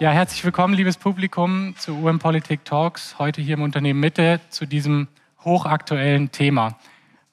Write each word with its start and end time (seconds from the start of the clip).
Ja, 0.00 0.12
herzlich 0.12 0.44
willkommen, 0.44 0.74
liebes 0.74 0.96
Publikum, 0.96 1.74
zu 1.76 1.92
UM 1.92 2.20
Politik 2.20 2.64
Talks, 2.64 3.18
heute 3.18 3.40
hier 3.40 3.54
im 3.54 3.62
Unternehmen 3.62 3.98
Mitte 3.98 4.40
zu 4.48 4.64
diesem 4.64 5.08
hochaktuellen 5.44 6.30
Thema. 6.30 6.78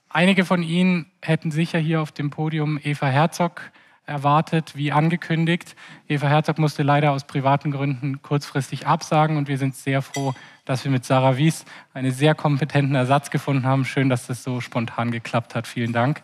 Einige 0.10 0.46
von 0.46 0.64
Ihnen 0.64 1.06
hätten 1.22 1.52
sicher 1.52 1.78
hier 1.78 2.02
auf 2.02 2.12
dem 2.12 2.32
Podium 2.32 2.80
Eva 2.84 3.06
Herzog 3.06 3.62
erwartet, 4.08 4.76
wie 4.76 4.92
angekündigt. 4.92 5.76
Eva 6.08 6.28
Herzog 6.28 6.58
musste 6.58 6.82
leider 6.82 7.12
aus 7.12 7.26
privaten 7.28 7.70
Gründen 7.70 8.24
kurzfristig 8.24 8.88
absagen 8.88 9.38
und 9.38 9.48
wir 9.48 9.60
sind 9.60 9.76
sehr 9.76 10.02
froh, 10.02 10.34
dass 10.66 10.84
wir 10.84 10.92
mit 10.92 11.06
Sarah 11.06 11.38
Wies 11.38 11.66
einen 11.94 12.12
sehr 12.12 12.34
kompetenten 12.34 12.96
Ersatz 12.96 13.30
gefunden 13.30 13.68
haben. 13.68 13.86
Schön, 13.86 14.10
dass 14.10 14.26
das 14.26 14.44
so 14.44 14.60
spontan 14.60 15.12
geklappt 15.12 15.54
hat. 15.54 15.68
Vielen 15.68 15.94
Dank. 15.94 16.24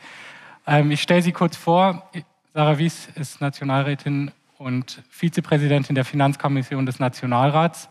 Ähm, 0.66 0.90
ich 0.90 1.04
stelle 1.04 1.22
Sie 1.22 1.34
kurz 1.34 1.56
vor. 1.56 2.10
Sarah 2.56 2.80
Wies 2.80 3.10
ist 3.14 3.42
Nationalrätin 3.42 4.32
und 4.62 5.02
Vizepräsidentin 5.10 5.96
der 5.96 6.06
Finanzkommission 6.06 6.86
des 6.86 7.00
Nationalrats. 7.00 7.90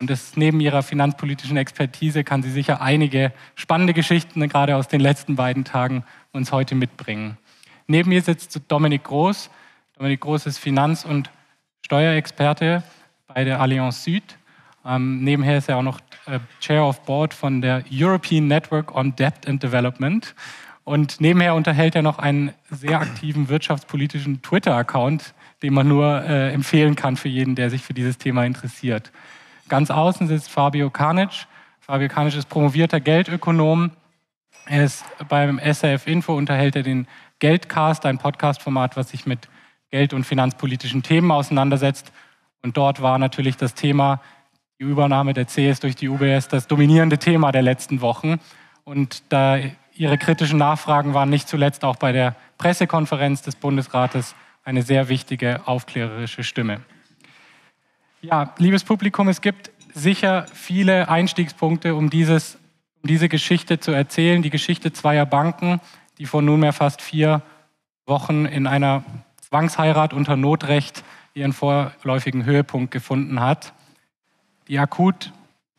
Und 0.00 0.08
das, 0.08 0.36
neben 0.36 0.60
ihrer 0.60 0.84
finanzpolitischen 0.84 1.56
Expertise 1.56 2.22
kann 2.22 2.42
sie 2.42 2.52
sicher 2.52 2.80
einige 2.80 3.32
spannende 3.56 3.92
Geschichten, 3.92 4.48
gerade 4.48 4.76
aus 4.76 4.86
den 4.86 5.00
letzten 5.00 5.34
beiden 5.34 5.64
Tagen, 5.64 6.04
uns 6.32 6.52
heute 6.52 6.76
mitbringen. 6.76 7.36
Neben 7.88 8.10
mir 8.10 8.22
sitzt 8.22 8.60
Dominik 8.68 9.04
Groß. 9.04 9.50
Dominik 9.96 10.20
Groß 10.20 10.46
ist 10.46 10.58
Finanz- 10.58 11.04
und 11.04 11.30
Steuerexperte 11.84 12.84
bei 13.26 13.42
der 13.42 13.60
Allianz 13.60 14.04
Süd. 14.04 14.38
Ähm, 14.86 15.24
nebenher 15.24 15.58
ist 15.58 15.68
er 15.68 15.78
auch 15.78 15.82
noch 15.82 15.98
äh, 16.26 16.38
Chair 16.60 16.84
of 16.84 17.02
Board 17.02 17.34
von 17.34 17.60
der 17.60 17.82
European 17.90 18.46
Network 18.46 18.94
on 18.94 19.16
Debt 19.16 19.48
and 19.48 19.62
Development. 19.62 20.34
Und 20.84 21.20
nebenher 21.20 21.54
unterhält 21.54 21.96
er 21.96 22.02
noch 22.02 22.18
einen 22.18 22.54
sehr 22.70 23.00
aktiven 23.00 23.48
wirtschaftspolitischen 23.48 24.42
Twitter-Account, 24.42 25.34
den 25.62 25.74
man 25.74 25.88
nur 25.88 26.22
äh, 26.24 26.52
empfehlen 26.52 26.94
kann 26.94 27.16
für 27.16 27.28
jeden, 27.28 27.54
der 27.54 27.70
sich 27.70 27.82
für 27.82 27.94
dieses 27.94 28.18
Thema 28.18 28.44
interessiert. 28.44 29.12
Ganz 29.68 29.90
außen 29.90 30.28
sitzt 30.28 30.50
Fabio 30.50 30.90
Kanic. 30.90 31.46
Fabio 31.80 32.08
Kanic 32.08 32.36
ist 32.36 32.48
promovierter 32.48 33.00
Geldökonom. 33.00 33.90
Er 34.66 34.84
ist 34.84 35.04
beim 35.28 35.58
SRF 35.58 36.06
Info, 36.06 36.34
unterhält 36.34 36.76
er 36.76 36.82
den 36.82 37.06
Geldcast, 37.38 38.04
ein 38.06 38.18
Podcast-Format, 38.18 38.96
was 38.96 39.10
sich 39.10 39.26
mit 39.26 39.48
geld- 39.90 40.12
und 40.12 40.24
finanzpolitischen 40.24 41.02
Themen 41.02 41.30
auseinandersetzt. 41.30 42.12
Und 42.62 42.76
dort 42.76 43.00
war 43.00 43.18
natürlich 43.18 43.56
das 43.56 43.74
Thema, 43.74 44.20
die 44.78 44.84
Übernahme 44.84 45.34
der 45.34 45.46
CS 45.46 45.80
durch 45.80 45.96
die 45.96 46.08
UBS, 46.08 46.48
das 46.48 46.66
dominierende 46.66 47.18
Thema 47.18 47.52
der 47.52 47.62
letzten 47.62 48.00
Wochen. 48.00 48.40
Und 48.84 49.22
da 49.28 49.58
Ihre 49.94 50.16
kritischen 50.16 50.58
Nachfragen 50.58 51.12
waren 51.14 51.28
nicht 51.28 51.48
zuletzt 51.48 51.84
auch 51.84 51.96
bei 51.96 52.12
der 52.12 52.36
Pressekonferenz 52.56 53.42
des 53.42 53.56
Bundesrates 53.56 54.34
eine 54.68 54.82
sehr 54.82 55.08
wichtige 55.08 55.66
aufklärerische 55.66 56.44
Stimme. 56.44 56.82
Ja, 58.20 58.52
liebes 58.58 58.84
Publikum, 58.84 59.28
es 59.28 59.40
gibt 59.40 59.70
sicher 59.94 60.44
viele 60.52 61.08
Einstiegspunkte, 61.08 61.94
um, 61.94 62.10
dieses, 62.10 62.58
um 63.02 63.08
diese 63.08 63.30
Geschichte 63.30 63.80
zu 63.80 63.92
erzählen. 63.92 64.42
Die 64.42 64.50
Geschichte 64.50 64.92
zweier 64.92 65.24
Banken, 65.24 65.80
die 66.18 66.26
vor 66.26 66.42
nunmehr 66.42 66.74
fast 66.74 67.00
vier 67.00 67.40
Wochen 68.04 68.44
in 68.44 68.66
einer 68.66 69.04
Zwangsheirat 69.40 70.12
unter 70.12 70.36
Notrecht 70.36 71.02
ihren 71.32 71.54
vorläufigen 71.54 72.44
Höhepunkt 72.44 72.90
gefunden 72.90 73.40
hat. 73.40 73.72
Die 74.68 74.78
akut 74.78 75.32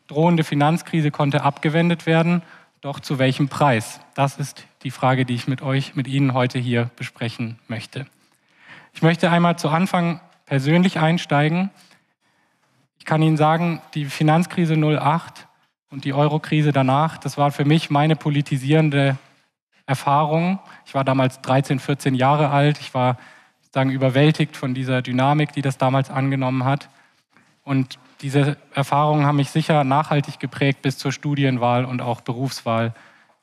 drohende 0.07 0.43
Finanzkrise 0.43 1.11
konnte 1.11 1.43
abgewendet 1.43 2.07
werden, 2.07 2.41
doch 2.81 2.99
zu 2.99 3.19
welchem 3.19 3.49
Preis? 3.49 3.99
Das 4.16 4.39
ist 4.39 4.66
die 4.81 4.89
Frage, 4.89 5.25
die 5.25 5.35
ich 5.35 5.47
mit 5.47 5.61
euch, 5.61 5.94
mit 5.94 6.07
Ihnen 6.07 6.33
heute 6.33 6.57
hier 6.57 6.89
besprechen 6.95 7.59
möchte. 7.67 8.07
Ich 8.94 9.01
möchte 9.01 9.31
einmal 9.31 9.57
zu 9.57 9.69
Anfang 9.69 10.19
persönlich 10.45 11.00
einsteigen. 11.00 11.69
Ich 12.97 13.05
kann 13.05 13.22
Ihnen 13.22 13.38
sagen, 13.38 13.81
die 13.94 14.05
Finanzkrise 14.05 14.75
08 14.75 15.47
und 15.89 16.05
die 16.05 16.13
Eurokrise 16.13 16.72
danach, 16.72 17.17
das 17.17 17.38
war 17.38 17.51
für 17.51 17.66
mich 17.66 17.89
meine 17.89 18.16
politisierende 18.16 19.17
Erfahrung. 19.85 20.59
Ich 20.85 20.94
war 20.94 21.03
damals 21.03 21.41
13, 21.41 21.79
14 21.79 22.13
Jahre 22.13 22.49
alt. 22.49 22.79
Ich 22.79 22.94
war 22.94 23.17
sagen, 23.73 23.91
überwältigt 23.91 24.57
von 24.57 24.73
dieser 24.73 25.01
Dynamik, 25.01 25.53
die 25.53 25.61
das 25.61 25.78
damals 25.78 26.09
angenommen 26.09 26.66
hat. 26.66 26.89
Und 27.63 27.99
diese 28.22 28.57
Erfahrungen 28.73 29.25
haben 29.25 29.38
mich 29.38 29.51
sicher 29.51 29.83
nachhaltig 29.83 30.39
geprägt 30.39 30.81
bis 30.81 30.97
zur 30.97 31.11
Studienwahl 31.11 31.85
und 31.85 32.01
auch 32.01 32.22
Berufswahl 32.22 32.94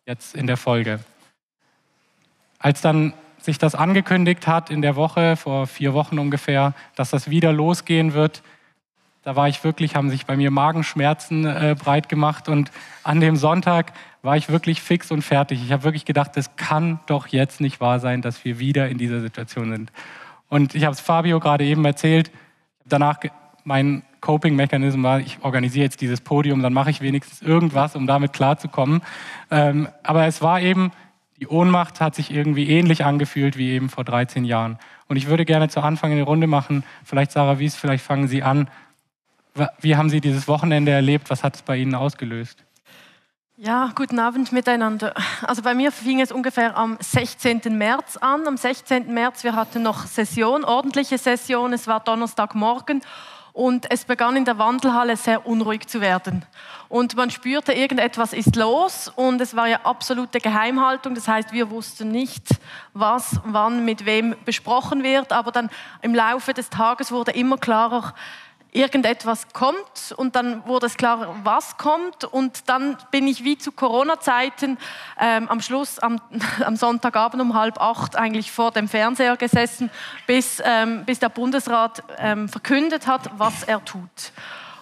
jetzt 0.04 0.34
in 0.34 0.46
der 0.46 0.56
Folge. 0.56 1.00
Als 2.58 2.80
dann 2.80 3.12
sich 3.46 3.58
das 3.58 3.74
angekündigt 3.74 4.46
hat 4.46 4.70
in 4.70 4.82
der 4.82 4.96
Woche, 4.96 5.36
vor 5.36 5.66
vier 5.66 5.94
Wochen 5.94 6.18
ungefähr, 6.18 6.74
dass 6.94 7.10
das 7.10 7.30
wieder 7.30 7.52
losgehen 7.52 8.12
wird, 8.12 8.42
da 9.26 9.34
war 9.34 9.48
ich 9.48 9.64
wirklich, 9.64 9.96
haben 9.96 10.08
sich 10.08 10.24
bei 10.24 10.36
mir 10.36 10.52
Magenschmerzen 10.52 11.46
äh, 11.46 11.74
breit 11.76 12.08
gemacht 12.08 12.48
und 12.48 12.70
an 13.02 13.18
dem 13.20 13.34
Sonntag 13.34 13.92
war 14.22 14.36
ich 14.36 14.48
wirklich 14.48 14.80
fix 14.80 15.10
und 15.10 15.22
fertig. 15.22 15.60
Ich 15.64 15.72
habe 15.72 15.82
wirklich 15.82 16.04
gedacht, 16.04 16.36
das 16.36 16.54
kann 16.54 17.00
doch 17.06 17.26
jetzt 17.26 17.60
nicht 17.60 17.80
wahr 17.80 17.98
sein, 17.98 18.22
dass 18.22 18.44
wir 18.44 18.60
wieder 18.60 18.88
in 18.88 18.98
dieser 18.98 19.20
Situation 19.20 19.72
sind. 19.72 19.90
Und 20.48 20.76
ich 20.76 20.84
habe 20.84 20.92
es 20.92 21.00
Fabio 21.00 21.40
gerade 21.40 21.64
eben 21.64 21.84
erzählt. 21.84 22.30
Danach 22.84 23.18
mein 23.64 24.04
Coping-Mechanismus 24.20 25.02
war, 25.02 25.18
ich 25.18 25.38
organisiere 25.42 25.86
jetzt 25.86 26.00
dieses 26.00 26.20
Podium, 26.20 26.62
dann 26.62 26.72
mache 26.72 26.90
ich 26.90 27.00
wenigstens 27.00 27.42
irgendwas, 27.42 27.96
um 27.96 28.06
damit 28.06 28.32
klarzukommen. 28.32 29.02
Ähm, 29.50 29.88
aber 30.04 30.26
es 30.26 30.40
war 30.40 30.60
eben, 30.60 30.92
die 31.40 31.48
Ohnmacht 31.48 32.00
hat 32.00 32.14
sich 32.14 32.30
irgendwie 32.30 32.68
ähnlich 32.68 33.04
angefühlt 33.04 33.56
wie 33.56 33.70
eben 33.70 33.88
vor 33.88 34.04
13 34.04 34.44
Jahren. 34.44 34.78
Und 35.08 35.16
ich 35.16 35.26
würde 35.26 35.44
gerne 35.44 35.68
zu 35.68 35.80
Anfang 35.80 36.12
eine 36.12 36.22
Runde 36.22 36.46
machen. 36.46 36.84
Vielleicht 37.04 37.32
Sarah 37.32 37.58
Wies, 37.58 37.76
vielleicht 37.76 38.04
fangen 38.04 38.28
Sie 38.28 38.42
an. 38.42 38.68
Wie 39.80 39.96
haben 39.96 40.10
Sie 40.10 40.20
dieses 40.20 40.48
Wochenende 40.48 40.92
erlebt? 40.92 41.30
Was 41.30 41.42
hat 41.42 41.56
es 41.56 41.62
bei 41.62 41.76
Ihnen 41.76 41.94
ausgelöst? 41.94 42.64
Ja, 43.58 43.90
guten 43.94 44.18
Abend 44.18 44.52
miteinander. 44.52 45.14
Also 45.42 45.62
bei 45.62 45.74
mir 45.74 45.90
fing 45.90 46.20
es 46.20 46.30
ungefähr 46.30 46.76
am 46.76 46.98
16. 47.00 47.62
März 47.78 48.18
an. 48.18 48.46
Am 48.46 48.56
16. 48.58 49.12
März, 49.12 49.44
wir 49.44 49.54
hatten 49.54 49.82
noch 49.82 50.06
Session, 50.06 50.62
ordentliche 50.64 51.16
Session. 51.16 51.72
Es 51.72 51.86
war 51.86 52.00
Donnerstagmorgen 52.00 53.00
und 53.56 53.90
es 53.90 54.04
begann 54.04 54.36
in 54.36 54.44
der 54.44 54.58
Wandelhalle 54.58 55.16
sehr 55.16 55.46
unruhig 55.46 55.88
zu 55.88 56.02
werden. 56.02 56.44
Und 56.90 57.16
man 57.16 57.30
spürte, 57.30 57.72
irgendetwas 57.72 58.34
ist 58.34 58.54
los 58.54 59.10
und 59.16 59.40
es 59.40 59.56
war 59.56 59.66
ja 59.66 59.80
absolute 59.82 60.40
Geheimhaltung. 60.40 61.14
Das 61.14 61.26
heißt, 61.26 61.52
wir 61.52 61.70
wussten 61.70 62.10
nicht, 62.10 62.46
was 62.92 63.40
wann 63.46 63.86
mit 63.86 64.04
wem 64.04 64.36
besprochen 64.44 65.02
wird. 65.02 65.32
Aber 65.32 65.52
dann 65.52 65.70
im 66.02 66.14
Laufe 66.14 66.52
des 66.52 66.68
Tages 66.68 67.10
wurde 67.10 67.30
immer 67.30 67.56
klarer, 67.56 68.12
irgendetwas 68.76 69.48
kommt 69.52 70.12
und 70.16 70.36
dann 70.36 70.66
wurde 70.66 70.86
es 70.86 70.96
klar, 70.96 71.34
was 71.42 71.76
kommt 71.78 72.24
und 72.24 72.68
dann 72.68 72.98
bin 73.10 73.26
ich 73.26 73.42
wie 73.42 73.56
zu 73.56 73.72
Corona-Zeiten 73.72 74.76
ähm, 75.18 75.48
am 75.48 75.60
Schluss 75.60 75.98
am, 75.98 76.20
am, 76.64 76.76
Sonntagabend 76.76 77.40
um 77.40 77.54
halb 77.54 77.80
acht 77.80 78.16
eigentlich 78.16 78.52
vor 78.52 78.70
dem 78.70 78.86
Fernseher 78.86 79.36
gesessen, 79.36 79.90
bis, 80.26 80.62
ähm, 80.64 81.04
bis 81.06 81.18
der 81.18 81.30
Bundesrat 81.30 82.02
ähm, 82.18 82.48
verkündet 82.48 83.06
hat, 83.06 83.30
was 83.38 83.62
er 83.64 83.84
tut. 83.84 84.32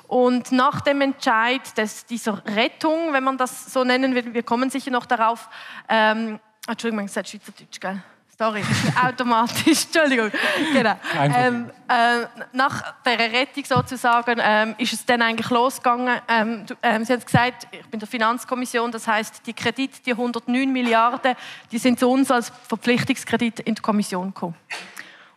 Und 0.09 0.53
nach 0.53 0.81
dem 0.81 1.01
Entscheid 1.01 1.77
des, 1.79 2.05
dieser 2.05 2.45
Rettung, 2.47 3.13
wenn 3.13 3.25
man 3.25 3.39
das 3.39 3.73
so 3.73 3.85
nennen 3.85 4.15
will, 4.15 4.35
wir 4.35 4.43
kommen 4.43 4.71
sicher 4.71 4.91
noch 4.91 5.07
darauf, 5.07 5.49
ähm, 5.89 6.41
Entschuldigung, 6.67 7.05
man 7.05 7.09
sagt 7.09 7.29
Schweizerdeutsch, 7.29 7.81
gell? 7.81 8.03
Sorry, 8.37 8.63
automatisch, 9.01 9.85
Entschuldigung. 9.85 10.31
Genau. 10.73 10.95
Ähm, 11.17 11.71
äh, 11.89 12.27
nach 12.53 12.95
der 13.05 13.19
Rettung 13.33 13.65
sozusagen 13.65 14.41
ähm, 14.43 14.75
ist 14.77 14.93
es 14.93 15.07
dann 15.07 15.23
eigentlich 15.23 15.51
losgegangen. 15.51 16.21
Ähm, 16.27 16.67
ähm, 16.83 17.05
Sie 17.05 17.13
haben 17.13 17.25
gesagt, 17.25 17.69
ich 17.71 17.81
bin 17.83 17.93
in 17.93 17.99
der 18.01 18.09
Finanzkommission, 18.09 18.91
das 18.91 19.07
heißt, 19.07 19.47
die 19.47 19.53
Kredite, 19.53 20.03
die 20.03 20.11
109 20.11 20.73
Milliarden, 20.73 21.37
die 21.71 21.79
sind 21.79 22.01
zu 22.01 22.09
uns 22.11 22.29
als 22.31 22.51
Verpflichtungskredit 22.67 23.61
in 23.61 23.77
die 23.77 23.83
Kommission 23.83 24.29
gekommen. 24.29 24.57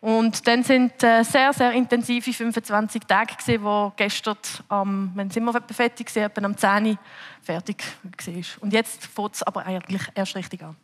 Und 0.02 0.48
dann 0.48 0.64
sind 0.64 1.04
äh, 1.04 1.24
sehr, 1.24 1.54
sehr 1.54 1.74
intensive 1.74 2.34
25 2.34 3.04
Tage 3.04 3.36
gewesen, 3.36 3.64
wo 3.64 3.94
gestern, 3.96 4.38
ähm, 4.72 5.12
wenn 5.14 5.28
es 5.28 5.36
immer 5.36 5.54
fertig 5.72 6.16
war, 6.16 6.24
etwa 6.24 6.46
am 6.46 6.58
10 6.58 6.88
Uhr 6.88 6.98
fertig 7.44 7.84
war. 8.08 8.36
Und 8.62 8.74
jetzt 8.74 9.06
fängt 9.06 9.36
es 9.36 9.44
aber 9.44 9.66
eigentlich 9.66 10.02
erst 10.16 10.36
richtig 10.36 10.64
an. 10.64 10.76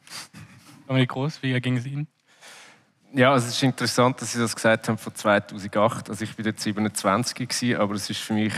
Dominik 0.88 1.09
Groß, 1.09 1.41
wie 1.41 1.59
ging 1.62 1.77
es 1.77 1.85
Ihnen? 1.85 2.07
Ja, 3.13 3.31
also 3.31 3.47
es 3.47 3.56
ist 3.56 3.63
interessant, 3.63 4.19
dass 4.21 4.33
Sie 4.33 4.39
das 4.39 4.56
gesagt 4.56 4.89
haben 4.89 4.97
von 4.97 5.13
2008. 5.13 6.09
Also 6.09 6.24
ich 6.24 6.35
bin 6.35 6.45
jetzt 6.45 6.63
27 6.63 7.47
gewesen, 7.47 7.75
aber 7.80 7.94
es 7.94 8.09
ist 8.09 8.19
für 8.19 8.33
mich, 8.33 8.53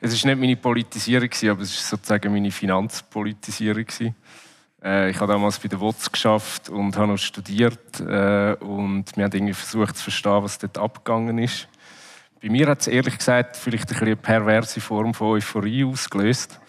es 0.00 0.12
ist 0.12 0.24
nicht 0.24 0.38
meine 0.38 0.56
Politisierung 0.56 1.28
gewesen, 1.28 1.50
aber 1.50 1.62
es 1.62 1.70
ist 1.70 1.88
sozusagen 1.88 2.32
meine 2.32 2.50
Finanzpolitisierung 2.50 3.86
gewesen. 3.86 4.14
Äh, 4.82 5.10
ich 5.10 5.18
habe 5.18 5.32
damals 5.32 5.58
bei 5.58 5.68
der 5.68 5.80
WOTS 5.80 6.12
geschafft 6.12 6.68
und 6.68 6.96
habe 6.96 7.08
noch 7.08 7.18
studiert 7.18 7.98
äh, 8.00 8.54
und 8.60 9.16
wir 9.16 9.24
haben 9.24 9.32
irgendwie 9.32 9.54
versucht 9.54 9.96
zu 9.96 10.04
verstehen, 10.04 10.42
was 10.42 10.58
dort 10.58 10.76
abgegangen 10.76 11.38
ist. 11.38 11.68
Bei 12.42 12.50
mir 12.50 12.68
hat 12.68 12.82
es 12.82 12.88
ehrlich 12.88 13.16
gesagt 13.16 13.56
vielleicht 13.56 13.90
ein 13.90 13.98
eine 14.02 14.16
perverse 14.16 14.82
Form 14.82 15.14
von 15.14 15.38
Euphorie 15.38 15.84
ausgelöst 15.84 16.60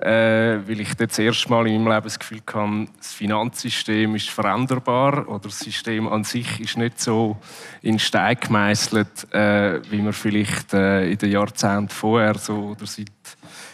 äh, 0.00 0.60
weil 0.66 0.80
ich 0.80 0.94
das 0.94 1.18
erste 1.18 1.50
Mal 1.50 1.66
in 1.66 1.82
meinem 1.82 1.92
Leben 1.92 2.04
das 2.04 2.18
Gefühl 2.18 2.40
hatte, 2.46 2.88
das 2.96 3.12
Finanzsystem 3.12 4.14
ist 4.14 4.30
veränderbar 4.30 5.28
oder 5.28 5.48
das 5.48 5.58
System 5.58 6.08
an 6.08 6.24
sich 6.24 6.60
ist 6.60 6.76
nicht 6.76 7.00
so 7.00 7.36
in 7.82 7.98
Stein 7.98 8.38
gemeißelt, 8.40 9.32
äh, 9.34 9.80
wie 9.90 10.02
man 10.02 10.12
vielleicht 10.12 10.72
äh, 10.74 11.10
in 11.10 11.18
den 11.18 11.32
Jahrzehnten 11.32 11.88
vorher 11.88 12.34
so 12.34 12.70
oder 12.70 12.86
seit 12.86 13.08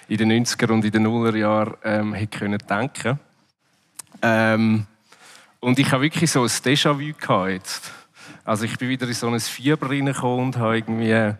in 0.08 0.18
den 0.18 0.44
90er 0.44 0.70
und 0.70 0.84
in 0.84 0.90
den 0.90 1.02
Nuller 1.02 1.34
Jahren 1.34 1.74
ähm, 1.82 2.14
hätte 2.14 2.38
können 2.38 2.58
denken. 2.68 3.18
Ähm, 4.22 4.86
und 5.60 5.78
ich 5.78 5.90
habe 5.92 6.02
wirklich 6.02 6.30
so 6.30 6.42
ein 6.42 6.48
Déjà-vu. 6.48 7.12
Also 8.44 8.64
ich 8.64 8.76
bin 8.76 8.88
wieder 8.90 9.06
in 9.06 9.14
so 9.14 9.28
ein 9.28 9.40
Fieber 9.40 9.88
reingekommen 9.88 10.46
und 10.46 10.56
habe 10.58 10.76
irgendwie 10.76 11.34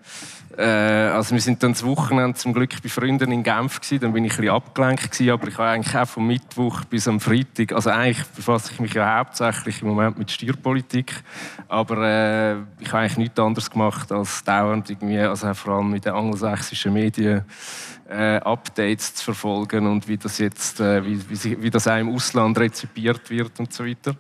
also 0.57 1.35
wir 1.35 1.41
sind 1.41 1.63
dann 1.63 1.73
das 1.73 1.85
Wochenende 1.85 2.39
zum 2.39 2.53
Glück 2.53 2.71
bei 2.83 2.89
Freunden 2.89 3.33
in 3.33 3.43
Genf 3.43 3.81
gewesen, 3.81 4.01
dann 4.01 4.13
bin 4.13 4.25
ich 4.25 4.39
ein 4.39 4.49
abgelenkt 4.49 5.11
gewesen, 5.11 5.31
aber 5.31 5.49
ich 5.49 5.59
habe 5.59 5.69
eigentlich 5.71 5.97
auch 5.97 6.07
vom 6.07 6.27
Mittwoch 6.27 6.85
bis 6.85 7.09
am 7.09 7.21
Freitag, 7.21 7.73
also 7.73 7.91
eigentlich 7.91 8.25
befasse 8.29 8.73
ich 8.73 8.81
mich 8.81 8.95
ja 8.95 9.19
hauptsächlich 9.19 9.83
im 9.83 9.89
Moment 9.89 10.19
mit 10.19 10.31
Steuerpolitik, 10.31 11.23
aber 11.69 11.99
äh, 11.99 12.53
ich 12.79 12.89
habe 12.89 12.99
eigentlich 12.99 13.19
nichts 13.19 13.41
anderes 13.41 13.71
gemacht 13.71 14.13
als 14.13 14.45
dauernd 14.45 14.91
irgendwie, 14.91 15.19
also 15.19 15.53
vor 15.55 15.75
allem 15.75 15.91
mit 15.91 16.05
den 16.05 16.13
angelsächsischen 16.13 16.93
Medien 16.93 17.45
äh, 18.09 18.37
Updates 18.37 19.15
zu 19.15 19.25
verfolgen 19.25 19.87
und 19.87 20.09
wie 20.09 20.17
das 20.17 20.39
jetzt, 20.39 20.81
äh, 20.81 21.05
wie, 21.05 21.19
wie, 21.31 21.63
wie 21.63 21.71
das 21.71 21.89
auch 21.89 21.99
im 21.99 22.15
Ausland 22.15 22.59
rezipiert 22.59 23.31
wird 23.31 23.59
und 23.59 23.73
so 23.73 23.85
weiter. 23.85 24.15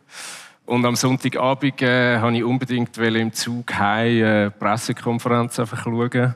Und 0.66 0.86
am 0.86 0.96
Sonntagabend 0.96 1.82
äh, 1.82 2.20
wollte 2.22 2.38
ich 2.38 2.44
unbedingt 2.44 2.96
im 2.96 3.32
Zug 3.34 3.74
heim 3.74 4.24
äh, 4.24 4.50
Pressekonferenz 4.50 5.58
einfach 5.58 5.84
schauen. 5.84 6.34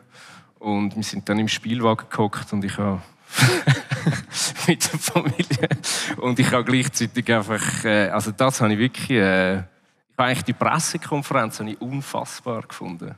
Und 0.58 0.94
wir 0.94 1.02
sind 1.02 1.26
dann 1.28 1.38
im 1.38 1.48
Spielwagen 1.48 2.06
gehockt 2.10 2.52
und 2.52 2.62
ich 2.62 2.76
habe 2.76 3.00
mit 4.66 4.92
der 4.92 4.98
Familie 4.98 5.68
und 6.16 6.38
ich 6.38 6.50
habe 6.50 6.64
gleichzeitig 6.64 7.32
einfach, 7.32 7.84
äh, 7.84 8.08
also 8.08 8.30
das 8.32 8.60
habe 8.60 8.72
ich 8.72 8.78
wirklich, 8.78 9.10
äh, 9.10 9.58
ich 9.58 9.62
habe 10.18 10.28
eigentlich 10.30 10.44
die 10.44 10.52
Pressekonferenz 10.52 11.60
habe 11.60 11.70
ich 11.70 11.80
unfassbar 11.80 12.62
gefunden. 12.62 13.14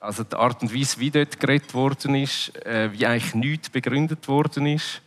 Also 0.00 0.24
die 0.24 0.34
Art 0.34 0.60
und 0.62 0.74
Weise, 0.74 0.98
wie 0.98 1.10
dort 1.10 1.38
geredet 1.38 1.74
worden 1.74 2.16
ist, 2.16 2.56
äh, 2.66 2.90
wie 2.92 3.06
eigentlich 3.06 3.34
nichts 3.34 3.70
begründet 3.70 4.26
worden 4.26 4.66
ist 4.66 5.02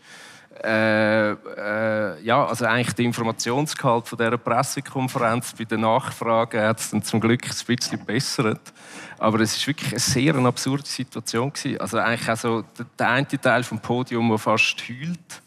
äh, 0.64 1.32
äh, 1.32 2.22
ja, 2.24 2.46
also 2.46 2.66
eigentlich 2.66 2.96
der 2.96 3.06
Informationsgehalt 3.06 4.08
von 4.08 4.18
dieser 4.18 4.38
Pressekonferenz 4.38 5.54
bei 5.54 5.66
den 5.66 5.82
Nachfragen 5.82 6.62
hat 6.62 6.80
es 6.80 6.92
dann 6.92 7.04
zum 7.04 7.20
Glück 7.20 7.44
ein 7.44 7.76
bisschen 7.76 8.00
gebessert. 8.00 8.74
Aber 9.18 9.40
es 9.42 9.56
ist 9.56 9.68
wirklich 9.68 9.92
eine 9.92 10.00
sehr 10.00 10.36
eine 10.36 10.48
absurde 10.48 10.86
Situation 10.86 11.52
gewesen. 11.52 11.80
Also 11.80 11.98
eigentlich 11.98 12.30
also 12.30 12.64
der, 12.78 12.86
der 12.98 13.10
eine 13.10 13.28
Teil 13.28 13.64
vom 13.64 13.80
Podium, 13.80 14.30
der 14.30 14.38
fast 14.38 14.82
heult, 14.88 15.42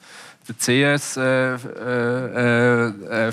der 0.49 0.57
CS 0.57 1.17
äh, 1.17 1.55
äh, 1.55 3.29
äh, 3.29 3.33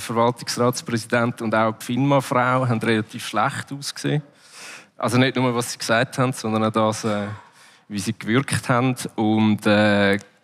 und 1.42 1.56
auch 1.56 1.78
die 1.78 1.86
FINMA-Frau 1.86 2.68
haben 2.68 2.80
relativ 2.80 3.28
schlecht 3.28 3.72
ausgesehen. 3.72 4.22
Also 4.98 5.18
nicht 5.18 5.36
nur, 5.36 5.54
was 5.54 5.72
sie 5.74 5.78
gesagt 5.78 6.18
haben, 6.18 6.34
sondern 6.34 6.66
auch 6.66 6.72
das, 6.72 7.06
wie 7.90 8.00
sie 8.00 8.18
gewirkt 8.18 8.70
haben. 8.70 8.96
Und 9.16 9.66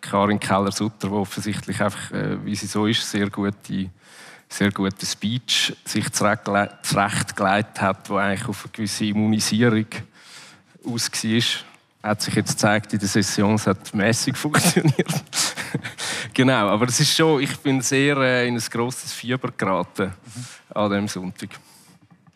Karin 0.02 0.38
Keller-Sutter, 0.38 1.08
die 1.08 1.14
offensichtlich 1.14 1.80
einfach, 1.80 2.10
äh, 2.10 2.44
wie 2.44 2.54
sie 2.54 2.66
so 2.66 2.86
ist, 2.86 3.08
sehr 3.08 3.30
gute, 3.30 3.88
sehr 4.48 4.70
gute 4.70 5.06
Speech 5.06 5.74
sich 5.84 6.12
zurechtgelegt 6.12 7.80
hat, 7.80 8.08
die 8.08 8.12
eigentlich 8.12 8.48
auf 8.48 8.64
eine 8.64 8.72
gewisse 8.72 9.06
Immunisierung 9.06 9.86
aus 10.84 11.10
war. 11.10 12.10
Hat 12.10 12.20
sich 12.20 12.34
jetzt 12.34 12.50
gezeigt 12.50 12.92
in 12.92 12.98
der 12.98 13.08
Session, 13.08 13.54
es 13.54 13.66
hat 13.66 13.94
mäßig 13.94 14.36
funktioniert. 14.36 15.24
genau, 16.34 16.68
aber 16.68 16.88
es 16.88 16.98
ist 16.98 17.16
schon, 17.16 17.40
ich 17.40 17.56
bin 17.60 17.80
sehr 17.80 18.16
äh, 18.16 18.48
in 18.48 18.56
ein 18.56 18.64
grosses 18.70 19.12
Fieber 19.12 19.52
geraten 19.56 20.06
mhm. 20.06 20.44
an 20.74 20.90
diesem 20.90 21.08
Sonntag. 21.08 21.50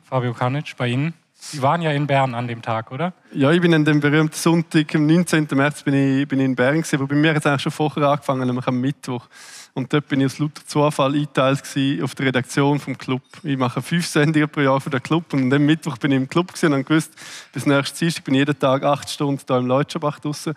Fabio 0.05 0.33
Kanic, 0.33 0.77
bei 0.77 0.87
Ihnen? 0.87 1.15
Sie 1.53 1.63
waren 1.63 1.81
ja 1.81 1.93
in 1.93 2.09
Bern 2.09 2.35
an 2.35 2.49
dem 2.49 2.61
Tag, 2.61 2.91
oder? 2.91 3.13
Ja, 3.33 3.53
ich 3.53 3.61
bin 3.61 3.73
an 3.73 3.85
dem 3.85 4.01
berühmten 4.01 4.35
Sonntag, 4.35 4.93
am 4.97 5.07
19. 5.07 5.47
März, 5.53 5.85
bin 5.85 5.95
ich, 5.95 6.27
bin 6.27 6.41
ich 6.41 6.45
in 6.45 6.57
Bern 6.57 6.75
gewesen, 6.75 6.97
aber 6.97 7.07
bei 7.07 7.15
mir 7.15 7.37
es 7.37 7.47
eigentlich 7.47 7.63
schon 7.63 7.73
vorher 7.73 8.09
angefangen, 8.09 8.47
nämlich 8.47 8.67
am 8.67 8.81
Mittwoch. 8.81 9.29
Und 9.75 9.93
dort 9.93 10.09
bin 10.09 10.21
ich 10.21 10.27
aus 10.27 10.39
lauter 10.41 10.65
Zufall 10.67 11.15
eingeteilt 11.15 11.63
auf 12.03 12.15
der 12.17 12.27
Redaktion 12.27 12.81
vom 12.81 12.99
Club. 12.99 13.23
Ich 13.45 13.57
mache 13.57 13.81
fünf 13.81 14.07
Sendungen 14.07 14.49
pro 14.49 14.61
Jahr 14.61 14.81
für 14.81 14.91
den 14.91 15.03
Club 15.03 15.33
und 15.35 15.53
am 15.53 15.67
Mittwoch 15.67 15.99
bin 15.99 16.11
ich 16.11 16.17
im 16.17 16.29
Club 16.29 16.53
und 16.61 16.73
habe 16.73 16.83
gewusst, 16.83 17.13
bis 17.53 17.65
nächstes 17.65 17.99
Dienstag 17.99 18.25
bin 18.25 18.35
ich 18.35 18.41
jeden 18.41 18.59
Tag 18.59 18.83
acht 18.83 19.09
Stunden 19.09 19.41
hier 19.47 19.57
im 19.59 19.67
Leutschenbach 19.67 20.19
draußen. 20.19 20.53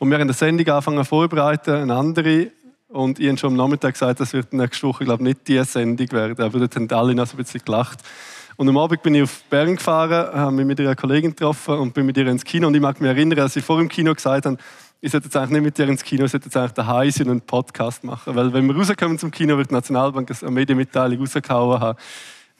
Und 0.00 0.10
wir 0.10 0.16
haben 0.16 0.22
eine 0.22 0.32
Sendung 0.32 0.66
angefangen 0.66 1.04
vorzubereiten, 1.04 1.74
eine 1.74 1.94
andere. 1.94 2.50
Und 2.88 3.20
ich 3.20 3.28
habe 3.28 3.38
schon 3.38 3.50
am 3.50 3.56
Nachmittag 3.56 3.92
gesagt, 3.92 4.18
das 4.18 4.32
wird 4.32 4.52
nächste 4.52 4.88
Woche, 4.88 5.04
glaube 5.04 5.22
ich, 5.22 5.28
nicht 5.28 5.48
die 5.48 5.62
Sendung 5.64 6.10
werden. 6.10 6.44
Aber 6.44 6.58
dort 6.58 6.74
haben 6.74 6.90
alle 6.90 7.14
noch 7.14 7.26
so 7.26 7.34
ein 7.34 7.44
bisschen 7.44 7.64
gelacht. 7.64 8.00
Und 8.56 8.68
am 8.68 8.76
Abend 8.76 9.02
bin 9.02 9.14
ich 9.14 9.22
auf 9.22 9.42
Bern 9.44 9.76
gefahren, 9.76 10.34
habe 10.34 10.52
mich 10.52 10.66
mit 10.66 10.80
einer 10.80 10.94
Kollegin 10.94 11.30
getroffen 11.30 11.74
und 11.74 11.94
bin 11.94 12.06
mit 12.06 12.16
ihr 12.16 12.26
ins 12.26 12.44
Kino. 12.44 12.66
Und 12.66 12.74
ich 12.74 12.80
mag 12.80 13.00
mich 13.00 13.10
erinnern, 13.10 13.40
als 13.40 13.56
ich 13.56 13.64
vor 13.64 13.78
dem 13.78 13.88
Kino 13.88 14.14
gesagt 14.14 14.46
habe, 14.46 14.56
ich 15.00 15.10
sollte 15.10 15.26
jetzt 15.26 15.36
eigentlich 15.36 15.50
nicht 15.50 15.62
mit 15.62 15.78
dir 15.78 15.88
ins 15.88 16.04
Kino, 16.04 16.24
ich 16.24 16.30
sollte 16.30 16.46
jetzt 16.46 16.56
eigentlich 16.56 16.72
daheim 16.72 17.10
sein 17.10 17.26
und 17.26 17.32
einen 17.32 17.40
Podcast 17.40 18.04
machen. 18.04 18.36
Weil 18.36 18.52
wenn 18.52 18.66
wir 18.66 18.76
rauskommen 18.76 19.18
zum 19.18 19.30
Kino, 19.30 19.56
wird 19.56 19.70
die 19.70 19.74
Nationalbank 19.74 20.30
eine 20.30 20.50
Medienmitteilung 20.50 21.18
rausgehauen 21.18 21.80
haben. 21.80 21.98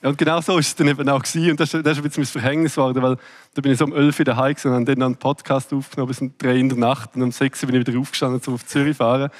Und 0.03 0.19
genau 0.19 0.41
so 0.41 0.59
ist 0.59 0.67
es 0.67 0.75
dann 0.75 0.89
eben 0.89 1.09
auch 1.09 1.23
gewesen. 1.23 1.53
Und 1.53 1.61
das, 1.61 1.71
das 1.71 1.81
ist 1.81 1.99
ein 1.99 2.03
bisschen 2.03 2.23
mein 2.23 2.43
Verhängnis 2.43 2.75
geworden, 2.75 3.00
weil 3.00 3.17
da 3.55 3.62
bin 3.62 3.71
ich 3.71 3.79
so 3.79 3.85
um 3.85 3.95
11 3.95 4.19
Uhr 4.19 4.25
daheim 4.25 4.56
und 4.65 4.73
habe 4.73 4.85
dann 4.85 5.03
einen 5.03 5.17
Podcast 5.17 5.73
aufgenommen 5.73 6.09
bis 6.09 6.21
um 6.21 6.33
3 6.37 6.56
in 6.56 6.69
der 6.69 6.79
Nacht. 6.79 7.15
Und 7.15 7.23
um 7.23 7.31
6 7.31 7.62
Uhr 7.62 7.71
bin 7.71 7.81
ich 7.81 7.87
wieder 7.87 7.99
aufgestanden, 8.00 8.41
um 8.47 8.55
auf 8.55 8.67
Zürich 8.67 8.97
fahren. 8.97 9.31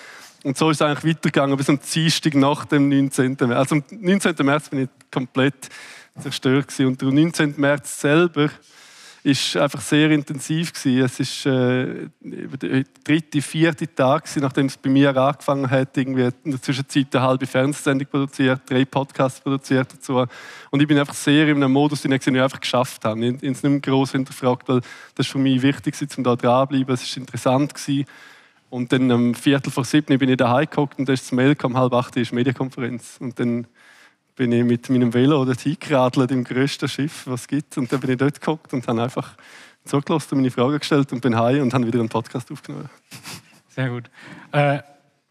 Und 0.45 0.57
so 0.57 0.71
ist 0.71 0.81
es 0.81 0.83
eigentlich 0.83 1.17
weitergegangen 1.17 1.57
bis 1.57 1.69
am 1.69 1.81
Dienstag 1.81 2.35
nach 2.35 2.65
dem 2.67 2.89
19. 2.89 3.37
März. 3.41 3.53
Also 3.53 3.75
am 3.77 3.83
19. 3.91 4.35
März 4.47 4.69
bin 4.69 4.83
ich 4.83 4.89
komplett 5.11 5.69
zerstört 6.21 6.69
gewesen. 6.69 6.87
Und 6.87 7.01
der 7.01 7.11
19. 7.11 7.55
März 7.57 8.01
selber 8.01 8.51
ist 9.25 9.57
einfach 9.57 9.81
sehr 9.81 10.11
intensiv 10.11 10.73
gewesen. 10.73 11.05
Es 11.05 11.21
ist 11.21 11.47
äh, 11.47 12.09
der 12.21 12.85
dritte, 13.05 13.41
vierte 13.41 13.95
Tag 13.95 14.25
gewesen, 14.25 14.43
nachdem 14.43 14.67
es 14.67 14.77
bei 14.77 14.91
mir 14.91 15.17
angefangen 15.17 15.71
hat, 15.71 15.97
irgendwie 15.97 16.29
in 16.45 16.51
der 16.51 16.61
Zwischenzeit 16.61 17.15
eine 17.15 17.25
halbe 17.25 17.47
Fernsehsendung 17.47 18.09
produziert, 18.09 18.63
drei 18.69 18.85
Podcasts 18.85 19.41
produziert 19.41 19.93
dazu. 19.93 20.25
Und 20.71 20.81
ich 20.81 20.89
bin 20.89 20.99
einfach 20.99 21.15
sehr 21.15 21.47
in 21.47 21.57
einem 21.57 21.73
Modus, 21.73 22.03
den 22.03 22.13
ich 22.13 22.27
einfach 22.27 22.61
geschafft 22.61 23.05
habe. 23.05 23.25
Ich 23.25 23.35
habe 23.35 23.47
es 23.47 23.63
nicht 23.63 23.71
mehr 23.71 23.81
gross 23.81 24.11
hinterfragt, 24.11 24.69
weil 24.69 24.81
das 25.15 25.29
für 25.29 25.39
mich 25.39 25.63
wichtig 25.63 26.01
war, 26.01 26.19
um 26.19 26.25
da 26.25 26.37
dranbleiben. 26.37 26.93
Es 26.93 27.17
war 27.17 27.21
interessant 27.21 27.75
gewesen. 27.75 28.07
Und 28.71 28.91
dann 28.91 29.11
am 29.11 29.35
Viertel 29.35 29.71
vor 29.71 29.85
sieben 29.85 30.19
bin 30.19 30.31
ich 30.31 30.37
daheim 30.39 30.65
geguckt 30.65 30.99
und 30.99 31.09
da 31.09 31.13
ist 31.13 31.25
das 31.25 31.33
Mail 31.33 31.55
um 31.63 31.77
halb 31.77 31.93
acht 31.93 32.17
ist 32.17 32.33
Medienkonferenz. 32.33 33.19
Und 33.21 33.39
dann 33.39 33.67
bin 34.35 34.53
ich 34.53 34.65
mit 34.65 34.89
meinem 34.89 35.13
Velo 35.13 35.45
dorthin 35.45 35.77
geradelt 35.79 36.31
im 36.31 36.45
grössten 36.45 36.89
Schiff, 36.89 37.27
was 37.27 37.43
es 37.43 37.49
gibt. 37.49 37.77
Und 37.79 37.93
dann 37.93 38.01
bin 38.01 38.11
ich 38.11 38.19
dort 38.19 38.41
geguckt 38.41 38.73
und 38.73 38.87
habe 38.89 39.03
einfach 39.03 39.37
zugelassen 39.85 40.35
und 40.35 40.39
meine 40.39 40.51
Fragen 40.51 40.79
gestellt 40.79 41.13
und 41.13 41.21
bin 41.21 41.37
heim 41.37 41.63
und 41.63 41.75
habe 41.75 41.87
wieder 41.87 42.01
einen 42.01 42.09
Podcast 42.09 42.51
aufgenommen. 42.51 42.89
Sehr 43.69 43.89
gut. 43.89 44.11
Äh, 44.53 44.81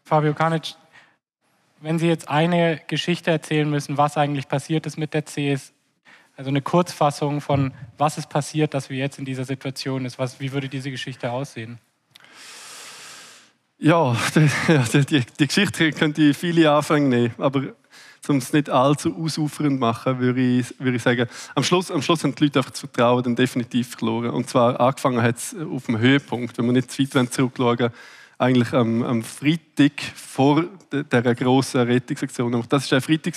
Fabio 0.04 0.34
Kanic, 0.34 0.74
wenn 1.80 1.98
Sie 1.98 2.06
jetzt 2.06 2.28
eine 2.28 2.80
Geschichte 2.86 3.30
erzählen 3.30 3.68
müssen, 3.68 3.96
was 3.96 4.16
eigentlich 4.16 4.48
passiert 4.48 4.86
ist 4.86 4.98
mit 4.98 5.14
der 5.14 5.24
CS, 5.24 5.72
also 6.36 6.48
eine 6.48 6.62
Kurzfassung 6.62 7.40
von 7.40 7.72
was 7.98 8.18
ist 8.18 8.28
passiert, 8.28 8.74
dass 8.74 8.90
wir 8.90 8.96
jetzt 8.96 9.18
in 9.18 9.24
dieser 9.24 9.44
Situation 9.44 10.02
sind, 10.02 10.18
was, 10.18 10.40
wie 10.40 10.52
würde 10.52 10.68
diese 10.68 10.90
Geschichte 10.90 11.30
aussehen? 11.30 11.78
Ja, 13.78 14.16
die, 14.34 15.06
die, 15.06 15.24
die 15.40 15.46
Geschichte 15.46 15.90
könnte 15.92 16.34
viele 16.34 16.70
Anfänge 16.70 17.08
nehmen, 17.08 17.34
aber 17.38 17.74
um 18.28 18.36
es 18.36 18.52
nicht 18.52 18.70
allzu 18.70 19.16
ausufernd 19.16 19.80
machen, 19.80 20.20
würde 20.20 20.40
ich, 20.40 20.74
würde 20.78 20.96
ich 20.96 21.02
sagen, 21.02 21.26
am 21.54 21.64
Schluss, 21.64 21.90
am 21.90 22.02
Schluss 22.02 22.22
haben 22.22 22.34
die 22.34 22.44
Leute 22.44 22.60
einfach 22.60 22.70
das 22.70 22.80
Vertrauen 22.80 23.22
dann 23.22 23.36
definitiv 23.36 23.96
verloren. 23.96 24.30
Und 24.30 24.48
zwar 24.48 24.80
angefangen 24.80 25.22
hat 25.22 25.36
es 25.36 25.56
auf 25.56 25.86
dem 25.86 25.98
Höhepunkt, 25.98 26.56
wenn 26.56 26.66
wir 26.66 26.72
nicht 26.72 26.90
zu 26.90 27.02
weit 27.14 27.32
zurückschauen 27.32 27.90
eigentlich 28.42 28.72
am, 28.72 29.04
am 29.04 29.22
Freitag 29.22 29.92
vor 30.16 30.64
dieser 30.90 31.34
grossen 31.34 31.82
Rettungsaktion. 31.82 32.64
Das 32.68 32.90
war 32.90 32.98
der 32.98 33.00
Freitag, 33.00 33.34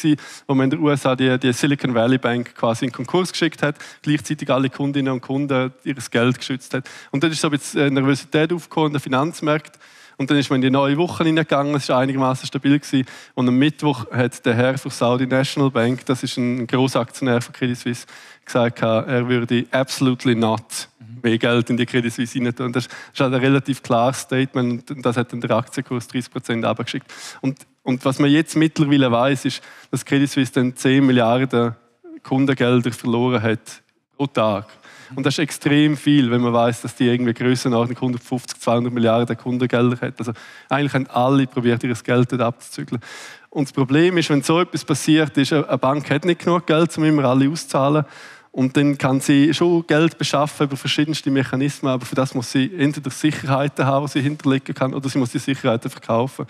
wo 0.48 0.56
man 0.56 0.66
in 0.66 0.70
den 0.72 0.80
USA 0.80 1.16
die, 1.16 1.38
die, 1.38 1.54
Silicon 1.54 1.94
Valley 1.94 2.18
Bank 2.18 2.56
quasi 2.56 2.86
in 2.86 2.92
Konkurs 2.92 3.32
geschickt 3.32 3.62
hat, 3.62 3.76
gleichzeitig 4.02 4.50
alle 4.50 4.70
Kundinnen 4.70 5.14
und 5.14 5.22
Kunden 5.22 5.72
ihr 5.84 5.96
Geld 6.10 6.40
geschützt 6.40 6.74
hat. 6.74 6.90
Und 7.12 7.24
dann 7.24 7.32
ist 7.32 7.40
so 7.40 7.50
ein 7.50 7.52
bisschen 7.52 7.94
Nervosität 7.94 8.52
aufgekommen 8.52 8.88
in 8.88 8.94
den 8.94 9.02
Finanzmärkten. 9.02 9.80
Und 10.18 10.30
dann 10.30 10.38
ist 10.38 10.50
man 10.50 10.58
in 10.58 10.62
die 10.64 10.70
neue 10.70 10.98
Woche 10.98 11.24
hineingegangen, 11.24 11.76
es 11.76 11.90
war 11.90 12.00
einigermaßen 12.00 12.48
stabil. 12.48 12.80
Gewesen. 12.80 13.06
Und 13.34 13.48
am 13.48 13.58
Mittwoch 13.58 14.10
hat 14.12 14.46
der 14.46 14.54
Herr 14.56 14.78
von 14.78 14.92
Saudi 14.92 15.28
National 15.28 15.72
Bank, 15.72 16.06
das 16.06 16.24
ist 16.24 16.38
ein 16.38 16.68
großer 16.68 17.00
Aktionär 17.00 17.42
von 17.42 17.54
Credit 17.54 17.78
Suisse, 17.78 18.06
gesagt, 18.44 18.82
er 18.82 19.28
würde 19.28 19.66
absolutely 19.72 20.36
not 20.36 20.90
mehr 21.26 21.38
Geld 21.38 21.70
in 21.70 21.78
die 21.78 21.86
Credit 21.86 22.14
Suisse 22.14 22.40
rein 22.40 22.56
tun. 22.56 22.72
Das 22.72 22.86
ist 22.86 23.20
halt 23.20 23.34
ein 23.34 23.40
relativ 23.40 23.84
klares 23.84 24.20
Statement 24.22 24.90
und 24.92 25.06
das 25.06 25.18
hat 25.18 25.34
dann 25.34 25.42
der 25.42 25.52
Aktienkurs 25.52 26.08
30 26.08 26.32
Prozent 26.32 26.66
abgeschickt. 26.66 27.12
Und, 27.42 27.60
und 27.84 28.06
was 28.06 28.20
man 28.20 28.30
jetzt 28.30 28.56
mittlerweile 28.56 29.12
weiß, 29.12 29.46
ist, 29.46 29.62
dass 29.92 30.06
Credit 30.06 30.30
Suisse 30.30 30.54
dann 30.54 30.76
10 30.76 31.06
Milliarden 31.06 31.76
Kundengelder 32.24 32.92
verloren 32.92 33.42
hat 33.42 33.82
pro 34.16 34.28
Tag. 34.28 34.68
Und 35.14 35.26
das 35.26 35.36
ist 35.36 35.40
extrem 35.40 35.98
viel, 35.98 36.32
wenn 36.32 36.42
man 36.42 36.54
weiß, 36.54 36.82
dass 36.82 36.96
die 36.96 37.08
irgendwie 37.08 37.34
Grössenordnung 37.34 37.98
150, 37.98 38.60
200 38.60 38.94
Milliarden 38.94 39.38
Kundengelder 39.38 40.00
hat. 40.02 40.20
Also 40.20 40.32
eigentlich 40.70 40.94
haben 40.94 41.08
alle 41.08 41.46
probiert, 41.48 41.84
ihr 41.84 41.94
Geld 41.94 42.32
dort 42.32 42.42
abzuzügeln. 42.42 43.02
Und 43.50 43.68
das 43.68 43.74
Problem 43.74 44.18
ist, 44.18 44.30
wenn 44.30 44.42
so 44.42 44.60
etwas 44.60 44.84
passiert, 44.84 45.38
ist, 45.38 45.54
eine 45.54 45.78
Bank 45.78 46.10
hat 46.10 46.26
nicht 46.26 46.40
genug 46.40 46.66
Geld, 46.66 46.98
um 46.98 47.04
immer 47.04 47.26
alle 47.26 47.50
auszahlen. 47.50 48.06
Und 48.52 48.78
dann 48.78 48.98
kann 48.98 49.20
sie 49.20 49.54
schon 49.54 49.86
Geld 49.86 50.18
beschaffen 50.18 50.68
über 50.68 50.78
verschiedenste 50.78 51.30
Mechanismen, 51.30 51.92
aber 51.92 52.06
für 52.06 52.16
das 52.16 52.34
muss 52.34 52.54
sie 52.54 52.72
entweder 52.78 53.10
Sicherheiten 53.10 53.86
haben, 53.86 54.06
die 54.06 54.14
sie 54.14 54.22
hinterlegen 54.22 54.74
kann, 54.74 54.94
oder 54.94 55.10
sie 55.10 55.18
muss 55.18 55.32
die 55.32 55.40
Sicherheiten 55.40 55.92
verkaufen. 55.92 56.46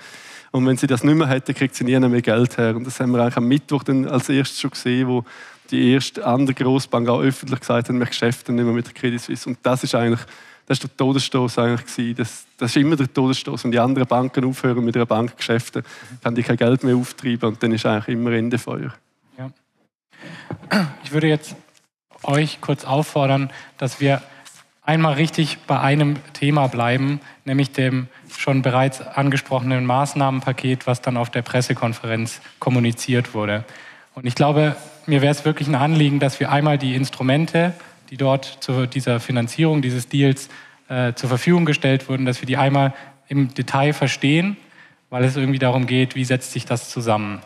Und 0.52 0.66
wenn 0.68 0.78
sie 0.78 0.88
das 0.88 1.04
nicht 1.04 1.16
mehr 1.16 1.28
hätte, 1.28 1.54
kriegt 1.54 1.74
sie 1.74 1.84
nie 1.84 2.00
mehr 2.00 2.22
Geld 2.22 2.58
her. 2.58 2.76
Und 2.76 2.86
das 2.86 3.00
haben 3.00 3.12
wir 3.12 3.22
eigentlich 3.22 3.38
am 3.38 3.48
Mittwoch 3.48 3.84
dann 3.84 4.08
als 4.08 4.30
erstes 4.30 4.62
schon 4.62 4.70
gesehen, 4.70 5.08
wo 5.08 5.26
die 5.72 5.94
erste 5.94 6.26
andere 6.26 6.54
Grossbank 6.54 7.08
auch 7.10 7.22
öffentlich 7.22 7.60
gesagt 7.60 7.90
hat, 7.90 7.96
wir 7.96 8.06
geschäften 8.06 8.56
nicht 8.56 8.66
mehr 8.66 8.74
mit 8.74 8.86
der 8.86 8.94
Credit 8.94 9.22
Suisse. 9.22 9.50
Und 9.50 9.58
das 9.64 9.84
ist 9.84 9.96
eigentlich 9.96 10.22
das 10.68 10.80
ist 10.80 10.84
der 10.84 10.98
Todesstoß 10.98 11.60
eigentlich 11.60 11.86
gewesen. 11.86 12.16
Das, 12.18 12.46
das 12.58 12.72
ist 12.72 12.78
immer 12.78 12.96
der 12.96 13.12
Todesstoß. 13.14 13.64
Wenn 13.64 13.72
die 13.72 13.80
anderen 13.80 14.08
Banken 14.08 14.46
aufhören 14.46 14.84
mit 14.84 14.96
ihren 14.96 15.08
Bankgeschäften, 15.08 15.84
kann 16.24 16.34
die 16.34 16.44
kein 16.44 16.58
Geld 16.58 16.84
mehr 16.84 16.96
auftreiben 16.96 17.50
und 17.50 17.62
dann 17.62 17.72
ist 17.72 17.86
eigentlich 17.86 18.16
immer 18.16 18.32
Ende 18.32 18.58
Feuer. 18.58 18.94
Ja. 19.38 19.52
Ich 21.04 21.12
würde 21.12 21.28
jetzt 21.28 21.56
euch 22.24 22.62
kurz 22.62 22.84
auffordern, 22.84 23.52
dass 23.78 24.00
wir 24.00 24.24
einmal 24.82 25.14
richtig 25.14 25.60
bei 25.68 25.80
einem 25.80 26.16
Thema 26.34 26.68
bleiben, 26.68 27.20
nämlich 27.44 27.72
dem 27.72 28.08
schon 28.36 28.64
bereits 28.64 29.02
angesprochenen 29.02 29.86
Maßnahmenpaket, 29.86 30.88
was 30.88 31.02
dann 31.02 31.18
auf 31.18 31.30
der 31.30 31.44
Pressekonferenz 31.44 32.42
kommuniziert 32.60 33.36
wurde. 33.36 33.66
Und 34.16 34.26
ich 34.26 34.36
glaube, 34.36 34.76
mir 35.06 35.22
wäre 35.22 35.32
es 35.32 35.46
wirklich 35.46 35.68
ein 35.68 35.76
Anliegen, 35.76 36.20
dass 36.20 36.40
wir 36.40 36.52
einmal 36.52 36.78
die 36.78 36.96
Instrumente, 36.96 37.74
die 38.10 38.18
dort 38.18 38.58
zu 38.62 38.88
dieser 38.88 39.20
Finanzierung 39.20 39.82
dieses 39.82 40.08
Deals 40.08 40.50
äh, 40.90 41.14
zur 41.14 41.30
Verfügung 41.30 41.66
gestellt 41.66 42.10
wurden, 42.10 42.26
dass 42.26 42.42
wir 42.42 42.48
die 42.48 42.58
einmal 42.58 42.94
im 43.28 43.54
Detail 43.54 43.94
verstehen, 43.94 44.58
weil 45.10 45.24
es 45.24 45.36
irgendwie 45.36 45.60
darum 45.60 45.86
geht, 45.86 46.16
wie 46.16 46.26
setzt 46.26 46.52
sich 46.52 46.66
das 46.66 46.90
zusammen 46.90 47.42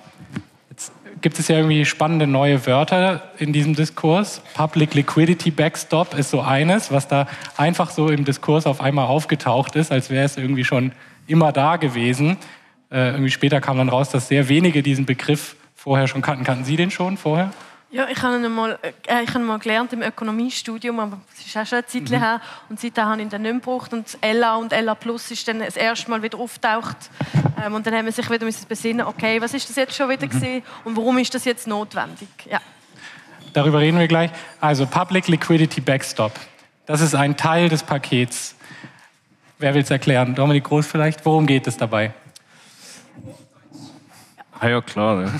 gibt 1.21 1.39
es 1.39 1.47
ja 1.47 1.57
irgendwie 1.57 1.85
spannende 1.85 2.27
neue 2.27 2.65
Wörter 2.65 3.31
in 3.37 3.53
diesem 3.53 3.75
Diskurs. 3.75 4.41
Public 4.53 4.93
Liquidity 4.93 5.51
Backstop 5.51 6.13
ist 6.13 6.31
so 6.31 6.41
eines, 6.41 6.91
was 6.91 7.07
da 7.07 7.27
einfach 7.57 7.89
so 7.89 8.09
im 8.09 8.25
Diskurs 8.25 8.65
auf 8.65 8.81
einmal 8.81 9.07
aufgetaucht 9.07 9.75
ist, 9.75 9.91
als 9.91 10.09
wäre 10.09 10.25
es 10.25 10.37
irgendwie 10.37 10.63
schon 10.63 10.91
immer 11.27 11.51
da 11.51 11.77
gewesen. 11.77 12.37
Äh, 12.91 13.11
irgendwie 13.11 13.31
später 13.31 13.61
kam 13.61 13.77
dann 13.77 13.89
raus, 13.89 14.09
dass 14.09 14.27
sehr 14.27 14.49
wenige 14.49 14.81
diesen 14.81 15.05
Begriff 15.05 15.55
vorher 15.79 16.07
schon 16.07 16.21
kannten. 16.21 16.43
Kannten 16.43 16.65
Sie 16.65 16.75
den 16.75 16.91
schon 16.91 17.17
vorher? 17.17 17.51
Ja, 17.91 18.07
ich 18.07 18.21
habe 18.21 18.35
ihn 18.35 18.51
mal, 18.51 18.77
äh, 18.81 19.23
ich 19.23 19.33
habe 19.33 19.39
mal 19.39 19.57
gelernt 19.57 19.93
im 19.93 20.03
Ökonomiestudium, 20.03 20.99
aber 20.99 21.21
es 21.33 21.45
ist 21.45 21.57
auch 21.57 21.65
schon 21.65 21.79
eine 21.79 21.87
Zeit 21.87 22.09
mhm. 22.09 22.21
her. 22.21 22.41
Und 22.67 22.79
seitdem 22.79 23.05
habe 23.05 23.15
ich 23.17 23.21
ihn 23.23 23.29
dann 23.29 23.41
nicht 23.41 23.51
mehr 23.51 23.59
gebraucht. 23.59 23.93
Und 23.93 24.17
Ella 24.21 24.57
und 24.57 24.73
Ella 24.73 24.93
Plus 24.93 25.31
ist 25.31 25.47
dann 25.47 25.59
das 25.59 25.75
erste 25.75 26.11
Mal 26.11 26.21
wieder 26.21 26.37
auftaucht. 26.37 26.97
Ähm, 27.65 27.73
und 27.73 27.87
dann 27.87 27.95
haben 27.95 28.05
wir 28.05 28.11
sich 28.11 28.29
wieder 28.29 28.45
besinnen 28.67 29.07
okay, 29.07 29.41
was 29.41 29.53
ist 29.53 29.69
das 29.69 29.77
jetzt 29.77 29.95
schon 29.95 30.09
wieder 30.09 30.25
mhm. 30.25 30.29
gewesen 30.29 30.63
und 30.83 30.97
warum 30.97 31.17
ist 31.17 31.33
das 31.33 31.45
jetzt 31.45 31.65
notwendig? 31.65 32.27
Ja. 32.49 32.59
Darüber 33.53 33.79
reden 33.79 33.97
wir 33.97 34.07
gleich. 34.07 34.29
Also 34.61 34.85
Public 34.85 35.27
Liquidity 35.27 35.81
Backstop. 35.81 36.33
Das 36.85 37.01
ist 37.01 37.15
ein 37.15 37.37
Teil 37.37 37.69
des 37.69 37.81
Pakets. 37.81 38.55
Wer 39.57 39.73
will 39.73 39.81
es 39.81 39.89
erklären? 39.89 40.35
Dominik 40.35 40.65
Groß 40.65 40.85
vielleicht. 40.85 41.25
Worum 41.25 41.47
geht 41.47 41.65
es 41.65 41.77
dabei? 41.77 42.13
Ja, 44.61 44.69
ja 44.69 44.81
klar. 44.81 45.23
Ja. 45.23 45.31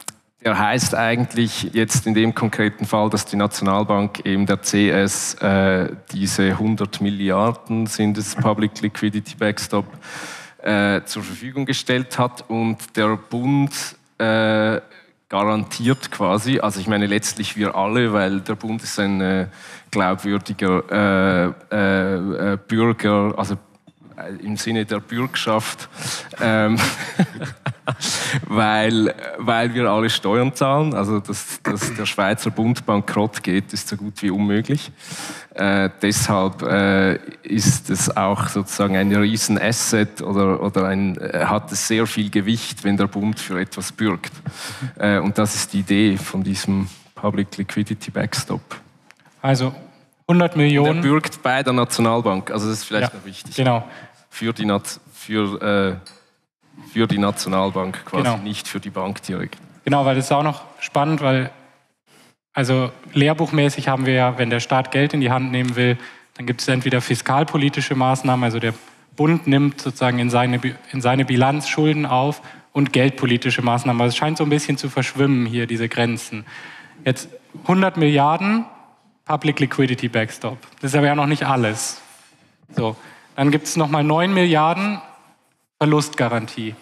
der 0.47 0.59
heißt 0.59 0.95
eigentlich 0.95 1.71
jetzt 1.73 2.07
in 2.07 2.15
dem 2.15 2.33
konkreten 2.33 2.85
Fall, 2.85 3.11
dass 3.11 3.27
die 3.27 3.35
Nationalbank 3.35 4.25
eben 4.25 4.47
der 4.47 4.59
CS 4.59 5.35
äh, 5.35 5.89
diese 6.13 6.45
100 6.53 7.01
Milliarden 7.01 7.87
sind 7.87 8.17
es 8.17 8.37
Public 8.37 8.81
Liquidity 8.81 9.35
Backstop 9.35 9.87
äh, 10.63 11.03
zur 11.05 11.25
Verfügung 11.25 11.67
gestellt 11.67 12.17
hat. 12.17 12.49
Und 12.49 12.97
der 12.97 13.17
Bund 13.17 13.73
äh, 14.19 14.81
garantiert 15.29 16.11
quasi, 16.11 16.61
also 16.61 16.79
ich 16.79 16.87
meine 16.87 17.07
letztlich 17.07 17.57
wir 17.57 17.75
alle, 17.75 18.13
weil 18.13 18.41
der 18.41 18.55
Bund 18.55 18.83
ist 18.83 18.99
ein 19.01 19.21
äh, 19.21 19.49
glaubwürdiger 19.91 21.55
äh, 21.71 21.75
äh, 21.75 22.53
äh 22.53 22.59
Bürger, 22.69 23.35
also 23.37 23.55
äh, 24.17 24.45
im 24.45 24.57
Sinne 24.57 24.85
der 24.85 25.01
Bürgschaft, 25.01 25.89
ähm, 26.41 26.79
weil, 28.47 29.15
weil 29.39 29.75
wir 29.75 29.89
alle 29.89 30.11
Steuern 30.11 30.55
zahlen. 30.55 30.95
Also, 30.95 31.21
dass, 31.21 31.61
dass 31.63 31.95
der 31.95 32.07
Schweizer 32.07 32.51
Bund 32.51 32.85
bankrott 32.87 33.43
geht, 33.43 33.73
ist 33.73 33.89
so 33.89 33.97
gut 33.97 34.23
wie 34.23 34.31
unmöglich. 34.31 34.91
Äh, 35.55 35.91
deshalb 36.03 36.63
äh, 36.63 37.17
ist 37.43 37.89
es 37.91 38.15
auch 38.17 38.49
sozusagen 38.49 38.97
ein 38.97 39.15
Riesenasset 39.15 40.21
oder, 40.23 40.63
oder 40.63 40.87
ein, 40.89 41.17
äh, 41.19 41.45
hat 41.47 41.73
es 41.73 41.89
sehr 41.89 42.07
viel 42.07 42.31
Gewicht, 42.31 42.85
wenn 42.85 42.97
der 42.97 43.07
Bund 43.07 43.41
für 43.41 43.59
etwas 43.61 43.93
bürgt. 43.93 44.33
Äh, 44.99 45.19
und 45.19 45.39
das 45.39 45.55
ist 45.55 45.73
die 45.73 45.81
Idee 45.81 46.17
von 46.17 46.43
diesem 46.43 46.89
Public 47.15 47.57
Liquidity 47.57 48.11
Backstop. 48.11 48.61
Also 49.41 49.75
100 50.29 50.57
Millionen. 50.57 50.91
Und 50.91 50.97
er 50.97 51.03
bürgt 51.03 51.43
bei 51.43 51.63
der 51.63 51.73
Nationalbank. 51.73 52.51
Also 52.51 52.69
das 52.69 52.81
ist 52.81 52.85
vielleicht 52.85 53.13
ja, 53.13 53.19
noch 53.19 53.25
wichtig. 53.25 53.55
Genau. 53.55 53.85
Für 54.29 54.53
die, 54.53 54.71
für, 55.15 55.63
äh, 55.63 56.11
für 56.93 57.07
die 57.07 57.19
Nationalbank 57.19 58.05
quasi, 58.05 58.25
genau. 58.25 58.37
nicht 58.39 58.69
für 58.69 58.81
die 58.81 58.91
Bank 58.91 59.23
direkt. 59.23 59.57
Genau, 59.85 60.05
weil 60.05 60.17
das 60.17 60.27
ist 60.27 60.33
auch 60.33 60.43
noch 60.43 60.63
spannend, 60.81 61.21
weil 61.21 61.51
also 62.53 62.91
lehrbuchmäßig 63.13 63.89
haben 63.89 64.07
wir 64.07 64.15
ja, 64.15 64.39
wenn 64.39 64.49
der 64.49 64.61
Staat 64.61 64.91
Geld 64.91 65.13
in 65.13 65.21
die 65.21 65.31
Hand 65.31 65.53
nehmen 65.53 65.77
will, 65.77 65.99
dann 66.35 66.47
gibt 66.47 66.63
es 66.63 66.69
entweder 66.69 67.03
fiskalpolitische 67.03 67.95
Maßnahmen, 67.95 68.45
also 68.45 68.59
der 68.59 68.73
Bund 69.15 69.47
nimmt 69.47 69.81
sozusagen 69.81 70.19
in 70.19 70.31
seine, 70.31 70.61
in 70.93 71.01
seine 71.01 71.25
Bilanz 71.25 71.69
Schulden 71.69 72.07
auf 72.07 72.43
und 72.73 72.93
geldpolitische 72.93 73.63
Maßnahmen. 73.63 74.01
Also 74.01 74.11
es 74.11 74.17
scheint 74.17 74.39
so 74.39 74.45
ein 74.45 74.51
bisschen 74.51 74.77
zu 74.77 74.89
verschwimmen 74.89 75.47
hier, 75.47 75.67
diese 75.67 75.89
Grenzen. 75.89 76.45
Jetzt 77.05 77.29
100 77.63 77.97
Milliarden 77.97 78.67
Public 79.25 79.61
Liquidity 79.61 80.09
Backstop. 80.09 80.59
Das 80.81 80.93
ist 80.93 80.97
aber 80.97 81.07
ja 81.07 81.15
noch 81.15 81.27
nicht 81.27 81.45
alles. 81.45 82.01
So, 82.75 82.97
dann 83.35 83.51
gibt 83.51 83.67
es 83.67 83.77
nochmal 83.77 84.05
9 84.05 84.33
Milliarden 84.33 85.01
Verlustgarantie. 85.79 86.75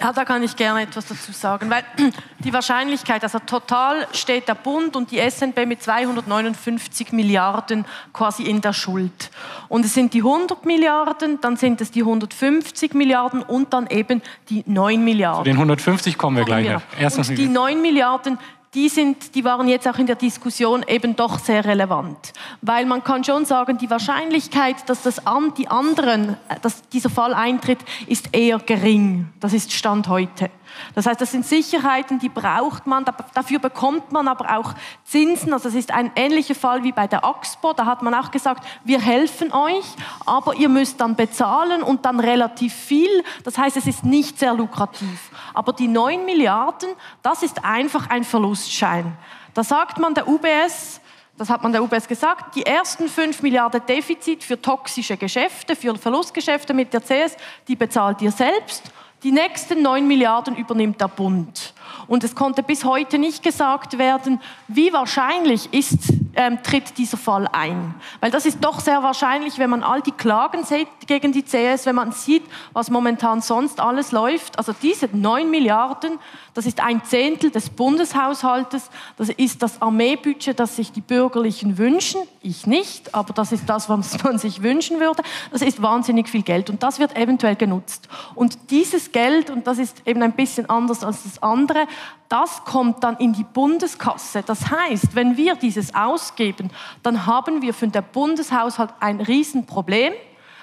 Ja, 0.00 0.12
da 0.12 0.26
kann 0.26 0.42
ich 0.42 0.56
gerne 0.56 0.82
etwas 0.82 1.06
dazu 1.06 1.32
sagen, 1.32 1.70
weil 1.70 1.82
die 2.40 2.52
Wahrscheinlichkeit, 2.52 3.22
also 3.22 3.38
total 3.38 4.06
steht 4.12 4.46
der 4.46 4.54
Bund 4.54 4.94
und 4.94 5.10
die 5.10 5.18
SNB 5.18 5.64
mit 5.66 5.82
259 5.82 7.12
Milliarden 7.12 7.86
quasi 8.12 8.42
in 8.42 8.60
der 8.60 8.74
Schuld. 8.74 9.30
Und 9.68 9.86
es 9.86 9.94
sind 9.94 10.12
die 10.12 10.18
100 10.18 10.66
Milliarden, 10.66 11.40
dann 11.40 11.56
sind 11.56 11.80
es 11.80 11.90
die 11.90 12.00
150 12.00 12.92
Milliarden 12.92 13.42
und 13.42 13.72
dann 13.72 13.86
eben 13.86 14.20
die 14.50 14.64
9 14.66 15.02
Milliarden. 15.02 15.44
Zu 15.44 15.50
den 15.50 15.56
150 15.56 16.18
kommen 16.18 16.36
wir 16.36 16.44
gleich. 16.44 16.66
Wir. 16.66 16.82
Und 17.16 17.38
die 17.38 17.48
9 17.48 17.80
Milliarden, 17.80 18.38
die, 18.76 18.90
sind, 18.90 19.34
die 19.34 19.42
waren 19.42 19.68
jetzt 19.68 19.88
auch 19.88 19.98
in 19.98 20.06
der 20.06 20.16
Diskussion 20.16 20.84
eben 20.86 21.16
doch 21.16 21.38
sehr 21.38 21.64
relevant. 21.64 22.34
Weil 22.60 22.84
man 22.84 23.02
kann 23.02 23.24
schon 23.24 23.46
sagen, 23.46 23.78
die 23.78 23.88
Wahrscheinlichkeit, 23.88 24.76
dass 24.86 25.02
das 25.02 25.26
an, 25.26 25.54
die 25.56 25.66
anderen, 25.66 26.36
dass 26.60 26.86
dieser 26.90 27.08
Fall 27.08 27.32
eintritt, 27.32 27.78
ist 28.06 28.28
eher 28.32 28.58
gering. 28.58 29.28
Das 29.40 29.54
ist 29.54 29.72
Stand 29.72 30.08
heute. 30.08 30.50
Das 30.94 31.06
heißt, 31.06 31.20
das 31.20 31.32
sind 31.32 31.46
Sicherheiten, 31.46 32.18
die 32.18 32.28
braucht 32.28 32.86
man, 32.86 33.04
dafür 33.34 33.58
bekommt 33.58 34.12
man 34.12 34.28
aber 34.28 34.56
auch 34.58 34.74
Zinsen. 35.04 35.52
Also 35.52 35.68
es 35.68 35.74
ist 35.74 35.90
ein 35.90 36.12
ähnlicher 36.16 36.54
Fall 36.54 36.82
wie 36.82 36.92
bei 36.92 37.06
der 37.06 37.24
Axpo. 37.24 37.72
Da 37.72 37.86
hat 37.86 38.02
man 38.02 38.14
auch 38.14 38.30
gesagt, 38.30 38.66
wir 38.84 39.00
helfen 39.00 39.52
euch, 39.52 39.84
aber 40.24 40.54
ihr 40.54 40.68
müsst 40.68 41.00
dann 41.00 41.16
bezahlen 41.16 41.82
und 41.82 42.04
dann 42.04 42.20
relativ 42.20 42.74
viel. 42.74 43.24
Das 43.44 43.58
heißt, 43.58 43.76
es 43.76 43.86
ist 43.86 44.04
nicht 44.04 44.38
sehr 44.38 44.54
lukrativ. 44.54 45.30
Aber 45.54 45.72
die 45.72 45.88
9 45.88 46.24
Milliarden, 46.24 46.88
das 47.22 47.42
ist 47.42 47.64
einfach 47.64 48.10
ein 48.10 48.24
Verlustschein. 48.24 49.16
Da 49.54 49.64
sagt 49.64 49.98
man 49.98 50.14
der 50.14 50.28
UBS, 50.28 51.00
das 51.38 51.50
hat 51.50 51.62
man 51.62 51.72
der 51.72 51.82
UBS 51.82 52.08
gesagt, 52.08 52.54
die 52.54 52.64
ersten 52.64 53.08
5 53.08 53.42
Milliarden 53.42 53.84
Defizit 53.86 54.42
für 54.42 54.60
toxische 54.60 55.16
Geschäfte, 55.16 55.76
für 55.76 55.94
Verlustgeschäfte 55.96 56.72
mit 56.72 56.92
der 56.94 57.02
CS, 57.02 57.36
die 57.68 57.76
bezahlt 57.76 58.22
ihr 58.22 58.32
selbst 58.32 58.90
Die 59.22 59.32
nächsten 59.32 59.82
9 59.82 60.06
Milliarden 60.06 60.56
übernimmt 60.56 61.00
der 61.00 61.08
Bund. 61.08 61.72
Und 62.06 62.22
es 62.22 62.34
konnte 62.34 62.62
bis 62.62 62.84
heute 62.84 63.18
nicht 63.18 63.42
gesagt 63.42 63.98
werden, 63.98 64.40
wie 64.68 64.92
wahrscheinlich 64.92 65.72
ist, 65.72 66.12
ähm, 66.36 66.62
tritt 66.62 66.98
dieser 66.98 67.16
Fall 67.16 67.48
ein. 67.50 67.94
Weil 68.20 68.30
das 68.30 68.46
ist 68.46 68.62
doch 68.62 68.80
sehr 68.80 69.02
wahrscheinlich, 69.02 69.58
wenn 69.58 69.70
man 69.70 69.82
all 69.82 70.02
die 70.02 70.12
Klagen 70.12 70.64
sieht 70.64 70.88
gegen 71.06 71.32
die 71.32 71.42
CS, 71.42 71.86
wenn 71.86 71.96
man 71.96 72.12
sieht, 72.12 72.44
was 72.72 72.90
momentan 72.90 73.40
sonst 73.40 73.80
alles 73.80 74.12
läuft. 74.12 74.58
Also 74.58 74.74
diese 74.80 75.08
9 75.12 75.50
Milliarden, 75.50 76.18
das 76.54 76.66
ist 76.66 76.80
ein 76.80 77.02
Zehntel 77.04 77.50
des 77.50 77.70
Bundeshaushaltes, 77.70 78.90
das 79.16 79.30
ist 79.30 79.62
das 79.62 79.80
Armeebudget, 79.82 80.60
das 80.60 80.76
sich 80.76 80.92
die 80.92 81.00
Bürgerlichen 81.00 81.78
wünschen. 81.78 82.20
Ich 82.42 82.66
nicht, 82.66 83.14
aber 83.14 83.32
das 83.32 83.52
ist 83.52 83.68
das, 83.68 83.88
was 83.88 84.22
man 84.22 84.38
sich 84.38 84.62
wünschen 84.62 85.00
würde. 85.00 85.22
Das 85.50 85.62
ist 85.62 85.82
wahnsinnig 85.82 86.28
viel 86.28 86.42
Geld 86.42 86.70
und 86.70 86.82
das 86.82 86.98
wird 86.98 87.16
eventuell 87.16 87.56
genutzt. 87.56 88.08
Und 88.34 88.70
dieses 88.70 89.10
Geld, 89.12 89.50
und 89.50 89.66
das 89.66 89.78
ist 89.78 90.02
eben 90.06 90.22
ein 90.22 90.32
bisschen 90.32 90.68
anders 90.68 91.02
als 91.02 91.22
das 91.22 91.42
andere, 91.42 91.86
das 92.28 92.64
kommt 92.64 93.04
dann 93.04 93.16
in 93.16 93.32
die 93.32 93.44
Bundeskasse. 93.44 94.42
Das 94.42 94.70
heißt, 94.70 95.14
wenn 95.14 95.36
wir 95.36 95.54
dieses 95.54 95.94
ausgeben, 95.94 96.70
dann 97.02 97.26
haben 97.26 97.62
wir 97.62 97.72
für 97.72 97.88
den 97.88 98.04
Bundeshaushalt 98.12 98.90
ein 99.00 99.20
Riesenproblem, 99.20 100.12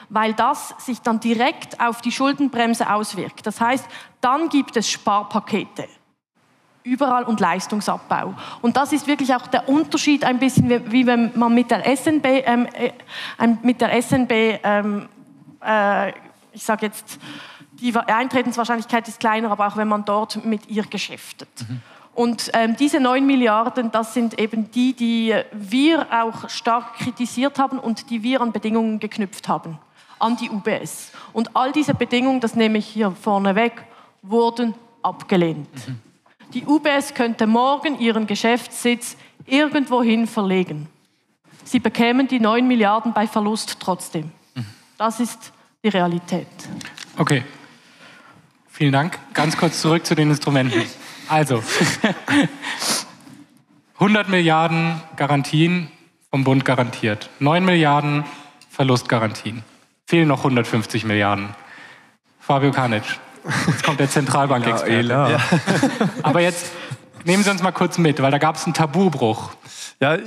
weil 0.10 0.34
das 0.34 0.76
sich 0.80 1.02
dann 1.02 1.20
direkt 1.20 1.80
auf 1.80 2.02
die 2.02 2.12
Schuldenbremse 2.12 2.92
auswirkt. 2.92 3.46
Das 3.46 3.62
heißt, 3.62 3.86
dann 4.22 4.50
gibt 4.50 4.76
es 4.78 4.90
Sparpakete 4.90 5.88
überall 6.84 7.24
und 7.24 7.40
Leistungsabbau. 7.40 8.34
Und 8.62 8.76
das 8.76 8.92
ist 8.92 9.08
wirklich 9.08 9.34
auch 9.34 9.48
der 9.48 9.70
Unterschied 9.70 10.26
ein 10.26 10.38
bisschen, 10.40 10.92
wie, 10.92 11.08
wenn 11.08 11.32
man 11.34 11.54
mit 11.54 11.72
der 11.72 11.86
SNB, 11.96 12.26
ähm, 12.26 12.68
äh, 12.74 13.48
mit 13.62 13.80
der 13.80 14.02
SNB 14.02 14.60
ähm, 14.64 15.08
äh, 15.64 16.12
ich 16.54 16.64
sage 16.64 16.86
jetzt, 16.86 17.20
die 17.84 17.94
Eintretenswahrscheinlichkeit 17.96 19.10
ist 19.10 19.20
kleiner, 19.20 19.52
aber 19.52 19.68
auch 19.68 19.76
wenn 19.76 19.90
man 19.90 20.06
dort 20.06 20.44
mit 20.46 20.70
ihr 20.70 20.84
geschäftet. 20.84 21.50
Mhm. 21.68 21.82
Und 22.16 22.50
ähm, 22.54 22.78
diese 22.78 23.00
9 23.00 23.26
Milliarden, 23.26 23.92
das 23.92 24.14
sind 24.14 24.40
eben 24.40 24.72
die, 24.72 24.94
die 24.94 25.36
wir 25.52 26.08
auch 26.12 26.50
stark 26.50 26.94
kritisiert 26.96 27.60
haben 27.60 27.80
und 27.80 28.10
die 28.10 28.24
wir 28.24 28.40
an 28.40 28.54
Bedingungen 28.54 29.00
geknüpft 29.00 29.48
haben, 29.50 29.80
an 30.20 30.38
die 30.38 30.50
UBS. 30.50 31.12
Und 31.34 31.56
all 31.56 31.74
diese 31.74 31.94
Bedingungen, 31.94 32.40
das 32.40 32.56
nehme 32.56 32.78
ich 32.78 32.88
hier 32.88 33.12
vorne 33.12 33.56
weg, 33.56 33.84
wurden 34.22 34.76
abgelehnt. 35.02 35.88
Mhm. 35.88 36.00
Die 36.54 36.66
UBS 36.66 37.14
könnte 37.16 37.48
morgen 37.48 38.00
ihren 38.00 38.28
Geschäftssitz 38.28 39.18
irgendwohin 39.46 40.28
verlegen. 40.28 40.88
Sie 41.66 41.80
bekämen 41.80 42.28
die 42.28 42.40
9 42.40 42.66
Milliarden 42.66 43.12
bei 43.12 43.28
Verlust 43.28 43.78
trotzdem. 43.80 44.32
Mhm. 44.56 44.66
Das 44.98 45.20
ist 45.20 45.52
die 45.84 45.90
Realität. 45.90 46.48
Okay, 47.18 47.44
Vielen 48.76 48.92
Dank. 48.92 49.20
Ganz 49.36 49.56
kurz 49.56 49.80
zurück 49.82 50.04
zu 50.04 50.16
den 50.16 50.32
Instrumenten. 50.32 50.82
Also, 51.28 51.64
100 54.00 54.30
Milliarden 54.30 55.00
Garantien 55.16 55.92
vom 56.32 56.44
Bund 56.44 56.66
garantiert, 56.66 57.30
9 57.38 57.64
Milliarden 57.64 58.26
Verlustgarantien. 58.72 59.62
Fehlen 60.08 60.28
noch 60.28 60.40
150 60.40 61.06
Milliarden. 61.06 61.50
Fabio 62.40 62.72
Kanic, 62.72 63.04
jetzt 63.68 63.84
kommt 63.84 64.00
der 64.00 64.10
Zentralbankexperte. 64.10 65.08
Ja, 65.08 65.30
ja. 65.30 65.40
Aber 66.24 66.42
jetzt 66.42 66.72
nehmen 67.26 67.44
Sie 67.44 67.52
uns 67.52 67.62
mal 67.62 67.72
kurz 67.72 68.00
mit, 68.00 68.24
weil 68.24 68.32
da 68.32 68.40
gab 68.40 68.56
es 68.56 68.66
einen 68.66 68.74
Tabubruch. 68.74 69.52
Ja, 70.00 70.18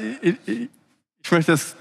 ich, 1.26 1.32
möchte 1.32 1.50
das, 1.50 1.74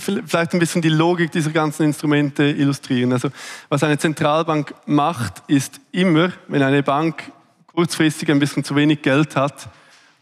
vielleicht 0.00 0.54
ein 0.54 0.58
bisschen 0.58 0.80
die 0.80 0.88
Logik 0.88 1.30
dieser 1.30 1.50
ganzen 1.50 1.82
Instrumente 1.82 2.42
illustrieren. 2.42 3.12
Also, 3.12 3.28
was 3.68 3.82
eine 3.82 3.98
Zentralbank 3.98 4.72
macht, 4.86 5.42
ist 5.46 5.78
immer, 5.92 6.32
wenn 6.48 6.62
eine 6.62 6.82
Bank 6.82 7.22
kurzfristig 7.66 8.30
ein 8.30 8.38
bisschen 8.38 8.64
zu 8.64 8.74
wenig 8.74 9.02
Geld 9.02 9.36
hat, 9.36 9.68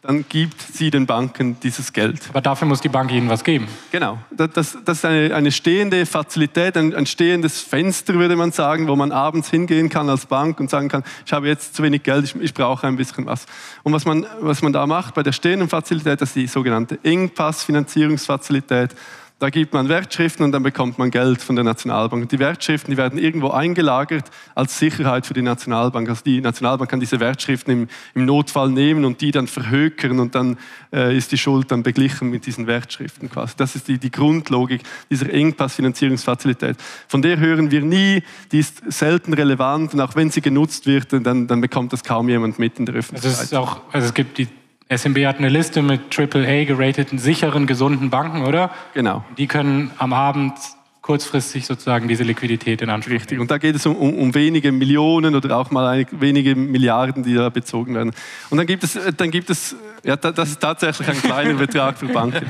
dann 0.04 0.26
gibt 0.28 0.60
sie 0.60 0.90
den 0.90 1.06
Banken 1.06 1.58
dieses 1.60 1.94
Geld. 1.94 2.20
Aber 2.28 2.42
dafür 2.42 2.68
muss 2.68 2.82
die 2.82 2.90
Bank 2.90 3.10
ihnen 3.10 3.30
was 3.30 3.42
geben. 3.42 3.66
Genau. 3.90 4.18
Das, 4.30 4.76
das 4.84 4.98
ist 4.98 5.04
eine, 5.06 5.34
eine, 5.34 5.50
stehende 5.50 6.04
Fazilität, 6.04 6.76
ein, 6.76 6.94
ein, 6.94 7.06
stehendes 7.06 7.62
Fenster, 7.62 8.12
würde 8.12 8.36
man 8.36 8.52
sagen, 8.52 8.86
wo 8.86 8.96
man 8.96 9.12
abends 9.12 9.48
hingehen 9.48 9.88
kann 9.88 10.10
als 10.10 10.26
Bank 10.26 10.60
und 10.60 10.68
sagen 10.68 10.90
kann, 10.90 11.04
ich 11.24 11.32
habe 11.32 11.48
jetzt 11.48 11.74
zu 11.74 11.82
wenig 11.82 12.02
Geld, 12.02 12.24
ich, 12.26 12.34
ich 12.36 12.52
brauche 12.52 12.86
ein 12.86 12.96
bisschen 12.96 13.24
was. 13.24 13.46
Und 13.82 13.94
was 13.94 14.04
man, 14.04 14.26
was 14.40 14.60
man 14.60 14.74
da 14.74 14.86
macht 14.86 15.14
bei 15.14 15.22
der 15.22 15.32
stehenden 15.32 15.70
Fazilität, 15.70 16.20
das 16.20 16.28
ist 16.30 16.36
die 16.36 16.48
sogenannte 16.48 16.98
Engpass-Finanzierungsfazilität. 17.02 18.94
Da 19.40 19.50
gibt 19.50 19.74
man 19.74 19.88
Wertschriften 19.88 20.44
und 20.44 20.52
dann 20.52 20.62
bekommt 20.62 20.96
man 20.96 21.10
Geld 21.10 21.42
von 21.42 21.56
der 21.56 21.64
Nationalbank. 21.64 22.28
Die 22.28 22.38
Wertschriften, 22.38 22.92
die 22.92 22.96
werden 22.96 23.18
irgendwo 23.18 23.50
eingelagert 23.50 24.30
als 24.54 24.78
Sicherheit 24.78 25.26
für 25.26 25.34
die 25.34 25.42
Nationalbank. 25.42 26.08
Also 26.08 26.22
die 26.24 26.40
Nationalbank 26.40 26.88
kann 26.88 27.00
diese 27.00 27.18
Wertschriften 27.18 27.72
im, 27.72 27.88
im 28.14 28.26
Notfall 28.26 28.70
nehmen 28.70 29.04
und 29.04 29.20
die 29.20 29.32
dann 29.32 29.48
verhökern 29.48 30.20
und 30.20 30.36
dann 30.36 30.56
äh, 30.92 31.16
ist 31.16 31.32
die 31.32 31.36
Schuld 31.36 31.72
dann 31.72 31.82
beglichen 31.82 32.30
mit 32.30 32.46
diesen 32.46 32.68
Wertschriften 32.68 33.28
quasi. 33.28 33.54
Das 33.56 33.74
ist 33.74 33.88
die, 33.88 33.98
die 33.98 34.12
Grundlogik 34.12 34.82
dieser 35.10 35.32
Engpass-Finanzierungsfazilität. 35.32 36.76
Von 37.08 37.20
der 37.20 37.38
hören 37.40 37.72
wir 37.72 37.82
nie, 37.82 38.22
die 38.52 38.60
ist 38.60 38.82
selten 38.92 39.34
relevant 39.34 39.94
und 39.94 40.00
auch 40.00 40.14
wenn 40.14 40.30
sie 40.30 40.42
genutzt 40.42 40.86
wird, 40.86 41.12
dann, 41.12 41.48
dann 41.48 41.60
bekommt 41.60 41.92
das 41.92 42.04
kaum 42.04 42.28
jemand 42.28 42.60
mit 42.60 42.78
in 42.78 42.86
der 42.86 42.94
Öffentlichkeit. 42.94 43.40
Also 43.40 43.42
es, 43.42 43.54
auch, 43.54 43.80
also 43.92 44.06
es 44.06 44.14
gibt 44.14 44.38
die 44.38 44.46
SMB 44.88 45.26
hat 45.26 45.38
eine 45.38 45.48
Liste 45.48 45.82
mit 45.82 46.16
AAA 46.16 46.64
gerateten, 46.64 47.18
sicheren, 47.18 47.66
gesunden 47.66 48.10
Banken, 48.10 48.44
oder? 48.44 48.70
Genau. 48.92 49.24
Die 49.38 49.46
können 49.46 49.90
am 49.98 50.12
Abend 50.12 50.54
kurzfristig 51.04 51.66
sozusagen 51.66 52.08
diese 52.08 52.22
Liquidität 52.22 52.80
in 52.80 52.88
Anspruch 52.88 53.12
Richtig. 53.12 53.38
Und 53.38 53.50
da 53.50 53.58
geht 53.58 53.76
es 53.76 53.84
um, 53.84 53.94
um, 53.94 54.14
um, 54.14 54.34
wenige 54.34 54.72
Millionen 54.72 55.34
oder 55.34 55.58
auch 55.58 55.70
mal 55.70 55.86
ein, 55.86 56.06
wenige 56.12 56.56
Milliarden, 56.56 57.22
die 57.22 57.34
da 57.34 57.50
bezogen 57.50 57.94
werden. 57.94 58.12
Und 58.48 58.56
dann 58.56 58.66
gibt 58.66 58.82
es, 58.84 58.96
äh, 58.96 59.12
dann 59.12 59.30
gibt 59.30 59.50
es 59.50 59.76
ja, 60.02 60.16
das 60.16 60.50
ist 60.50 60.60
tatsächlich 60.60 61.06
ein 61.08 61.20
kleiner 61.20 61.54
Betrag 61.54 61.98
für 61.98 62.06
Banken. 62.06 62.46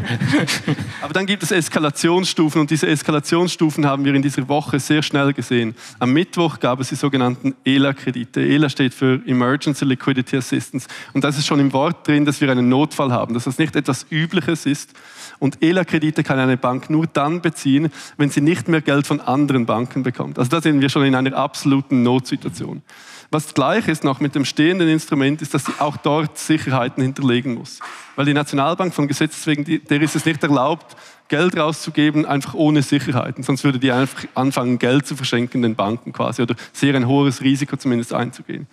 Aber 1.02 1.12
dann 1.12 1.26
gibt 1.26 1.42
es 1.42 1.50
Eskalationsstufen 1.50 2.60
und 2.60 2.70
diese 2.70 2.86
Eskalationsstufen 2.88 3.86
haben 3.86 4.04
wir 4.04 4.14
in 4.14 4.22
dieser 4.22 4.48
Woche 4.48 4.78
sehr 4.78 5.02
schnell 5.02 5.32
gesehen. 5.32 5.74
Am 5.98 6.12
Mittwoch 6.12 6.60
gab 6.60 6.80
es 6.80 6.88
die 6.88 6.96
sogenannten 6.96 7.54
ELA-Kredite. 7.64 8.40
ELA 8.40 8.68
steht 8.68 8.94
für 8.94 9.20
Emergency 9.26 9.84
Liquidity 9.84 10.36
Assistance. 10.36 10.88
Und 11.12 11.24
das 11.24 11.38
ist 11.38 11.46
schon 11.46 11.60
im 11.60 11.72
Wort 11.72 12.06
drin, 12.06 12.24
dass 12.24 12.40
wir 12.40 12.50
einen 12.50 12.68
Notfall 12.68 13.12
haben, 13.12 13.34
dass 13.34 13.44
das 13.44 13.58
nicht 13.58 13.76
etwas 13.76 14.06
Übliches 14.10 14.66
ist. 14.66 14.90
Und 15.38 15.62
ELA-Kredite 15.62 16.22
kann 16.22 16.38
eine 16.38 16.56
Bank 16.56 16.90
nur 16.90 17.06
dann 17.06 17.40
beziehen, 17.40 17.90
wenn 18.16 18.30
sie 18.30 18.40
nicht 18.40 18.68
mehr 18.68 18.80
Geld 18.80 19.06
von 19.06 19.20
anderen 19.20 19.66
Banken 19.66 20.02
bekommt. 20.02 20.38
Also 20.38 20.50
da 20.50 20.60
sind 20.60 20.80
wir 20.80 20.88
schon 20.88 21.04
in 21.04 21.14
einer 21.14 21.34
absoluten 21.36 22.02
Notsituation. 22.02 22.82
Was 23.30 23.52
gleich 23.52 23.88
ist 23.88 24.04
noch 24.04 24.20
mit 24.20 24.34
dem 24.34 24.44
stehenden 24.44 24.88
Instrument, 24.88 25.42
ist, 25.42 25.54
dass 25.54 25.64
sie 25.64 25.72
auch 25.78 25.96
dort 25.96 26.38
Sicherheiten 26.38 27.02
hinterlegen 27.02 27.54
muss. 27.54 27.80
Weil 28.14 28.26
die 28.26 28.34
Nationalbank 28.34 28.94
von 28.94 29.08
Gesetz 29.08 29.46
wegen, 29.46 29.64
der 29.64 30.00
ist 30.00 30.14
es 30.14 30.24
nicht 30.24 30.42
erlaubt, 30.42 30.96
Geld 31.28 31.56
rauszugeben, 31.56 32.26
einfach 32.26 32.54
ohne 32.54 32.82
Sicherheiten. 32.82 33.42
Sonst 33.42 33.64
würde 33.64 33.78
die 33.78 33.90
einfach 33.90 34.24
anfangen, 34.34 34.78
Geld 34.78 35.06
zu 35.06 35.16
verschenken 35.16 35.62
den 35.62 35.74
Banken 35.74 36.12
quasi 36.12 36.42
oder 36.42 36.54
sehr 36.72 36.94
ein 36.94 37.08
hohes 37.08 37.40
Risiko 37.40 37.76
zumindest 37.76 38.12
einzugehen. 38.12 38.68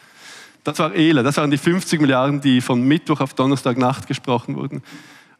Das 0.63 0.78
war 0.78 0.93
ELA, 0.93 1.24
das 1.24 1.38
waren 1.38 1.50
die 1.50 1.58
50 1.58 2.00
Milliarden, 2.02 2.41
die 2.41 2.62
von 2.62 2.84
Mittwoch 2.84 3.21
auf 3.21 3.34
Donnerstagnacht 3.34 4.08
gesprochen 4.08 4.56
wurden. 4.58 4.84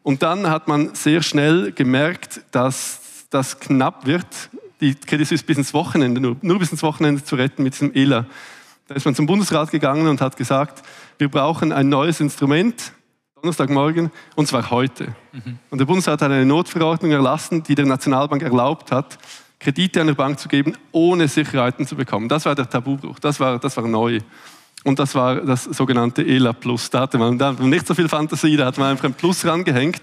Und 0.02 0.22
dann 0.22 0.48
hat 0.48 0.68
man 0.68 0.94
sehr 0.94 1.22
schnell 1.22 1.72
gemerkt, 1.72 2.40
dass 2.50 3.26
das 3.30 3.60
knapp 3.60 4.06
wird, 4.06 4.26
die 4.80 4.94
Credit 4.94 5.26
Suisse 5.26 5.44
bis 5.44 5.56
ins 5.56 5.72
Wochenende, 5.74 6.20
nur, 6.20 6.36
nur 6.42 6.58
bis 6.58 6.72
ins 6.72 6.82
Wochenende 6.82 7.22
zu 7.24 7.36
retten 7.36 7.62
mit 7.62 7.74
diesem 7.74 7.94
ELA. 7.94 8.26
Da 8.88 8.94
ist 8.94 9.04
man 9.04 9.14
zum 9.14 9.26
Bundesrat 9.26 9.70
gegangen 9.70 10.08
und 10.08 10.20
hat 10.20 10.36
gesagt, 10.36 10.82
wir 11.18 11.28
brauchen 11.28 11.72
ein 11.72 11.88
neues 11.88 12.20
Instrument, 12.20 12.92
Donnerstagmorgen, 13.36 14.10
und 14.34 14.48
zwar 14.48 14.70
heute. 14.70 15.14
Mhm. 15.32 15.58
Und 15.70 15.78
der 15.78 15.84
Bundesrat 15.84 16.20
hat 16.20 16.30
eine 16.30 16.44
Notverordnung 16.44 17.12
erlassen, 17.12 17.62
die 17.62 17.74
der 17.74 17.86
Nationalbank 17.86 18.42
erlaubt 18.42 18.90
hat, 18.90 19.18
Kredite 19.58 20.00
einer 20.00 20.14
Bank 20.14 20.40
zu 20.40 20.48
geben, 20.48 20.76
ohne 20.90 21.28
Sicherheiten 21.28 21.86
zu 21.86 21.94
bekommen. 21.94 22.28
Das 22.28 22.44
war 22.44 22.54
der 22.54 22.68
Tabubruch, 22.68 23.20
das 23.20 23.38
war, 23.38 23.58
das 23.60 23.76
war 23.76 23.86
neu. 23.86 24.18
Und 24.84 24.98
das 24.98 25.14
war 25.14 25.36
das 25.36 25.64
sogenannte 25.64 26.26
ELA 26.26 26.52
Plus. 26.52 26.90
Da 26.90 27.00
hatte 27.00 27.18
man, 27.18 27.38
da 27.38 27.52
nicht 27.52 27.86
so 27.86 27.94
viel 27.94 28.08
Fantasie, 28.08 28.56
da 28.56 28.66
hat 28.66 28.78
man 28.78 28.90
einfach 28.90 29.04
ein 29.04 29.14
Plus 29.14 29.44
rangehängt. 29.46 30.00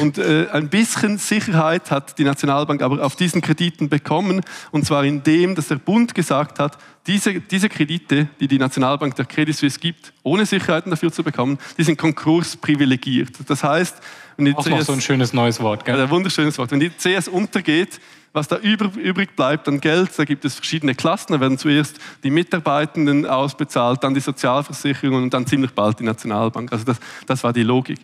Und 0.00 0.18
äh, 0.18 0.46
ein 0.52 0.68
bisschen 0.68 1.16
Sicherheit 1.16 1.90
hat 1.90 2.18
die 2.18 2.24
Nationalbank 2.24 2.82
aber 2.82 3.04
auf 3.04 3.16
diesen 3.16 3.40
Krediten 3.40 3.88
bekommen. 3.88 4.42
Und 4.72 4.84
zwar 4.84 5.04
indem, 5.04 5.54
dass 5.54 5.68
der 5.68 5.76
Bund 5.76 6.14
gesagt 6.14 6.58
hat, 6.58 6.76
diese, 7.06 7.40
diese 7.40 7.68
Kredite, 7.68 8.28
die 8.40 8.48
die 8.48 8.58
Nationalbank 8.58 9.14
der 9.14 9.24
Credit 9.24 9.56
Suisse 9.56 9.78
gibt, 9.78 10.12
ohne 10.22 10.46
Sicherheiten 10.46 10.90
dafür 10.90 11.12
zu 11.12 11.22
bekommen, 11.22 11.58
die 11.78 11.84
sind 11.84 11.98
konkursprivilegiert. 11.98 13.32
Das 13.46 13.64
heißt, 13.64 13.96
wenn 14.36 14.46
die 14.46 14.54
Auch 14.54 14.64
CS, 14.64 14.70
noch 14.70 14.82
so 14.82 14.92
ein 14.92 15.00
schönes 15.00 15.32
neues 15.32 15.60
Wort, 15.60 15.84
gell? 15.84 16.00
Ein 16.00 16.10
wunderschönes 16.10 16.58
Wort. 16.58 16.70
Wenn 16.70 16.80
die 16.80 16.90
CS 16.90 17.28
untergeht, 17.28 18.00
was 18.34 18.48
da 18.48 18.58
übrig 18.58 19.36
bleibt 19.36 19.68
an 19.68 19.80
Geld, 19.80 20.10
da 20.16 20.24
gibt 20.24 20.44
es 20.44 20.56
verschiedene 20.56 20.96
Klassen. 20.96 21.32
Da 21.32 21.40
werden 21.40 21.56
zuerst 21.56 21.98
die 22.24 22.30
Mitarbeitenden 22.30 23.26
ausbezahlt, 23.26 24.02
dann 24.02 24.12
die 24.12 24.20
Sozialversicherung 24.20 25.22
und 25.22 25.32
dann 25.32 25.46
ziemlich 25.46 25.70
bald 25.70 26.00
die 26.00 26.04
Nationalbank. 26.04 26.72
Also 26.72 26.84
das, 26.84 26.98
das 27.26 27.44
war 27.44 27.52
die 27.52 27.62
Logik. 27.62 28.00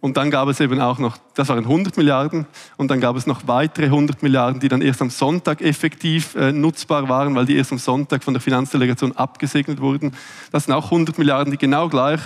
Und 0.00 0.18
dann 0.18 0.30
gab 0.30 0.48
es 0.48 0.60
eben 0.60 0.80
auch 0.82 0.98
noch, 0.98 1.16
das 1.34 1.48
waren 1.48 1.64
100 1.64 1.96
Milliarden, 1.96 2.46
und 2.76 2.90
dann 2.90 3.00
gab 3.00 3.16
es 3.16 3.26
noch 3.26 3.46
weitere 3.48 3.86
100 3.86 4.22
Milliarden, 4.22 4.60
die 4.60 4.68
dann 4.68 4.82
erst 4.82 5.00
am 5.00 5.10
Sonntag 5.10 5.62
effektiv 5.62 6.34
äh, 6.34 6.52
nutzbar 6.52 7.08
waren, 7.08 7.34
weil 7.34 7.46
die 7.46 7.56
erst 7.56 7.72
am 7.72 7.78
Sonntag 7.78 8.22
von 8.22 8.34
der 8.34 8.40
Finanzdelegation 8.42 9.16
abgesegnet 9.16 9.80
wurden. 9.80 10.12
Das 10.52 10.64
sind 10.64 10.74
auch 10.74 10.86
100 10.86 11.16
Milliarden, 11.16 11.50
die 11.50 11.58
genau 11.58 11.88
gleich 11.88 12.20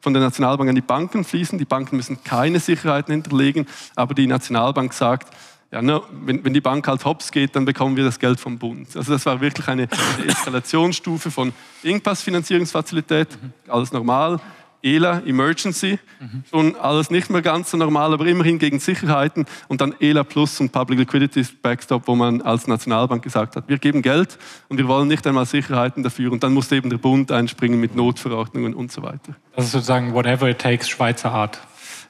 von 0.00 0.12
der 0.12 0.22
Nationalbank 0.22 0.70
an 0.70 0.76
die 0.76 0.80
Banken 0.80 1.24
fließen. 1.24 1.58
Die 1.58 1.64
Banken 1.64 1.96
müssen 1.96 2.22
keine 2.22 2.60
Sicherheiten 2.60 3.12
hinterlegen, 3.12 3.66
aber 3.96 4.14
die 4.14 4.28
Nationalbank 4.28 4.92
sagt, 4.92 5.28
ja, 5.72 5.80
ne, 5.80 6.02
wenn, 6.24 6.44
wenn, 6.44 6.52
die 6.52 6.60
Bank 6.60 6.86
halt 6.88 7.04
hops 7.04 7.30
geht, 7.30 7.54
dann 7.54 7.64
bekommen 7.64 7.96
wir 7.96 8.04
das 8.04 8.18
Geld 8.18 8.40
vom 8.40 8.58
Bund. 8.58 8.96
Also 8.96 9.12
das 9.12 9.24
war 9.26 9.40
wirklich 9.40 9.68
eine, 9.68 9.88
eine 10.18 10.28
Eskalationsstufe 10.28 11.30
von 11.30 11.52
Engpass-Finanzierungsfazilität, 11.84 13.28
alles 13.68 13.92
normal, 13.92 14.40
ELA, 14.82 15.20
Emergency, 15.26 15.98
mhm. 16.18 16.44
schon 16.48 16.76
alles 16.76 17.10
nicht 17.10 17.30
mehr 17.30 17.42
ganz 17.42 17.70
so 17.70 17.76
normal, 17.76 18.12
aber 18.14 18.26
immerhin 18.26 18.58
gegen 18.58 18.80
Sicherheiten 18.80 19.44
und 19.68 19.80
dann 19.80 19.94
ELA 20.00 20.24
Plus 20.24 20.58
und 20.60 20.72
Public 20.72 20.98
Liquidity 20.98 21.46
Backstop, 21.62 22.08
wo 22.08 22.14
man 22.14 22.40
als 22.42 22.66
Nationalbank 22.66 23.22
gesagt 23.22 23.56
hat, 23.56 23.68
wir 23.68 23.78
geben 23.78 24.02
Geld 24.02 24.38
und 24.68 24.78
wir 24.78 24.88
wollen 24.88 25.08
nicht 25.08 25.26
einmal 25.26 25.46
Sicherheiten 25.46 26.02
dafür 26.02 26.32
und 26.32 26.42
dann 26.42 26.54
musste 26.54 26.76
eben 26.76 26.90
der 26.90 26.98
Bund 26.98 27.30
einspringen 27.30 27.78
mit 27.78 27.94
Notverordnungen 27.94 28.74
und 28.74 28.90
so 28.90 29.02
weiter. 29.02 29.36
Das 29.54 29.66
ist 29.66 29.72
sozusagen 29.72 30.14
whatever 30.14 30.48
it 30.48 30.58
takes 30.58 30.88
Schweizer 30.88 31.30
Art. 31.30 31.60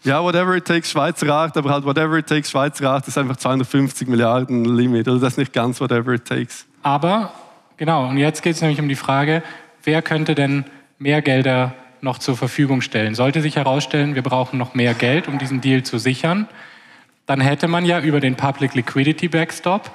Ja, 0.02 0.22
whatever 0.22 0.56
it 0.56 0.64
takes 0.64 0.90
Schweizer 0.90 1.28
Art, 1.28 1.56
aber 1.58 1.70
halt 1.70 1.84
whatever 1.84 2.16
it 2.16 2.26
takes 2.26 2.50
Schweizer 2.50 2.90
Art 2.90 3.06
ist 3.06 3.18
einfach 3.18 3.36
250 3.36 4.08
Milliarden 4.08 4.64
Limit, 4.64 5.06
also 5.06 5.20
das 5.20 5.34
ist 5.34 5.38
nicht 5.38 5.52
ganz 5.52 5.80
whatever 5.80 6.14
it 6.14 6.24
takes. 6.24 6.66
Aber, 6.82 7.32
genau, 7.76 8.08
und 8.08 8.16
jetzt 8.16 8.42
geht 8.42 8.54
es 8.54 8.62
nämlich 8.62 8.80
um 8.80 8.88
die 8.88 8.96
Frage, 8.96 9.42
wer 9.84 10.00
könnte 10.00 10.34
denn 10.34 10.64
mehr 10.98 11.20
Gelder 11.20 11.74
noch 12.00 12.18
zur 12.18 12.34
Verfügung 12.34 12.80
stellen. 12.80 13.14
Sollte 13.14 13.42
sich 13.42 13.56
herausstellen, 13.56 14.14
wir 14.14 14.22
brauchen 14.22 14.58
noch 14.58 14.72
mehr 14.72 14.94
Geld, 14.94 15.28
um 15.28 15.38
diesen 15.38 15.60
Deal 15.60 15.82
zu 15.82 15.98
sichern, 15.98 16.48
dann 17.26 17.40
hätte 17.40 17.68
man 17.68 17.84
ja 17.84 18.00
über 18.00 18.20
den 18.20 18.36
Public 18.36 18.74
Liquidity 18.74 19.28
Backstop, 19.28 19.90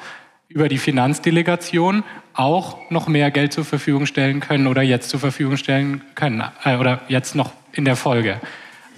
über 0.47 0.69
die 0.69 0.77
Finanzdelegation 0.77 2.03
auch 2.33 2.77
noch 2.91 3.07
mehr 3.07 3.31
Geld 3.31 3.53
zur 3.53 3.65
Verfügung 3.65 4.05
stellen 4.05 4.39
können 4.39 4.67
oder 4.67 4.83
jetzt 4.83 5.09
zur 5.09 5.19
Verfügung 5.19 5.57
stellen 5.57 6.03
können 6.13 6.43
äh, 6.63 6.77
oder 6.77 7.01
jetzt 7.07 7.35
noch 7.35 7.51
in 7.71 7.85
der 7.85 7.95
Folge. 7.95 8.39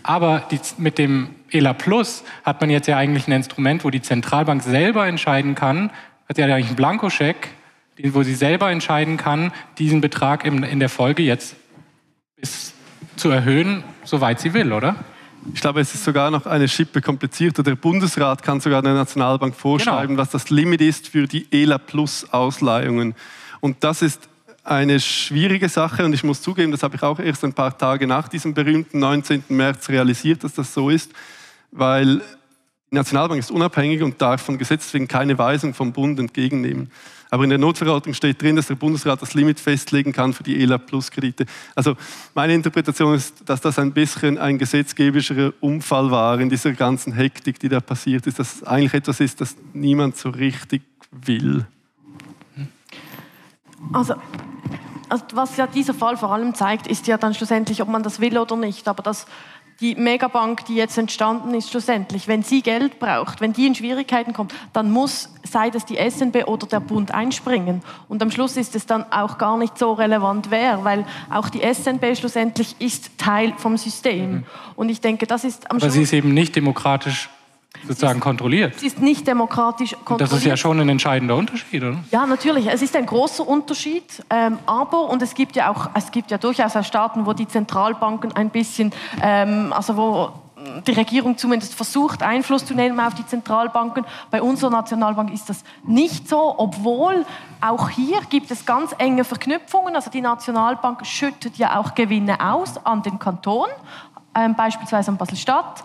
Aber 0.08 0.44
die, 0.50 0.60
mit 0.78 0.98
dem 0.98 1.36
ELA 1.52 1.74
Plus 1.74 2.24
hat 2.46 2.62
man 2.62 2.70
jetzt 2.70 2.88
ja 2.88 2.98
eigentlich 2.98 3.28
ein 3.28 3.34
Instrument, 3.34 3.84
wo 3.84 3.90
die 3.90 4.02
Zentralbank 4.02 4.64
selber 4.64 5.06
entscheiden 5.06 5.54
kann, 5.54 5.92
hat 6.30 6.38
ja 6.38 6.46
eigentlich 6.46 6.68
einen 6.68 6.76
Blankoscheck, 6.78 7.50
wo 8.04 8.24
sie 8.24 8.34
selber 8.34 8.72
entscheiden 8.72 9.18
kann, 9.18 9.52
diesen 9.78 10.00
Betrag 10.00 10.46
in, 10.46 10.64
in 10.64 10.80
der 10.80 10.88
Folge 10.88 11.24
jetzt 11.24 11.58
bis 12.38 12.74
zu 13.18 13.30
erhöhen, 13.30 13.84
soweit 14.06 14.40
sie 14.40 14.54
will, 14.54 14.72
oder? 14.72 14.96
Ich 15.54 15.60
glaube, 15.60 15.82
es 15.82 15.94
ist 15.94 16.06
sogar 16.06 16.32
noch 16.32 16.46
eine 16.46 16.70
Schippe 16.70 17.02
komplizierter. 17.02 17.62
Der 17.62 17.76
Bundesrat 17.76 18.44
kann 18.44 18.62
sogar 18.62 18.82
der 18.82 18.94
Nationalbank 18.94 19.56
vorschreiben, 19.56 20.16
genau. 20.16 20.22
was 20.22 20.30
das 20.30 20.50
Limit 20.50 20.80
ist 20.80 21.10
für 21.10 21.28
die 21.28 21.48
ELA 21.52 21.80
Plus 21.80 22.32
Ausleihungen. 22.32 23.14
Und 23.60 23.84
das 23.84 24.02
ist 24.02 24.30
eine 24.68 25.00
schwierige 25.00 25.70
Sache 25.70 26.04
und 26.04 26.14
ich 26.14 26.24
muss 26.24 26.42
zugeben, 26.42 26.72
das 26.72 26.84
habe 26.84 26.98
ich 26.98 27.04
auch 27.04 27.20
erst 27.20 27.44
ein 27.46 27.54
paar 27.54 27.78
Tage 27.78 28.06
nach 28.06 28.28
diesem 28.28 28.54
berühmten 28.54 29.00
19. 29.00 29.46
März 29.50 29.88
realisiert, 29.90 30.44
dass 30.44 30.54
das 30.54 30.74
so 30.74 30.90
ist, 30.90 31.12
weil 31.72 32.22
die 32.92 32.96
Nationalbank 32.96 33.40
ist 33.40 33.50
unabhängig 33.50 34.04
und 34.04 34.22
darf 34.22 34.42
von 34.42 34.58
Gesetz 34.58 34.94
wegen 34.94 35.08
keine 35.08 35.38
Weisung 35.38 35.74
vom 35.74 35.94
Bund 35.94 36.20
entgegennehmen. 36.20 36.92
Aber 37.30 37.44
in 37.44 37.50
der 37.50 37.60
Notverordnung 37.60 38.14
steht 38.14 38.42
drin, 38.42 38.56
dass 38.56 38.68
der 38.68 38.76
Bundesrat 38.76 39.22
das 39.22 39.34
Limit 39.34 39.60
festlegen 39.60 40.12
kann 40.12 40.34
für 40.34 40.44
die 40.44 40.62
ELA 40.62 40.78
Plus 40.78 41.12
Kredite. 41.12 41.46
Also 41.76 41.96
meine 42.34 42.54
Interpretation 42.54 43.16
ist, 43.16 43.44
dass 43.46 43.62
das 43.62 43.80
ein 43.80 43.94
bisschen 43.94 44.38
ein 44.38 44.58
gesetzgeberischer 44.58 45.54
Unfall 45.62 46.12
war 46.12 46.40
in 46.40 46.50
dieser 46.50 46.74
ganzen 46.74 47.14
Hektik, 47.14 47.60
die 47.60 47.70
da 47.70 47.80
passiert 47.80 48.28
ist, 48.28 48.40
dass 48.40 48.56
es 48.56 48.64
eigentlich 48.64 48.94
etwas 48.94 49.20
ist, 49.20 49.40
das 49.40 49.56
niemand 49.74 50.18
so 50.18 50.30
richtig 50.30 50.82
will. 51.12 51.66
Also 53.94 54.16
also 55.10 55.24
was 55.34 55.56
ja 55.56 55.68
dieser 55.68 55.94
Fall 55.94 56.18
vor 56.18 56.34
allem 56.34 56.54
zeigt, 56.54 56.86
ist 56.86 57.08
ja 57.08 57.18
dann 57.18 57.34
schlussendlich, 57.34 57.82
ob 57.82 57.88
man 57.88 58.04
das 58.04 58.20
will 58.20 58.38
oder 58.38 58.58
nicht. 58.58 58.90
Aber 58.90 59.02
das 59.02 59.26
die 59.80 59.94
Megabank, 59.94 60.66
die 60.66 60.76
jetzt 60.76 60.98
entstanden 60.98 61.54
ist, 61.54 61.70
schlussendlich, 61.70 62.28
wenn 62.28 62.42
sie 62.42 62.62
Geld 62.64 63.00
braucht, 63.00 63.42
wenn 63.42 63.54
die 63.54 63.68
in 63.68 63.76
Schwierigkeiten 63.76 64.34
kommt, 64.34 64.54
dann 64.74 64.90
muss, 64.90 65.30
sei 65.44 65.70
das 65.70 65.86
die 65.86 65.98
SNB 65.98 66.48
oder 66.48 66.66
der 66.66 66.80
Bund 66.80 67.14
einspringen. 67.14 67.84
Und 68.10 68.24
am 68.24 68.32
Schluss 68.32 68.58
ist 68.58 68.76
es 68.76 68.88
dann 68.88 69.06
auch 69.12 69.38
gar 69.38 69.56
nicht 69.58 69.78
so 69.78 69.94
relevant, 69.94 70.50
wer, 70.50 70.84
weil 70.84 71.06
auch 71.30 71.50
die 71.50 71.62
SNB 71.62 72.18
schlussendlich 72.18 72.76
ist 72.80 73.20
Teil 73.20 73.54
vom 73.58 73.78
System. 73.78 74.32
Mhm. 74.32 74.44
Und 74.76 74.90
ich 74.90 75.00
denke, 75.00 75.28
das 75.28 75.44
ist 75.44 75.70
am 75.70 75.78
Aber 75.78 75.82
Schluss... 75.82 75.94
sie 75.94 76.02
ist 76.02 76.14
eben 76.14 76.34
nicht 76.34 76.56
demokratisch 76.56 77.30
sozusagen 77.88 78.20
kontrolliert. 78.20 78.76
Es 78.78 78.84
ist 78.84 79.02
nicht 79.02 79.28
demokratisch 79.28 79.92
kontrolliert. 79.92 80.32
das 80.32 80.38
ist 80.40 80.46
ja 80.46 80.58
schon 80.58 80.80
ein 80.80 80.90
entscheidender 80.90 81.36
Unterschied, 81.36 81.84
oder? 81.84 81.98
Ja, 82.12 82.26
natürlich. 82.26 82.68
Es 82.68 82.82
ist 82.82 82.96
ein 82.96 83.06
großer 83.06 83.48
Unterschied. 83.48 84.24
Ähm, 84.30 84.60
aber, 84.66 85.10
und 85.10 85.22
es 85.22 85.34
gibt 85.34 85.56
ja 85.56 85.72
auch, 85.72 85.90
es 85.94 86.12
gibt 86.12 86.32
ja 86.32 86.38
durchaus 86.38 86.76
auch 86.76 86.84
Staaten, 86.84 87.26
wo 87.26 87.34
die 87.34 87.48
Zentralbanken 87.48 88.34
ein 88.34 88.50
bisschen, 88.50 88.92
ähm, 89.22 89.74
also 89.74 89.98
wo 89.98 90.32
die 90.88 90.92
Regierung 90.92 91.38
zumindest 91.38 91.76
versucht, 91.76 92.24
Einfluss 92.24 92.66
zu 92.66 92.74
nehmen 92.74 93.00
auf 93.00 93.14
die 93.14 93.26
Zentralbanken. 93.26 94.06
Bei 94.32 94.42
unserer 94.42 94.72
Nationalbank 94.72 95.32
ist 95.32 95.50
das 95.50 95.64
nicht 95.86 96.28
so, 96.28 96.56
obwohl 96.58 97.26
auch 97.62 97.90
hier 97.90 98.20
gibt 98.30 98.52
es 98.52 98.66
ganz 98.66 98.94
enge 98.98 99.24
Verknüpfungen. 99.24 99.96
Also 99.96 100.10
die 100.10 100.22
Nationalbank 100.22 101.06
schüttet 101.06 101.58
ja 101.58 101.80
auch 101.80 101.96
Gewinne 101.96 102.40
aus 102.40 102.86
an 102.86 103.04
den 103.04 103.20
Kanton, 103.20 103.68
ähm, 104.38 104.56
beispielsweise 104.56 105.10
an 105.10 105.18
Basel-Stadt, 105.18 105.84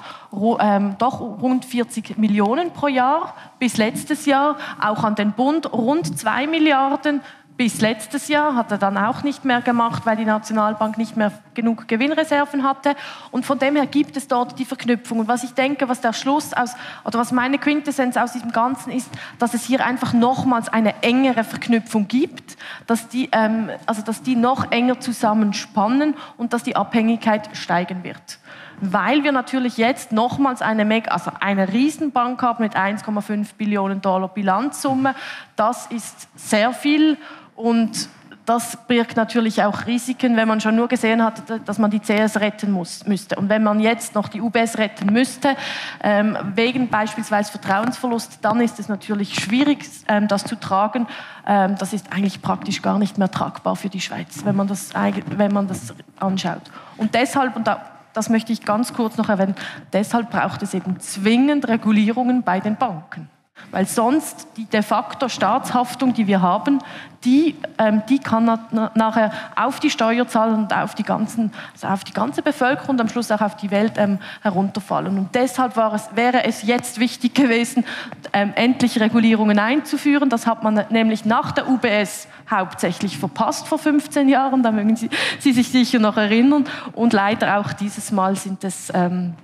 ähm, 0.60 0.96
doch 0.98 1.20
rund 1.20 1.64
40 1.64 2.18
Millionen 2.18 2.72
pro 2.72 2.88
Jahr 2.88 3.34
bis 3.58 3.78
letztes 3.78 4.26
Jahr, 4.26 4.56
auch 4.80 5.04
an 5.04 5.14
den 5.14 5.32
Bund 5.32 5.72
rund 5.72 6.18
2 6.18 6.46
Milliarden 6.46 7.22
bis 7.56 7.80
letztes 7.80 8.28
Jahr 8.28 8.56
hat 8.56 8.72
er 8.72 8.78
dann 8.78 8.96
auch 8.96 9.22
nicht 9.22 9.44
mehr 9.44 9.60
gemacht, 9.60 10.06
weil 10.06 10.16
die 10.16 10.24
Nationalbank 10.24 10.96
nicht 10.96 11.16
mehr 11.16 11.32
genug 11.54 11.86
Gewinnreserven 11.86 12.62
hatte. 12.62 12.96
Und 13.30 13.44
von 13.44 13.58
dem 13.58 13.76
her 13.76 13.86
gibt 13.86 14.16
es 14.16 14.26
dort 14.26 14.58
die 14.58 14.64
Verknüpfung. 14.64 15.20
Und 15.20 15.28
was 15.28 15.44
ich 15.44 15.52
denke, 15.52 15.88
was 15.88 16.00
der 16.00 16.12
Schluss 16.12 16.54
aus, 16.54 16.74
oder 17.04 17.18
was 17.18 17.30
meine 17.30 17.58
Quintessenz 17.58 18.16
aus 18.16 18.32
diesem 18.32 18.52
Ganzen 18.52 18.90
ist, 18.90 19.10
dass 19.38 19.54
es 19.54 19.64
hier 19.64 19.84
einfach 19.84 20.12
nochmals 20.12 20.70
eine 20.70 21.02
engere 21.02 21.44
Verknüpfung 21.44 22.08
gibt, 22.08 22.56
dass 22.86 23.08
die, 23.08 23.28
ähm, 23.32 23.70
also 23.86 24.02
dass 24.02 24.22
die 24.22 24.34
noch 24.34 24.72
enger 24.72 24.98
zusammenspannen 24.98 26.14
und 26.38 26.54
dass 26.54 26.62
die 26.62 26.74
Abhängigkeit 26.74 27.50
steigen 27.56 28.02
wird 28.02 28.38
weil 28.80 29.24
wir 29.24 29.32
natürlich 29.32 29.76
jetzt 29.76 30.12
nochmals 30.12 30.62
eine, 30.62 30.84
Meg 30.84 31.10
also 31.10 31.30
eine 31.40 31.72
Riesenbank 31.72 32.42
haben 32.42 32.62
mit 32.62 32.76
1,5 32.76 33.54
Billionen 33.56 34.00
Dollar 34.00 34.28
Bilanzsumme. 34.28 35.14
Das 35.56 35.86
ist 35.86 36.28
sehr 36.36 36.72
viel 36.72 37.18
und 37.56 38.08
das 38.44 38.76
birgt 38.88 39.16
natürlich 39.16 39.62
auch 39.62 39.86
Risiken, 39.86 40.36
wenn 40.36 40.48
man 40.48 40.60
schon 40.60 40.74
nur 40.74 40.88
gesehen 40.88 41.22
hat, 41.22 41.42
dass 41.64 41.78
man 41.78 41.90
die 41.90 42.00
CS 42.00 42.40
retten 42.40 42.72
muss, 42.72 43.06
müsste. 43.06 43.36
Und 43.36 43.48
wenn 43.48 43.62
man 43.62 43.78
jetzt 43.78 44.16
noch 44.16 44.28
die 44.28 44.40
UBS 44.40 44.78
retten 44.78 45.12
müsste, 45.12 45.56
ähm, 46.02 46.36
wegen 46.54 46.88
beispielsweise 46.88 47.52
Vertrauensverlust, 47.52 48.38
dann 48.42 48.60
ist 48.60 48.80
es 48.80 48.88
natürlich 48.88 49.36
schwierig, 49.36 49.88
ähm, 50.08 50.26
das 50.26 50.44
zu 50.44 50.56
tragen. 50.56 51.06
Ähm, 51.46 51.76
das 51.78 51.92
ist 51.92 52.12
eigentlich 52.12 52.42
praktisch 52.42 52.82
gar 52.82 52.98
nicht 52.98 53.16
mehr 53.16 53.30
tragbar 53.30 53.76
für 53.76 53.88
die 53.88 54.00
Schweiz, 54.00 54.44
wenn 54.44 54.56
man 54.56 54.66
das, 54.66 54.90
wenn 55.36 55.52
man 55.52 55.68
das 55.68 55.94
anschaut. 56.18 56.62
Und 56.96 57.14
deshalb, 57.14 57.54
und 57.54 57.68
da 57.68 57.91
das 58.12 58.28
möchte 58.28 58.52
ich 58.52 58.64
ganz 58.64 58.92
kurz 58.92 59.16
noch 59.16 59.28
erwähnen, 59.28 59.54
deshalb 59.92 60.30
braucht 60.30 60.62
es 60.62 60.74
eben 60.74 61.00
zwingend 61.00 61.68
Regulierungen 61.68 62.42
bei 62.42 62.60
den 62.60 62.76
Banken. 62.76 63.28
Weil 63.70 63.86
sonst 63.86 64.48
die 64.56 64.64
de 64.66 64.82
facto 64.82 65.28
Staatshaftung, 65.28 66.14
die 66.14 66.26
wir 66.26 66.42
haben, 66.42 66.78
die, 67.24 67.54
ähm, 67.78 68.02
die 68.08 68.18
kann 68.18 68.44
na 68.44 68.90
nachher 68.94 69.30
auf 69.56 69.78
die 69.78 69.90
Steuerzahler 69.90 70.54
und 70.54 70.74
auf 70.74 70.94
die, 70.94 71.02
ganzen, 71.02 71.52
also 71.72 71.86
auf 71.86 72.04
die 72.04 72.12
ganze 72.12 72.42
Bevölkerung 72.42 72.90
und 72.90 73.00
am 73.00 73.08
Schluss 73.08 73.30
auch 73.30 73.40
auf 73.40 73.56
die 73.56 73.70
Welt 73.70 73.94
ähm, 73.96 74.18
herunterfallen. 74.42 75.16
Und 75.18 75.34
deshalb 75.34 75.76
es, 75.76 76.10
wäre 76.14 76.44
es 76.44 76.62
jetzt 76.62 76.98
wichtig 76.98 77.34
gewesen, 77.34 77.84
ähm, 78.32 78.52
endlich 78.56 79.00
Regulierungen 79.00 79.58
einzuführen. 79.58 80.28
Das 80.28 80.46
hat 80.46 80.62
man 80.62 80.84
nämlich 80.90 81.24
nach 81.24 81.52
der 81.52 81.68
UBS 81.68 82.28
hauptsächlich 82.50 83.18
verpasst 83.18 83.68
vor 83.68 83.78
15 83.78 84.28
Jahren, 84.28 84.62
da 84.62 84.72
mögen 84.72 84.96
Sie, 84.96 85.08
Sie 85.38 85.52
sich 85.52 85.68
sicher 85.68 85.98
noch 85.98 86.16
erinnern. 86.16 86.64
Und 86.92 87.12
leider 87.12 87.58
auch 87.58 87.72
dieses 87.72 88.10
Mal 88.12 88.36
sind 88.36 88.64
es 88.64 88.90
ähm, 88.94 89.34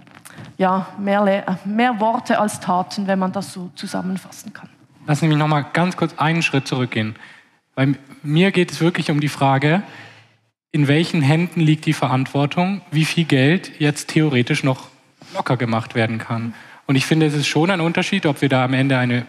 ja, 0.59 0.89
mehr, 0.99 1.23
äh, 1.23 1.69
mehr 1.69 2.01
Worte 2.01 2.39
als 2.39 2.61
Taten, 2.61 3.07
wenn 3.07 3.19
man 3.19 3.33
das 3.33 3.53
so 3.53 3.71
zusammenfassen 3.75 4.53
kann. 4.53 4.69
Lass 5.07 5.23
mich 5.23 5.35
noch 5.35 5.49
mal 5.49 5.65
ganz 5.73 5.97
kurz 5.97 6.19
einen 6.19 6.43
Schritt 6.43 6.69
zurückgehen. 6.69 7.17
Bei 7.75 7.95
mir 8.23 8.51
geht 8.51 8.73
es 8.73 8.81
wirklich 8.81 9.11
um 9.11 9.21
die 9.21 9.29
Frage, 9.29 9.83
in 10.71 10.87
welchen 10.87 11.23
Händen 11.23 11.61
liegt 11.61 11.87
die 11.87 11.93
Verantwortung, 11.93 12.83
wie 12.91 13.07
viel 13.07 13.25
Geld 13.25 13.81
jetzt 13.81 14.09
theoretisch 14.09 14.65
noch 14.65 14.89
locker 15.33 15.57
gemacht 15.57 15.95
werden 15.95 16.19
kann. 16.19 16.55
Und 16.87 16.97
ich 16.97 17.07
finde, 17.07 17.27
es 17.27 17.35
ist 17.35 17.47
schon 17.47 17.71
ein 17.71 17.81
Unterschied, 17.81 18.27
ob 18.27 18.43
wir 18.43 18.49
da 18.49 18.65
am 18.65 18.75
Ende 18.75 18.99
eine 18.99 19.27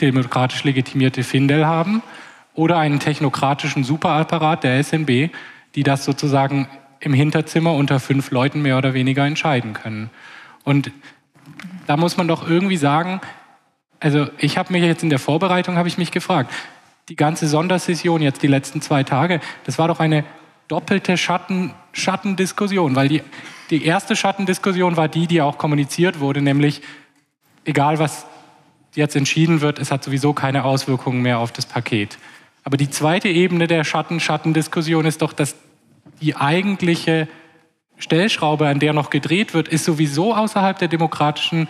demokratisch 0.00 0.64
legitimierte 0.64 1.22
Findel 1.22 1.66
haben 1.66 2.02
oder 2.54 2.78
einen 2.78 3.00
technokratischen 3.00 3.84
Superapparat 3.84 4.64
der 4.64 4.82
SNB, 4.82 5.30
die 5.74 5.82
das 5.82 6.04
sozusagen 6.04 6.68
im 7.00 7.14
Hinterzimmer 7.14 7.72
unter 7.72 8.00
fünf 8.00 8.30
Leuten 8.30 8.62
mehr 8.62 8.78
oder 8.78 8.94
weniger 8.94 9.24
entscheiden 9.26 9.72
können. 9.72 10.10
Und 10.66 10.90
da 11.86 11.96
muss 11.96 12.16
man 12.16 12.26
doch 12.26 12.46
irgendwie 12.46 12.76
sagen, 12.76 13.20
also 14.00 14.26
ich 14.36 14.58
habe 14.58 14.72
mich 14.72 14.82
jetzt 14.82 15.04
in 15.04 15.10
der 15.10 15.20
Vorbereitung, 15.20 15.76
habe 15.76 15.86
ich 15.86 15.96
mich 15.96 16.10
gefragt, 16.10 16.52
die 17.08 17.14
ganze 17.14 17.46
Sondersession 17.46 18.20
jetzt 18.20 18.42
die 18.42 18.48
letzten 18.48 18.82
zwei 18.82 19.04
Tage, 19.04 19.40
das 19.64 19.78
war 19.78 19.86
doch 19.86 20.00
eine 20.00 20.24
doppelte 20.66 21.16
Schatten, 21.16 21.72
Schattendiskussion, 21.92 22.96
weil 22.96 23.06
die, 23.06 23.22
die 23.70 23.84
erste 23.84 24.16
Schattendiskussion 24.16 24.96
war 24.96 25.06
die, 25.06 25.28
die 25.28 25.40
auch 25.40 25.56
kommuniziert 25.56 26.18
wurde, 26.18 26.42
nämlich 26.42 26.82
egal 27.64 28.00
was 28.00 28.26
jetzt 28.96 29.14
entschieden 29.14 29.60
wird, 29.60 29.78
es 29.78 29.92
hat 29.92 30.02
sowieso 30.02 30.32
keine 30.32 30.64
Auswirkungen 30.64 31.22
mehr 31.22 31.38
auf 31.38 31.52
das 31.52 31.66
Paket. 31.66 32.18
Aber 32.64 32.76
die 32.76 32.90
zweite 32.90 33.28
Ebene 33.28 33.68
der 33.68 33.84
Schatten-Schatten-Diskussion 33.84 35.04
ist 35.04 35.22
doch, 35.22 35.32
dass 35.32 35.54
die 36.20 36.34
eigentliche 36.34 37.28
Stellschraube, 37.98 38.68
an 38.68 38.78
der 38.78 38.92
noch 38.92 39.10
gedreht 39.10 39.54
wird, 39.54 39.68
ist 39.68 39.84
sowieso 39.84 40.34
außerhalb 40.34 40.78
der 40.78 40.88
demokratischen 40.88 41.68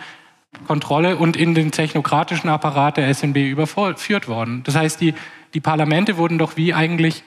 Kontrolle 0.65 1.17
und 1.17 1.37
in 1.37 1.53
den 1.53 1.71
technokratischen 1.71 2.49
Apparat 2.49 2.97
der 2.97 3.13
SNB 3.13 3.37
überführt 3.37 4.27
worden. 4.27 4.63
Das 4.63 4.75
heißt, 4.75 4.99
die, 4.99 5.13
die 5.53 5.59
Parlamente 5.59 6.17
wurden 6.17 6.37
doch 6.37 6.57
wie 6.57 6.73
eigentlich 6.73 7.23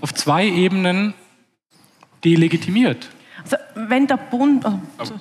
auf 0.00 0.14
zwei 0.14 0.46
Ebenen 0.46 1.14
delegitimiert. 2.24 3.10
Also 3.44 3.56
wenn 3.74 4.06
der 4.06 4.16
Bund, 4.16 4.64
also, 4.98 5.14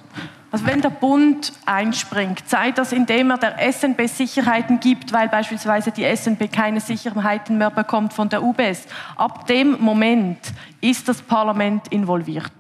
also 0.52 0.66
wenn 0.66 0.82
der 0.82 0.90
Bund 0.90 1.54
einspringt, 1.66 2.48
sei 2.50 2.72
das 2.72 2.92
indem 2.92 3.32
er 3.32 3.38
der 3.38 3.72
SNB 3.72 4.08
Sicherheiten 4.08 4.82
gibt, 4.82 5.14
weil 5.14 5.30
beispielsweise 5.30 5.92
die 5.92 6.04
SNB 6.04 6.52
keine 6.52 6.82
Sicherheiten 6.82 7.58
mehr 7.58 7.70
bekommt 7.70 8.12
von 8.12 8.28
der 8.28 8.44
UBS, 8.44 8.86
ab 9.16 9.48
dem 9.48 9.82
Moment 9.82 10.40
ist 10.82 11.08
das 11.08 11.22
Parlament 11.22 11.88
involviert. 11.88 12.52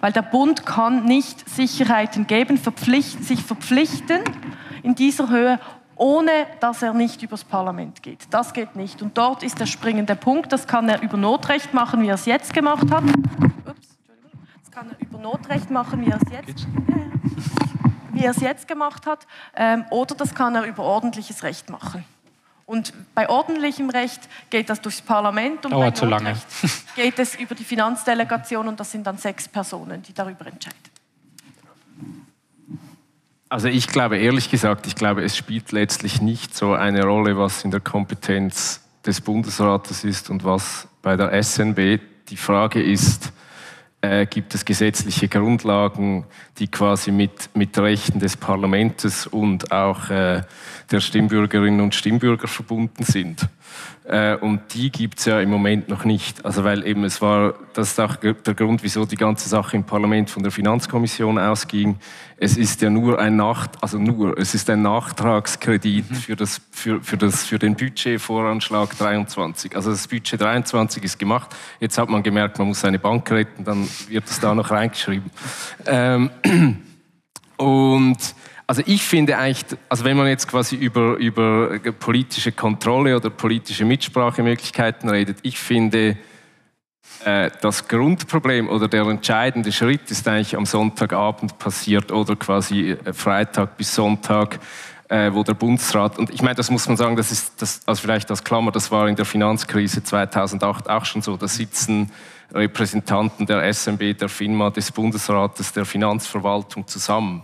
Weil 0.00 0.12
der 0.12 0.22
Bund 0.22 0.66
kann 0.66 1.04
nicht 1.04 1.48
Sicherheiten 1.48 2.26
geben, 2.26 2.58
verpflicht, 2.58 3.22
sich 3.22 3.44
verpflichten 3.44 4.22
in 4.82 4.96
dieser 4.96 5.30
Höhe, 5.30 5.60
ohne 5.94 6.30
dass 6.60 6.82
er 6.82 6.94
nicht 6.94 7.22
übers 7.22 7.44
Parlament 7.44 8.02
geht. 8.02 8.26
Das 8.30 8.52
geht 8.52 8.74
nicht. 8.76 9.02
Und 9.02 9.16
dort 9.16 9.42
ist 9.42 9.60
der 9.60 9.66
springende 9.66 10.16
Punkt. 10.16 10.52
Das 10.52 10.66
kann 10.66 10.88
er 10.88 11.00
über 11.00 11.16
Notrecht 11.16 11.72
machen, 11.72 12.02
wie 12.02 12.08
er 12.08 12.16
es 12.16 12.26
jetzt 12.26 12.52
gemacht 12.52 12.90
hat. 12.90 13.04
Ups 13.66 13.95
kann 14.76 14.90
er 14.90 15.00
über 15.00 15.18
Notrecht 15.18 15.70
machen, 15.70 16.04
wie 16.04 16.10
er 16.10 16.18
es 16.20 16.30
jetzt, 16.30 16.66
wie 18.12 18.22
er 18.22 18.30
es 18.32 18.40
jetzt 18.42 18.68
gemacht 18.68 19.06
hat, 19.06 19.26
ähm, 19.54 19.86
oder 19.88 20.14
das 20.14 20.34
kann 20.34 20.54
er 20.54 20.64
über 20.64 20.82
ordentliches 20.82 21.42
Recht 21.44 21.70
machen. 21.70 22.04
Und 22.66 22.92
bei 23.14 23.26
ordentlichem 23.30 23.88
Recht 23.88 24.20
geht 24.50 24.68
das 24.68 24.82
durchs 24.82 25.00
Parlament 25.00 25.64
und 25.64 25.70
Dauert 25.70 25.94
bei 25.94 25.98
zu 25.98 26.04
lange. 26.04 26.36
geht 26.94 27.18
es 27.18 27.36
über 27.36 27.54
die 27.54 27.64
Finanzdelegation 27.64 28.68
und 28.68 28.78
das 28.78 28.92
sind 28.92 29.06
dann 29.06 29.16
sechs 29.16 29.48
Personen, 29.48 30.02
die 30.02 30.12
darüber 30.12 30.46
entscheiden. 30.46 30.76
Also 33.48 33.68
ich 33.68 33.88
glaube 33.88 34.18
ehrlich 34.18 34.50
gesagt, 34.50 34.86
ich 34.86 34.94
glaube, 34.94 35.24
es 35.24 35.38
spielt 35.38 35.72
letztlich 35.72 36.20
nicht 36.20 36.54
so 36.54 36.74
eine 36.74 37.02
Rolle, 37.02 37.38
was 37.38 37.64
in 37.64 37.70
der 37.70 37.80
Kompetenz 37.80 38.82
des 39.06 39.22
Bundesrates 39.22 40.04
ist 40.04 40.28
und 40.28 40.44
was 40.44 40.86
bei 41.00 41.16
der 41.16 41.42
SNB. 41.42 41.98
Die 42.28 42.36
Frage 42.36 42.82
ist, 42.82 43.32
äh, 44.10 44.26
gibt 44.26 44.54
es 44.54 44.64
gesetzliche 44.64 45.28
Grundlagen, 45.28 46.24
die 46.58 46.68
quasi 46.68 47.10
mit, 47.10 47.50
mit 47.54 47.76
Rechten 47.78 48.18
des 48.18 48.36
Parlaments 48.36 49.26
und 49.26 49.72
auch 49.72 50.10
äh, 50.10 50.42
der 50.90 51.00
Stimmbürgerinnen 51.00 51.80
und 51.80 51.94
Stimmbürger 51.94 52.48
verbunden 52.48 53.04
sind. 53.04 53.48
Äh, 54.08 54.36
und 54.36 54.74
die 54.74 54.90
gibt 54.90 55.18
es 55.18 55.24
ja 55.24 55.40
im 55.40 55.50
Moment 55.50 55.88
noch 55.88 56.04
nicht. 56.04 56.44
Also 56.44 56.62
weil 56.62 56.86
eben 56.86 57.02
es 57.02 57.20
war, 57.20 57.54
das 57.74 57.90
ist 57.90 58.00
auch 58.00 58.16
der 58.16 58.34
Grund, 58.34 58.82
wieso 58.84 59.04
die 59.04 59.16
ganze 59.16 59.48
Sache 59.48 59.76
im 59.76 59.84
Parlament 59.84 60.30
von 60.30 60.42
der 60.44 60.52
Finanzkommission 60.52 61.38
ausging. 61.38 61.98
Es 62.36 62.56
ist 62.56 62.82
ja 62.82 62.90
nur 62.90 63.18
ein 63.18 63.34
Nach, 63.34 63.66
also 63.80 63.98
nur, 63.98 64.38
es 64.38 64.54
ist 64.54 64.70
ein 64.70 64.82
Nachtragskredit 64.82 66.08
mhm. 66.08 66.14
für, 66.14 66.36
das, 66.36 66.60
für, 66.70 67.02
für, 67.02 67.16
das, 67.16 67.44
für 67.44 67.58
den 67.58 67.74
Budgetvoranschlag 67.74 68.96
23. 68.96 69.74
Also 69.74 69.90
das 69.90 70.06
Budget 70.06 70.40
23 70.40 71.02
ist 71.02 71.18
gemacht. 71.18 71.56
Jetzt 71.80 71.98
hat 71.98 72.08
man 72.08 72.22
gemerkt, 72.22 72.58
man 72.58 72.68
muss 72.68 72.80
seine 72.80 73.00
Bank 73.00 73.28
retten, 73.32 73.64
dann 73.64 73.88
wird 74.08 74.26
es 74.26 74.38
da 74.38 74.54
noch 74.54 74.70
reingeschrieben. 74.70 75.30
Ähm, 75.86 76.30
und 77.56 78.18
also 78.66 78.82
ich 78.84 79.02
finde 79.02 79.38
eigentlich, 79.38 79.78
also 79.88 80.04
wenn 80.04 80.16
man 80.16 80.26
jetzt 80.26 80.48
quasi 80.48 80.74
über, 80.74 81.16
über 81.16 81.78
politische 81.98 82.52
Kontrolle 82.52 83.16
oder 83.16 83.30
politische 83.30 83.84
Mitsprachemöglichkeiten 83.84 85.08
redet, 85.08 85.38
ich 85.42 85.58
finde, 85.58 86.16
äh, 87.24 87.50
das 87.60 87.86
Grundproblem 87.86 88.68
oder 88.68 88.88
der 88.88 89.06
entscheidende 89.06 89.70
Schritt 89.70 90.10
ist 90.10 90.26
eigentlich 90.26 90.56
am 90.56 90.66
Sonntagabend 90.66 91.58
passiert 91.58 92.10
oder 92.10 92.34
quasi 92.34 92.92
äh, 92.92 93.12
Freitag 93.12 93.76
bis 93.76 93.94
Sonntag, 93.94 94.58
äh, 95.08 95.32
wo 95.32 95.44
der 95.44 95.54
Bundesrat, 95.54 96.18
und 96.18 96.30
ich 96.30 96.42
meine, 96.42 96.56
das 96.56 96.68
muss 96.68 96.88
man 96.88 96.96
sagen, 96.96 97.14
das 97.14 97.30
ist, 97.30 97.62
das, 97.62 97.82
also 97.86 98.02
vielleicht 98.02 98.28
als 98.30 98.42
Klammer, 98.42 98.72
das 98.72 98.90
war 98.90 99.08
in 99.08 99.14
der 99.14 99.24
Finanzkrise 99.24 100.02
2008 100.02 100.90
auch 100.90 101.04
schon 101.04 101.22
so, 101.22 101.36
da 101.36 101.46
sitzen 101.46 102.10
Repräsentanten 102.52 103.46
der 103.46 103.72
SMB, 103.72 104.18
der 104.18 104.28
FINMA, 104.28 104.70
des 104.70 104.90
Bundesrates, 104.90 105.72
der 105.72 105.84
Finanzverwaltung 105.84 106.86
zusammen. 106.86 107.42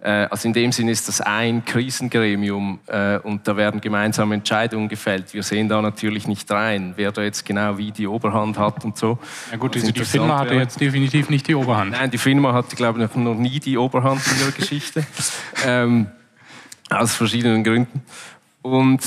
Äh, 0.00 0.28
also 0.30 0.48
in 0.48 0.54
dem 0.54 0.72
Sinne 0.72 0.92
ist 0.92 1.08
das 1.08 1.20
ein 1.20 1.64
Krisengremium 1.64 2.78
äh, 2.86 3.18
und 3.18 3.46
da 3.48 3.56
werden 3.56 3.80
gemeinsame 3.80 4.36
Entscheidungen 4.36 4.88
gefällt. 4.88 5.34
Wir 5.34 5.42
sehen 5.42 5.68
da 5.68 5.82
natürlich 5.82 6.28
nicht 6.28 6.50
rein, 6.50 6.92
wer 6.96 7.10
da 7.10 7.22
jetzt 7.22 7.44
genau 7.44 7.76
wie 7.78 7.90
die 7.90 8.06
Oberhand 8.06 8.58
hat 8.58 8.84
und 8.84 8.96
so. 8.96 9.18
Ja 9.50 9.56
gut, 9.56 9.74
also 9.74 9.90
die 9.90 10.04
Firma 10.04 10.38
hatte 10.38 10.54
jetzt 10.54 10.80
definitiv 10.80 11.30
nicht 11.30 11.48
die 11.48 11.54
Oberhand. 11.54 11.92
Nein, 11.92 12.10
die 12.10 12.18
Firma 12.18 12.52
hatte, 12.52 12.76
glaube 12.76 13.02
ich, 13.02 13.14
noch 13.16 13.34
nie 13.34 13.58
die 13.58 13.76
Oberhand 13.76 14.20
in 14.26 14.40
ihrer 14.40 14.52
Geschichte. 14.56 15.04
ähm, 15.66 16.06
aus 16.90 17.14
verschiedenen 17.14 17.64
Gründen. 17.64 18.02
Und 18.62 19.02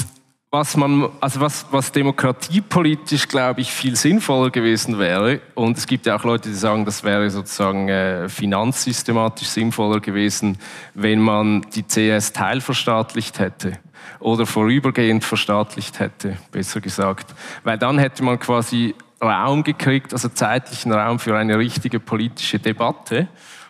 was 0.51 0.75
man, 0.75 1.09
also 1.21 1.39
was, 1.39 1.65
was 1.71 1.93
demokratiepolitisch, 1.93 3.29
glaube 3.29 3.61
ich, 3.61 3.71
viel 3.71 3.95
sinnvoller 3.95 4.49
gewesen 4.49 4.99
wäre, 4.99 5.39
und 5.55 5.77
es 5.77 5.87
gibt 5.87 6.05
ja 6.05 6.17
auch 6.17 6.25
Leute, 6.25 6.49
die 6.49 6.55
sagen, 6.55 6.83
das 6.83 7.05
wäre 7.05 7.29
sozusagen 7.29 7.87
äh, 7.87 8.27
finanzsystematisch 8.27 9.47
sinnvoller 9.47 10.01
gewesen, 10.01 10.57
wenn 10.93 11.21
man 11.21 11.61
die 11.73 11.83
CS 11.83 12.33
teilverstaatlicht 12.33 13.39
hätte 13.39 13.79
oder 14.19 14.45
vorübergehend 14.45 15.23
verstaatlicht 15.23 15.99
hätte, 15.99 16.37
besser 16.51 16.81
gesagt. 16.81 17.33
Weil 17.63 17.77
dann 17.77 17.97
hätte 17.97 18.21
man 18.21 18.37
quasi 18.37 18.93
Raum 19.21 19.63
gekriegt, 19.63 20.11
also 20.11 20.27
zeitlichen 20.27 20.91
Raum 20.91 21.19
für 21.19 21.37
eine 21.37 21.57
richtige 21.57 22.01
politische 22.01 22.59
Debatte. 22.59 23.29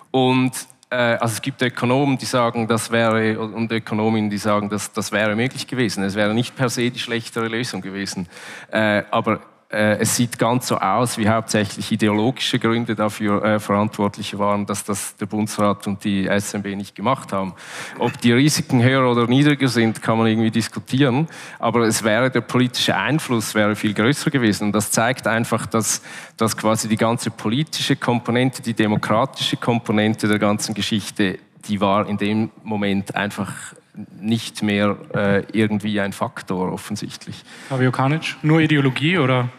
Und 0.10 0.52
also 0.96 1.34
es 1.34 1.42
gibt 1.42 1.62
Ökonomen, 1.62 2.18
die 2.18 2.26
sagen, 2.26 2.68
das 2.68 2.92
wäre, 2.92 3.40
und 3.40 3.72
Ökonominnen, 3.72 4.30
die 4.30 4.38
sagen, 4.38 4.70
das, 4.70 4.92
das 4.92 5.12
wäre 5.12 5.36
möglich 5.36 5.68
gewesen. 5.68 6.04
Es 6.04 6.16
wäre 6.16 6.34
nicht 6.34 6.56
per 6.56 6.70
se 6.70 6.92
die 6.92 7.00
schlechtere 7.00 7.48
Lösung 7.48 7.82
gewesen. 7.82 8.28
Äh, 8.72 9.04
aber 9.10 9.36
äh, 9.36 9.40
es 9.72 10.18
sieht 10.18 10.38
ganz 10.38 10.68
so 10.68 10.78
aus, 10.78 11.18
wie 11.18 11.30
hauptsächlich 11.30 11.92
ideologische 11.92 12.60
Gründe 12.60 12.94
dafür 12.94 13.44
äh, 13.44 13.60
verantwortlich 13.60 14.38
waren, 14.38 14.66
dass 14.66 14.84
das 14.84 15.16
der 15.16 15.28
Bundesrat 15.28 15.88
und 15.88 16.04
die 16.04 16.28
SMB 16.28 16.76
nicht 16.76 16.94
gemacht 16.96 17.32
haben. 17.32 17.54
Ob 17.98 18.20
die 18.20 18.34
Risiken 18.34 18.84
höher 18.84 19.10
oder 19.10 19.28
niedriger 19.28 19.70
sind, 19.70 20.02
kann 20.02 20.18
man 20.18 20.28
irgendwie 20.28 20.52
diskutieren, 20.52 21.28
aber 21.58 21.82
es 21.82 22.04
wäre 22.04 22.30
der 22.30 22.42
politische 22.42 22.98
Einfluss 22.98 23.56
wäre 23.56 23.76
viel 23.76 23.94
größer 23.94 24.30
gewesen 24.30 24.66
und 24.66 24.72
das 24.74 24.92
zeigt 24.92 25.26
einfach, 25.26 25.66
dass, 25.66 26.02
dass 26.36 26.58
quasi 26.58 26.90
die 26.90 26.98
ganze 26.98 27.32
politische 27.32 27.96
Komponente, 27.96 28.62
die 28.62 28.74
demokratische 28.74 29.56
Komponente 29.56 30.28
der 30.28 30.40
ganzen 30.40 30.76
Geschichte, 30.76 31.40
die 31.68 31.80
war 31.80 32.08
in 32.08 32.18
dem 32.18 32.50
Moment 32.64 33.16
einfach 33.16 33.54
nicht 34.20 34.64
mehr 34.64 34.98
äh, 35.14 35.44
irgendwie 35.54 36.00
ein 36.00 36.14
Faktor 36.14 36.72
offensichtlich. 36.72 37.44
Fabio 37.70 37.92
Kanic, 37.92 38.36
nur 38.42 38.60
Ideologie 38.60 39.18
oder? 39.18 39.50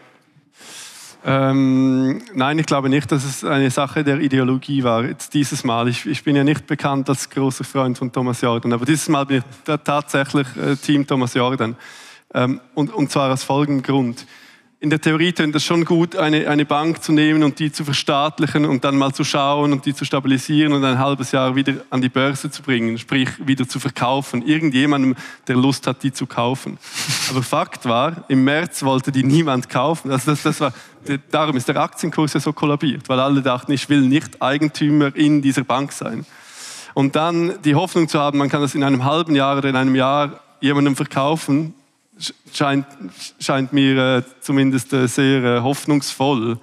Ähm, 1.24 2.20
nein, 2.35 2.58
ich 2.58 2.66
glaube 2.66 2.88
nicht, 2.88 3.12
dass 3.12 3.24
es 3.24 3.44
eine 3.44 3.70
Sache 3.70 4.02
der 4.02 4.20
Ideologie 4.20 4.82
war, 4.82 5.04
jetzt 5.04 5.35
dieses 5.35 5.62
Mal. 5.62 5.87
Ich, 5.88 6.04
ich 6.06 6.24
bin 6.24 6.35
ja 6.35 6.42
nicht 6.42 6.66
bekannt 6.66 7.08
als 7.08 7.30
großer 7.30 7.62
Freund 7.62 7.96
von 7.96 8.11
Thomas 8.11 8.40
Jordan, 8.40 8.72
aber 8.72 8.85
dieses 8.85 9.08
Mal 9.08 9.24
bin 9.24 9.38
ich 9.38 9.74
tatsächlich 9.85 10.48
äh, 10.56 10.74
Team 10.76 11.06
Thomas 11.06 11.35
Jordan. 11.35 11.76
Ähm, 12.35 12.61
und, 12.74 12.92
und 12.92 13.11
zwar 13.11 13.32
aus 13.32 13.44
folgendem 13.44 13.82
Grund 13.82 14.26
in 14.83 14.90
der 14.90 15.01
Theorie 15.01 15.33
tönt 15.33 15.55
es 15.55 15.64
schon 15.64 15.85
gut, 15.85 16.16
eine, 16.16 16.49
eine 16.49 16.64
Bank 16.64 17.05
zu 17.05 17.12
nehmen 17.12 17.45
und 17.45 17.61
die 17.61 17.71
zu 17.71 17.85
verstaatlichen 17.85 18.64
und 18.64 18.83
dann 18.83 18.99
mal 18.99 19.12
zu 19.14 19.23
schauen 19.23 19.73
und 19.73 19.87
die 19.87 19.95
zu 19.95 20.05
stabilisieren 20.05 20.73
und 20.73 20.85
ein 20.85 20.99
halbes 20.99 21.31
Jahr 21.31 21.55
wieder 21.55 21.75
an 21.90 22.03
die 22.03 22.09
Börse 22.09 22.51
zu 22.51 22.62
bringen, 22.62 22.99
sprich 22.99 23.29
wieder 23.47 23.68
zu 23.68 23.79
verkaufen. 23.79 24.45
Irgendjemandem, 24.45 25.14
der 25.47 25.55
Lust 25.55 25.87
hat, 25.87 26.03
die 26.03 26.12
zu 26.12 26.27
kaufen. 26.27 26.79
Aber 27.31 27.45
Fakt 27.45 27.85
war, 27.85 28.25
im 28.27 28.42
März 28.42 28.83
wollte 28.83 29.12
die 29.12 29.23
niemand 29.23 29.68
kaufen. 29.68 30.11
Also 30.11 30.33
das, 30.33 30.42
das 30.42 30.61
war, 30.61 30.73
darum 31.31 31.57
ist 31.57 31.68
der 31.68 31.77
Aktienkurs 31.77 32.33
ja 32.33 32.40
so 32.40 32.53
kollabiert, 32.53 33.09
weil 33.09 33.21
alle 33.21 33.40
dachten, 33.40 33.71
ich 33.71 33.88
will 33.88 34.01
nicht 34.01 34.42
Eigentümer 34.42 35.14
in 35.14 35.42
dieser 35.42 35.62
Bank 35.62 35.92
sein. 35.92 36.27
Und 36.92 37.14
dann 37.14 37.55
die 37.62 37.77
Hoffnung 37.77 38.09
zu 38.09 38.18
haben, 38.18 38.37
man 38.37 38.49
kann 38.49 38.61
das 38.61 38.75
in 38.75 38.83
einem 38.83 39.05
halben 39.05 39.37
Jahr 39.37 39.59
oder 39.59 39.68
in 39.68 39.77
einem 39.77 39.95
Jahr 39.95 40.40
jemandem 40.61 40.97
verkaufen, 40.97 41.73
scheint, 42.53 42.87
scheint 43.40 43.72
mir 43.72 44.18
äh, 44.18 44.22
zumindest 44.40 44.92
äh, 44.92 45.07
sehr 45.09 45.42
äh, 45.42 45.61
hoffnungsvoll, 45.61 46.59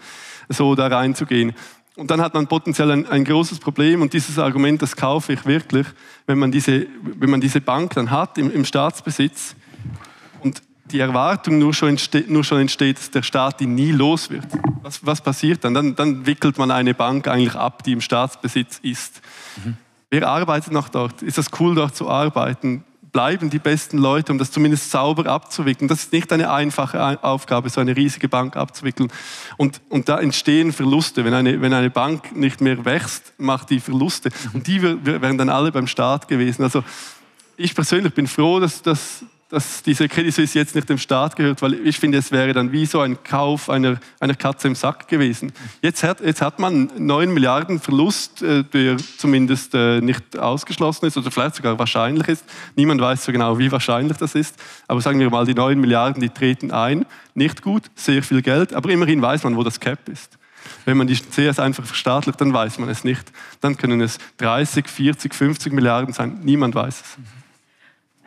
so 0.50 0.76
da 0.76 0.88
reinzugehen. 0.88 1.54
und 1.96 2.12
dann 2.12 2.22
hat 2.22 2.34
man 2.34 2.48
potenziell 2.48 2.92
ein, 2.92 3.06
ein, 3.08 3.26
großes 3.26 3.60
Problem 3.60 4.02
und 4.02 4.14
dieses 4.14 4.40
Argument, 4.40 4.82
das 4.82 4.96
kaufe 4.96 5.34
ich 5.34 5.46
wirklich, 5.46 5.88
wenn 6.28 6.40
man 6.40 6.52
diese, 6.52 6.88
wenn 7.02 7.30
man 7.30 7.42
diese 7.42 7.62
Bank 7.62 7.94
dann 7.96 8.12
hat 8.12 8.38
im, 8.38 8.52
im 8.52 8.66
Staatsbesitz 8.66 9.56
und 10.42 10.62
die 10.92 11.00
Erwartung 11.00 11.60
nur 11.60 11.74
schon, 11.74 11.90
entsteht, 11.90 12.30
nur 12.30 12.44
schon 12.44 12.62
entsteht, 12.62 12.98
dass 12.98 13.12
der 13.12 13.22
Staat 13.22 13.60
die 13.60 13.68
nie 13.68 13.92
los 13.92 14.30
wird. 14.30 14.48
Was, 14.82 15.06
was 15.06 15.22
passiert 15.22 15.64
dann? 15.64 15.74
dann? 15.74 15.96
dann? 15.96 16.26
wickelt 16.26 16.58
man 16.58 16.72
eine 16.72 16.94
Bank 16.94 17.28
eigentlich 17.28 17.56
ab, 17.56 17.84
die 17.84 17.92
im 17.92 18.02
Staatsbesitz 18.02 18.80
ist. 18.82 19.22
Mhm. 19.64 19.78
Wer 20.10 20.28
arbeitet 20.28 20.74
noch 20.74 20.90
dort? 20.90 21.22
Ist 21.22 21.38
das 21.38 21.48
cool, 21.60 21.76
dort 21.76 21.96
zu 21.96 22.10
arbeiten? 22.10 22.84
Bleiben 23.12 23.50
die 23.50 23.60
besten 23.60 23.98
Leute, 23.98 24.32
um 24.32 24.38
das 24.38 24.52
zumindest 24.52 24.92
sauber 24.92 25.26
abzuwickeln. 25.26 25.88
Das 25.88 26.04
ist 26.04 26.14
nicht 26.14 26.32
eine 26.32 26.52
einfache 26.52 27.24
Aufgabe, 27.24 27.70
so 27.70 27.82
eine 27.82 27.96
riesige 27.96 28.30
Bank 28.30 28.56
abzuwickeln. 28.56 29.12
Und, 29.58 29.82
und 29.90 30.10
da 30.10 30.20
entstehen 30.20 30.72
Verluste. 30.72 31.26
Wenn 31.26 31.34
eine, 31.34 31.62
wenn 31.62 31.74
eine 31.74 31.90
Bank 31.90 32.36
nicht 32.36 32.62
mehr 32.62 32.86
wächst, 32.86 33.34
macht 33.38 33.70
die 33.70 33.80
Verluste. 33.80 34.30
Und 34.54 34.68
die 34.68 34.82
wären 34.82 35.38
dann 35.38 35.50
alle 35.50 35.72
beim 35.72 35.88
Staat 35.88 36.28
gewesen. 36.28 36.64
Also 36.64 36.84
ich 37.58 37.76
persönlich 37.76 38.14
bin 38.14 38.28
froh, 38.28 38.60
dass, 38.60 38.82
dass, 38.82 39.24
dass 39.50 39.82
diese 39.82 40.08
Credit 40.08 40.34
Suisse 40.34 40.58
jetzt 40.58 40.76
nicht 40.76 40.88
dem 40.90 41.00
Staat 41.00 41.36
gehört, 41.36 41.64
weil 41.64 41.74
ich 41.74 41.98
finde, 41.98 42.20
es 42.20 42.32
wäre 42.32 42.54
dann 42.54 42.72
wie 42.72 42.86
so 42.86 43.02
ein 43.02 43.24
Kauf 43.24 43.70
einer, 43.70 44.00
einer 44.20 44.36
Katze 44.36 44.68
im 44.68 44.76
Sack 44.76 45.08
gewesen. 45.08 45.52
Jetzt 45.82 46.04
hat, 46.04 46.22
jetzt 46.22 46.42
hat 46.42 46.60
man 46.60 46.92
9 46.98 47.34
Milliarden 47.34 47.80
Verlust, 47.80 48.44
äh, 48.44 48.64
der 48.64 48.98
zumindest 49.18 49.74
äh, 49.74 50.02
nicht 50.02 50.38
ausgeschlossen 50.38 51.08
ist 51.08 51.18
oder 51.18 51.32
vielleicht 51.32 51.56
sogar 51.56 51.80
wahrscheinlich 51.80 52.28
ist. 52.28 52.46
Niemand 52.76 53.02
weiß 53.02 53.26
so 53.26 53.32
genau, 53.32 53.58
wie 53.58 53.72
wahrscheinlich 53.72 54.18
das 54.18 54.36
ist. 54.36 54.56
Aber 54.88 55.02
sagen 55.02 55.20
wir 55.20 55.32
mal, 55.32 55.46
die 55.46 55.56
9 55.56 55.80
Milliarden, 55.80 56.22
die 56.22 56.30
treten 56.30 56.72
ein. 56.72 57.08
Nicht 57.34 57.64
gut, 57.64 57.90
sehr 57.96 58.22
viel 58.22 58.44
Geld, 58.44 58.74
aber 58.74 58.92
immerhin 58.92 59.20
weiß 59.20 59.44
man, 59.46 59.56
wo 59.56 59.64
das 59.64 59.80
Cap 59.80 60.08
ist. 60.10 60.38
Wenn 60.86 60.98
man 60.98 61.08
die 61.08 61.16
CS 61.16 61.58
einfach 61.58 61.86
verstaatlicht, 61.86 62.40
dann 62.40 62.54
weiß 62.54 62.78
man 62.78 62.90
es 62.90 63.04
nicht. 63.04 63.32
Dann 63.62 63.78
können 63.78 64.00
es 64.02 64.20
30, 64.38 64.88
40, 64.88 65.34
50 65.34 65.74
Milliarden 65.74 66.14
sein. 66.14 66.40
Niemand 66.44 66.76
weiß 66.76 67.02
es. 67.02 67.39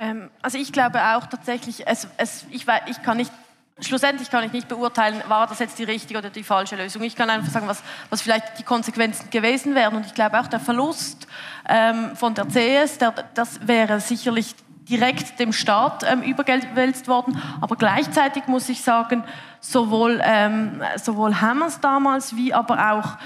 Ähm, 0.02 0.30
also 0.42 0.58
ich 0.58 0.72
glaube 0.72 1.00
auch 1.00 1.26
tatsächlich, 1.26 1.86
es, 1.86 2.08
es, 2.16 2.44
ich, 2.50 2.66
ich 2.86 3.02
kann 3.02 3.16
nicht 3.16 3.32
schlussendlich 3.80 4.30
kann 4.30 4.44
ich 4.44 4.52
nicht 4.52 4.68
beurteilen, 4.68 5.22
war 5.28 5.46
das 5.46 5.58
jetzt 5.58 5.78
die 5.78 5.84
richtige 5.84 6.18
oder 6.18 6.30
die 6.30 6.42
falsche 6.42 6.76
Lösung. 6.76 7.02
Ich 7.02 7.16
kann 7.16 7.30
einfach 7.30 7.50
sagen, 7.50 7.66
was, 7.68 7.82
was 8.10 8.20
vielleicht 8.22 8.58
die 8.58 8.62
Konsequenzen 8.62 9.30
gewesen 9.30 9.74
wären. 9.74 9.96
Und 9.96 10.06
ich 10.06 10.14
glaube 10.14 10.38
auch 10.38 10.46
der 10.46 10.60
Verlust 10.60 11.26
ähm, 11.68 12.14
von 12.16 12.34
der 12.34 12.46
CS, 12.46 12.98
der, 12.98 13.12
das 13.34 13.66
wäre 13.66 14.00
sicherlich 14.00 14.54
direkt 14.88 15.38
dem 15.38 15.52
Staat 15.52 16.04
ähm, 16.04 16.22
überwälzt 16.22 17.08
worden. 17.08 17.40
Aber 17.60 17.76
gleichzeitig 17.76 18.46
muss 18.46 18.68
ich 18.68 18.82
sagen, 18.82 19.24
sowohl, 19.62 20.20
ähm, 20.24 20.82
sowohl 20.96 21.40
Hammers 21.40 21.80
damals 21.80 22.34
wie 22.36 22.52
aber 22.52 22.92
auch 22.92 23.16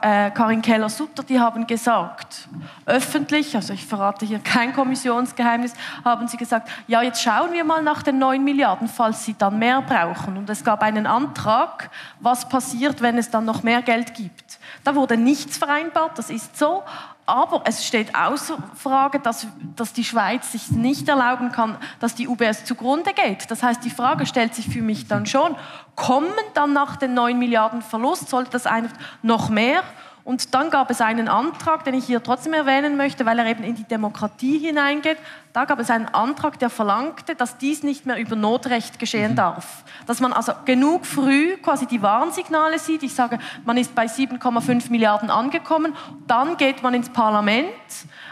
äh, 0.00 0.30
Karin 0.30 0.62
Keller-Sutter, 0.62 1.22
die 1.22 1.38
haben 1.38 1.66
gesagt, 1.66 2.48
öffentlich, 2.86 3.54
also 3.54 3.74
ich 3.74 3.84
verrate 3.84 4.24
hier 4.24 4.38
kein 4.38 4.72
Kommissionsgeheimnis, 4.72 5.74
haben 6.02 6.28
sie 6.28 6.38
gesagt, 6.38 6.70
ja, 6.88 7.02
jetzt 7.02 7.20
schauen 7.20 7.52
wir 7.52 7.62
mal 7.62 7.82
nach 7.82 8.02
den 8.02 8.18
9 8.18 8.42
Milliarden, 8.42 8.88
falls 8.88 9.24
sie 9.24 9.34
dann 9.36 9.58
mehr 9.58 9.82
brauchen. 9.82 10.38
Und 10.38 10.48
es 10.48 10.64
gab 10.64 10.82
einen 10.82 11.06
Antrag, 11.06 11.90
was 12.20 12.48
passiert, 12.48 13.02
wenn 13.02 13.18
es 13.18 13.30
dann 13.30 13.44
noch 13.44 13.62
mehr 13.62 13.82
Geld 13.82 14.14
gibt. 14.14 14.58
Da 14.82 14.94
wurde 14.94 15.18
nichts 15.18 15.58
vereinbart, 15.58 16.16
das 16.16 16.30
ist 16.30 16.56
so, 16.56 16.84
aber 17.26 17.62
es 17.64 17.84
steht 17.84 18.14
außer 18.14 18.56
Frage, 18.74 19.18
dass, 19.18 19.48
dass 19.74 19.92
die 19.92 20.04
Schweiz 20.04 20.52
sich 20.52 20.70
nicht 20.70 21.08
erlauben 21.08 21.50
kann, 21.50 21.76
dass 21.98 22.14
die 22.14 22.28
UBS 22.28 22.64
zugrunde 22.64 23.12
geht. 23.12 23.50
Das 23.50 23.62
heißt, 23.62 23.84
die 23.84 23.90
Frage 23.90 24.26
stellt 24.26 24.54
sich 24.54 24.68
für 24.68 24.82
mich 24.82 25.08
dann 25.08 25.26
schon, 25.26 25.56
kommen 25.96 26.32
dann 26.54 26.72
nach 26.72 26.96
den 26.96 27.14
9 27.14 27.36
Milliarden 27.38 27.82
Verlust, 27.82 28.28
sollte 28.28 28.50
das 28.50 28.66
einfach 28.66 28.96
noch 29.22 29.48
mehr 29.48 29.82
und 30.26 30.54
dann 30.56 30.70
gab 30.70 30.90
es 30.90 31.00
einen 31.00 31.28
Antrag, 31.28 31.84
den 31.84 31.94
ich 31.94 32.04
hier 32.04 32.20
trotzdem 32.20 32.52
erwähnen 32.52 32.96
möchte, 32.96 33.24
weil 33.24 33.38
er 33.38 33.46
eben 33.46 33.62
in 33.62 33.76
die 33.76 33.84
Demokratie 33.84 34.58
hineingeht. 34.58 35.18
Da 35.52 35.66
gab 35.66 35.78
es 35.78 35.88
einen 35.88 36.08
Antrag, 36.08 36.58
der 36.58 36.68
verlangte, 36.68 37.36
dass 37.36 37.58
dies 37.58 37.84
nicht 37.84 38.06
mehr 38.06 38.18
über 38.18 38.34
Notrecht 38.34 38.98
geschehen 38.98 39.32
mhm. 39.32 39.36
darf. 39.36 39.84
Dass 40.08 40.18
man 40.18 40.32
also 40.32 40.52
genug 40.64 41.06
früh 41.06 41.56
quasi 41.58 41.86
die 41.86 42.02
Warnsignale 42.02 42.80
sieht. 42.80 43.04
Ich 43.04 43.14
sage, 43.14 43.38
man 43.64 43.76
ist 43.76 43.94
bei 43.94 44.06
7,5 44.06 44.90
Milliarden 44.90 45.30
angekommen. 45.30 45.94
Dann 46.26 46.56
geht 46.56 46.82
man 46.82 46.92
ins 46.94 47.08
Parlament 47.08 47.68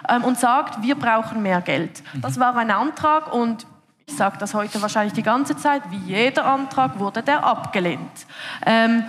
ähm, 0.08 0.24
und 0.24 0.36
sagt, 0.36 0.82
wir 0.82 0.96
brauchen 0.96 1.42
mehr 1.42 1.60
Geld. 1.60 2.02
Mhm. 2.12 2.22
Das 2.22 2.40
war 2.40 2.56
ein 2.56 2.72
Antrag 2.72 3.32
und 3.32 3.68
ich 4.06 4.16
sage 4.16 4.36
das 4.38 4.52
heute 4.52 4.82
wahrscheinlich 4.82 5.14
die 5.14 5.22
ganze 5.22 5.56
Zeit, 5.56 5.82
wie 5.90 6.12
jeder 6.12 6.44
Antrag 6.44 6.98
wurde 6.98 7.22
der 7.22 7.44
abgelehnt. 7.44 8.26
Ähm, 8.66 9.04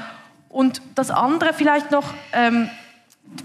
und 0.55 0.81
das 0.95 1.11
andere 1.11 1.53
vielleicht 1.53 1.91
noch, 1.91 2.13
ähm, 2.31 2.69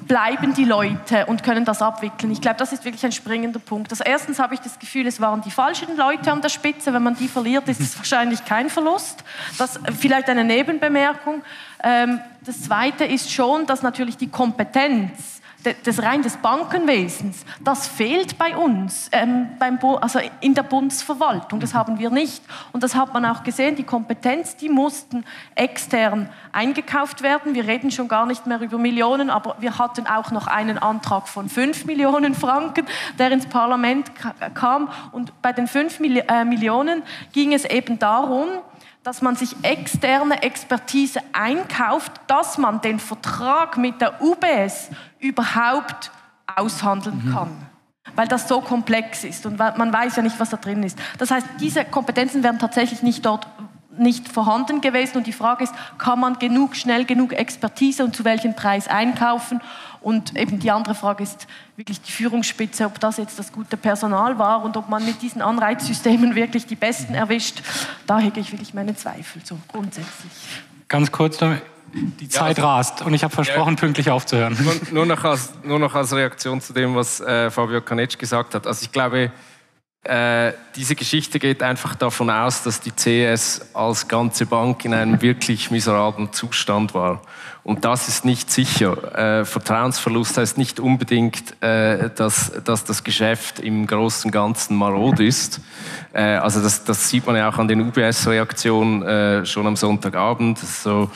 bleiben 0.07 0.55
die 0.55 0.64
Leute 0.64 1.27
und 1.27 1.42
können 1.42 1.64
das 1.64 1.83
abwickeln. 1.83 2.31
Ich 2.31 2.40
glaube, 2.40 2.57
das 2.59 2.73
ist 2.73 2.85
wirklich 2.85 3.05
ein 3.05 3.11
springender 3.11 3.59
Punkt. 3.59 3.90
Also 3.90 4.05
erstens 4.05 4.38
habe 4.38 4.55
ich 4.55 4.61
das 4.61 4.79
Gefühl, 4.79 5.09
es 5.09 5.20
waren 5.20 5.40
die 5.40 5.51
falschen 5.51 5.96
Leute 5.96 6.31
an 6.31 6.40
der 6.40 6.51
Spitze. 6.51 6.92
Wenn 6.94 7.03
man 7.03 7.16
die 7.16 7.27
verliert, 7.27 7.68
ist 7.68 7.81
es 7.81 7.96
wahrscheinlich 7.99 8.44
kein 8.44 8.70
Verlust. 8.70 9.25
Das 9.59 9.81
vielleicht 9.99 10.29
eine 10.29 10.44
Nebenbemerkung. 10.44 11.42
Ähm, 11.83 12.20
das 12.42 12.62
Zweite 12.62 13.05
ist 13.07 13.33
schon, 13.33 13.66
dass 13.66 13.83
natürlich 13.83 14.16
die 14.16 14.29
Kompetenz 14.29 15.39
des 15.64 16.03
rein 16.03 16.23
des 16.23 16.37
Bankenwesens, 16.38 17.44
das 17.62 17.87
fehlt 17.87 18.38
bei 18.38 18.57
uns, 18.57 19.09
ähm, 19.12 19.49
beim 19.59 19.79
also 20.01 20.18
in 20.40 20.55
der 20.55 20.62
Bundesverwaltung. 20.62 21.61
Das 21.61 21.75
haben 21.75 21.99
wir 21.99 22.11
nicht. 22.11 22.42
Und 22.73 22.83
das 22.83 22.94
hat 22.94 23.12
man 23.12 23.25
auch 23.27 23.42
gesehen. 23.42 23.77
Die 23.77 23.85
Kompetenz, 23.85 24.57
die 24.57 24.68
mussten 24.68 25.25
extern 25.55 26.29
eingekauft 26.53 27.23
werden. 27.23 27.55
Wir 27.55 27.66
reden 27.66 27.90
schon 27.90 28.09
gar 28.09 28.27
nicht 28.27 28.46
mehr 28.46 28.61
über 28.61 28.79
Millionen, 28.79 29.31
aber 29.31 29.57
wir 29.61 29.79
hatten 29.79 30.07
auch 30.07 30.31
noch 30.31 30.46
einen 30.46 30.79
Antrag 30.79 31.29
von 31.29 31.49
5 31.49 31.85
Millionen 31.85 32.35
Franken, 32.35 32.87
der 33.18 33.31
ins 33.33 33.46
Parlament 33.46 34.11
kam. 34.55 34.88
Und 35.12 35.40
bei 35.42 35.53
den 35.53 35.66
5 35.66 36.01
äh, 36.01 36.44
Millionen 36.44 37.03
ging 37.33 37.53
es 37.53 37.64
eben 37.64 37.99
darum, 37.99 38.49
dass 39.03 39.23
man 39.23 39.35
sich 39.37 39.57
externe 39.63 40.43
Expertise 40.43 41.21
einkauft, 41.33 42.13
dass 42.27 42.59
man 42.59 42.81
den 42.81 42.99
Vertrag 42.99 43.79
mit 43.79 44.01
der 44.01 44.21
UBS 44.23 44.91
überhaupt 45.19 46.11
aushandeln 46.55 47.23
mhm. 47.25 47.33
kann. 47.33 47.67
Weil 48.17 48.29
das 48.29 48.49
so 48.49 48.61
komplex 48.61 49.25
ist 49.25 49.47
und 49.47 49.59
man 49.59 49.93
weiß 49.93 50.17
ja 50.17 50.23
nicht, 50.23 50.39
was 50.41 50.51
da 50.51 50.57
drin 50.57 50.83
ist. 50.83 50.99
Das 51.19 51.31
heißt, 51.31 51.47
diese 51.61 51.85
Kompetenzen 51.85 52.43
werden 52.43 52.59
tatsächlich 52.59 53.03
nicht 53.03 53.25
dort 53.25 53.47
nicht 53.97 54.29
vorhanden 54.29 54.81
gewesen 54.81 55.19
und 55.19 55.27
die 55.27 55.33
Frage 55.33 55.65
ist, 55.65 55.75
kann 55.99 56.21
man 56.21 56.39
genug, 56.39 56.75
schnell 56.75 57.05
genug 57.05 57.33
Expertise 57.33 58.05
und 58.05 58.17
zu 58.17 58.25
welchem 58.25 58.55
Preis 58.55 58.89
einkaufen? 58.89 59.61
Und 60.01 60.37
eben 60.37 60.59
die 60.59 60.71
andere 60.71 60.95
Frage 60.95 61.23
ist 61.23 61.47
wirklich 61.77 62.01
die 62.01 62.13
Führungsspitze, 62.13 62.87
ob 62.87 62.99
das 63.01 63.19
jetzt 63.19 63.39
das 63.39 63.53
gute 63.53 63.77
Personal 63.77 64.39
war 64.39 64.65
und 64.65 64.77
ob 64.77 64.89
man 64.89 65.05
mit 65.05 65.21
diesen 65.21 65.43
Anreizsystemen 65.43 66.35
wirklich 66.35 66.67
die 66.67 66.75
Besten 66.75 67.15
erwischt. 67.15 67.63
Da 68.07 68.19
hege 68.19 68.41
ich 68.41 68.51
wirklich 68.51 68.73
meine 68.73 68.97
Zweifel, 68.97 69.43
so 69.45 69.59
grundsätzlich. 69.69 70.33
Ganz 70.89 71.13
kurz, 71.13 71.39
die 71.93 72.29
Zeit 72.29 72.59
ja, 72.59 72.63
also, 72.63 72.63
rast 72.63 73.03
und 73.03 73.15
ich 73.15 73.25
habe 73.25 73.35
versprochen, 73.35 73.75
ja, 73.75 73.81
pünktlich 73.81 74.11
aufzuhören. 74.11 74.57
Nur, 74.61 74.75
nur, 74.93 75.07
noch 75.07 75.25
als, 75.25 75.53
nur 75.65 75.79
noch 75.79 75.95
als 75.95 76.13
Reaktion 76.15 76.61
zu 76.61 76.73
dem, 76.73 76.95
was 76.95 77.21
äh, 77.21 77.51
Fabio 77.51 77.81
Canetsch 77.81 78.17
gesagt 78.17 78.55
hat. 78.55 78.67
Also 78.67 78.85
ich 78.85 78.93
glaube, 78.93 79.33
äh, 80.05 80.53
diese 80.77 80.95
Geschichte 80.95 81.39
geht 81.39 81.63
einfach 81.63 81.95
davon 81.95 82.31
aus, 82.31 82.63
dass 82.63 82.81
die 82.81 82.91
CS 82.91 83.75
als 83.75 84.09
ganze 84.09 84.47
Bank 84.47 84.85
in 84.87 84.95
einem 84.95 85.21
wirklich 85.21 85.71
miserablen 85.71 86.33
Zustand 86.33 86.95
war. 86.95 87.21
Und 87.63 87.85
das 87.85 88.09
ist 88.09 88.25
nicht 88.25 88.51
sicher. 88.51 89.41
Äh, 89.41 89.45
Vertrauensverlust 89.45 90.39
heißt 90.39 90.57
nicht 90.57 90.81
unbedingt, 90.81 91.63
äh, 91.63 92.09
dass, 92.17 92.51
dass 92.65 92.85
das 92.85 93.05
Geschäft 93.05 93.61
im 93.61 93.87
Großen 93.87 94.29
und 94.29 94.33
Ganzen 94.33 94.77
marod 94.77 95.21
ist. 95.21 95.61
Äh, 96.15 96.23
also 96.37 96.63
das, 96.63 96.85
das 96.85 97.11
sieht 97.11 97.27
man 97.27 97.37
ja 97.37 97.51
auch 97.51 97.59
an 97.59 97.69
den 97.69 97.83
UBS-Reaktionen 97.83 99.03
äh, 99.03 99.45
schon 99.45 99.67
am 99.67 99.77
Sonntagabend. 99.77 100.59
So, 100.59 101.11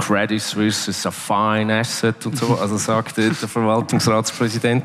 Credit 0.00 0.40
Suisse 0.40 0.90
ist 0.90 1.06
ein 1.06 1.12
fine 1.12 1.80
asset 1.80 2.26
und 2.26 2.36
so, 2.36 2.58
also 2.58 2.76
sagte 2.76 3.30
der 3.30 3.48
Verwaltungsratspräsident. 3.48 4.84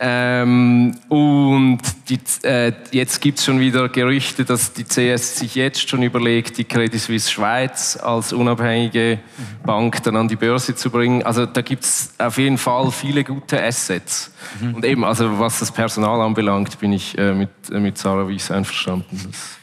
Ähm, 0.00 0.96
und 1.08 1.80
die, 2.08 2.18
äh, 2.42 2.72
jetzt 2.92 3.20
gibt 3.20 3.38
es 3.38 3.44
schon 3.44 3.58
wieder 3.58 3.88
Gerüchte, 3.88 4.44
dass 4.44 4.72
die 4.72 4.84
CS 4.84 5.38
sich 5.38 5.54
jetzt 5.54 5.88
schon 5.88 6.02
überlegt, 6.02 6.58
die 6.58 6.64
Credit 6.64 7.00
Suisse 7.00 7.30
Schweiz 7.30 7.96
als 7.96 8.32
unabhängige 8.32 9.18
Bank 9.64 10.02
dann 10.02 10.16
an 10.16 10.28
die 10.28 10.36
Börse 10.36 10.74
zu 10.74 10.90
bringen. 10.90 11.22
Also 11.22 11.46
da 11.46 11.62
gibt 11.62 11.84
es 11.84 12.14
auf 12.18 12.38
jeden 12.38 12.58
Fall 12.58 12.90
viele 12.90 13.24
gute 13.24 13.62
Assets. 13.62 14.30
Mhm. 14.60 14.74
Und 14.74 14.84
eben, 14.84 15.04
also 15.04 15.38
was 15.38 15.58
das 15.58 15.72
Personal 15.72 16.20
anbelangt, 16.20 16.78
bin 16.78 16.92
ich 16.92 17.16
äh, 17.18 17.32
mit, 17.32 17.50
äh, 17.70 17.80
mit 17.80 17.98
Sarah 17.98 18.28
Wies 18.28 18.50
einverstanden. 18.50 19.20
Das 19.26 19.58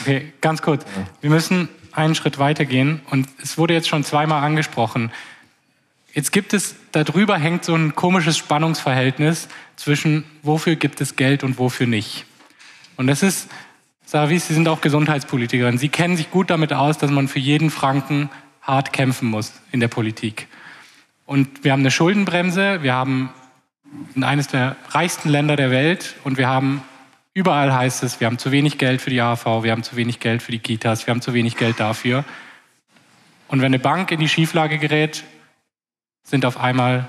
okay, 0.00 0.32
ganz 0.40 0.62
kurz. 0.62 0.84
Wir 1.20 1.30
müssen 1.30 1.68
einen 1.92 2.14
Schritt 2.14 2.38
weitergehen 2.38 3.00
und 3.10 3.28
es 3.42 3.58
wurde 3.58 3.74
jetzt 3.74 3.88
schon 3.88 4.04
zweimal 4.04 4.42
angesprochen. 4.42 5.10
Jetzt 6.12 6.32
gibt 6.32 6.54
es, 6.54 6.74
darüber 6.92 7.38
hängt 7.38 7.64
so 7.64 7.74
ein 7.74 7.94
komisches 7.94 8.36
Spannungsverhältnis 8.36 9.48
zwischen 9.76 10.24
wofür 10.42 10.76
gibt 10.76 11.00
es 11.00 11.16
Geld 11.16 11.44
und 11.44 11.58
wofür 11.58 11.86
nicht. 11.86 12.26
Und 12.96 13.06
das 13.06 13.22
ist, 13.22 13.48
Savis, 14.04 14.48
Sie 14.48 14.54
sind 14.54 14.66
auch 14.66 14.80
Gesundheitspolitikerin. 14.80 15.78
Sie 15.78 15.88
kennen 15.88 16.16
sich 16.16 16.30
gut 16.30 16.50
damit 16.50 16.72
aus, 16.72 16.98
dass 16.98 17.12
man 17.12 17.28
für 17.28 17.38
jeden 17.38 17.70
Franken 17.70 18.28
hart 18.60 18.92
kämpfen 18.92 19.28
muss 19.28 19.52
in 19.70 19.78
der 19.78 19.88
Politik. 19.88 20.48
Und 21.26 21.62
wir 21.62 21.70
haben 21.70 21.80
eine 21.80 21.92
Schuldenbremse, 21.92 22.82
wir 22.82 22.92
haben 22.92 23.30
eines 24.20 24.48
der 24.48 24.76
reichsten 24.90 25.28
Länder 25.28 25.54
der 25.54 25.70
Welt 25.70 26.16
und 26.24 26.38
wir 26.38 26.48
haben 26.48 26.82
überall 27.34 27.72
heißt 27.72 28.02
es, 28.02 28.20
wir 28.20 28.26
haben 28.26 28.38
zu 28.38 28.52
wenig 28.52 28.78
Geld 28.78 29.00
für 29.00 29.10
die 29.10 29.20
AV, 29.20 29.62
wir 29.62 29.72
haben 29.72 29.82
zu 29.82 29.96
wenig 29.96 30.20
Geld 30.20 30.42
für 30.42 30.52
die 30.52 30.58
Kitas, 30.58 31.06
wir 31.06 31.12
haben 31.12 31.22
zu 31.22 31.34
wenig 31.34 31.56
Geld 31.56 31.80
dafür. 31.80 32.24
Und 33.48 33.60
wenn 33.60 33.66
eine 33.66 33.78
Bank 33.78 34.10
in 34.12 34.20
die 34.20 34.28
Schieflage 34.28 34.78
gerät, 34.78 35.24
sind 36.22 36.44
auf 36.44 36.58
einmal 36.58 37.08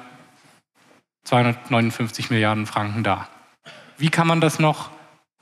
259 1.26 2.30
Milliarden 2.30 2.65
Franken 2.65 3.03
da. 3.03 3.28
Wie 3.97 4.09
kann 4.09 4.28
man 4.28 4.41
das 4.41 4.59
noch 4.59 4.89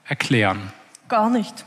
erklären? 0.03 0.73
Gar 1.07 1.29
nicht. 1.29 1.65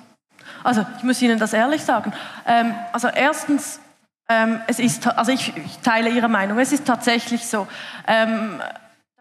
Also 0.63 0.85
ich 0.99 1.03
muss 1.03 1.21
Ihnen 1.23 1.39
das 1.39 1.53
ehrlich 1.53 1.83
sagen. 1.83 2.13
Ähm, 2.47 2.75
also 2.93 3.09
erstens, 3.09 3.81
ähm, 4.29 4.61
es 4.67 4.79
ist, 4.79 5.07
also 5.07 5.33
ich, 5.33 5.57
ich, 5.57 5.79
teile 5.79 6.11
Ihre 6.11 6.29
Meinung. 6.29 6.59
Es 6.59 6.73
ist 6.73 6.87
tatsächlich 6.87 7.47
so. 7.47 7.67
Ähm, 8.07 8.61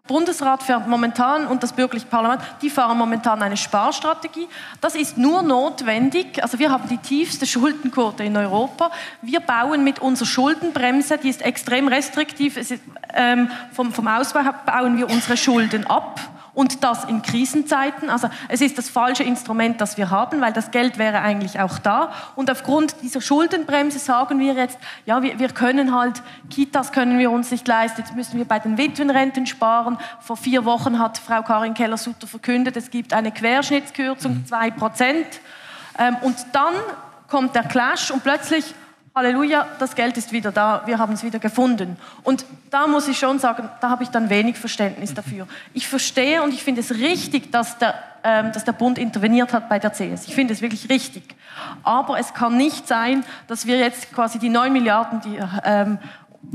der 0.08 0.14
Bundesrat 0.14 0.64
fährt 0.64 0.88
momentan 0.88 1.48
und 1.48 1.64
das 1.64 1.74
bürgerliche 1.74 2.08
Parlament, 2.08 2.42
die 2.62 2.70
fahren 2.70 2.98
momentan 2.98 3.42
eine 3.42 3.56
Sparstrategie. 3.56 4.48
Das 4.82 4.96
ist 4.96 5.18
nur 5.18 5.42
notwendig. 5.42 6.42
Also 6.44 6.60
wir 6.60 6.72
haben 6.72 6.90
die 6.90 6.98
tiefste 6.98 7.46
Schuldenquote 7.46 8.24
in 8.24 8.36
Europa. 8.36 8.92
Wir 9.22 9.40
bauen 9.40 9.84
mit 9.84 10.00
unserer 10.00 10.28
Schuldenbremse, 10.28 11.18
die 11.18 11.30
ist 11.30 11.42
extrem 11.42 11.88
restriktiv. 11.88 12.58
Ist, 12.58 12.74
ähm, 13.14 13.50
vom, 13.72 13.94
vom 13.94 14.08
Ausbau 14.08 14.42
bauen 14.66 14.98
wir 14.98 15.10
unsere 15.10 15.38
Schulden 15.38 15.88
ab 15.88 16.20
und 16.54 16.84
das 16.84 17.06
in 17.06 17.22
Krisenzeiten. 17.22 18.10
Also 18.10 18.30
es 18.50 18.62
ist 18.62 18.78
das 18.78 18.90
falsche 18.90 19.24
Instrument, 19.24 19.80
das 19.80 19.98
wir 19.98 20.10
haben, 20.10 20.42
weil 20.42 20.54
das 20.54 20.72
Geld 20.72 20.98
wäre 20.98 21.22
eigentlich 21.22 21.60
auch 21.60 21.80
da. 21.80 22.12
Und 22.36 22.52
aufgrund 22.52 22.96
dieser 23.02 23.22
Schuldenbremse 23.22 24.00
sagen 24.00 24.40
wir 24.40 24.54
jetzt, 24.54 24.78
ja, 25.06 25.22
wir, 25.22 25.40
wir 25.40 25.50
können 25.50 25.96
halt, 25.96 26.22
Kitas 26.50 26.92
können 26.92 27.20
wir 27.20 27.32
uns 27.32 27.52
nicht 27.52 27.68
leisten, 27.68 28.02
jetzt 28.02 28.16
müssen 28.16 28.38
wir 28.38 28.46
bei 28.46 28.60
den 28.60 28.78
Witwenrenten 28.78 29.46
sparen. 29.46 29.91
Vor 30.20 30.38
vier 30.38 30.66
Wochen 30.66 31.00
hat 31.00 31.18
Frau 31.18 31.42
Karin 31.42 31.74
Keller-Sutter 31.74 32.28
verkündet, 32.28 32.78
es 32.78 32.90
gibt 32.92 33.14
eine 33.14 33.32
Querschnittskürzung, 33.32 34.46
2 34.46 34.72
Prozent. 34.72 35.28
Ähm, 35.98 36.18
und 36.22 36.38
dann 36.54 36.74
kommt 37.28 37.56
der 37.56 37.64
Clash 37.64 38.12
und 38.12 38.24
plötzlich 38.24 38.74
Halleluja, 39.14 39.68
das 39.78 39.96
Geld 39.96 40.16
ist 40.16 40.32
wieder 40.32 40.54
da, 40.54 40.84
wir 40.86 40.98
haben 40.98 41.14
es 41.14 41.24
wieder 41.24 41.38
gefunden. 41.38 41.98
Und 42.24 42.46
da 42.70 42.88
muss 42.88 43.10
ich 43.10 43.20
schon 43.20 43.40
sagen, 43.40 43.70
da 43.82 43.90
habe 43.90 44.04
ich 44.04 44.10
dann 44.10 44.30
wenig 44.30 44.58
Verständnis 44.58 45.14
dafür. 45.14 45.48
Ich 45.74 45.90
verstehe 45.90 46.42
und 46.42 46.54
ich 46.54 46.64
finde 46.64 46.80
es 46.80 46.92
richtig, 46.92 47.52
dass 47.52 47.78
der, 47.78 47.96
ähm, 48.24 48.54
dass 48.54 48.64
der 48.64 48.72
Bund 48.72 48.98
interveniert 48.98 49.52
hat 49.52 49.68
bei 49.68 49.80
der 49.80 49.92
CS. 49.92 50.28
Ich 50.28 50.36
finde 50.36 50.54
es 50.54 50.62
wirklich 50.62 50.88
richtig. 50.88 51.24
Aber 51.84 52.20
es 52.20 52.34
kann 52.34 52.56
nicht 52.56 52.88
sein, 52.88 53.26
dass 53.48 53.66
wir 53.66 53.78
jetzt 53.78 54.14
quasi 54.14 54.40
die 54.40 54.48
9 54.48 54.72
Milliarden, 54.72 55.20
die 55.20 55.38
ähm, 55.66 56.00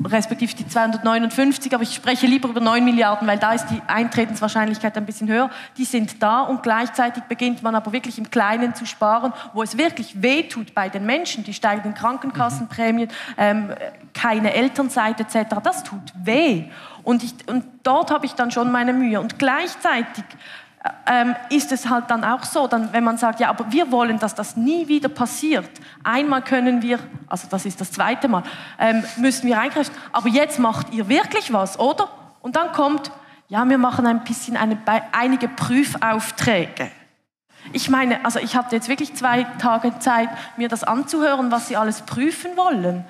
respektive 0.05 0.55
die 0.55 0.67
259, 0.69 1.73
aber 1.75 1.83
ich 1.83 1.95
spreche 1.95 2.27
lieber 2.27 2.49
über 2.49 2.61
9 2.61 2.85
Milliarden, 2.85 3.27
weil 3.27 3.39
da 3.39 3.53
ist 3.53 3.67
die 3.67 3.81
Eintretenswahrscheinlichkeit 3.87 4.97
ein 4.97 5.07
bisschen 5.07 5.29
höher. 5.29 5.51
Die 5.79 5.85
sind 5.85 6.23
da 6.23 6.43
und 6.43 6.63
gleichzeitig 6.63 7.23
beginnt 7.25 7.63
man 7.63 7.75
aber 7.75 7.93
wirklich 7.93 8.19
im 8.19 8.31
Kleinen 8.31 8.75
zu 8.75 8.85
sparen, 8.85 9.33
wo 9.55 9.63
es 9.63 9.79
wirklich 9.79 10.23
wehtut 10.23 10.75
bei 10.75 10.89
den 10.89 11.07
Menschen, 11.07 11.45
die 11.45 11.55
steigenden 11.55 11.95
Krankenkassenprämien, 11.95 13.09
ähm, 13.39 13.71
keine 14.13 14.55
Elternzeit 14.55 15.21
etc. 15.21 15.57
Das 15.63 15.85
tut 15.85 16.13
weh. 16.23 16.65
Und, 17.03 17.23
ich, 17.23 17.35
und 17.47 17.65
dort 17.85 18.11
habe 18.11 18.27
ich 18.27 18.33
dann 18.33 18.51
schon 18.51 18.73
meine 18.73 18.93
Mühe. 18.93 19.21
Und 19.21 19.39
gleichzeitig 19.39 20.25
ähm, 21.07 21.35
ist 21.51 21.73
es 21.73 21.89
halt 21.89 22.11
dann 22.11 22.25
auch 22.25 22.43
so, 22.45 22.67
dann, 22.67 22.93
wenn 22.93 23.05
man 23.05 23.19
sagt, 23.19 23.41
ja, 23.41 23.49
aber 23.49 23.71
wir 23.71 23.91
wollen, 23.91 24.19
dass 24.19 24.35
das 24.35 24.57
nie 24.57 24.89
wieder 24.89 25.09
passiert. 25.09 25.69
Einmal 26.03 26.43
können 26.43 26.83
wir, 26.83 26.99
also 27.29 27.47
das 27.51 27.65
ist 27.67 27.81
das 27.81 27.93
zweite 27.93 28.29
Mal, 28.29 28.43
ähm, 28.79 29.05
müssen 29.17 29.47
wir 29.47 29.61
eingreifen, 29.61 29.95
aber 30.13 30.29
jetzt 30.29 30.59
macht 30.59 30.93
ihr 30.93 31.09
wirklich 31.09 31.53
was, 31.53 31.79
oder? 31.79 32.09
Und 32.41 32.57
dann 32.57 32.73
kommt, 32.73 33.11
ja, 33.49 33.69
wir 33.69 33.79
machen 33.79 34.07
ein 34.07 34.25
bisschen 34.25 34.57
eine, 34.57 34.79
einige 35.13 35.49
Prüfaufträge. 35.49 36.91
Ich 37.73 37.89
meine, 37.91 38.25
also 38.25 38.39
ich 38.39 38.57
hatte 38.57 38.77
jetzt 38.77 38.89
wirklich 38.89 39.15
zwei 39.15 39.45
Tage 39.59 39.99
Zeit, 39.99 40.29
mir 40.57 40.69
das 40.69 40.85
anzuhören, 40.85 41.51
was 41.51 41.69
Sie 41.69 41.77
alles 41.77 42.03
prüfen 42.03 42.57
wollen. 42.57 43.05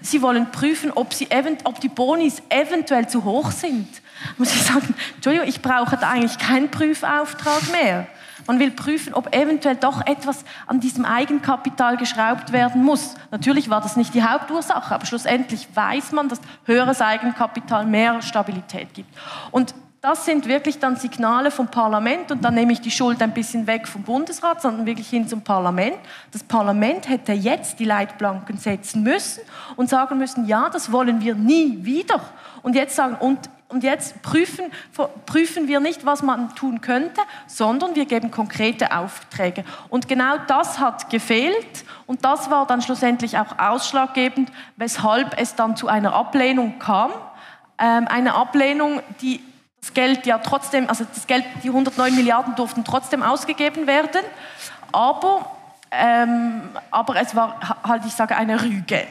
Sie 0.00 0.22
wollen 0.22 0.50
prüfen, 0.50 0.90
ob, 0.92 1.14
sie 1.14 1.28
ob 1.64 1.80
die 1.80 1.88
Bonis 1.88 2.42
eventuell 2.48 3.06
zu 3.08 3.24
hoch 3.24 3.50
sind 3.50 4.02
muss 4.38 4.54
ich 4.54 4.62
sagen, 4.62 4.94
Entschuldigung, 5.14 5.48
ich 5.48 5.62
brauche 5.62 5.96
da 5.96 6.10
eigentlich 6.10 6.38
keinen 6.38 6.70
Prüfauftrag 6.70 7.70
mehr. 7.72 8.06
Man 8.46 8.58
will 8.58 8.70
prüfen, 8.70 9.14
ob 9.14 9.34
eventuell 9.34 9.76
doch 9.76 10.04
etwas 10.06 10.44
an 10.66 10.80
diesem 10.80 11.04
Eigenkapital 11.04 11.96
geschraubt 11.96 12.52
werden 12.52 12.82
muss. 12.82 13.14
Natürlich 13.30 13.70
war 13.70 13.80
das 13.80 13.96
nicht 13.96 14.14
die 14.14 14.22
Hauptursache, 14.22 14.94
aber 14.94 15.06
schlussendlich 15.06 15.68
weiß 15.74 16.12
man, 16.12 16.28
dass 16.28 16.40
höheres 16.64 17.00
Eigenkapital 17.00 17.86
mehr 17.86 18.20
Stabilität 18.20 18.94
gibt. 18.94 19.08
Und 19.52 19.74
das 20.00 20.24
sind 20.24 20.48
wirklich 20.48 20.80
dann 20.80 20.96
Signale 20.96 21.52
vom 21.52 21.68
Parlament 21.68 22.32
und 22.32 22.42
dann 22.44 22.54
nehme 22.54 22.72
ich 22.72 22.80
die 22.80 22.90
Schuld 22.90 23.22
ein 23.22 23.32
bisschen 23.32 23.68
weg 23.68 23.86
vom 23.86 24.02
Bundesrat, 24.02 24.60
sondern 24.60 24.84
wirklich 24.84 25.08
hin 25.08 25.28
zum 25.28 25.42
Parlament. 25.42 25.94
Das 26.32 26.42
Parlament 26.42 27.08
hätte 27.08 27.32
jetzt 27.32 27.78
die 27.78 27.84
Leitplanken 27.84 28.58
setzen 28.58 29.04
müssen 29.04 29.42
und 29.76 29.88
sagen 29.88 30.18
müssen, 30.18 30.48
ja, 30.48 30.68
das 30.70 30.90
wollen 30.90 31.20
wir 31.20 31.36
nie 31.36 31.84
wieder. 31.84 32.20
Und 32.62 32.74
jetzt 32.74 32.96
sagen, 32.96 33.14
und 33.20 33.38
und 33.72 33.82
jetzt 33.82 34.22
prüfen, 34.22 34.70
prüfen 35.26 35.66
wir 35.66 35.80
nicht, 35.80 36.04
was 36.04 36.22
man 36.22 36.54
tun 36.54 36.80
könnte, 36.80 37.20
sondern 37.46 37.94
wir 37.94 38.04
geben 38.04 38.30
konkrete 38.30 38.96
Aufträge. 38.96 39.64
Und 39.88 40.08
genau 40.08 40.36
das 40.46 40.78
hat 40.78 41.10
gefehlt 41.10 41.84
und 42.06 42.24
das 42.24 42.50
war 42.50 42.66
dann 42.66 42.82
schlussendlich 42.82 43.38
auch 43.38 43.58
ausschlaggebend, 43.58 44.52
weshalb 44.76 45.40
es 45.40 45.54
dann 45.54 45.76
zu 45.76 45.88
einer 45.88 46.14
Ablehnung 46.14 46.78
kam. 46.78 47.10
Ähm, 47.78 48.06
eine 48.08 48.34
Ablehnung, 48.34 49.00
die 49.20 49.40
das 49.80 49.94
Geld 49.94 50.26
ja 50.26 50.38
trotzdem, 50.38 50.88
also 50.88 51.04
das 51.04 51.26
Geld, 51.26 51.44
die 51.64 51.68
109 51.68 52.14
Milliarden 52.14 52.54
durften 52.54 52.84
trotzdem 52.84 53.22
ausgegeben 53.22 53.86
werden, 53.86 54.22
aber 54.92 55.50
ähm, 55.94 56.62
aber 56.90 57.16
es 57.16 57.36
war 57.36 57.60
halt, 57.84 58.06
ich 58.06 58.14
sage, 58.14 58.34
eine 58.34 58.62
Rüge 58.62 59.06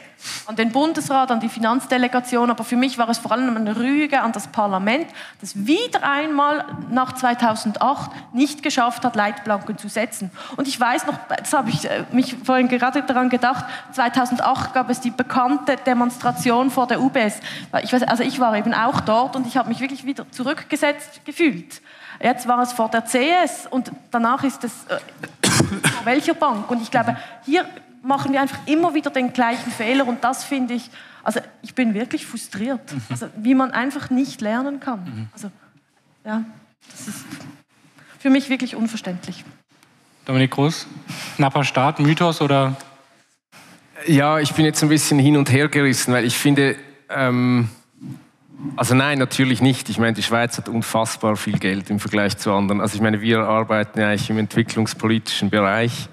an 0.46 0.56
den 0.56 0.72
Bundesrat, 0.72 1.30
an 1.30 1.38
die 1.38 1.48
Finanzdelegation, 1.48 2.50
aber 2.50 2.64
für 2.64 2.76
mich 2.76 2.98
war 2.98 3.08
es 3.08 3.18
vor 3.18 3.30
allem 3.30 3.56
eine 3.56 3.76
Rüge 3.76 4.20
an 4.20 4.32
das 4.32 4.48
Parlament, 4.48 5.06
das 5.40 5.66
wieder 5.66 6.02
einmal 6.02 6.64
nach 6.90 7.12
2008 7.12 8.10
nicht 8.32 8.64
geschafft 8.64 9.04
hat, 9.04 9.14
Leitplanken 9.14 9.78
zu 9.78 9.88
setzen. 9.88 10.32
Und 10.56 10.66
ich 10.66 10.78
weiß 10.78 11.06
noch, 11.06 11.18
das 11.28 11.52
habe 11.52 11.70
ich 11.70 11.88
äh, 11.88 12.04
mich 12.10 12.36
vorhin 12.42 12.66
gerade 12.66 13.02
daran 13.02 13.28
gedacht, 13.28 13.64
2008 13.92 14.74
gab 14.74 14.90
es 14.90 15.00
die 15.00 15.10
bekannte 15.10 15.76
Demonstration 15.76 16.70
vor 16.70 16.88
der 16.88 17.00
UBS. 17.00 17.40
Ich 17.82 17.92
weiß, 17.92 18.02
also 18.04 18.24
ich 18.24 18.40
war 18.40 18.56
eben 18.56 18.74
auch 18.74 19.00
dort 19.00 19.36
und 19.36 19.46
ich 19.46 19.56
habe 19.56 19.68
mich 19.68 19.80
wirklich 19.80 20.04
wieder 20.04 20.28
zurückgesetzt 20.32 21.24
gefühlt. 21.24 21.80
Jetzt 22.20 22.46
war 22.48 22.60
es 22.62 22.72
vor 22.72 22.88
der 22.88 23.02
CS 23.02 23.66
und 23.70 23.92
danach 24.10 24.44
ist 24.44 24.64
es 24.64 24.72
äh, 24.88 24.98
welcher 26.04 26.34
Bank. 26.34 26.70
Und 26.70 26.82
ich 26.82 26.90
glaube, 26.90 27.16
hier 27.44 27.64
machen 28.02 28.32
wir 28.32 28.40
einfach 28.40 28.58
immer 28.66 28.94
wieder 28.94 29.10
den 29.10 29.32
gleichen 29.32 29.70
Fehler 29.70 30.06
und 30.06 30.22
das 30.24 30.44
finde 30.44 30.74
ich, 30.74 30.90
also 31.22 31.40
ich 31.62 31.74
bin 31.74 31.94
wirklich 31.94 32.26
frustriert, 32.26 32.92
mhm. 32.92 33.02
also, 33.10 33.28
wie 33.36 33.54
man 33.54 33.70
einfach 33.70 34.10
nicht 34.10 34.40
lernen 34.40 34.80
kann. 34.80 35.04
Mhm. 35.04 35.28
Also 35.32 35.50
ja, 36.24 36.44
das 36.90 37.08
ist 37.08 37.24
für 38.18 38.30
mich 38.30 38.48
wirklich 38.48 38.76
unverständlich. 38.76 39.44
Dominik 40.24 40.52
Groß, 40.52 40.86
knapper 41.36 41.64
Start, 41.64 41.98
Mythos 41.98 42.40
oder? 42.40 42.76
Ja, 44.06 44.38
ich 44.38 44.52
bin 44.52 44.64
jetzt 44.64 44.82
ein 44.82 44.88
bisschen 44.88 45.18
hin 45.18 45.36
und 45.36 45.50
her 45.50 45.68
gerissen, 45.68 46.12
weil 46.12 46.24
ich 46.24 46.36
finde, 46.36 46.76
ähm, 47.08 47.68
also 48.76 48.94
nein, 48.94 49.18
natürlich 49.18 49.60
nicht. 49.60 49.88
Ich 49.88 49.98
meine, 49.98 50.12
die 50.12 50.22
Schweiz 50.22 50.56
hat 50.56 50.68
unfassbar 50.68 51.36
viel 51.36 51.58
Geld 51.58 51.90
im 51.90 51.98
Vergleich 51.98 52.36
zu 52.38 52.52
anderen. 52.52 52.80
Also 52.80 52.96
ich 52.96 53.02
meine, 53.02 53.20
wir 53.20 53.40
arbeiten 53.40 54.00
ja 54.00 54.08
eigentlich 54.08 54.30
im 54.30 54.38
entwicklungspolitischen 54.38 55.50
Bereich. 55.50 56.08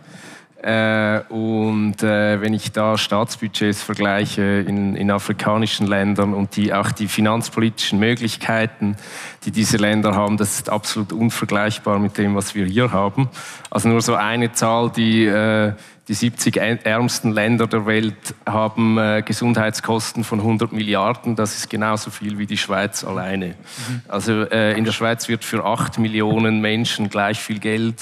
Äh, 0.61 1.21
und 1.29 2.03
äh, 2.03 2.41
wenn 2.41 2.53
ich 2.53 2.73
da 2.73 2.97
Staatsbudgets 2.97 3.81
vergleiche 3.81 4.41
in, 4.67 4.93
in, 4.95 5.09
afrikanischen 5.09 5.87
Ländern 5.87 6.33
und 6.33 6.57
die, 6.57 6.73
auch 6.73 6.91
die 6.91 7.07
finanzpolitischen 7.07 7.97
Möglichkeiten, 7.97 8.97
die 9.45 9.51
diese 9.51 9.77
Länder 9.77 10.15
haben, 10.15 10.37
das 10.37 10.55
ist 10.55 10.69
absolut 10.69 11.13
unvergleichbar 11.13 11.99
mit 11.99 12.17
dem, 12.17 12.35
was 12.35 12.55
wir 12.55 12.65
hier 12.65 12.91
haben. 12.91 13.29
Also 13.69 13.87
nur 13.89 14.01
so 14.01 14.15
eine 14.15 14.51
Zahl, 14.51 14.91
die, 14.91 15.25
äh, 15.25 15.73
die 16.07 16.13
70 16.13 16.57
ärmsten 16.57 17.31
Länder 17.31 17.67
der 17.67 17.85
Welt 17.85 18.35
haben 18.45 18.97
äh, 18.97 19.23
Gesundheitskosten 19.25 20.23
von 20.23 20.39
100 20.39 20.73
Milliarden. 20.73 21.35
Das 21.35 21.55
ist 21.55 21.69
genauso 21.69 22.09
viel 22.11 22.37
wie 22.37 22.47
die 22.47 22.57
Schweiz 22.57 23.03
alleine. 23.03 23.47
Mhm. 23.47 24.01
Also 24.07 24.41
äh, 24.43 24.77
in 24.77 24.83
der 24.83 24.91
Schweiz 24.91 25.29
wird 25.29 25.45
für 25.45 25.63
8 25.63 25.99
Millionen 25.99 26.61
Menschen 26.61 27.09
gleich 27.09 27.39
viel 27.39 27.59
Geld 27.59 27.95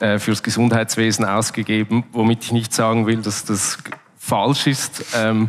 äh, 0.00 0.18
fürs 0.18 0.42
Gesundheitswesen 0.42 1.24
ausgegeben, 1.24 2.04
womit 2.12 2.44
ich 2.44 2.52
nicht 2.52 2.74
sagen 2.74 3.06
will, 3.06 3.22
dass 3.22 3.44
das 3.44 3.78
falsch 4.18 4.66
ist. 4.66 5.04
Ähm, 5.14 5.48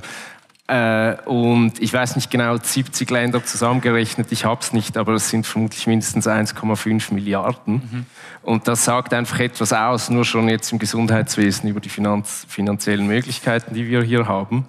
äh, 0.68 1.16
und 1.24 1.82
ich 1.82 1.94
weiß 1.94 2.18
nicht 2.18 2.30
genau, 2.30 2.58
70 2.58 3.10
Länder 3.10 3.44
zusammengerechnet, 3.44 4.32
ich 4.32 4.44
habe 4.44 4.60
es 4.62 4.74
nicht, 4.74 4.98
aber 4.98 5.14
es 5.14 5.30
sind 5.30 5.48
vermutlich 5.48 5.88
mindestens 5.88 6.28
1,5 6.28 7.14
Milliarden. 7.14 7.74
Mhm. 7.76 8.06
Und 8.44 8.68
das 8.68 8.84
sagt 8.84 9.14
einfach 9.14 9.40
etwas 9.40 9.72
aus, 9.72 10.10
nur 10.10 10.26
schon 10.26 10.50
jetzt 10.50 10.72
im 10.74 10.80
Gesundheitswesen 10.80 11.70
über 11.70 11.80
die 11.80 11.90
Finanz 11.90 12.46
finanziellen 12.50 13.08
Möglichkeiten, 13.08 13.74
die 13.74 13.88
wir 13.88 14.04
hier 14.04 14.28
haben. 14.28 14.66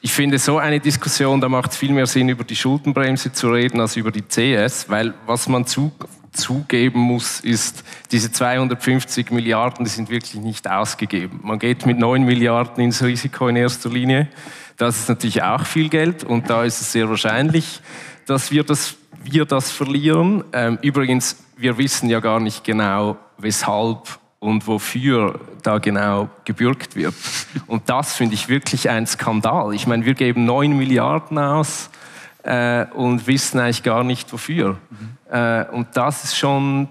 ich 0.00 0.12
finde, 0.12 0.38
so 0.38 0.58
eine 0.58 0.80
Diskussion, 0.80 1.40
da 1.40 1.48
macht 1.48 1.72
es 1.72 1.76
viel 1.76 1.92
mehr 1.92 2.06
Sinn, 2.06 2.28
über 2.30 2.42
die 2.42 2.56
Schuldenbremse 2.56 3.32
zu 3.32 3.50
reden, 3.50 3.80
als 3.80 3.96
über 3.96 4.10
die 4.10 4.22
CS, 4.22 4.88
weil 4.88 5.14
was 5.26 5.46
man 5.46 5.66
zu, 5.66 5.92
zugeben 6.32 7.00
muss, 7.00 7.40
ist, 7.40 7.84
diese 8.10 8.32
250 8.32 9.30
Milliarden, 9.30 9.84
die 9.84 9.90
sind 9.90 10.10
wirklich 10.10 10.34
nicht 10.42 10.68
ausgegeben. 10.68 11.40
Man 11.42 11.58
geht 11.58 11.86
mit 11.86 11.98
9 11.98 12.24
Milliarden 12.24 12.82
ins 12.82 13.02
Risiko 13.02 13.48
in 13.48 13.56
erster 13.56 13.90
Linie. 13.90 14.28
Das 14.76 14.98
ist 14.98 15.08
natürlich 15.08 15.42
auch 15.42 15.64
viel 15.66 15.88
Geld 15.88 16.24
und 16.24 16.50
da 16.50 16.64
ist 16.64 16.80
es 16.80 16.92
sehr 16.92 17.08
wahrscheinlich, 17.08 17.80
dass 18.26 18.50
wir 18.50 18.64
das, 18.64 18.96
wir 19.22 19.44
das 19.44 19.70
verlieren. 19.70 20.44
Ähm, 20.52 20.78
übrigens, 20.82 21.36
wir 21.56 21.78
wissen 21.78 22.08
ja 22.08 22.20
gar 22.20 22.40
nicht 22.40 22.64
genau, 22.64 23.16
weshalb 23.38 24.18
und 24.40 24.66
wofür 24.66 25.38
da 25.62 25.78
genau 25.78 26.28
gebürgt 26.44 26.96
wird. 26.96 27.14
Und 27.68 27.88
das 27.88 28.14
finde 28.14 28.34
ich 28.34 28.48
wirklich 28.48 28.90
ein 28.90 29.06
Skandal. 29.06 29.72
Ich 29.72 29.86
meine, 29.86 30.04
wir 30.04 30.14
geben 30.14 30.44
9 30.44 30.76
Milliarden 30.76 31.38
aus 31.38 31.90
äh, 32.42 32.86
und 32.94 33.26
wissen 33.26 33.60
eigentlich 33.60 33.82
gar 33.82 34.04
nicht 34.04 34.32
wofür. 34.32 34.78
Mhm. 34.90 35.16
Äh, 35.30 35.64
und 35.70 35.88
das 35.94 36.24
ist 36.24 36.36
schon 36.36 36.88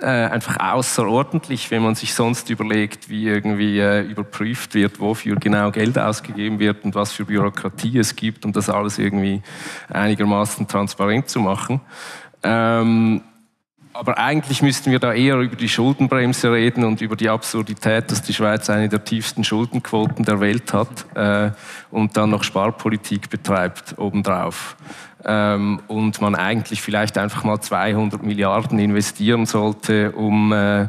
äh, 0.00 0.06
einfach 0.06 0.58
außerordentlich, 0.58 1.70
wenn 1.70 1.82
man 1.82 1.94
sich 1.94 2.14
sonst 2.14 2.50
überlegt, 2.50 3.08
wie 3.08 3.28
irgendwie 3.28 3.78
äh, 3.78 4.00
überprüft 4.00 4.74
wird, 4.74 4.98
wofür 4.98 5.36
genau 5.36 5.70
Geld 5.70 5.98
ausgegeben 5.98 6.58
wird 6.58 6.84
und 6.84 6.94
was 6.94 7.12
für 7.12 7.24
Bürokratie 7.24 7.98
es 7.98 8.16
gibt, 8.16 8.44
um 8.44 8.52
das 8.52 8.68
alles 8.68 8.98
irgendwie 8.98 9.42
einigermaßen 9.88 10.66
transparent 10.66 11.28
zu 11.28 11.40
machen. 11.40 11.80
Ähm, 12.42 13.22
aber 13.94 14.18
eigentlich 14.18 14.60
müssten 14.60 14.90
wir 14.90 14.98
da 14.98 15.14
eher 15.14 15.36
über 15.38 15.56
die 15.56 15.68
Schuldenbremse 15.68 16.52
reden 16.52 16.84
und 16.84 17.00
über 17.00 17.14
die 17.14 17.28
Absurdität, 17.28 18.10
dass 18.10 18.22
die 18.22 18.34
Schweiz 18.34 18.68
eine 18.68 18.88
der 18.88 19.04
tiefsten 19.04 19.44
Schuldenquoten 19.44 20.24
der 20.24 20.40
Welt 20.40 20.72
hat 20.72 21.06
äh, 21.14 21.52
und 21.90 22.16
dann 22.16 22.30
noch 22.30 22.42
Sparpolitik 22.42 23.30
betreibt 23.30 23.96
obendrauf. 23.96 24.76
Ähm, 25.24 25.80
und 25.86 26.20
man 26.20 26.34
eigentlich 26.34 26.82
vielleicht 26.82 27.16
einfach 27.16 27.44
mal 27.44 27.60
200 27.60 28.22
Milliarden 28.22 28.78
investieren 28.78 29.46
sollte, 29.46 30.10
um 30.12 30.52
äh, 30.52 30.88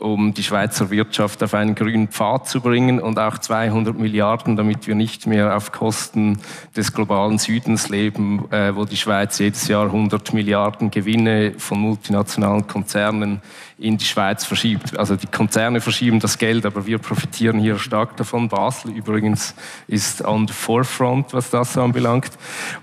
um 0.00 0.34
die 0.34 0.42
Schweizer 0.42 0.90
Wirtschaft 0.90 1.42
auf 1.42 1.54
einen 1.54 1.74
grünen 1.74 2.08
Pfad 2.08 2.48
zu 2.48 2.60
bringen 2.60 3.00
und 3.00 3.18
auch 3.18 3.38
200 3.38 3.98
Milliarden, 3.98 4.56
damit 4.56 4.86
wir 4.86 4.94
nicht 4.94 5.26
mehr 5.26 5.56
auf 5.56 5.72
Kosten 5.72 6.38
des 6.74 6.92
globalen 6.92 7.38
Südens 7.38 7.88
leben, 7.88 8.50
äh, 8.50 8.74
wo 8.74 8.84
die 8.84 8.96
Schweiz 8.96 9.38
jedes 9.38 9.68
Jahr 9.68 9.86
100 9.86 10.32
Milliarden 10.32 10.90
Gewinne 10.90 11.52
von 11.58 11.80
multinationalen 11.80 12.66
Konzernen 12.66 13.42
in 13.80 13.96
die 13.96 14.04
Schweiz 14.04 14.44
verschiebt. 14.44 14.98
Also 14.98 15.16
die 15.16 15.26
Konzerne 15.26 15.80
verschieben 15.80 16.20
das 16.20 16.36
Geld, 16.36 16.66
aber 16.66 16.84
wir 16.84 16.98
profitieren 16.98 17.58
hier 17.58 17.78
stark 17.78 18.14
davon. 18.18 18.48
Basel 18.48 18.90
übrigens 18.90 19.54
ist 19.86 20.22
on 20.22 20.46
the 20.46 20.52
forefront, 20.52 21.32
was 21.32 21.48
das 21.48 21.78
anbelangt. 21.78 22.30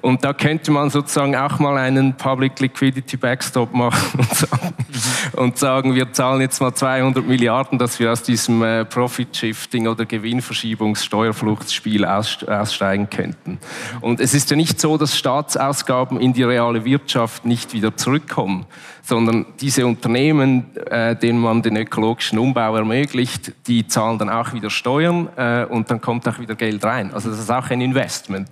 Und 0.01 0.25
da 0.25 0.33
könnte 0.33 0.71
man 0.71 0.89
sozusagen 0.89 1.35
auch 1.35 1.59
mal 1.59 1.77
einen 1.77 2.15
Public 2.17 2.59
Liquidity 2.59 3.15
Backstop 3.15 3.75
machen 3.75 4.19
und 4.19 4.35
sagen, 4.35 4.73
und 5.33 5.57
sagen 5.59 5.95
wir 5.95 6.11
zahlen 6.13 6.41
jetzt 6.41 6.61
mal 6.61 6.73
200 6.73 7.25
Milliarden, 7.27 7.77
dass 7.77 7.99
wir 7.99 8.11
aus 8.11 8.23
diesem 8.23 8.63
äh, 8.63 8.83
Profit 8.83 9.37
Shifting 9.37 9.87
oder 9.87 10.05
Gewinnverschiebungs 10.05 11.05
Steuerfluchtsspiel 11.05 12.05
aussteigen 12.05 13.07
könnten. 13.07 13.59
Und 14.01 14.19
es 14.19 14.33
ist 14.33 14.49
ja 14.49 14.55
nicht 14.55 14.81
so, 14.81 14.97
dass 14.97 15.15
Staatsausgaben 15.15 16.19
in 16.19 16.33
die 16.33 16.43
reale 16.43 16.85
Wirtschaft 16.85 17.45
nicht 17.45 17.73
wieder 17.73 17.95
zurückkommen 17.95 18.65
sondern 19.07 19.45
diese 19.61 19.87
Unternehmen, 19.87 20.75
äh, 20.75 21.15
denen 21.15 21.39
man 21.39 21.61
den 21.61 21.77
ökologischen 21.77 22.37
Umbau 22.39 22.75
ermöglicht, 22.75 23.53
die 23.65 23.87
zahlen 23.87 24.17
dann 24.17 24.29
auch 24.29 24.51
wieder 24.51 24.69
Steuern 24.69 25.29
äh, 25.37 25.63
und 25.63 25.89
dann 25.89 26.01
kommt 26.01 26.27
auch 26.27 26.39
wieder 26.39 26.55
Geld 26.55 26.83
rein. 26.83 27.13
Also 27.13 27.29
das 27.29 27.39
ist 27.39 27.49
auch 27.49 27.69
ein 27.69 27.79
Investment, 27.79 28.49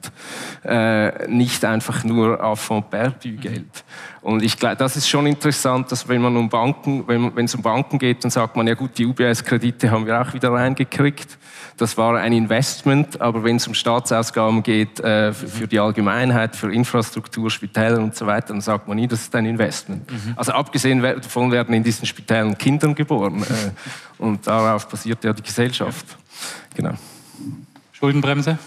äh, 0.63 1.27
nicht 1.27 1.65
einfach 1.65 2.05
nur 2.05 2.41
auf 2.41 2.61
Fond 2.61 2.89
perdu 2.89 3.35
Geld. 3.35 3.83
Und 4.26 4.41
ich 4.41 4.57
glaube, 4.57 4.76
das 4.76 4.97
ist 4.97 5.07
schon 5.07 5.28
interessant, 5.28 5.91
dass 5.91 6.07
wenn 6.07 6.19
man 6.19 6.36
um 6.36 6.49
Banken, 6.49 7.07
wenn, 7.07 7.45
es 7.45 7.53
um 7.53 7.61
Banken 7.61 7.99
geht, 7.99 8.23
dann 8.23 8.32
sagt 8.32 8.55
man 8.55 8.65
ja 8.65 8.73
gut, 8.73 8.97
die 8.97 9.05
UBS-Kredite 9.05 9.91
haben 9.91 10.07
wir 10.07 10.19
auch 10.19 10.34
wieder 10.34 10.51
reingekriegt. 10.51 11.38
Das 11.78 11.95
war 11.95 12.17
ein 12.17 12.34
Investment, 12.34 13.21
aber 13.21 13.43
wenn 13.43 13.57
es 13.57 13.67
um 13.67 13.76
Staatsausgaben 13.76 14.63
geht 14.63 14.99
äh, 14.99 15.32
für 15.32 15.67
die 15.67 15.78
Allgemeinheit, 15.80 16.55
für 16.55 16.73
Infrastruktur, 16.73 17.51
Spitäler 17.51 17.99
und 17.99 18.15
so 18.15 18.26
weiter, 18.26 18.47
dann 18.47 18.61
sagt 18.61 18.88
man 18.88 18.97
nie, 18.97 19.07
das 19.07 19.21
ist 19.21 19.36
ein 19.36 19.45
Investment. 19.45 20.11
Mhm. 20.11 20.34
Also 20.36 20.53
abgesehen 20.53 21.03
davon 21.03 21.51
werden 21.51 21.76
in 21.76 21.84
diesen 21.84 22.07
Spitälern 22.07 22.57
Kinder 22.57 22.95
geboren 22.95 23.43
äh, 23.43 23.71
und 24.17 24.47
darauf 24.47 24.89
basiert 24.89 25.23
ja 25.23 25.34
die 25.34 25.43
Gesellschaft. 25.43 26.17
Genau. 26.73 26.93
Schuldenbremse? 27.91 28.57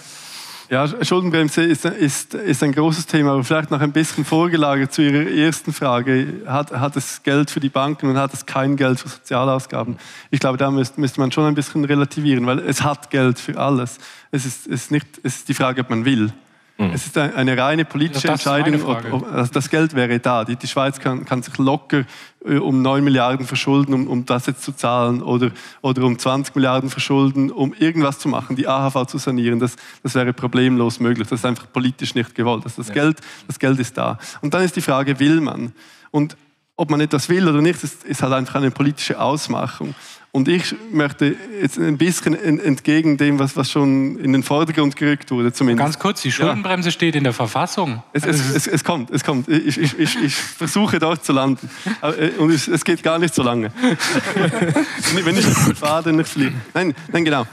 Ja, 0.71 0.87
Schuldenbremse 1.03 1.63
ist, 1.63 1.87
ist, 1.87 2.35
ist 2.35 2.63
ein 2.63 2.73
großes 2.73 3.07
Thema, 3.07 3.33
aber 3.33 3.43
vielleicht 3.43 3.71
noch 3.71 3.81
ein 3.81 3.93
bisschen 3.93 4.23
vorgelagert 4.23 4.93
zu 4.93 5.01
Ihrer 5.01 5.27
ersten 5.31 5.73
Frage. 5.73 6.43
Hat, 6.47 6.73
hat 6.73 6.95
es 6.95 7.23
Geld 7.23 7.51
für 7.51 7.59
die 7.59 7.71
Banken 7.71 8.11
und 8.11 8.19
hat 8.19 8.35
es 8.35 8.45
kein 8.45 8.77
Geld 8.77 9.01
für 9.01 9.09
Sozialausgaben? 9.09 9.97
Ich 10.31 10.41
glaube, 10.41 10.59
da 10.59 10.71
müsste, 10.71 11.01
müsste 11.01 11.21
man 11.21 11.33
schon 11.33 11.47
ein 11.47 11.55
bisschen 11.55 11.87
relativieren, 11.87 12.45
weil 12.45 12.59
es 12.59 12.83
hat 12.83 13.09
Geld 13.09 13.39
für 13.39 13.59
alles. 13.59 13.97
Es 14.31 14.45
ist, 14.45 14.67
es 14.67 14.91
nicht, 14.91 15.07
es 15.23 15.37
ist 15.37 15.49
die 15.49 15.55
Frage, 15.55 15.81
ob 15.81 15.89
man 15.89 16.05
will. 16.05 16.35
Mhm. 16.79 16.91
Es 16.95 17.07
ist 17.07 17.19
eine 17.19 17.59
reine 17.59 17.85
politische 17.85 18.29
Entscheidung. 18.29 19.27
Also 19.33 19.53
das 19.53 19.69
Geld 19.69 19.95
wäre 19.95 20.21
da. 20.21 20.45
Die, 20.45 20.55
die 20.55 20.69
Schweiz 20.69 21.01
kann, 21.01 21.25
kann, 21.25 21.43
sich 21.43 21.59
locker 21.59 22.05
äh, 22.45 22.57
um 22.59 22.83
9 22.83 23.03
Milliarden 23.03 23.45
verschulden, 23.45 23.95
um, 23.95 24.07
um, 24.07 24.25
das 24.25 24.47
jetzt 24.47 24.63
zu 24.63 24.71
zahlen, 24.71 25.21
oder, 25.21 25.51
oder 25.83 26.05
um 26.05 26.17
20 26.17 26.55
Milliarden 26.55 26.89
verschulden, 26.89 27.51
um 27.51 27.75
irgendwas 27.75 28.21
zu 28.21 28.29
machen, 28.29 28.55
die 28.55 28.69
AHV 28.69 29.07
zu 29.07 29.19
sanieren. 29.19 29.59
Das, 29.59 29.75
das 30.05 30.15
wäre 30.15 30.33
problemlos 30.33 31.01
möglich. 31.01 31.27
Das 31.27 31.41
ist 31.41 31.45
einfach 31.45 31.67
politisch 31.73 32.15
nicht 32.15 32.37
gewollt. 32.37 32.63
Also 32.65 32.81
das, 32.81 32.89
ja. 32.89 32.95
Geld, 32.95 33.19
das 33.49 33.59
Geld 33.59 33.81
ist 33.81 33.99
da. 33.99 34.17
Und 34.41 34.55
dann 34.55 34.63
ist 34.63 34.77
die 34.77 34.81
Frage, 34.81 35.19
will 35.19 35.41
man? 35.41 35.73
Und 36.13 36.37
ob 36.79 36.91
man 36.91 37.01
etwas 37.01 37.29
will 37.29 37.47
oder 37.49 37.61
nicht, 37.61 37.83
ist, 37.83 38.05
ist 38.05 38.23
halt 38.23 38.33
einfach 38.33 38.55
eine 38.55 38.71
politische 38.71 39.21
Ausmachung. 39.21 39.95
Und 40.31 40.47
ich 40.47 40.75
möchte 40.93 41.35
jetzt 41.61 41.77
ein 41.77 41.99
bisschen 41.99 42.35
entgegen 42.37 43.17
dem, 43.17 43.41
was, 43.41 43.57
was 43.57 43.69
schon 43.69 44.17
in 44.19 44.33
den 44.33 44.45
Vordergrund 44.45 44.95
gerückt 44.95 45.33
wurde, 45.33 45.53
zumindest. 45.53 45.85
Ganz 45.85 45.99
kurz, 45.99 46.23
die 46.23 46.31
Schuldenbremse 46.31 46.89
ja. 46.89 46.93
steht 46.93 47.17
in 47.17 47.25
der 47.25 47.33
Verfassung. 47.33 48.05
Es, 48.13 48.25
es, 48.25 48.55
es, 48.55 48.67
es, 48.69 48.85
kommt, 48.85 49.11
es 49.11 49.25
kommt. 49.25 49.49
Ich, 49.49 49.77
ich, 49.77 49.99
ich, 49.99 50.23
ich 50.23 50.35
versuche 50.35 51.01
dort 51.01 51.25
zu 51.25 51.33
landen. 51.33 51.69
Äh, 52.01 52.29
und 52.39 52.51
es, 52.51 52.85
geht 52.85 53.03
gar 53.03 53.19
nicht 53.19 53.35
so 53.35 53.43
lange. 53.43 53.73
Wenn 55.25 55.37
ich 55.37 55.47
fahre, 55.47 56.05
dann 56.05 56.17
nicht 56.17 56.29
fliege. 56.29 56.55
Nein, 56.75 56.95
nein, 57.11 57.25
genau. 57.25 57.45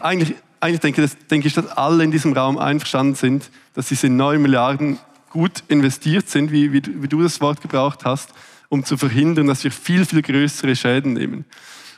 Eigentlich, 0.00 0.34
eigentlich 0.60 0.80
denke, 0.80 1.02
das, 1.02 1.18
denke 1.30 1.48
ich, 1.48 1.52
dass 1.52 1.66
alle 1.66 2.04
in 2.04 2.10
diesem 2.10 2.32
Raum 2.32 2.56
einverstanden 2.56 3.16
sind, 3.16 3.50
dass 3.74 3.88
diese 3.88 4.08
9 4.08 4.40
Milliarden 4.40 4.98
gut 5.28 5.64
investiert 5.68 6.30
sind, 6.30 6.52
wie, 6.52 6.72
wie, 6.72 6.82
wie 7.02 7.08
du 7.08 7.22
das 7.22 7.40
Wort 7.42 7.60
gebraucht 7.60 8.06
hast, 8.06 8.30
um 8.72 8.86
zu 8.86 8.96
verhindern, 8.96 9.48
dass 9.48 9.62
wir 9.64 9.70
viel, 9.70 10.06
viel 10.06 10.22
größere 10.22 10.74
Schäden 10.74 11.12
nehmen. 11.12 11.44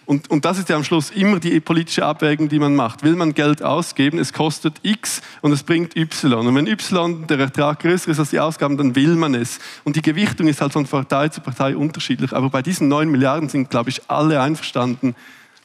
Und, 0.06 0.28
und 0.28 0.44
das 0.44 0.58
ist 0.58 0.68
ja 0.68 0.74
am 0.74 0.82
Schluss 0.82 1.10
immer 1.10 1.38
die 1.38 1.60
politische 1.60 2.04
Abwägung, 2.04 2.48
die 2.48 2.58
man 2.58 2.74
macht. 2.74 3.04
Will 3.04 3.14
man 3.14 3.32
Geld 3.32 3.62
ausgeben, 3.62 4.18
es 4.18 4.32
kostet 4.32 4.80
X 4.82 5.22
und 5.40 5.52
es 5.52 5.62
bringt 5.62 5.96
Y. 5.96 6.34
Und 6.34 6.52
wenn 6.56 6.66
Y 6.66 7.28
der 7.28 7.38
Ertrag 7.38 7.78
größer 7.78 8.10
ist 8.10 8.18
als 8.18 8.30
die 8.30 8.40
Ausgaben, 8.40 8.76
dann 8.76 8.96
will 8.96 9.14
man 9.14 9.36
es. 9.36 9.60
Und 9.84 9.94
die 9.94 10.02
Gewichtung 10.02 10.48
ist 10.48 10.60
halt 10.60 10.72
von 10.72 10.84
Partei 10.84 11.28
zu 11.28 11.40
Partei 11.40 11.76
unterschiedlich. 11.76 12.32
Aber 12.32 12.50
bei 12.50 12.60
diesen 12.60 12.88
9 12.88 13.08
Milliarden 13.08 13.48
sind, 13.48 13.70
glaube 13.70 13.90
ich, 13.90 14.02
alle 14.10 14.42
einverstanden, 14.42 15.14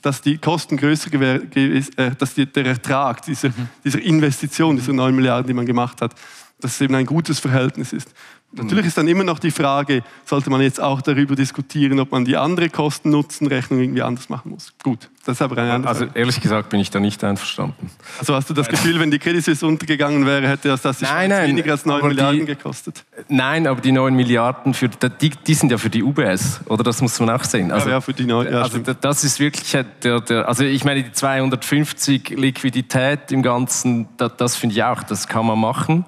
dass 0.04 0.22
die 0.22 0.38
Kosten 0.38 0.78
größer 0.78 1.12
ist, 1.56 1.98
äh, 1.98 2.12
dass 2.16 2.36
die, 2.36 2.46
der 2.46 2.68
Ertrag 2.68 3.24
dieser, 3.24 3.50
dieser 3.84 4.00
Investition, 4.00 4.76
dieser 4.76 4.94
9 4.94 5.16
Milliarden, 5.16 5.48
die 5.48 5.56
man 5.56 5.66
gemacht 5.66 6.04
hat, 6.04 6.14
dass 6.62 6.76
es 6.76 6.82
eben 6.82 6.94
ein 6.94 7.08
gutes 7.08 7.40
Verhältnis 7.40 7.94
ist. 7.94 8.14
Natürlich 8.52 8.88
ist 8.88 8.98
dann 8.98 9.08
immer 9.08 9.24
noch 9.24 9.38
die 9.38 9.52
Frage, 9.52 10.02
sollte 10.26 10.50
man 10.50 10.62
jetzt 10.62 10.82
auch 10.82 11.02
darüber 11.02 11.36
diskutieren, 11.36 12.00
ob 12.00 12.12
man 12.12 12.26
die 12.26 12.36
andere 12.36 12.70
Kosten-Nutzen-Rechnung 12.70 13.80
irgendwie 13.80 14.02
anders 14.02 14.28
machen 14.28 14.50
muss. 14.50 14.74
Gut, 14.82 15.08
das 15.24 15.38
ist 15.38 15.42
aber 15.44 15.60
eine 15.60 15.74
andere 15.74 15.92
Also 15.92 16.08
ehrlich 16.16 16.42
gesagt 16.42 16.70
bin 16.70 16.80
ich 16.80 16.90
da 16.90 17.00
nicht 17.00 17.24
einverstanden. 17.24 17.92
Also 18.18 18.34
hast 18.34 18.50
du 18.50 18.56
das 18.56 18.68
Gefühl, 18.68 19.00
wenn 19.00 19.12
die 19.12 19.20
Credit 19.20 19.44
Suisse 19.44 19.68
untergegangen 19.68 20.26
wäre, 20.26 20.48
hätte 20.48 20.70
das, 20.70 20.82
das 20.82 20.98
die 20.98 21.06
nein, 21.06 21.30
nein, 21.30 21.50
weniger 21.50 21.74
als 21.74 21.86
9 21.86 22.08
Milliarden 22.08 22.40
die, 22.40 22.46
gekostet? 22.48 23.06
Nein, 23.28 23.68
aber 23.68 23.82
die 23.82 23.92
9 23.92 24.16
Milliarden, 24.16 24.74
für, 24.74 24.90
die, 24.90 25.30
die, 25.30 25.54
sind 25.54 25.72
ja 25.72 25.78
für 25.78 25.92
die 25.92 26.02
UBS, 26.02 26.62
oder 26.66 26.84
das 26.84 27.04
muss 27.04 27.20
man 27.20 27.30
auch 27.30 27.44
sehen. 27.44 27.72
Also, 27.72 27.90
ja, 27.90 27.96
ja 27.96 28.02
für 28.02 28.14
die 28.14 28.26
9, 28.26 28.52
ja, 28.52 28.62
also 28.64 28.80
das 28.80 29.24
ist 29.24 29.40
wirklich 29.40 29.78
der, 30.04 30.22
der, 30.22 30.48
also 30.48 30.64
ich 30.64 30.84
meine 30.84 31.04
die 31.04 31.12
250 31.12 32.30
Liquidität 32.30 33.32
im 33.32 33.44
Ganzen, 33.44 34.08
das, 34.18 34.38
das 34.38 34.56
finde 34.56 34.76
ich 34.76 34.84
auch, 34.84 35.04
das 35.04 35.28
kann 35.28 35.46
man 35.46 35.60
machen. 35.60 36.06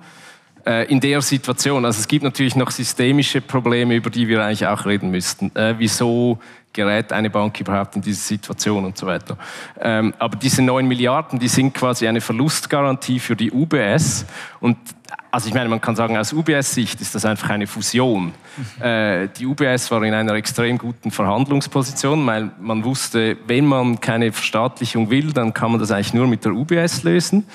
Äh, 0.66 0.86
in 0.91 0.99
der 0.99 1.22
Situation. 1.22 1.86
Also 1.86 1.99
es 1.99 2.07
gibt 2.07 2.24
natürlich 2.24 2.55
noch 2.55 2.72
systemische 2.72 3.41
Probleme, 3.41 3.95
über 3.95 4.09
die 4.09 4.28
wir 4.28 4.43
eigentlich 4.43 4.68
auch 4.68 4.86
reden 4.86 5.09
müssten. 5.09 5.55
Äh, 5.55 5.76
wieso 5.78 6.39
gerät 6.74 7.12
eine 7.12 7.30
Bank 7.30 7.59
überhaupt 7.59 7.95
in 7.95 8.01
diese 8.01 8.22
Situation 8.22 8.86
und 8.86 8.97
so 8.97 9.05
weiter. 9.07 9.38
Ähm, 9.80 10.14
aber 10.20 10.38
diese 10.38 10.62
9 10.62 10.88
Milliarden, 10.88 11.39
die 11.39 11.47
sind 11.47 11.74
quasi 11.74 12.07
eine 12.07 12.22
Verlustgarantie 12.22 13.20
für 13.20 13.36
die 13.36 13.51
UBS. 13.51 14.26
Und 14.59 14.78
also 15.32 15.47
ich 15.47 15.53
meine, 15.53 15.70
man 15.70 15.82
kann 15.82 15.95
sagen, 15.95 16.18
aus 16.18 16.34
UBS-Sicht 16.34 16.99
ist 17.01 17.16
das 17.16 17.26
einfach 17.26 17.49
eine 17.49 17.66
Fusion. 17.66 18.34
Mhm. 18.78 18.84
Äh, 18.84 19.28
die 19.30 19.45
UBS 19.45 19.89
war 19.91 20.03
in 20.03 20.14
einer 20.14 20.34
extrem 20.34 20.78
guten 20.78 21.09
Verhandlungsposition, 21.12 22.26
weil 22.26 22.51
man 22.59 22.84
wusste, 22.84 23.38
wenn 23.47 23.66
man 23.66 23.99
keine 23.99 24.32
Verstaatlichung 24.32 25.09
will, 25.09 25.32
dann 25.32 25.53
kann 25.53 25.72
man 25.72 25.80
das 25.80 25.91
eigentlich 25.91 26.14
nur 26.14 26.28
mit 26.28 26.45
der 26.45 26.53
UBS 26.53 27.03
lösen. 27.03 27.45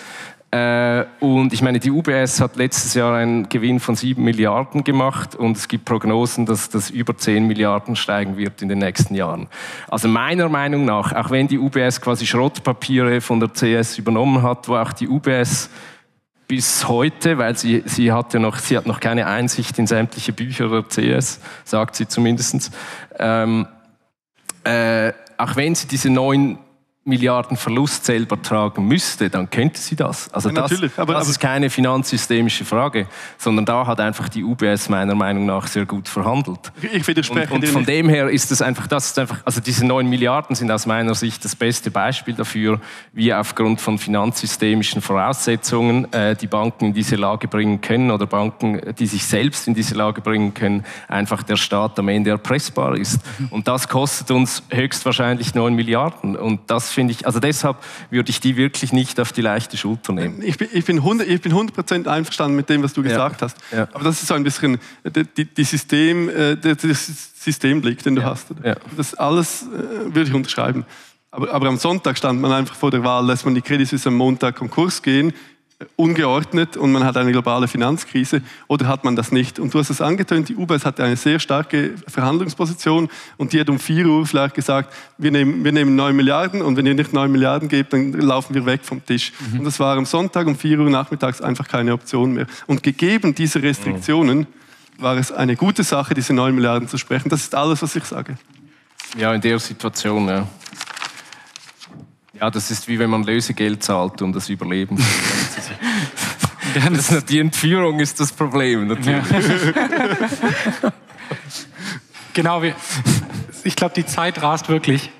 Äh, 0.50 1.04
und 1.18 1.52
ich 1.52 1.60
meine, 1.60 1.80
die 1.80 1.90
UBS 1.90 2.40
hat 2.40 2.56
letztes 2.56 2.94
Jahr 2.94 3.16
einen 3.16 3.48
Gewinn 3.48 3.80
von 3.80 3.96
7 3.96 4.22
Milliarden 4.22 4.84
gemacht 4.84 5.34
und 5.34 5.56
es 5.56 5.66
gibt 5.66 5.84
Prognosen, 5.84 6.46
dass 6.46 6.68
das 6.68 6.90
über 6.90 7.16
10 7.16 7.46
Milliarden 7.46 7.96
steigen 7.96 8.36
wird 8.36 8.62
in 8.62 8.68
den 8.68 8.78
nächsten 8.78 9.14
Jahren. 9.14 9.48
Also 9.88 10.06
meiner 10.06 10.48
Meinung 10.48 10.84
nach, 10.84 11.12
auch 11.12 11.30
wenn 11.30 11.48
die 11.48 11.58
UBS 11.58 12.00
quasi 12.00 12.26
Schrottpapiere 12.26 13.20
von 13.20 13.40
der 13.40 13.50
CS 13.52 13.98
übernommen 13.98 14.42
hat, 14.42 14.68
wo 14.68 14.76
auch 14.76 14.92
die 14.92 15.08
UBS 15.08 15.68
bis 16.46 16.86
heute, 16.86 17.38
weil 17.38 17.56
sie, 17.56 17.82
sie, 17.86 18.12
hat 18.12 18.32
ja 18.32 18.38
noch, 18.38 18.58
sie 18.58 18.76
hat 18.76 18.86
noch 18.86 19.00
keine 19.00 19.26
Einsicht 19.26 19.78
in 19.80 19.88
sämtliche 19.88 20.32
Bücher 20.32 20.68
der 20.68 20.84
CS, 20.84 21.40
sagt 21.64 21.96
sie 21.96 22.06
zumindest. 22.06 22.70
Ähm, 23.18 23.66
äh, 24.62 25.12
auch 25.38 25.56
wenn 25.56 25.74
sie 25.74 25.88
diese 25.88 26.08
neuen 26.08 26.58
Milliarden 27.06 27.56
Verlust 27.56 28.04
selber 28.04 28.40
tragen 28.42 28.88
müsste, 28.88 29.30
dann 29.30 29.48
könnte 29.48 29.80
sie 29.80 29.94
das. 29.94 30.32
Also 30.32 30.50
das, 30.50 30.72
aber, 30.96 31.14
das 31.14 31.28
ist 31.28 31.38
keine 31.38 31.70
finanzsystemische 31.70 32.64
Frage, 32.64 33.06
sondern 33.38 33.64
da 33.64 33.86
hat 33.86 34.00
einfach 34.00 34.28
die 34.28 34.42
UBS 34.42 34.88
meiner 34.88 35.14
Meinung 35.14 35.46
nach 35.46 35.68
sehr 35.68 35.86
gut 35.86 36.08
verhandelt. 36.08 36.72
Ich 36.92 37.06
widerspreche 37.06 37.54
Und, 37.54 37.62
und 37.62 37.70
von 37.70 37.84
dem 37.84 38.08
her 38.08 38.28
ist 38.28 38.50
es 38.50 38.60
einfach, 38.60 38.88
das 38.88 39.06
ist 39.06 39.18
einfach, 39.20 39.38
also 39.44 39.60
diese 39.60 39.86
neun 39.86 40.08
Milliarden 40.08 40.56
sind 40.56 40.68
aus 40.72 40.86
meiner 40.86 41.14
Sicht 41.14 41.44
das 41.44 41.54
beste 41.54 41.92
Beispiel 41.92 42.34
dafür, 42.34 42.80
wie 43.12 43.32
aufgrund 43.32 43.80
von 43.80 43.98
finanzsystemischen 43.98 45.00
Voraussetzungen 45.00 46.12
äh, 46.12 46.34
die 46.34 46.48
Banken 46.48 46.86
in 46.86 46.92
diese 46.92 47.14
Lage 47.14 47.46
bringen 47.46 47.80
können 47.80 48.10
oder 48.10 48.26
Banken, 48.26 48.80
die 48.98 49.06
sich 49.06 49.24
selbst 49.24 49.68
in 49.68 49.74
diese 49.74 49.94
Lage 49.94 50.22
bringen 50.22 50.54
können, 50.54 50.84
einfach 51.06 51.44
der 51.44 51.56
Staat 51.56 52.00
am 52.00 52.08
Ende 52.08 52.30
erpressbar 52.30 52.96
ist. 52.96 53.20
Und 53.50 53.68
das 53.68 53.86
kostet 53.86 54.32
uns 54.32 54.64
höchstwahrscheinlich 54.70 55.54
neun 55.54 55.74
Milliarden. 55.74 56.34
Und 56.34 56.62
das 56.66 56.95
finde 56.96 57.12
ich, 57.12 57.26
also 57.26 57.38
deshalb 57.38 57.76
würde 58.10 58.30
ich 58.30 58.40
die 58.40 58.56
wirklich 58.56 58.92
nicht 58.92 59.20
auf 59.20 59.32
die 59.32 59.42
leichte 59.42 59.76
Schulter 59.76 60.12
nehmen. 60.12 60.42
Ich 60.42 60.56
bin, 60.56 60.68
ich 60.72 60.84
bin 60.84 60.96
100, 60.96 61.28
ich 61.28 61.40
bin 61.40 61.52
100% 61.52 62.08
einverstanden 62.08 62.56
mit 62.56 62.68
dem, 62.68 62.82
was 62.82 62.94
du 62.94 63.02
ja. 63.02 63.10
gesagt 63.10 63.42
hast. 63.42 63.56
Ja. 63.70 63.86
Aber 63.92 64.02
das 64.02 64.20
ist 64.20 64.28
so 64.28 64.34
ein 64.34 64.42
bisschen 64.42 64.78
die, 65.36 65.44
die 65.44 65.64
System, 65.64 66.28
äh, 66.28 66.56
der, 66.56 66.74
der 66.74 66.94
Systemblick, 66.94 68.02
den 68.02 68.16
du 68.16 68.22
ja. 68.22 68.30
hast. 68.30 68.48
Das 68.96 69.14
alles 69.14 69.62
äh, 69.62 70.14
würde 70.14 70.28
ich 70.28 70.34
unterschreiben. 70.34 70.84
Aber, 71.30 71.52
aber, 71.52 71.68
am 71.68 71.76
Sonntag 71.76 72.16
stand 72.16 72.40
man 72.40 72.50
einfach 72.50 72.74
vor 72.74 72.90
der 72.90 73.04
Wahl, 73.04 73.26
lässt 73.26 73.44
man 73.44 73.54
die 73.54 73.60
Credit 73.60 73.86
Suisse 73.86 74.08
am 74.08 74.14
Montag 74.14 74.56
Konkurs 74.56 75.02
gehen 75.02 75.34
ungeordnet 75.96 76.78
und 76.78 76.90
man 76.90 77.04
hat 77.04 77.18
eine 77.18 77.32
globale 77.32 77.68
Finanzkrise 77.68 78.40
oder 78.66 78.88
hat 78.88 79.04
man 79.04 79.14
das 79.14 79.30
nicht? 79.30 79.58
Und 79.58 79.74
du 79.74 79.78
hast 79.78 79.90
es 79.90 80.00
angetönt, 80.00 80.48
die 80.48 80.56
UBS 80.56 80.86
hatte 80.86 81.04
eine 81.04 81.16
sehr 81.16 81.38
starke 81.38 81.94
Verhandlungsposition 82.08 83.10
und 83.36 83.52
die 83.52 83.60
hat 83.60 83.68
um 83.68 83.78
4 83.78 84.06
Uhr 84.06 84.26
vielleicht 84.26 84.54
gesagt, 84.54 84.94
wir 85.18 85.30
nehmen, 85.30 85.64
wir 85.64 85.72
nehmen 85.72 85.94
9 85.94 86.16
Milliarden 86.16 86.62
und 86.62 86.76
wenn 86.76 86.86
ihr 86.86 86.94
nicht 86.94 87.12
9 87.12 87.30
Milliarden 87.30 87.68
gebt, 87.68 87.92
dann 87.92 88.12
laufen 88.12 88.54
wir 88.54 88.64
weg 88.64 88.80
vom 88.84 89.04
Tisch. 89.04 89.32
Mhm. 89.52 89.58
Und 89.58 89.64
das 89.66 89.78
war 89.78 89.98
am 89.98 90.06
Sonntag 90.06 90.46
um 90.46 90.56
4 90.56 90.80
Uhr 90.80 90.88
nachmittags 90.88 91.42
einfach 91.42 91.68
keine 91.68 91.92
Option 91.92 92.32
mehr. 92.32 92.46
Und 92.66 92.82
gegeben 92.82 93.34
diese 93.34 93.62
Restriktionen 93.62 94.38
mhm. 94.38 94.46
war 94.98 95.18
es 95.18 95.30
eine 95.30 95.56
gute 95.56 95.84
Sache, 95.84 96.14
diese 96.14 96.32
9 96.32 96.54
Milliarden 96.54 96.88
zu 96.88 96.96
sprechen. 96.96 97.28
Das 97.28 97.42
ist 97.42 97.54
alles, 97.54 97.82
was 97.82 97.94
ich 97.94 98.04
sage. 98.04 98.38
Ja, 99.18 99.34
in 99.34 99.42
der 99.42 99.58
Situation, 99.58 100.26
ja. 100.26 100.48
Ja, 102.40 102.50
das 102.50 102.70
ist 102.70 102.86
wie 102.86 102.98
wenn 102.98 103.08
man 103.08 103.24
Lösegeld 103.24 103.82
zahlt, 103.82 104.20
um 104.20 104.32
das 104.32 104.48
Überleben 104.48 104.96
das, 106.92 107.24
Die 107.26 107.38
Entführung 107.38 108.00
ist 108.00 108.20
das 108.20 108.32
Problem, 108.32 108.88
natürlich. 108.88 109.24
Ja. 109.32 110.92
genau, 112.32 112.62
ich 113.64 113.76
glaube, 113.76 113.94
die 113.94 114.06
Zeit 114.06 114.42
rast 114.42 114.68
wirklich. 114.68 115.10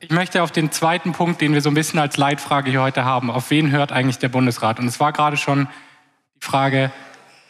Ich 0.00 0.10
möchte 0.10 0.42
auf 0.42 0.50
den 0.50 0.72
zweiten 0.72 1.12
Punkt, 1.12 1.40
den 1.40 1.54
wir 1.54 1.60
so 1.60 1.70
ein 1.70 1.74
bisschen 1.74 1.98
als 1.98 2.16
Leitfrage 2.16 2.70
hier 2.70 2.82
heute 2.82 3.04
haben, 3.04 3.30
auf 3.30 3.50
wen 3.50 3.70
hört 3.70 3.92
eigentlich 3.92 4.18
der 4.18 4.28
Bundesrat? 4.28 4.78
Und 4.80 4.86
es 4.86 4.98
war 5.00 5.12
gerade 5.12 5.36
schon 5.36 5.68
die 6.36 6.44
Frage, 6.44 6.90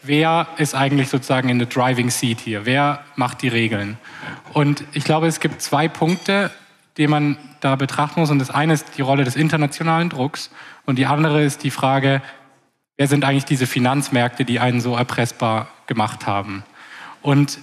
wer 0.02 0.46
ist 0.58 0.74
eigentlich 0.74 1.08
sozusagen 1.08 1.48
in 1.48 1.58
der 1.58 1.68
Driving 1.68 2.10
Seat 2.10 2.40
hier? 2.40 2.66
Wer 2.66 3.04
macht 3.16 3.42
die 3.42 3.48
Regeln? 3.48 3.96
Und 4.52 4.84
ich 4.92 5.04
glaube, 5.04 5.26
es 5.26 5.40
gibt 5.40 5.62
zwei 5.62 5.88
Punkte, 5.88 6.50
die 6.98 7.06
man 7.06 7.38
da 7.60 7.76
betrachten 7.76 8.20
muss. 8.20 8.30
Und 8.30 8.38
das 8.38 8.50
eine 8.50 8.74
ist 8.74 8.98
die 8.98 9.02
Rolle 9.02 9.24
des 9.24 9.36
internationalen 9.36 10.10
Drucks 10.10 10.50
und 10.86 10.96
die 10.96 11.06
andere 11.06 11.42
ist 11.42 11.62
die 11.62 11.70
Frage, 11.70 12.22
wer 12.96 13.06
sind 13.06 13.24
eigentlich 13.24 13.44
diese 13.44 13.66
Finanzmärkte, 13.66 14.44
die 14.44 14.60
einen 14.60 14.80
so 14.80 14.96
erpressbar 14.96 15.68
gemacht 15.86 16.26
haben. 16.26 16.64
Und 17.20 17.58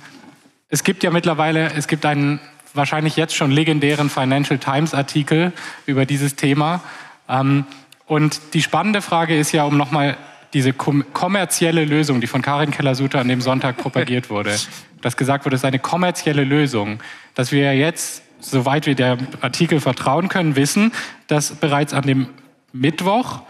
es 0.70 0.84
gibt 0.84 1.04
ja 1.04 1.12
mittlerweile, 1.12 1.74
es 1.74 1.88
gibt 1.88 2.06
einen 2.06 2.40
wahrscheinlich 2.74 3.16
jetzt 3.16 3.36
schon 3.36 3.52
legendären 3.52 4.10
Financial 4.10 4.60
Times 4.60 4.94
Artikel 4.94 5.54
über 5.86 6.06
dieses 6.06 6.36
Thema. 6.36 6.82
Ähm, 7.28 7.66
und 8.06 8.54
die 8.54 8.62
spannende 8.62 9.02
Frage 9.02 9.38
ist 9.38 9.52
ja, 9.52 9.64
um 9.64 9.78
nochmal 9.78 10.18
diese 10.54 10.74
kommerzielle 10.74 11.86
Lösung, 11.86 12.22
die 12.22 12.28
von 12.28 12.42
Karin 12.42 12.72
Keller-Sutter 12.72 13.20
an 13.20 13.28
dem 13.28 13.42
Sonntag 13.42 13.78
propagiert 13.78 14.30
wurde, 14.32 14.56
dass 15.02 15.16
gesagt 15.16 15.46
wurde, 15.46 15.56
es 15.56 15.62
ist 15.62 15.66
eine 15.66 15.80
kommerzielle 15.80 16.44
Lösung, 16.44 17.02
dass 17.36 17.52
wir 17.52 17.76
jetzt 17.76 18.24
soweit 18.40 18.86
wir 18.86 18.96
der 18.96 19.18
Artikel 19.42 19.80
vertrauen 19.80 20.30
können, 20.30 20.56
wissen, 20.56 20.92
dass 21.28 21.54
bereits 21.56 21.94
an 21.94 22.04
dem 22.04 22.30
Mittwoch 22.72 23.42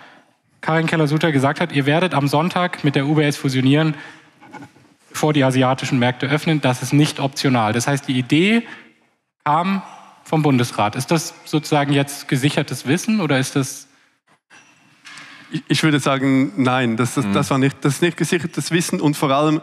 Karin 0.62 0.88
Keller-Sutter 0.88 1.32
gesagt 1.32 1.62
hat, 1.62 1.72
ihr 1.72 1.86
werdet 1.86 2.14
am 2.14 2.28
Sonntag 2.28 2.84
mit 2.84 2.96
der 2.96 3.08
UBS 3.08 3.38
fusionieren, 3.38 3.96
bevor 5.10 5.34
die 5.34 5.44
asiatischen 5.44 6.00
Märkte 6.00 6.28
öffnen. 6.28 6.62
Das 6.62 6.82
ist 6.82 6.94
nicht 6.94 7.20
optional. 7.20 7.74
Das 7.74 7.88
heißt, 7.88 8.08
die 8.08 8.18
Idee 8.18 8.64
kam 9.46 9.82
vom 10.24 10.42
Bundesrat. 10.42 10.96
Ist 10.96 11.12
das 11.12 11.34
sozusagen 11.46 11.94
jetzt 11.94 12.28
gesichertes 12.28 12.86
Wissen 12.86 13.22
oder 13.22 13.40
ist 13.40 13.56
das 13.56 13.88
ich 15.68 15.82
würde 15.82 16.00
sagen, 16.00 16.54
nein, 16.58 16.96
das, 16.96 17.16
das, 17.16 17.26
das, 17.34 17.48
mhm. 17.48 17.52
war 17.52 17.58
nicht, 17.58 17.78
das 17.82 17.96
ist 17.96 18.02
nicht 18.04 18.18
gesichertes 18.18 18.70
Wissen 18.70 19.02
und 19.02 19.18
vor 19.18 19.32
allem, 19.32 19.62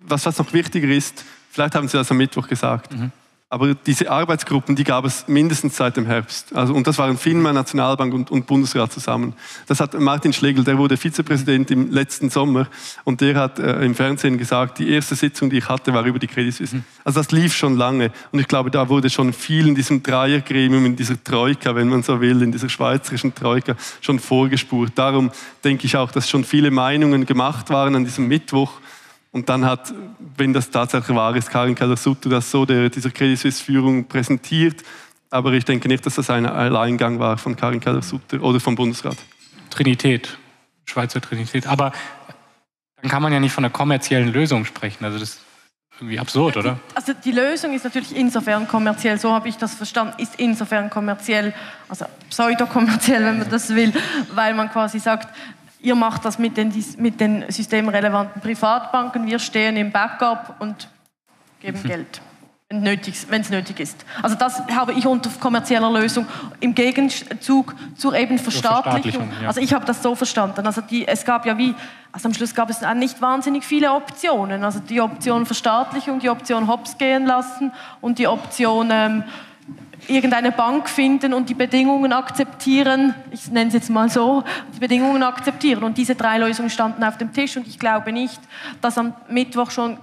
was, 0.00 0.26
was 0.26 0.38
noch 0.38 0.52
wichtiger 0.52 0.88
ist, 0.88 1.24
vielleicht 1.50 1.76
haben 1.76 1.86
Sie 1.86 1.96
das 1.96 2.10
am 2.10 2.16
Mittwoch 2.16 2.48
gesagt. 2.48 2.92
Mhm. 2.92 3.12
Aber 3.54 3.72
diese 3.72 4.10
Arbeitsgruppen, 4.10 4.74
die 4.74 4.82
gab 4.82 5.04
es 5.04 5.28
mindestens 5.28 5.76
seit 5.76 5.96
dem 5.96 6.06
Herbst. 6.06 6.56
Also, 6.56 6.74
und 6.74 6.88
das 6.88 6.98
waren 6.98 7.16
FINMA, 7.16 7.52
Nationalbank 7.52 8.12
und, 8.12 8.28
und, 8.32 8.48
Bundesrat 8.48 8.92
zusammen. 8.92 9.34
Das 9.68 9.78
hat 9.78 9.94
Martin 9.94 10.32
Schlegel, 10.32 10.64
der 10.64 10.76
wurde 10.76 10.96
Vizepräsident 10.96 11.70
im 11.70 11.92
letzten 11.92 12.30
Sommer 12.30 12.66
und 13.04 13.20
der 13.20 13.36
hat 13.36 13.60
äh, 13.60 13.84
im 13.84 13.94
Fernsehen 13.94 14.38
gesagt, 14.38 14.80
die 14.80 14.90
erste 14.90 15.14
Sitzung, 15.14 15.50
die 15.50 15.58
ich 15.58 15.68
hatte, 15.68 15.94
war 15.94 16.04
über 16.04 16.18
die 16.18 16.26
Credit 16.26 16.52
Suisse. 16.52 16.74
Mhm. 16.74 16.84
Also 17.04 17.20
das 17.20 17.30
lief 17.30 17.54
schon 17.54 17.76
lange 17.76 18.10
und 18.32 18.40
ich 18.40 18.48
glaube, 18.48 18.72
da 18.72 18.88
wurde 18.88 19.08
schon 19.08 19.32
viel 19.32 19.68
in 19.68 19.76
diesem 19.76 20.02
Dreiergremium, 20.02 20.84
in 20.86 20.96
dieser 20.96 21.22
Troika, 21.22 21.76
wenn 21.76 21.88
man 21.88 22.02
so 22.02 22.20
will, 22.20 22.42
in 22.42 22.50
dieser 22.50 22.68
schweizerischen 22.68 23.36
Troika 23.36 23.76
schon 24.00 24.18
vorgespurt. 24.18 24.94
Darum 24.96 25.30
denke 25.62 25.86
ich 25.86 25.96
auch, 25.96 26.10
dass 26.10 26.28
schon 26.28 26.42
viele 26.42 26.72
Meinungen 26.72 27.24
gemacht 27.24 27.70
waren 27.70 27.94
an 27.94 28.04
diesem 28.04 28.26
Mittwoch 28.26 28.80
und 29.34 29.48
dann 29.48 29.64
hat, 29.64 29.92
wenn 30.36 30.52
das 30.52 30.70
tatsächlich 30.70 31.16
wahr 31.16 31.34
ist, 31.34 31.50
Karin 31.50 31.74
Keller-Sutter 31.74 32.30
das 32.30 32.48
so 32.48 32.64
der, 32.64 32.88
dieser 32.88 33.10
Credit 33.10 33.36
Suisse-Führung 33.36 34.04
präsentiert. 34.04 34.84
Aber 35.28 35.52
ich 35.54 35.64
denke 35.64 35.88
nicht, 35.88 36.06
dass 36.06 36.14
das 36.14 36.30
ein 36.30 36.46
Alleingang 36.46 37.18
war 37.18 37.36
von 37.36 37.56
Karin 37.56 37.80
Keller-Sutter 37.80 38.40
oder 38.40 38.60
vom 38.60 38.76
Bundesrat. 38.76 39.16
Trinität, 39.70 40.38
Schweizer 40.84 41.20
Trinität. 41.20 41.66
Aber 41.66 41.90
dann 43.02 43.10
kann 43.10 43.22
man 43.22 43.32
ja 43.32 43.40
nicht 43.40 43.50
von 43.50 43.64
einer 43.64 43.72
kommerziellen 43.72 44.32
Lösung 44.32 44.64
sprechen. 44.64 45.04
Also 45.04 45.18
das 45.18 45.30
ist 45.30 45.40
irgendwie 45.98 46.20
absurd, 46.20 46.56
oder? 46.56 46.78
Also 46.94 47.12
die 47.12 47.32
Lösung 47.32 47.74
ist 47.74 47.82
natürlich 47.82 48.14
insofern 48.14 48.68
kommerziell, 48.68 49.18
so 49.18 49.32
habe 49.32 49.48
ich 49.48 49.56
das 49.56 49.74
verstanden, 49.74 50.14
ist 50.18 50.34
insofern 50.36 50.90
kommerziell, 50.90 51.52
also 51.88 52.04
pseudokommerziell, 52.30 53.24
wenn 53.24 53.38
man 53.38 53.50
das 53.50 53.74
will, 53.74 53.92
weil 54.32 54.54
man 54.54 54.70
quasi 54.70 55.00
sagt, 55.00 55.28
ihr 55.84 55.94
macht 55.94 56.24
das 56.24 56.38
mit 56.38 56.56
den, 56.56 56.72
mit 56.98 57.20
den 57.20 57.44
systemrelevanten 57.48 58.40
Privatbanken, 58.40 59.26
wir 59.26 59.38
stehen 59.38 59.76
im 59.76 59.92
Backup 59.92 60.56
und 60.58 60.88
geben 61.60 61.78
mhm. 61.82 61.88
Geld, 61.88 62.20
wenn 63.28 63.40
es 63.42 63.50
nötig 63.50 63.78
ist. 63.78 64.04
Also 64.22 64.34
das 64.34 64.66
habe 64.74 64.94
ich 64.94 65.06
unter 65.06 65.30
kommerzieller 65.38 65.92
Lösung 65.92 66.26
im 66.60 66.74
Gegenzug 66.74 67.74
zur 67.96 68.14
eben 68.14 68.38
Verstaatlichung. 68.38 69.28
Verstaatlichung 69.28 69.42
ja. 69.42 69.48
Also 69.48 69.60
ich 69.60 69.74
habe 69.74 69.84
das 69.84 70.02
so 70.02 70.14
verstanden. 70.14 70.66
Also 70.66 70.80
die, 70.80 71.06
es 71.06 71.24
gab 71.24 71.46
ja 71.46 71.56
wie, 71.58 71.74
also 72.10 72.28
am 72.28 72.34
Schluss 72.34 72.54
gab 72.54 72.70
es 72.70 72.80
nicht 72.96 73.20
wahnsinnig 73.20 73.64
viele 73.64 73.92
Optionen. 73.92 74.64
Also 74.64 74.80
die 74.80 75.00
Option 75.00 75.46
Verstaatlichung, 75.46 76.18
die 76.18 76.30
Option 76.30 76.66
Hops 76.66 76.96
gehen 76.96 77.26
lassen 77.26 77.70
und 78.00 78.18
die 78.18 78.26
Option 78.26 78.88
ähm, 78.90 79.24
irgendeine 80.08 80.52
Bank 80.52 80.88
finden 80.88 81.34
und 81.34 81.48
die 81.48 81.54
Bedingungen 81.54 82.12
akzeptieren, 82.12 83.14
ich 83.30 83.50
nenne 83.50 83.68
es 83.68 83.74
jetzt 83.74 83.90
mal 83.90 84.08
so, 84.08 84.44
die 84.74 84.80
Bedingungen 84.80 85.22
akzeptieren. 85.22 85.84
Und 85.84 85.98
diese 85.98 86.14
drei 86.14 86.38
Lösungen 86.38 86.70
standen 86.70 87.04
auf 87.04 87.18
dem 87.18 87.32
Tisch 87.32 87.56
und 87.56 87.66
ich 87.66 87.78
glaube 87.78 88.12
nicht, 88.12 88.40
dass 88.80 88.98
am 88.98 89.14
Mittwoch 89.28 89.70
schon, 89.70 89.98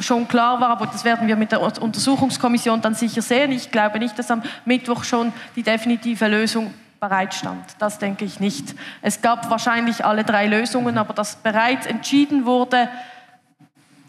schon 0.00 0.28
klar 0.28 0.60
war, 0.60 0.70
aber 0.70 0.86
das 0.86 1.04
werden 1.04 1.28
wir 1.28 1.36
mit 1.36 1.52
der 1.52 1.60
Untersuchungskommission 1.60 2.80
dann 2.80 2.94
sicher 2.94 3.22
sehen, 3.22 3.52
ich 3.52 3.70
glaube 3.70 3.98
nicht, 3.98 4.18
dass 4.18 4.30
am 4.30 4.42
Mittwoch 4.64 5.04
schon 5.04 5.32
die 5.56 5.62
definitive 5.62 6.28
Lösung 6.28 6.72
bereitstand. 7.00 7.64
Das 7.78 7.98
denke 7.98 8.24
ich 8.24 8.40
nicht. 8.40 8.74
Es 9.02 9.22
gab 9.22 9.50
wahrscheinlich 9.50 10.04
alle 10.04 10.24
drei 10.24 10.46
Lösungen, 10.46 10.98
aber 10.98 11.14
dass 11.14 11.36
bereits 11.36 11.86
entschieden 11.86 12.44
wurde, 12.44 12.88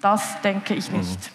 das 0.01 0.41
denke 0.41 0.73
ich 0.73 0.91
nicht. 0.91 1.31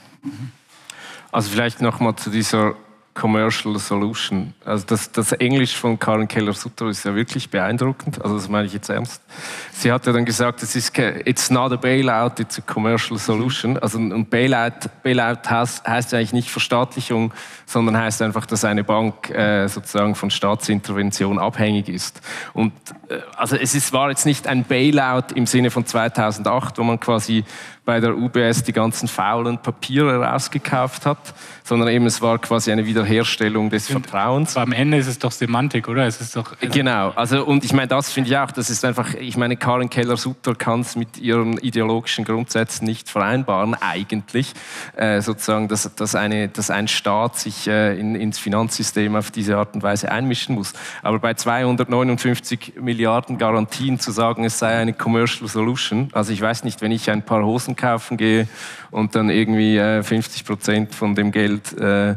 Also 1.30 1.50
vielleicht 1.50 1.80
nochmal 1.80 2.16
zu 2.16 2.30
dieser 2.30 2.74
Commercial 3.14 3.78
Solution. 3.78 4.52
Also 4.64 4.84
das, 4.88 5.12
das 5.12 5.30
Englisch 5.32 5.76
von 5.76 5.98
Karen 5.98 6.26
Keller-Sutter 6.26 6.88
ist 6.88 7.04
ja 7.04 7.14
wirklich 7.14 7.48
beeindruckend. 7.48 8.20
Also 8.20 8.34
das 8.34 8.48
meine 8.48 8.66
ich 8.66 8.72
jetzt 8.72 8.90
ernst. 8.90 9.22
Sie 9.72 9.92
hat 9.92 10.04
ja 10.06 10.12
dann 10.12 10.24
gesagt, 10.24 10.62
es 10.64 10.74
ist 10.74 10.98
it's 10.98 11.48
not 11.48 11.72
a 11.72 11.76
bailout, 11.76 12.40
it's 12.40 12.58
a 12.58 12.62
commercial 12.62 13.16
solution. 13.16 13.78
Also 13.78 13.98
ein 13.98 14.26
Bailout, 14.26 14.88
Bailout 15.04 15.48
heißt, 15.48 15.86
heißt 15.86 16.12
eigentlich 16.12 16.32
nicht 16.32 16.50
Verstaatlichung, 16.50 17.32
sondern 17.66 17.96
heißt 17.96 18.20
einfach, 18.20 18.46
dass 18.46 18.64
eine 18.64 18.82
Bank 18.82 19.30
äh, 19.30 19.68
sozusagen 19.68 20.16
von 20.16 20.30
Staatsintervention 20.30 21.38
abhängig 21.38 21.88
ist. 21.88 22.20
Und 22.52 22.72
äh, 23.08 23.18
also 23.36 23.56
es 23.56 23.76
ist, 23.76 23.92
war 23.92 24.10
jetzt 24.10 24.26
nicht 24.26 24.48
ein 24.48 24.64
Bailout 24.64 25.34
im 25.36 25.46
Sinne 25.46 25.70
von 25.70 25.86
2008, 25.86 26.78
wo 26.78 26.82
man 26.82 26.98
quasi 26.98 27.44
bei 27.84 28.00
der 28.00 28.16
UBS 28.16 28.62
die 28.62 28.72
ganzen 28.72 29.08
faulen 29.08 29.58
Papiere 29.58 30.24
rausgekauft 30.24 31.04
hat, 31.04 31.34
sondern 31.64 31.88
eben 31.88 32.06
es 32.06 32.22
war 32.22 32.38
quasi 32.38 32.72
eine 32.72 32.86
Wiederherstellung 33.04 33.70
des 33.70 33.90
Und 33.90 34.06
Vertrauens. 34.06 34.56
am 34.56 34.72
Ende 34.72 34.96
ist 34.96 35.06
es 35.06 35.18
doch 35.18 35.30
Semantik, 35.30 35.88
oder? 35.88 36.06
Es 36.06 36.20
ist 36.20 36.36
doch, 36.36 36.54
Genau, 36.60 37.10
also 37.10 37.44
und 37.44 37.64
ich 37.64 37.72
meine, 37.72 37.88
das 37.88 38.12
finde 38.12 38.30
ich 38.30 38.36
auch, 38.36 38.50
das 38.50 38.70
ist 38.70 38.84
einfach, 38.84 39.14
ich 39.14 39.36
meine, 39.36 39.56
Karin 39.56 39.90
Keller-Sutter 39.90 40.54
kann 40.54 40.80
es 40.80 40.96
mit 40.96 41.18
ihren 41.18 41.58
ideologischen 41.58 42.24
Grundsätzen 42.24 42.84
nicht 42.86 43.08
vereinbaren, 43.08 43.74
eigentlich, 43.74 44.52
äh, 44.96 45.20
sozusagen, 45.20 45.68
dass, 45.68 45.94
dass, 45.94 46.14
eine, 46.14 46.48
dass 46.48 46.70
ein 46.70 46.88
Staat 46.88 47.38
sich 47.38 47.68
äh, 47.68 47.98
in, 47.98 48.14
ins 48.14 48.38
Finanzsystem 48.38 49.14
auf 49.16 49.30
diese 49.30 49.56
Art 49.56 49.74
und 49.74 49.82
Weise 49.82 50.10
einmischen 50.10 50.54
muss. 50.54 50.72
Aber 51.02 51.18
bei 51.18 51.34
259 51.34 52.74
Milliarden 52.80 53.38
Garantien 53.38 53.98
zu 53.98 54.10
sagen, 54.10 54.44
es 54.44 54.58
sei 54.58 54.76
eine 54.78 54.92
Commercial 54.92 55.48
Solution, 55.48 56.08
also 56.12 56.32
ich 56.32 56.40
weiß 56.40 56.64
nicht, 56.64 56.80
wenn 56.80 56.92
ich 56.92 57.10
ein 57.10 57.22
paar 57.22 57.44
Hosen 57.44 57.76
kaufen 57.76 58.16
gehe 58.16 58.48
und 58.90 59.14
dann 59.14 59.28
irgendwie 59.28 59.76
äh, 59.76 60.02
50 60.02 60.44
Prozent 60.44 60.94
von 60.94 61.14
dem 61.14 61.32
Geld 61.32 61.76
äh, 61.78 62.14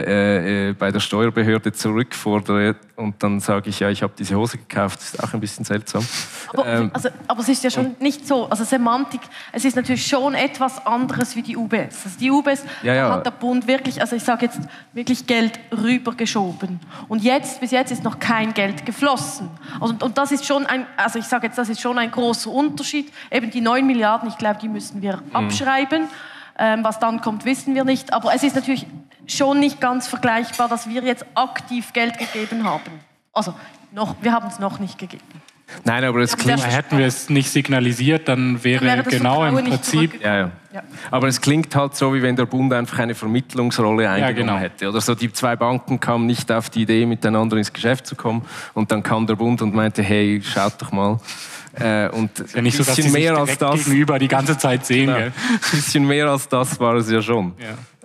äh, 0.00 0.68
äh, 0.70 0.72
bei 0.72 0.90
der 0.90 1.00
Steuerbehörde 1.00 1.72
zurückfordere 1.72 2.76
und 2.96 3.22
dann 3.22 3.40
sage 3.40 3.70
ich, 3.70 3.80
ja, 3.80 3.88
ich 3.90 4.02
habe 4.02 4.12
diese 4.18 4.36
Hose 4.36 4.58
gekauft, 4.58 4.98
das 5.00 5.14
ist 5.14 5.22
auch 5.22 5.32
ein 5.34 5.40
bisschen 5.40 5.64
seltsam. 5.64 6.06
Aber, 6.52 6.66
Ähm, 6.66 6.90
also, 6.92 7.08
aber 7.26 7.40
es 7.40 7.48
ist 7.48 7.64
ja 7.64 7.70
schon 7.70 7.96
nicht 8.00 8.26
so, 8.26 8.48
also 8.48 8.64
Semantik, 8.64 9.20
es 9.52 9.64
ist 9.64 9.76
natürlich 9.76 10.06
schon 10.06 10.34
etwas 10.34 10.84
anderes 10.86 11.34
wie 11.36 11.42
die 11.42 11.56
UBS. 11.56 12.04
Also 12.04 12.18
die 12.20 12.30
UBS 12.30 12.64
Ja, 12.82 12.94
ja. 12.94 13.10
hat 13.12 13.26
der 13.26 13.30
Bund 13.32 13.66
wirklich, 13.66 14.00
also 14.00 14.14
ich 14.16 14.22
sage 14.22 14.46
jetzt 14.46 14.60
wirklich 14.92 15.26
Geld 15.26 15.58
rübergeschoben. 15.72 16.80
Und 17.08 17.22
jetzt, 17.22 17.60
bis 17.60 17.70
jetzt 17.70 17.90
ist 17.92 18.04
noch 18.04 18.18
kein 18.18 18.54
Geld 18.54 18.84
geflossen. 18.86 19.48
Also, 19.80 19.94
und 20.02 20.18
das 20.18 20.32
ist 20.32 20.46
schon 20.46 20.66
ein, 20.66 20.86
also 20.96 21.18
ich 21.18 21.26
sage 21.26 21.46
jetzt, 21.46 21.58
das 21.58 21.68
ist 21.68 21.80
schon 21.80 21.98
ein 21.98 22.10
großer 22.10 22.50
Unterschied. 22.50 23.12
Eben 23.30 23.50
die 23.50 23.60
9 23.60 23.86
Milliarden, 23.86 24.28
ich 24.28 24.38
glaube, 24.38 24.58
die 24.60 24.68
müssen 24.68 25.02
wir 25.02 25.16
Mhm. 25.16 25.34
abschreiben. 25.36 26.08
Ähm, 26.58 26.84
was 26.84 26.98
dann 26.98 27.22
kommt, 27.22 27.44
wissen 27.46 27.74
wir 27.74 27.84
nicht. 27.84 28.12
Aber 28.12 28.34
es 28.34 28.42
ist 28.42 28.54
natürlich 28.54 28.86
schon 29.36 29.60
nicht 29.60 29.80
ganz 29.80 30.06
vergleichbar, 30.08 30.68
dass 30.68 30.88
wir 30.88 31.02
jetzt 31.02 31.24
aktiv 31.34 31.92
Geld 31.92 32.18
gegeben 32.18 32.64
haben. 32.64 33.00
Also 33.32 33.54
noch, 33.92 34.16
wir 34.20 34.32
haben 34.32 34.48
es 34.48 34.58
noch 34.58 34.78
nicht 34.78 34.98
gegeben. 34.98 35.22
Nein, 35.84 36.04
aber 36.04 36.20
es 36.20 36.32
Ja, 36.32 36.36
klingt, 36.36 36.66
hätten 36.66 36.98
wir 36.98 37.06
es 37.06 37.30
nicht 37.30 37.50
signalisiert, 37.50 38.28
dann 38.28 38.62
wäre, 38.62 38.84
Dann 38.84 38.98
wäre 38.98 39.02
das 39.04 39.14
genau 39.14 39.44
im 39.44 39.54
Prinzip 39.54 40.22
ja, 40.22 40.36
ja. 40.36 40.50
Ja. 40.72 40.82
Aber 41.10 41.28
es 41.28 41.40
klingt 41.40 41.74
halt 41.76 41.94
so, 41.94 42.14
wie 42.14 42.22
wenn 42.22 42.36
der 42.36 42.46
Bund 42.46 42.72
einfach 42.72 42.98
eine 42.98 43.14
Vermittlungsrolle 43.14 44.08
eingenommen 44.08 44.36
genau. 44.36 44.58
hätte. 44.58 44.88
Oder 44.88 45.00
so, 45.00 45.14
die 45.14 45.32
zwei 45.32 45.56
Banken 45.56 46.00
kamen 46.00 46.26
nicht 46.26 46.50
auf 46.50 46.70
die 46.70 46.82
Idee, 46.82 47.04
miteinander 47.04 47.56
ins 47.56 47.72
Geschäft 47.72 48.06
zu 48.06 48.16
kommen. 48.16 48.42
Und 48.72 48.90
dann 48.90 49.02
kam 49.02 49.26
der 49.26 49.36
Bund 49.36 49.60
und 49.60 49.74
meinte, 49.74 50.02
hey, 50.02 50.40
schaut 50.42 50.80
doch 50.80 50.92
mal. 50.92 51.20
Äh, 51.78 52.08
und 52.10 52.30
ja 52.54 52.62
nicht 52.62 52.76
so, 52.76 52.84
dass 52.84 52.96
sie 52.96 53.02
bisschen 53.02 53.12
sich 53.12 53.22
mehr 53.22 53.36
als 53.36 53.58
das, 53.58 53.84
gegenüber 53.84 54.18
die 54.18 54.28
ganze 54.28 54.56
Zeit 54.56 54.86
sehen. 54.86 55.06
Gell? 55.06 55.26
ein 55.26 55.60
bisschen 55.70 56.06
mehr 56.06 56.28
als 56.28 56.48
das 56.48 56.78
war 56.80 56.94
es 56.96 57.10
ja 57.10 57.20
schon. 57.20 57.54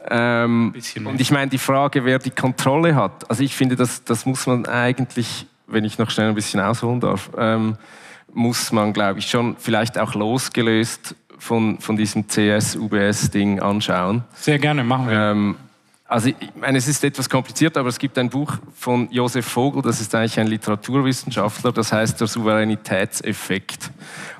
Ähm, 0.09 0.73
und 1.05 1.19
ich 1.21 1.31
meine, 1.31 1.49
die 1.49 1.57
Frage, 1.57 2.05
wer 2.05 2.19
die 2.19 2.31
Kontrolle 2.31 2.95
hat, 2.95 3.29
also 3.29 3.43
ich 3.43 3.55
finde, 3.55 3.75
das, 3.75 4.03
das 4.03 4.25
muss 4.25 4.47
man 4.47 4.65
eigentlich, 4.65 5.45
wenn 5.67 5.83
ich 5.83 5.97
noch 5.97 6.09
schnell 6.09 6.29
ein 6.29 6.35
bisschen 6.35 6.59
ausholen 6.59 6.99
darf, 6.99 7.29
ähm, 7.37 7.77
muss 8.33 8.71
man, 8.71 8.93
glaube 8.93 9.19
ich, 9.19 9.29
schon 9.29 9.55
vielleicht 9.57 9.97
auch 9.97 10.13
losgelöst 10.13 11.15
von, 11.37 11.79
von 11.79 11.97
diesem 11.97 12.27
CS-UBS-Ding 12.27 13.59
anschauen. 13.59 14.23
Sehr 14.35 14.59
gerne, 14.59 14.83
machen 14.83 15.09
wir. 15.09 15.31
Ähm, 15.31 15.55
also 16.09 16.29
ich 16.29 16.35
meine, 16.55 16.77
es 16.77 16.87
ist 16.87 17.03
etwas 17.03 17.29
kompliziert, 17.29 17.75
aber 17.75 17.89
es 17.89 17.99
gibt 17.99 18.17
ein 18.17 18.29
Buch 18.29 18.53
von 18.73 19.11
Josef 19.11 19.45
Vogel, 19.45 19.81
das 19.81 19.99
ist 19.99 20.15
eigentlich 20.15 20.39
ein 20.39 20.47
Literaturwissenschaftler, 20.47 21.73
das 21.73 21.91
heißt 21.91 22.21
der 22.21 22.27
Souveränitätseffekt. 22.27 23.91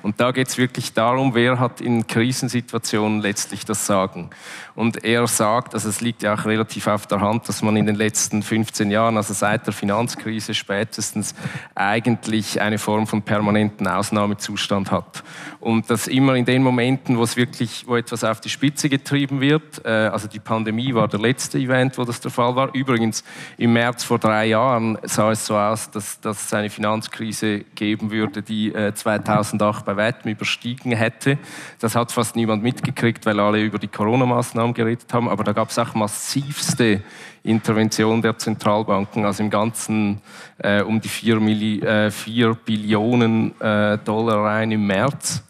Und 0.02 0.18
da 0.18 0.30
geht 0.30 0.48
es 0.48 0.56
wirklich 0.56 0.94
darum, 0.94 1.34
wer 1.34 1.60
hat 1.60 1.82
in 1.82 2.06
Krisensituationen 2.06 3.20
letztlich 3.20 3.66
das 3.66 3.84
Sagen. 3.84 4.30
Und 4.78 5.02
er 5.02 5.26
sagt, 5.26 5.74
also 5.74 5.88
es 5.88 6.00
liegt 6.00 6.22
ja 6.22 6.34
auch 6.34 6.44
relativ 6.44 6.86
auf 6.86 7.08
der 7.08 7.20
Hand, 7.20 7.48
dass 7.48 7.62
man 7.62 7.74
in 7.74 7.86
den 7.86 7.96
letzten 7.96 8.44
15 8.44 8.92
Jahren, 8.92 9.16
also 9.16 9.34
seit 9.34 9.66
der 9.66 9.72
Finanzkrise 9.74 10.54
spätestens, 10.54 11.34
eigentlich 11.74 12.60
eine 12.60 12.78
Form 12.78 13.08
von 13.08 13.22
permanenten 13.22 13.88
Ausnahmezustand 13.88 14.92
hat. 14.92 15.24
Und 15.58 15.90
das 15.90 16.06
immer 16.06 16.36
in 16.36 16.44
den 16.44 16.62
Momenten, 16.62 17.18
wo 17.18 17.24
es 17.24 17.36
wirklich, 17.36 17.88
wo 17.88 17.96
etwas 17.96 18.22
auf 18.22 18.40
die 18.40 18.50
Spitze 18.50 18.88
getrieben 18.88 19.40
wird, 19.40 19.84
äh, 19.84 19.88
also 19.88 20.28
die 20.28 20.38
Pandemie 20.38 20.94
war 20.94 21.08
der 21.08 21.18
letzte 21.18 21.58
Event, 21.58 21.98
wo 21.98 22.04
das 22.04 22.20
der 22.20 22.30
Fall 22.30 22.54
war. 22.54 22.72
Übrigens, 22.72 23.24
im 23.56 23.72
März 23.72 24.04
vor 24.04 24.20
drei 24.20 24.46
Jahren 24.46 24.96
sah 25.02 25.32
es 25.32 25.44
so 25.44 25.56
aus, 25.56 25.90
dass, 25.90 26.20
dass 26.20 26.44
es 26.44 26.54
eine 26.54 26.70
Finanzkrise 26.70 27.64
geben 27.74 28.12
würde, 28.12 28.42
die 28.42 28.72
äh, 28.72 28.94
2008 28.94 29.84
bei 29.84 29.96
weitem 29.96 30.30
überstiegen 30.30 30.92
hätte. 30.92 31.36
Das 31.80 31.96
hat 31.96 32.12
fast 32.12 32.36
niemand 32.36 32.62
mitgekriegt, 32.62 33.26
weil 33.26 33.40
alle 33.40 33.60
über 33.60 33.80
die 33.80 33.88
Corona-Maßnahmen 33.88 34.67
geredet 34.74 35.12
haben. 35.12 35.28
Aber 35.28 35.44
da 35.44 35.52
gab 35.52 35.70
es 35.70 35.78
auch 35.78 35.94
massivste 35.94 37.02
Intervention 37.42 38.22
der 38.22 38.38
Zentralbanken, 38.38 39.24
also 39.24 39.42
im 39.42 39.50
Ganzen 39.50 40.20
äh, 40.58 40.82
um 40.82 41.00
die 41.00 41.08
4, 41.08 41.40
Milli 41.40 41.80
äh, 41.80 42.10
4 42.10 42.54
Billionen 42.54 43.58
äh, 43.60 43.98
Dollar 43.98 44.44
rein 44.44 44.70
im 44.70 44.86
März. 44.86 45.42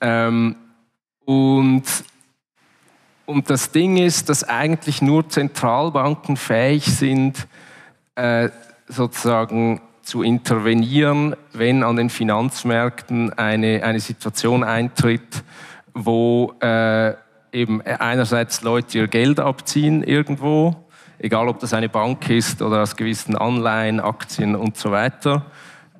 Ähm, 0.00 0.56
und 1.24 1.84
und 3.26 3.48
das 3.48 3.70
Ding 3.70 3.96
ist, 3.96 4.28
dass 4.28 4.44
eigentlich 4.44 5.00
nur 5.00 5.28
Zentralbanken 5.28 6.36
fähig 6.36 6.84
sind, 6.84 7.46
äh, 8.16 8.50
sozusagen 8.86 9.80
zu 10.02 10.22
intervenieren, 10.22 11.34
wenn 11.52 11.82
an 11.82 11.96
den 11.96 12.10
Finanzmärkten 12.10 13.32
eine, 13.32 13.82
eine 13.82 14.00
Situation 14.00 14.62
eintritt, 14.62 15.42
wo 15.94 16.52
äh, 16.60 17.14
eben 17.54 17.80
einerseits 17.82 18.62
Leute 18.62 18.98
ihr 18.98 19.08
Geld 19.08 19.40
abziehen 19.40 20.02
irgendwo, 20.02 20.76
egal 21.18 21.48
ob 21.48 21.60
das 21.60 21.72
eine 21.72 21.88
Bank 21.88 22.28
ist 22.28 22.60
oder 22.60 22.82
aus 22.82 22.96
gewissen 22.96 23.36
Anleihen, 23.36 24.00
Aktien 24.00 24.56
und 24.56 24.76
so 24.76 24.90
weiter, 24.90 25.46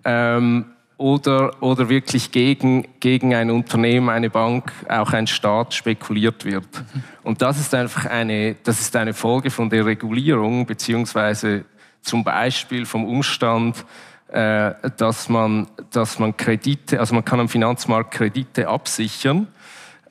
ähm, 0.04 0.66
oder, 0.96 1.62
oder 1.62 1.88
wirklich 1.88 2.30
gegen, 2.30 2.86
gegen 3.00 3.34
ein 3.34 3.50
Unternehmen, 3.50 4.10
eine 4.10 4.30
Bank, 4.30 4.72
auch 4.88 5.12
ein 5.12 5.26
Staat 5.26 5.74
spekuliert 5.74 6.44
wird. 6.44 6.68
Und 7.22 7.42
das 7.42 7.58
ist 7.58 7.74
einfach 7.74 8.06
eine, 8.06 8.54
das 8.62 8.80
ist 8.80 8.94
eine 8.94 9.12
Folge 9.12 9.50
von 9.50 9.70
der 9.70 9.86
Regulierung, 9.86 10.66
beziehungsweise 10.66 11.64
zum 12.00 12.22
Beispiel 12.22 12.86
vom 12.86 13.04
Umstand, 13.04 13.84
äh, 14.28 14.72
dass, 14.96 15.28
man, 15.28 15.66
dass 15.90 16.18
man 16.18 16.36
Kredite, 16.36 17.00
also 17.00 17.14
man 17.14 17.24
kann 17.24 17.40
am 17.40 17.48
Finanzmarkt 17.48 18.12
Kredite 18.12 18.68
absichern. 18.68 19.48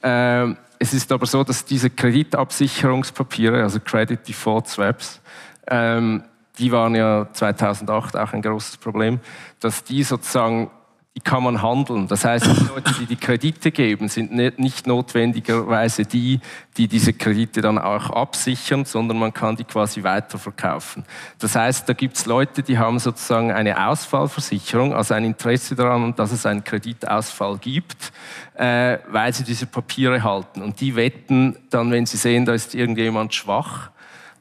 Ähm, 0.02 0.58
es 0.84 0.94
ist 0.94 1.14
aber 1.14 1.26
so, 1.26 1.46
dass 1.46 1.64
diese 1.64 1.90
Kreditabsicherungspapiere, 1.90 3.64
also 3.64 3.80
Credit 3.80 4.20
Default 4.28 4.68
Swaps, 4.68 5.22
ähm, 5.68 6.24
die 6.60 6.74
waren 6.74 6.94
ja 6.94 7.30
2008 7.32 8.18
auch 8.18 8.34
ein 8.34 8.42
großes 8.42 8.78
Problem, 8.78 9.22
dass 9.62 9.86
die 9.86 10.04
sozusagen, 10.04 10.70
die 11.16 11.22
kann 11.22 11.44
man 11.44 11.62
handeln. 11.62 12.08
Das 12.08 12.26
heißt, 12.26 12.48
die 12.48 12.66
Leute, 12.74 12.92
die 13.00 13.06
die 13.06 13.16
Kredite 13.16 13.72
geben, 13.72 14.10
sind 14.10 14.32
ne- 14.34 14.54
nicht 14.58 14.88
notwendigerweise 14.88 16.06
die, 16.06 16.40
die 16.76 16.88
diese 16.88 17.14
Kredite 17.14 17.62
dann 17.62 17.78
auch 17.78 18.10
absichern, 18.10 18.84
sondern 18.84 19.20
man 19.20 19.32
kann 19.32 19.56
die 19.56 19.64
quasi 19.64 20.02
weiterverkaufen. 20.02 21.06
Das 21.38 21.56
heißt, 21.56 21.88
da 21.88 21.94
gibt 21.94 22.18
es 22.18 22.26
Leute, 22.26 22.64
die 22.64 22.80
haben 22.80 22.98
sozusagen 22.98 23.52
eine 23.52 23.88
Ausfallversicherung, 23.88 24.96
also 24.96 25.14
ein 25.14 25.26
Interesse 25.26 25.76
daran, 25.76 26.16
dass 26.16 26.32
es 26.32 26.48
einen 26.48 26.64
Kreditausfall 26.64 27.60
gibt, 27.60 28.12
äh, 28.56 28.98
weil 29.08 29.32
sie 29.34 29.44
diese 29.44 29.68
Papiere 29.68 30.24
halten. 30.24 30.64
Und 30.64 30.82
die 30.82 30.96
wetten 30.96 31.58
dann, 31.70 31.92
wenn 31.92 32.08
sie 32.08 32.18
sehen, 32.18 32.46
da 32.46 32.54
ist 32.54 32.74
irgendjemand 32.74 33.36
schwach, 33.36 33.92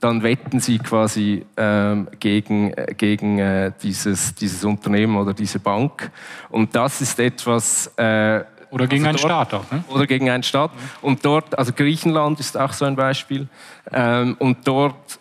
dann 0.02 0.24
wetten 0.24 0.58
sie 0.58 0.78
quasi 0.80 1.46
ähm, 1.56 2.08
gegen, 2.18 2.72
äh, 2.72 2.92
gegen 2.96 3.38
äh, 3.38 3.70
dieses, 3.80 4.34
dieses 4.34 4.64
Unternehmen 4.64 5.16
oder 5.16 5.32
diese 5.32 5.60
Bank. 5.60 6.10
Und 6.50 6.74
das 6.74 7.00
ist 7.00 7.20
etwas. 7.20 7.86
Äh, 7.96 8.42
Oder 8.70 8.88
gegen 8.88 9.06
einen 9.06 9.14
also 9.14 9.28
dort- 9.28 9.48
Staat 9.48 9.54
auch. 9.54 9.70
Ne? 9.70 9.84
Oder 9.88 10.06
gegen 10.08 10.28
einen 10.28 10.42
Staat. 10.42 10.72
Und 11.02 11.24
dort, 11.24 11.56
also 11.56 11.72
Griechenland 11.72 12.40
ist 12.40 12.56
auch 12.56 12.72
so 12.72 12.84
ein 12.84 12.96
Beispiel. 12.96 13.46
Ähm, 13.92 14.36
und 14.40 14.66
dort, 14.66 15.20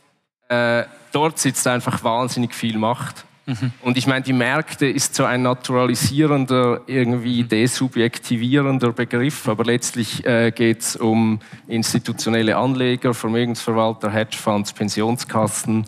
äh, 0.50 0.84
dort 1.12 1.38
sitzt 1.38 1.68
einfach 1.68 2.04
wahnsinnig 2.04 2.56
viel 2.56 2.80
Macht. 2.80 3.24
Mhm. 3.52 3.72
Und 3.82 3.98
ich 3.98 4.08
meine, 4.08 4.24
die 4.24 4.34
Märkte 4.34 4.88
ist 4.88 5.16
so 5.16 5.26
ein 5.26 5.42
naturalisierender, 5.42 6.82
irgendwie 6.88 7.44
desubjektivierender 7.44 8.94
Begriff, 8.94 9.48
aber 9.48 9.66
letztlich 9.66 10.26
äh, 10.26 10.52
geht 10.52 10.82
es 10.82 10.96
um 10.96 11.40
institutionelle 11.68 12.56
Anleger, 12.56 13.14
Vermögensverwalter, 13.14 14.12
Hedgefonds, 14.12 14.74
Pensionskassen 14.74 15.86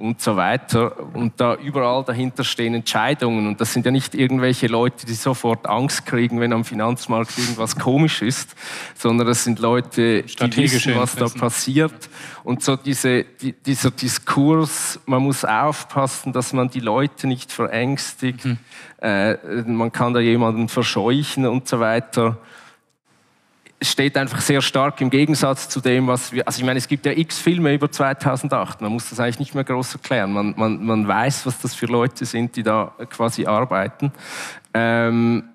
und 0.00 0.20
so 0.20 0.36
weiter. 0.36 0.96
Und 1.12 1.40
da 1.40 1.54
überall 1.56 2.02
dahinter 2.02 2.42
stehen 2.42 2.74
Entscheidungen. 2.74 3.46
Und 3.46 3.60
das 3.60 3.72
sind 3.72 3.84
ja 3.84 3.92
nicht 3.92 4.14
irgendwelche 4.14 4.66
Leute, 4.66 5.06
die 5.06 5.14
sofort 5.14 5.66
Angst 5.68 6.06
kriegen, 6.06 6.40
wenn 6.40 6.52
am 6.52 6.64
Finanzmarkt 6.64 7.36
irgendwas 7.38 7.76
komisch 7.76 8.22
ist, 8.22 8.56
sondern 8.94 9.26
das 9.26 9.44
sind 9.44 9.58
Leute, 9.58 10.22
die 10.22 10.56
wissen, 10.56 10.96
was 10.96 11.14
da 11.14 11.28
passiert. 11.28 12.08
Und 12.42 12.62
so 12.62 12.76
diese, 12.76 13.24
die, 13.24 13.52
dieser 13.52 13.90
Diskurs, 13.90 14.98
man 15.04 15.22
muss 15.22 15.44
aufpassen, 15.44 16.32
dass 16.32 16.52
man 16.52 16.70
die 16.70 16.80
Leute 16.80 17.26
nicht 17.26 17.52
verängstigt. 17.52 18.44
Mhm. 18.44 18.58
Äh, 19.02 19.36
man 19.66 19.92
kann 19.92 20.14
da 20.14 20.20
jemanden 20.20 20.68
verscheuchen 20.68 21.46
und 21.46 21.68
so 21.68 21.78
weiter 21.78 22.38
steht 23.82 24.16
einfach 24.16 24.40
sehr 24.40 24.60
stark 24.60 25.00
im 25.00 25.10
Gegensatz 25.10 25.68
zu 25.68 25.80
dem, 25.80 26.06
was 26.06 26.32
wir. 26.32 26.46
Also 26.46 26.60
ich 26.60 26.66
meine, 26.66 26.78
es 26.78 26.88
gibt 26.88 27.06
ja 27.06 27.12
x 27.12 27.38
Filme 27.38 27.74
über 27.74 27.90
2008. 27.90 28.80
Man 28.80 28.92
muss 28.92 29.10
das 29.10 29.20
eigentlich 29.20 29.38
nicht 29.38 29.54
mehr 29.54 29.64
groß 29.64 29.94
erklären. 29.94 30.32
Man, 30.32 30.54
man, 30.56 30.84
man 30.84 31.08
weiß, 31.08 31.46
was 31.46 31.60
das 31.60 31.74
für 31.74 31.86
Leute 31.86 32.24
sind, 32.24 32.56
die 32.56 32.62
da 32.62 32.92
quasi 33.08 33.46
arbeiten. 33.46 34.12
Ähm, 34.74 35.49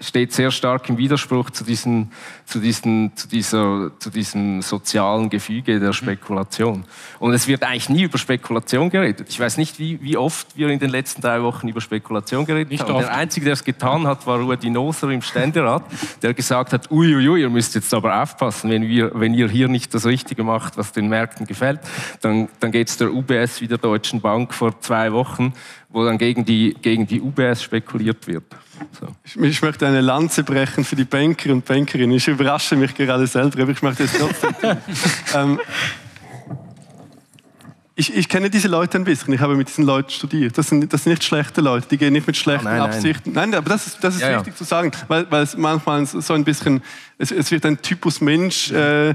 steht 0.00 0.32
sehr 0.32 0.50
stark 0.50 0.88
im 0.88 0.98
Widerspruch 0.98 1.50
zu, 1.50 1.64
diesen, 1.64 2.10
zu, 2.46 2.58
diesen, 2.58 3.16
zu, 3.16 3.28
dieser, 3.28 3.92
zu 3.98 4.10
diesem 4.10 4.60
sozialen 4.60 5.30
Gefüge 5.30 5.78
der 5.78 5.92
Spekulation. 5.92 6.84
Und 7.20 7.32
es 7.32 7.46
wird 7.46 7.62
eigentlich 7.62 7.88
nie 7.88 8.02
über 8.02 8.18
Spekulation 8.18 8.90
geredet. 8.90 9.28
Ich 9.28 9.38
weiß 9.38 9.56
nicht, 9.56 9.78
wie, 9.78 10.00
wie 10.02 10.16
oft 10.16 10.56
wir 10.56 10.68
in 10.68 10.78
den 10.78 10.90
letzten 10.90 11.22
drei 11.22 11.42
Wochen 11.42 11.68
über 11.68 11.80
Spekulation 11.80 12.44
geredet 12.44 12.70
nicht 12.70 12.82
haben. 12.82 12.92
Oft. 12.92 13.08
Der 13.08 13.14
Einzige, 13.14 13.44
der 13.44 13.54
es 13.54 13.64
getan 13.64 14.06
hat, 14.06 14.26
war 14.26 14.38
Ruedi 14.38 14.70
Noser 14.70 15.10
im 15.10 15.22
Ständerat, 15.22 15.84
der 16.22 16.34
gesagt 16.34 16.72
hat, 16.72 16.90
uiuiui, 16.90 17.40
ihr 17.40 17.50
müsst 17.50 17.74
jetzt 17.74 17.92
aber 17.94 18.20
aufpassen, 18.22 18.70
wenn, 18.70 18.88
wir, 18.88 19.12
wenn 19.14 19.32
ihr 19.32 19.48
hier 19.48 19.68
nicht 19.68 19.94
das 19.94 20.06
Richtige 20.06 20.42
macht, 20.42 20.76
was 20.76 20.92
den 20.92 21.08
Märkten 21.08 21.46
gefällt, 21.46 21.80
dann, 22.20 22.48
dann 22.60 22.72
geht 22.72 22.88
es 22.88 22.96
der 22.96 23.12
UBS 23.12 23.60
wie 23.60 23.68
der 23.68 23.78
Deutschen 23.78 24.20
Bank 24.20 24.52
vor 24.52 24.80
zwei 24.80 25.12
Wochen, 25.12 25.52
wo 25.88 26.04
dann 26.04 26.18
gegen 26.18 26.44
die, 26.44 26.74
gegen 26.82 27.06
die 27.06 27.20
UBS 27.20 27.62
spekuliert 27.62 28.26
wird. 28.26 28.44
So. 28.98 29.08
Ich, 29.24 29.36
ich, 29.36 29.62
möchte 29.62 29.86
eine 29.86 30.00
Lanze 30.00 30.44
brechen 30.44 30.84
für 30.84 30.96
die 30.96 31.04
Banker 31.04 31.52
und 31.52 31.64
Bankerinnen. 31.64 32.16
Ich 32.16 32.28
überrasche 32.28 32.76
mich 32.76 32.94
gerade 32.94 33.26
selber, 33.26 33.62
aber 33.62 33.72
ich 33.72 33.82
möchte 33.82 34.04
es 34.04 34.12
trotzdem 34.12 34.54
tun. 34.60 34.76
ähm, 35.34 35.60
ich, 37.96 38.14
ich, 38.14 38.28
kenne 38.28 38.50
diese 38.50 38.66
Leute 38.66 38.98
ein 38.98 39.04
bisschen. 39.04 39.32
Ich 39.32 39.40
habe 39.40 39.54
mit 39.54 39.68
diesen 39.68 39.84
Leuten 39.84 40.10
studiert. 40.10 40.58
Das 40.58 40.68
sind, 40.68 40.92
das 40.92 41.04
sind 41.04 41.12
nicht 41.12 41.22
schlechte 41.22 41.60
Leute. 41.60 41.86
Die 41.88 41.96
gehen 41.96 42.12
nicht 42.12 42.26
mit 42.26 42.36
schlechten 42.36 42.66
oh, 42.66 42.70
nein, 42.70 42.80
Absichten. 42.80 43.32
Nein. 43.32 43.50
nein, 43.50 43.58
aber 43.58 43.70
das 43.70 43.86
ist, 43.86 44.02
das 44.02 44.16
ist 44.16 44.22
ja, 44.22 44.38
wichtig 44.38 44.54
ja. 44.54 44.56
zu 44.56 44.64
sagen, 44.64 44.90
weil, 45.06 45.30
weil 45.30 45.44
es 45.44 45.56
manchmal 45.56 46.04
so 46.04 46.34
ein 46.34 46.42
bisschen, 46.42 46.82
es, 47.18 47.30
es 47.30 47.52
wird 47.52 47.64
ein 47.66 47.80
Typus 47.80 48.20
Mensch 48.20 48.72
äh, 48.72 49.14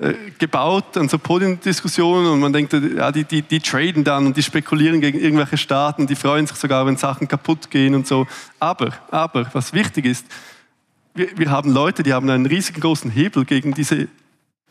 äh, 0.00 0.14
gebaut 0.38 0.96
an 0.96 1.10
so 1.10 1.18
Podiumdiskussionen 1.18 2.32
und 2.32 2.40
man 2.40 2.54
denkt, 2.54 2.72
ja, 2.72 3.12
die, 3.12 3.24
die, 3.24 3.42
die 3.42 3.60
traden 3.60 4.02
dann 4.02 4.24
und 4.24 4.34
die 4.34 4.42
spekulieren 4.42 5.02
gegen 5.02 5.20
irgendwelche 5.20 5.58
Staaten, 5.58 6.06
die 6.06 6.16
freuen 6.16 6.46
sich 6.46 6.56
sogar, 6.56 6.86
wenn 6.86 6.96
Sachen 6.96 7.28
kaputt 7.28 7.70
gehen 7.70 7.94
und 7.94 8.06
so. 8.06 8.26
Aber, 8.58 8.94
aber, 9.10 9.50
was 9.52 9.74
wichtig 9.74 10.06
ist, 10.06 10.24
wir, 11.14 11.36
wir 11.36 11.50
haben 11.50 11.70
Leute, 11.70 12.02
die 12.02 12.14
haben 12.14 12.30
einen 12.30 12.46
riesengroßen 12.46 13.10
Hebel 13.10 13.44
gegen 13.44 13.74
diese 13.74 14.08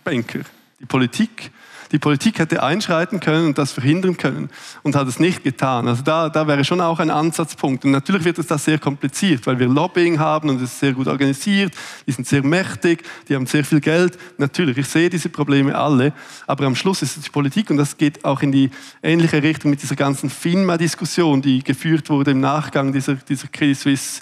Banker. 0.03 0.39
Die 0.79 0.87
Politik 0.87 1.51
die 1.91 1.99
Politik 1.99 2.39
hätte 2.39 2.61
einschreiten 2.61 3.19
können 3.19 3.47
und 3.47 3.57
das 3.57 3.71
verhindern 3.71 4.17
können 4.17 4.49
und 4.83 4.95
hat 4.95 5.07
es 5.07 5.19
nicht 5.19 5.43
getan. 5.43 5.87
Also 5.87 6.03
da, 6.03 6.29
da 6.29 6.47
wäre 6.47 6.63
schon 6.63 6.81
auch 6.81 6.99
ein 6.99 7.09
Ansatzpunkt. 7.09 7.85
Und 7.85 7.91
natürlich 7.91 8.25
wird 8.25 8.37
es 8.37 8.47
da 8.47 8.57
sehr 8.57 8.79
kompliziert, 8.79 9.45
weil 9.47 9.59
wir 9.59 9.67
Lobbying 9.67 10.19
haben 10.19 10.49
und 10.49 10.57
es 10.57 10.63
ist 10.63 10.79
sehr 10.79 10.93
gut 10.93 11.07
organisiert, 11.07 11.73
die 12.05 12.11
sind 12.11 12.27
sehr 12.27 12.43
mächtig, 12.43 13.03
die 13.27 13.35
haben 13.35 13.45
sehr 13.45 13.63
viel 13.63 13.79
Geld. 13.79 14.17
Natürlich, 14.37 14.77
ich 14.77 14.87
sehe 14.87 15.09
diese 15.09 15.29
Probleme 15.29 15.75
alle, 15.75 16.13
aber 16.47 16.65
am 16.65 16.75
Schluss 16.75 17.01
ist 17.01 17.17
es 17.17 17.23
die 17.23 17.29
Politik 17.29 17.69
und 17.69 17.77
das 17.77 17.97
geht 17.97 18.23
auch 18.23 18.41
in 18.41 18.51
die 18.51 18.69
ähnliche 19.01 19.41
Richtung 19.41 19.71
mit 19.71 19.81
dieser 19.81 19.95
ganzen 19.95 20.29
FINMA-Diskussion, 20.29 21.41
die 21.41 21.63
geführt 21.63 22.09
wurde 22.09 22.31
im 22.31 22.39
Nachgang 22.39 22.93
dieser, 22.93 23.15
dieser 23.15 23.47
Credit 23.47 23.77
Suisse, 23.77 24.21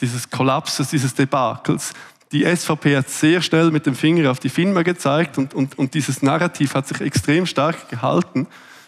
dieses 0.00 0.30
Kollapses, 0.30 0.90
dieses 0.90 1.14
Debakels 1.14 1.92
die 2.32 2.44
SVP 2.44 2.96
hat 2.96 3.08
sehr 3.08 3.40
schnell 3.40 3.70
mit 3.70 3.86
dem 3.86 3.94
Finger 3.94 4.30
auf 4.30 4.38
die 4.38 4.48
FINMA 4.48 4.82
gezeigt 4.82 5.38
und, 5.38 5.54
und, 5.54 5.78
und 5.78 5.94
dieses 5.94 6.22
Narrativ 6.22 6.74
hat 6.74 6.86
sich 6.86 7.00
extrem 7.00 7.46
stark 7.46 7.88
gehalten. 7.88 8.46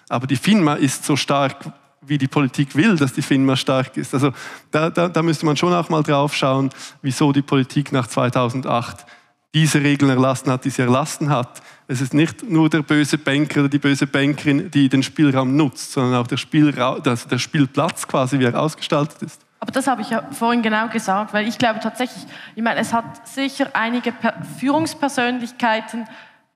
Aber 0.09 0.26
die 0.26 0.36
FINMA 0.36 0.74
ist 0.74 1.05
so 1.05 1.16
stark, 1.16 1.57
wie 2.03 2.18
die 2.18 2.28
Politik 2.28 2.74
will, 2.74 2.97
dass 2.97 3.12
die 3.12 3.22
FINMA 3.22 3.57
stark 3.57 3.97
ist. 3.97 4.12
Also 4.12 4.32
da, 4.70 4.91
da, 4.91 5.09
da 5.09 5.22
müsste 5.22 5.47
man 5.47 5.57
schon 5.57 5.72
auch 5.72 5.88
mal 5.88 6.03
drauf 6.03 6.34
schauen, 6.34 6.70
wieso 7.03 7.32
die 7.32 7.43
Politik 7.43 7.93
nach 7.93 8.07
2008 8.07 9.07
diese 9.55 9.82
Regeln 9.82 10.11
erlassen 10.11 10.51
hat, 10.51 10.64
die 10.64 10.70
sie 10.70 10.82
erlassen 10.82 11.30
hat. 11.30 11.61
Es 11.88 12.01
ist 12.01 12.14
nicht 12.14 12.49
nur 12.49 12.68
der 12.68 12.82
böse 12.82 13.18
Banker 13.18 13.61
oder 13.61 13.68
die 13.68 13.78
böse 13.78 14.07
Bankerin, 14.07 14.70
die 14.70 14.88
den 14.88 15.03
Spielraum 15.03 15.57
nutzt, 15.57 15.93
sondern 15.93 16.20
auch 16.20 16.26
der, 16.26 16.36
Spielra 16.36 16.95
also 16.95 17.28
der 17.28 17.38
Spielplatz 17.38 18.07
quasi, 18.07 18.38
wie 18.38 18.45
er 18.45 18.61
ausgestaltet 18.61 19.22
ist. 19.22 19.41
Aber 19.61 19.73
das 19.73 19.87
habe 19.87 20.01
ich 20.01 20.11
ja 20.11 20.23
vorhin 20.33 20.63
genau 20.63 20.89
gesagt, 20.89 21.35
weil 21.35 21.47
ich 21.47 21.59
glaube 21.59 21.81
tatsächlich, 21.81 22.25
ich 22.57 22.63
meine, 22.63 22.81
es 22.81 22.95
hat 22.95 23.29
sicher 23.29 23.69
einige 23.75 24.15
Führungspersönlichkeiten, 24.59 26.09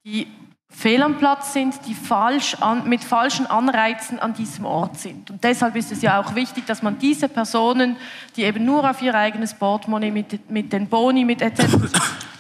die 0.04 0.26
fehl 0.74 1.02
am 1.02 1.18
Platz 1.18 1.52
sind, 1.52 1.74
die 1.86 1.94
falsch 1.94 2.56
an, 2.60 2.88
mit 2.88 3.04
falschen 3.04 3.46
Anreizen 3.46 4.18
an 4.18 4.34
diesem 4.34 4.64
Ort 4.64 4.98
sind. 4.98 5.30
Und 5.30 5.44
deshalb 5.44 5.76
ist 5.76 5.92
es 5.92 6.02
ja 6.02 6.20
auch 6.20 6.34
wichtig, 6.34 6.66
dass 6.66 6.82
man 6.82 6.98
diese 6.98 7.28
Personen, 7.28 7.96
die 8.36 8.42
eben 8.42 8.64
nur 8.64 8.88
auf 8.88 9.00
ihr 9.00 9.14
eigenes 9.14 9.54
Portemonnaie 9.54 10.10
mit, 10.10 10.50
mit 10.50 10.72
den 10.72 10.88
Boni, 10.88 11.24
mit 11.24 11.42
etc., 11.42 11.64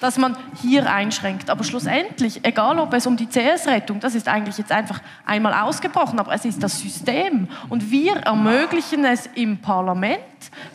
dass 0.00 0.18
man 0.18 0.36
hier 0.60 0.92
einschränkt. 0.92 1.48
Aber 1.48 1.64
schlussendlich, 1.64 2.44
egal 2.44 2.78
ob 2.78 2.92
es 2.92 3.06
um 3.06 3.16
die 3.16 3.26
CS-Rettung, 3.26 4.00
das 4.00 4.14
ist 4.14 4.28
eigentlich 4.28 4.58
jetzt 4.58 4.72
einfach 4.72 5.00
einmal 5.24 5.54
ausgebrochen, 5.54 6.18
aber 6.18 6.34
es 6.34 6.44
ist 6.44 6.62
das 6.62 6.78
System. 6.78 7.48
Und 7.70 7.90
wir 7.90 8.16
ermöglichen 8.16 9.04
es 9.04 9.26
im 9.34 9.58
Parlament, 9.58 10.20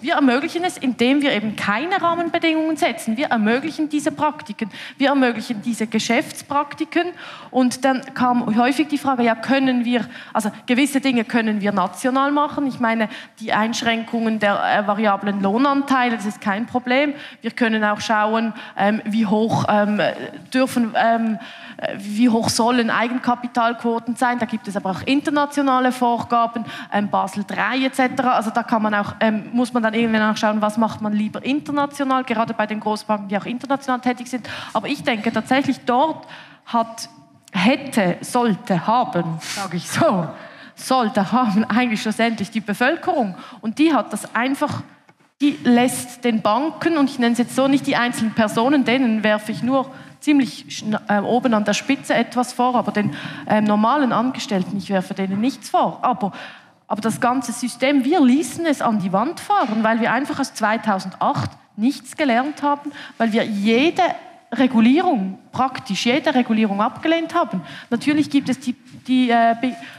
wir 0.02 0.16
ermöglichen 0.16 0.64
es, 0.64 0.78
indem 0.78 1.22
wir 1.22 1.32
eben 1.32 1.56
keine 1.56 2.02
Rahmenbedingungen 2.02 2.78
setzen. 2.78 3.18
Wir 3.18 3.28
ermöglichen 3.28 3.90
diese 3.90 4.12
Praktiken, 4.12 4.70
wir 4.98 5.10
ermöglichen 5.10 5.62
diese 5.62 5.88
Geschäftspraktiken. 5.88 7.08
Und 7.52 7.86
dann 7.86 8.02
kam 8.14 8.56
häufig 8.58 8.88
die 8.88 8.98
Frage, 8.98 9.24
ja, 9.24 9.36
können 9.36 9.86
wir, 9.86 10.06
also 10.34 10.52
gewisse 10.66 11.02
Dinge 11.02 11.24
können 11.24 11.62
wir 11.62 11.72
national 11.72 12.32
machen. 12.32 12.68
Ich 12.68 12.80
meine, 12.80 13.10
die 13.40 13.54
Einschränkungen 13.54 14.40
der 14.40 14.62
äh, 14.62 14.88
variablen 14.88 15.42
Lohnanteile, 15.42 16.16
das 16.16 16.26
ist 16.26 16.42
kein 16.42 16.66
Problem. 16.66 17.14
Wir 17.42 17.52
können 17.52 17.84
auch 17.84 18.02
schauen, 18.02 18.54
ähm, 18.78 19.02
wie 19.06 19.26
hoch 19.26 19.66
ähm, 19.70 20.02
dürfen 20.54 20.96
ähm, 20.96 21.36
äh, 21.36 21.38
wie 21.98 22.30
hoch 22.30 22.50
sollen 22.50 22.90
Eigenkapitalquoten 22.90 24.16
sein. 24.16 24.40
Da 24.40 24.46
gibt 24.46 24.68
es 24.68 24.76
aber 24.76 24.92
auch 24.92 25.02
internationale 25.04 25.92
Vorgaben, 25.92 26.66
ähm, 26.92 27.10
Basel 27.10 27.46
III 27.50 27.86
etc. 27.86 28.22
Also 28.24 28.52
da 28.52 28.64
kann 28.64 28.82
man 28.82 28.94
auch, 28.94 29.16
ähm, 29.20 29.50
muss 29.54 29.74
man 29.74 29.84
dann 29.84 29.94
irgendwann 29.94 30.22
nachschauen, 30.22 30.62
was 30.62 30.78
macht 30.78 31.02
man 31.02 31.14
lieber 31.14 31.44
international, 31.44 32.24
gerade 32.24 32.54
bei 32.54 32.66
den 32.66 32.80
Großbanken, 32.80 33.30
die 33.30 33.38
auch 33.38 33.46
international 33.46 34.02
tätig 34.02 34.28
sind. 34.30 34.50
Aber 34.74 34.88
ich 34.88 35.04
denke 35.04 35.32
tatsächlich, 35.32 35.80
dort 35.86 36.28
hat, 36.66 37.10
hätte, 37.52 38.18
sollte, 38.22 38.86
haben, 38.86 39.38
sage 39.40 39.78
ich 39.78 39.90
so, 39.90 40.28
sollte 40.76 41.32
haben 41.32 41.64
eigentlich 41.66 42.02
schlussendlich 42.02 42.52
die 42.52 42.62
Bevölkerung. 42.62 43.36
Und 43.62 43.80
die 43.80 43.94
hat 43.94 44.12
das 44.14 44.36
einfach 44.36 44.82
die 45.42 45.58
lässt 45.64 46.26
den 46.26 46.42
Banken, 46.42 46.98
und 46.98 47.10
ich 47.10 47.18
nenne 47.18 47.32
es 47.32 47.38
jetzt 47.38 47.56
so 47.56 47.70
nicht 47.70 47.88
die 47.88 47.96
einzelnen 47.96 48.34
Personen, 48.34 48.84
denen 48.84 49.24
werfe 49.24 49.54
ich 49.54 49.64
nur 49.64 49.90
ziemlich 50.30 50.84
äh, 51.08 51.20
oben 51.22 51.56
an 51.56 51.66
der 51.66 51.74
Spitze 51.74 52.14
etwas 52.14 52.54
vor, 52.54 52.76
aber 52.76 52.92
den 52.92 53.16
äh, 53.48 53.62
normalen 53.62 54.14
Angestellten, 54.14 54.78
ich 54.78 54.92
werfe 54.92 55.16
denen 55.16 55.42
nichts 55.42 55.70
vor. 55.70 55.98
Aber, 56.04 56.32
aber 56.88 57.02
das 57.02 57.20
ganze 57.20 57.52
System, 57.52 58.06
wir 58.06 58.24
ließen 58.24 58.68
es 58.68 58.84
an 58.84 59.00
die 59.00 59.12
Wand 59.12 59.40
fahren, 59.40 59.84
weil 59.84 60.02
wir 60.02 60.14
einfach 60.14 60.40
aus 60.40 60.54
2008 60.54 61.50
nichts 61.78 62.16
gelernt 62.16 62.62
haben, 62.62 62.92
weil 63.18 63.34
wir 63.34 63.44
jede 63.44 64.04
Regulierung, 64.54 65.40
praktisch 65.52 66.06
jede 66.06 66.34
Regulierung 66.36 66.80
abgelehnt 66.80 67.34
haben. 67.34 67.62
Natürlich 67.90 68.30
gibt 68.30 68.50
es 68.50 68.60
die, 68.60 68.76
die 69.08 69.32
äh, 69.32 69.56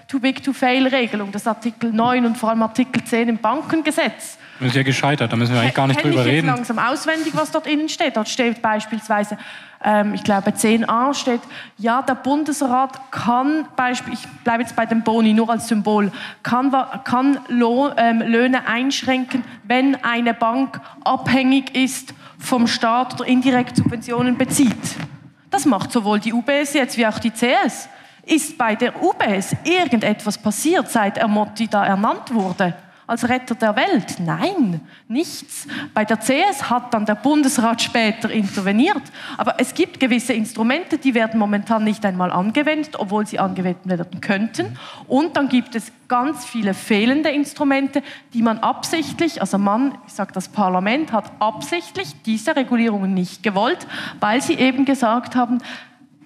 Too 0.07 0.21
Big 0.21 0.45
to 0.45 0.53
Fail-Regelung, 0.53 1.33
das 1.33 1.49
Artikel 1.49 1.93
9 1.93 2.25
und 2.25 2.39
vor 2.39 2.51
allem 2.51 2.63
Artikel 2.63 3.03
10 3.03 3.31
im 3.31 3.39
Bankengesetz. 3.39 4.39
Das 4.61 4.69
ist 4.69 4.77
ja 4.77 4.83
gescheitert, 4.83 5.33
da 5.33 5.37
müssen 5.37 5.55
wir 5.55 5.61
eigentlich 5.61 5.75
gar 5.75 5.89
nicht 5.89 6.05
drüber 6.05 6.25
reden. 6.25 6.49
Ich 6.49 6.55
langsam 6.55 6.79
auswendig, 6.79 7.35
was 7.35 7.51
dort 7.51 7.67
innen 7.67 7.89
steht. 7.89 8.17
Dort 8.17 8.29
steht 8.29 8.61
beispielsweise, 8.63 9.39
ähm, 9.83 10.15
ich 10.15 10.25
glaube 10.25 10.51
10a 10.51 11.15
steht, 11.15 11.41
ja, 11.79 12.03
der 12.03 12.15
Bundesrat 12.15 13.11
kann, 13.11 13.67
Beispiel, 13.77 14.15
ich 14.15 14.29
bleibe 14.45 14.63
jetzt 14.63 14.77
bei 14.77 14.87
dem 14.87 15.03
Boni 15.03 15.33
nur 15.33 15.49
als 15.49 15.69
Symbol, 15.69 16.13
kann, 16.43 16.75
kann 17.05 17.39
Lohn, 17.49 17.93
ähm, 17.97 18.21
Löhne 18.21 18.67
einschränken, 18.67 19.43
wenn 19.65 19.97
eine 20.05 20.35
Bank 20.35 20.81
abhängig 21.05 21.75
ist 21.75 22.15
vom 22.39 22.67
Staat 22.67 23.15
oder 23.15 23.27
indirekt 23.27 23.77
Subventionen 23.77 24.37
bezieht. 24.37 24.97
Das 25.51 25.65
macht 25.65 25.93
sowohl 25.93 26.21
die 26.21 26.33
UBS 26.33 26.75
jetzt 26.75 26.97
wie 26.97 27.07
auch 27.07 27.19
die 27.19 27.31
CS. 27.31 27.89
Ist 28.25 28.57
bei 28.57 28.77
der 28.77 29.03
UBS 29.03 29.57
irgendetwas 29.65 30.39
passiert, 30.39 30.89
seit 30.91 31.19
Ermotti 31.19 31.69
da 31.69 31.85
ernannt 31.85 32.33
wurde? 32.33 32.75
Als 33.11 33.29
Retter 33.29 33.57
der 33.57 33.75
Welt? 33.75 34.21
Nein, 34.21 34.81
nichts. 35.09 35.67
Bei 35.93 36.05
der 36.05 36.17
CS 36.17 36.71
hat 36.71 36.95
dann 36.95 37.05
der 37.05 37.17
Bundesrat 37.17 37.83
später 37.83 38.31
interveniert. 38.31 39.03
Aber 39.37 39.57
es 39.59 39.75
gibt 39.75 39.99
gewisse 39.99 40.33
Instrumente, 40.33 40.97
die 40.97 41.13
werden 41.15 41.41
momentan 41.41 41.83
nicht 41.83 42.07
einmal 42.07 42.31
angewendet, 42.31 42.95
obwohl 42.97 43.27
sie 43.27 43.41
angewendet 43.41 43.89
werden 43.89 44.21
könnten. 44.21 44.79
Und 45.09 45.37
dann 45.37 45.49
gibt 45.49 45.75
es 45.75 45.91
ganz 46.07 46.45
viele 46.45 46.73
fehlende 46.73 47.31
Instrumente, 47.31 48.03
die 48.33 48.43
man 48.43 48.59
absichtlich, 48.59 49.41
also 49.41 49.59
man, 49.59 49.99
ich 50.07 50.13
sage 50.13 50.33
das 50.33 50.49
Parlament, 50.49 51.13
hat 51.13 51.33
absichtlich 51.41 52.15
diese 52.25 52.55
Regulierungen 52.55 53.13
nicht 53.13 53.43
gewollt, 53.43 53.89
weil 54.21 54.41
sie 54.41 54.55
eben 54.55 54.85
gesagt 54.85 55.35
haben, 55.35 55.59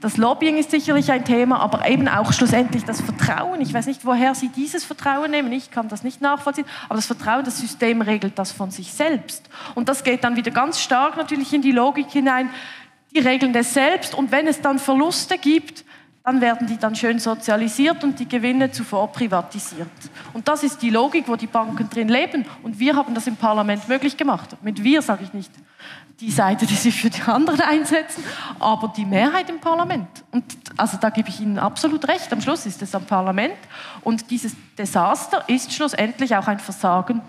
das 0.05 0.19
Lobbying 0.19 0.59
ist 0.59 0.71
sicherlich 0.71 1.11
ein 1.11 1.25
Thema, 1.25 1.61
aber 1.61 1.89
eben 1.89 2.09
auch 2.09 2.31
schlussendlich 2.35 2.85
das 2.85 3.01
Vertrauen. 3.01 3.63
Ich 3.63 3.73
weiß 3.73 3.87
nicht, 3.87 4.05
woher 4.05 4.35
Sie 4.35 4.51
dieses 4.51 4.85
Vertrauen 4.85 5.31
nehmen. 5.31 5.51
Ich 5.51 5.71
kann 5.71 5.89
das 5.89 6.05
nicht 6.05 6.21
nachvollziehen. 6.21 6.67
Aber 6.91 6.97
das 6.97 7.07
Vertrauen, 7.07 7.43
das 7.43 7.59
System 7.59 8.03
regelt 8.03 8.39
das 8.39 8.53
von 8.53 8.71
sich 8.71 8.93
selbst. 8.93 9.49
Und 9.75 9.89
das 9.89 10.05
geht 10.05 10.23
dann 10.23 10.37
wieder 10.37 10.51
ganz 10.51 10.79
stark 10.79 11.17
natürlich 11.17 11.55
in 11.55 11.63
die 11.63 11.73
Logik 11.73 12.11
hinein. 12.11 12.51
Die 13.15 13.21
regeln 13.21 13.55
das 13.55 13.73
selbst. 13.73 14.15
Und 14.15 14.31
wenn 14.31 14.47
es 14.47 14.61
dann 14.61 14.79
Verluste 14.79 15.39
gibt, 15.39 15.87
dann 16.23 16.43
werden 16.43 16.67
die 16.67 16.77
dann 16.77 16.95
schön 16.95 17.19
sozialisiert 17.19 18.05
und 18.05 18.19
die 18.21 18.29
Gewinne 18.29 18.71
zuvor 18.71 19.11
privatisiert. 19.11 19.89
Und 20.35 20.47
das 20.47 20.65
ist 20.65 20.83
die 20.83 20.91
Logik, 20.91 21.29
wo 21.29 21.37
die 21.37 21.47
Banken 21.47 21.89
drin 21.89 22.11
leben. 22.11 22.45
Und 22.63 22.79
wir 22.79 22.95
haben 22.95 23.15
das 23.15 23.27
im 23.27 23.37
Parlament 23.37 23.89
möglich 23.89 24.19
gemacht. 24.19 24.51
Mit 24.61 24.85
wir 24.85 25.01
sage 25.01 25.25
ich 25.25 25.33
nicht 25.33 25.51
die 26.21 26.31
Seite, 26.31 26.67
die 26.67 26.75
sich 26.75 27.01
für 27.01 27.11
die 27.11 27.23
anderen 27.23 27.61
einsetzen, 27.61 28.23
aber 28.61 28.89
die 28.89 29.05
Mehrheit 29.05 29.51
im 29.51 29.59
Parlament. 29.59 30.09
Und 30.31 30.45
also 30.77 30.97
da 31.01 31.11
gebe 31.11 31.29
ich 31.29 31.41
Ihnen 31.41 31.59
absolut 31.59 32.07
recht. 32.09 32.33
Am 32.33 32.41
Schluss 32.41 32.67
ist 32.67 32.83
es 32.83 32.95
am 32.95 33.05
Parlament 33.05 33.57
und 34.03 34.31
dieses 34.31 34.55
Desaster 34.79 35.45
ist 35.49 35.73
schlussendlich 35.73 36.37
auch 36.37 36.47
ein 36.47 36.59
Versagen 36.61 37.21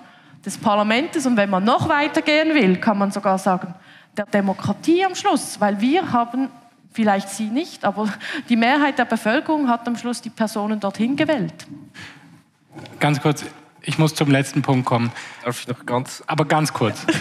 des 0.45 0.57
Parlaments. 0.57 1.25
Und 1.25 1.37
wenn 1.37 1.49
man 1.49 1.63
noch 1.63 1.89
weitergehen 1.89 2.53
will, 2.53 2.77
kann 2.77 2.97
man 2.97 3.11
sogar 3.11 3.37
sagen, 3.37 3.73
der 4.15 4.25
Demokratie 4.25 5.03
am 5.03 5.15
Schluss, 5.15 5.59
weil 5.59 5.81
wir 5.81 6.11
haben 6.11 6.49
vielleicht 6.91 7.29
Sie 7.29 7.47
nicht, 7.47 7.83
aber 7.83 8.07
die 8.47 8.55
Mehrheit 8.55 8.97
der 8.97 9.05
Bevölkerung 9.05 9.67
hat 9.67 9.85
am 9.87 9.97
Schluss 9.97 10.21
die 10.21 10.29
Personen 10.29 10.79
dorthin 10.79 11.15
gewählt. 11.15 11.67
Ganz 12.99 13.21
kurz, 13.21 13.43
ich 13.85 13.97
muss 13.97 14.15
zum 14.15 14.31
letzten 14.31 14.61
Punkt 14.61 14.85
kommen. 14.85 15.11
Darf 15.43 15.61
ich 15.61 15.67
noch 15.67 15.85
ganz. 15.85 16.23
Aber 16.27 16.45
ganz 16.45 16.73
kurz. 16.73 17.05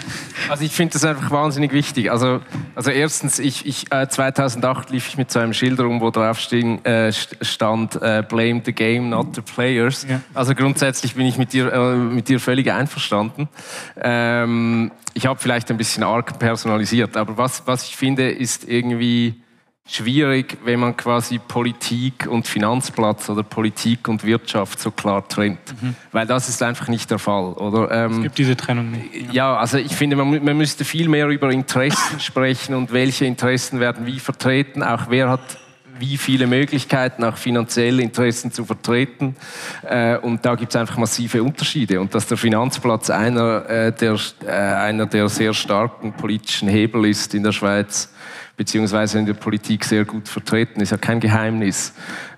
Also 0.47 0.63
ich 0.63 0.73
finde 0.73 0.93
das 0.93 1.07
einfach 1.07 1.31
wahnsinnig 1.31 1.73
wichtig. 1.73 2.11
Also, 2.11 2.43
also 2.75 2.91
erstens, 2.91 3.39
ich, 3.39 3.65
ich, 3.65 3.91
äh, 3.91 4.07
2008 4.07 4.91
lief 4.91 5.09
ich 5.09 5.17
mit 5.17 5.31
so 5.31 5.39
einem 5.39 5.55
Schild 5.55 5.81
rum, 5.81 6.03
wo 6.03 6.11
drauf 6.11 6.39
stehen, 6.39 6.85
äh, 6.85 7.15
stand 7.41 7.97
äh, 8.03 8.23
Blame 8.29 8.61
the 8.63 8.75
game, 8.75 9.09
not 9.09 9.35
the 9.35 9.41
players. 9.41 10.07
Ja. 10.07 10.21
Also 10.35 10.55
grundsätzlich 10.55 11.15
bin 11.15 11.25
ich 11.25 11.39
mit 11.39 11.55
dir, 11.55 11.73
äh, 11.73 11.97
mit 11.97 12.29
dir 12.29 12.41
völlig 12.41 12.71
einverstanden. 12.71 13.49
Ähm, 13.97 14.93
ich 15.15 15.25
habe 15.25 15.41
vielleicht 15.41 15.71
ein 15.71 15.79
bisschen 15.79 16.03
arg 16.03 16.39
personalisiert, 16.39 17.17
aber 17.17 17.39
was, 17.39 17.67
was 17.67 17.85
ich 17.85 17.97
finde, 17.97 18.31
ist 18.31 18.69
irgendwie 18.69 19.44
schwierig, 19.87 20.57
wenn 20.65 20.81
man 20.81 20.97
quasi 20.97 21.39
Politik 21.39 22.27
und 22.27 22.49
Finanzplatz 22.49 23.29
oder 23.29 23.43
Politik 23.43 24.09
und 24.09 24.25
Wirtschaft 24.25 24.81
so 24.81 24.91
klar 24.91 25.27
trennt. 25.29 25.61
Mhm. 25.81 25.95
Weil 26.11 26.27
das 26.27 26.49
ist 26.49 26.63
einfach 26.63 26.89
nicht 26.89 27.11
der 27.11 27.19
Fall. 27.19 27.53
Oder? 27.53 27.91
Ähm, 27.91 28.13
es 28.13 28.23
gibt 28.23 28.39
diese 28.39 28.57
Trennung 28.57 28.91
nicht. 28.93 29.27
Ja, 29.27 29.33
ja 29.33 29.57
also 29.57 29.77
ich 29.77 29.95
finde, 29.95 30.17
man, 30.17 30.43
man, 30.43 30.57
müsste 30.57 30.85
viel 30.85 31.09
mehr 31.09 31.29
über 31.29 31.51
Interessen 31.51 32.19
sprechen 32.21 32.75
und 32.75 32.93
welche 32.93 33.27
Interessen 33.27 33.79
werden 33.79 34.07
wie 34.07 34.19
vertreten, 34.19 34.83
auch 34.83 35.11
wer 35.11 35.29
hat 35.29 35.59
wie 35.99 36.17
viele 36.17 36.47
Möglichkeiten, 36.47 37.23
auch 37.23 37.37
finanzielle 37.37 38.03
Interessen 38.03 38.51
zu 38.51 38.65
vertreten. 38.65 39.37
Äh, 39.83 40.17
und 40.17 40.45
da 40.45 40.55
gibt 40.55 40.75
es 40.75 40.77
einfach 40.77 40.97
massive 40.97 41.43
Unterschiede. 41.43 42.01
Und 42.01 42.15
dass 42.15 42.27
der 42.27 42.37
Finanzplatz 42.37 43.11
einer, 43.11 43.69
äh, 43.69 43.93
der, 43.93 44.19
äh, 44.45 44.51
einer 44.51 45.07
der 45.07 45.29
sehr 45.29 45.55
starken 45.55 46.13
politischen 46.13 46.69
Hebel 46.69 47.07
ist 47.07 47.35
in 47.35 47.43
der 47.43 47.53
Schweiz, 47.53 48.13
beziehungsweise 48.57 49.19
in 49.19 49.27
der 49.27 49.35
Politik 49.35 49.85
sehr 49.85 50.05
gut 50.05 50.29
vertreten, 50.29 50.81
ist 50.81 50.91
ja 50.91 50.97
kein 50.97 51.21
Geheimnis. 51.21 51.93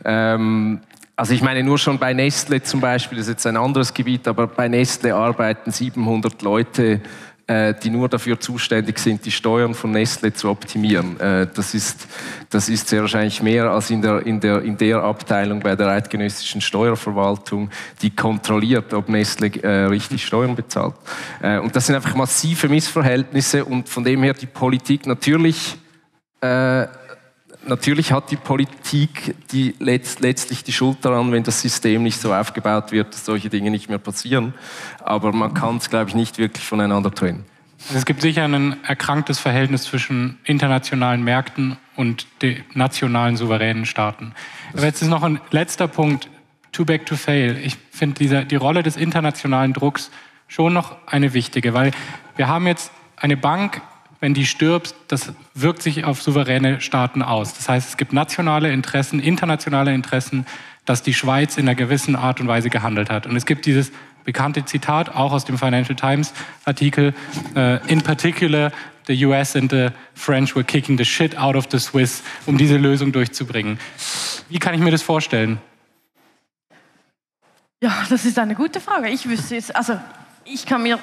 Ähm, 0.05 0.81
also 1.19 1.33
ich 1.33 1.43
meine 1.43 1.63
nur 1.63 1.79
schon 1.79 1.99
bei 1.99 2.13
Nestle 2.13 2.63
zum 2.63 2.81
Beispiel, 2.81 3.17
das 3.17 3.27
ist 3.27 3.33
jetzt 3.33 3.47
ein 3.47 3.57
anderes 3.57 3.95
Gebiet, 3.95 4.29
aber 4.29 4.47
bei 4.47 4.69
Nestle 4.69 5.15
arbeiten 5.15 5.73
700 5.73 6.43
Leute, 6.43 7.01
äh, 7.47 7.75
die 7.75 7.91
nur 7.91 8.09
dafür 8.09 8.39
zuständig 8.39 8.99
sind, 8.99 9.25
die 9.25 9.31
Steuern 9.31 9.73
von 9.73 9.93
Nestle 9.93 10.35
zu 10.35 10.51
optimieren. 10.51 11.19
Äh, 11.21 11.47
das, 11.55 11.75
ist, 11.75 12.07
das 12.51 12.69
ist 12.69 12.89
sehr 12.89 13.01
wahrscheinlich 13.03 13.41
mehr 13.41 13.71
als 13.71 13.89
in 13.89 14.03
der, 14.03 14.27
in, 14.27 14.41
der, 14.41 14.63
in 14.63 14.77
der 14.77 15.03
Abteilung 15.03 15.61
bei 15.61 15.75
der 15.75 15.89
eidgenössischen 15.89 16.61
Steuerverwaltung, 16.61 17.71
die 18.03 18.11
kontrolliert, 18.11 18.93
ob 18.93 19.09
Nestle 19.09 19.49
äh, 19.63 19.85
richtig 19.85 20.27
Steuern 20.27 20.55
bezahlt. 20.55 20.97
Äh, 21.41 21.59
und 21.61 21.75
das 21.75 21.87
sind 21.87 21.95
einfach 21.95 22.15
massive 22.15 22.69
Missverhältnisse 22.69 23.65
und 23.65 23.89
von 23.89 24.05
dem 24.05 24.23
her 24.23 24.35
die 24.35 24.47
Politik 24.47 25.07
natürlich 25.07 25.79
äh, 26.41 26.87
natürlich 27.67 28.13
hat 28.13 28.31
die 28.31 28.37
Politik 28.37 29.35
die 29.51 29.75
letzt, 29.79 30.21
letztlich 30.21 30.65
die 30.65 30.73
Schuld 30.73 30.99
daran, 31.05 31.33
wenn 31.33 31.43
das 31.43 31.61
System 31.61 32.03
nicht 32.03 32.21
so 32.21 32.33
aufgebaut 32.33 32.93
wird, 32.93 33.13
dass 33.15 33.25
solche 33.25 33.49
Dinge 33.49 33.71
nicht 33.71 33.89
mehr 33.89 33.99
passieren. 33.99 34.55
Aber 35.03 35.33
man 35.33 35.55
kann 35.55 35.77
es, 35.77 35.91
glaube 35.91 36.11
ich, 36.11 36.15
nicht 36.15 36.39
wirklich 36.39 36.65
voneinander 36.65 37.13
trennen. 37.13 37.45
Es 37.95 38.05
gibt 38.05 38.23
sicher 38.23 38.45
ein 38.45 38.83
erkranktes 38.85 39.39
Verhältnis 39.39 39.85
zwischen 39.85 40.39
internationalen 40.45 41.23
Märkten 41.23 41.77
und 41.95 42.27
den 42.43 42.65
nationalen 42.75 43.37
souveränen 43.37 43.87
Staaten. 43.87 44.33
Aber 44.73 44.85
jetzt 44.85 45.03
ist 45.03 45.09
noch 45.09 45.23
ein 45.23 45.41
letzter 45.51 45.87
Punkt, 45.87 46.29
too 46.73 46.85
back 46.85 47.07
to 47.07 47.17
fail. 47.17 47.57
Ich 47.63 47.77
finde 47.91 48.45
die 48.45 48.57
Rolle 48.57 48.83
des 48.83 48.97
internationalen 48.97 49.73
Drucks 49.73 50.11
schon 50.49 50.73
noch 50.73 50.97
eine 51.07 51.33
wichtige, 51.33 51.75
weil 51.75 51.93
wir 52.37 52.49
haben 52.49 52.67
jetzt 52.67 52.93
eine 53.17 53.37
Bank 53.37 53.83
wenn 54.21 54.35
die 54.35 54.47
stirbt, 54.47 54.95
das 55.09 55.33
wirkt 55.55 55.83
sich 55.83 56.05
auf 56.05 56.23
souveräne 56.23 56.81
Staaten 56.81 57.23
aus. 57.23 57.55
Das 57.55 57.69
heißt, 57.69 57.89
es 57.91 57.97
gibt 57.97 58.13
nationale 58.13 58.73
Interessen, 58.73 59.21
internationale 59.21 59.95
Interessen, 59.95 60.47
dass 60.85 61.03
die 61.03 61.15
Schweiz 61.15 61.57
in 61.59 61.69
einer 61.69 61.75
gewissen 61.75 62.17
Art 62.17 62.41
und 62.41 62.49
Weise 62.49 62.71
gehandelt 62.71 63.11
hat. 63.11 63.27
Und 63.27 63.37
es 63.37 63.45
gibt 63.45 63.67
dieses 63.67 63.93
bekannte 64.25 64.65
Zitat, 64.65 65.15
auch 65.15 65.33
aus 65.33 65.45
dem 65.45 65.59
Financial 65.59 65.97
Times 65.97 66.33
Artikel, 66.65 67.15
uh, 67.55 67.79
in 67.87 68.03
particular, 68.03 68.73
the 69.07 69.25
US 69.27 69.55
and 69.57 69.71
the 69.71 69.89
French 70.15 70.55
were 70.55 70.65
kicking 70.65 70.99
the 70.99 71.05
shit 71.05 71.37
out 71.39 71.57
of 71.57 71.67
the 71.71 71.79
Swiss, 71.79 72.23
um 72.45 72.59
diese 72.59 72.77
Lösung 72.77 73.13
durchzubringen. 73.13 73.79
Wie 74.49 74.59
kann 74.59 74.75
ich 74.75 74.81
mir 74.81 74.91
das 74.91 75.03
vorstellen? 75.03 75.59
Ja, 77.83 78.05
das 78.09 78.25
ist 78.25 78.39
eine 78.39 78.55
gute 78.55 78.81
Frage. 78.81 79.09
Ich 79.09 79.29
wüsste 79.29 79.55
jetzt, 79.55 79.75
also 79.75 79.99
ich 80.45 80.67
kann 80.67 80.83
mir 80.83 80.99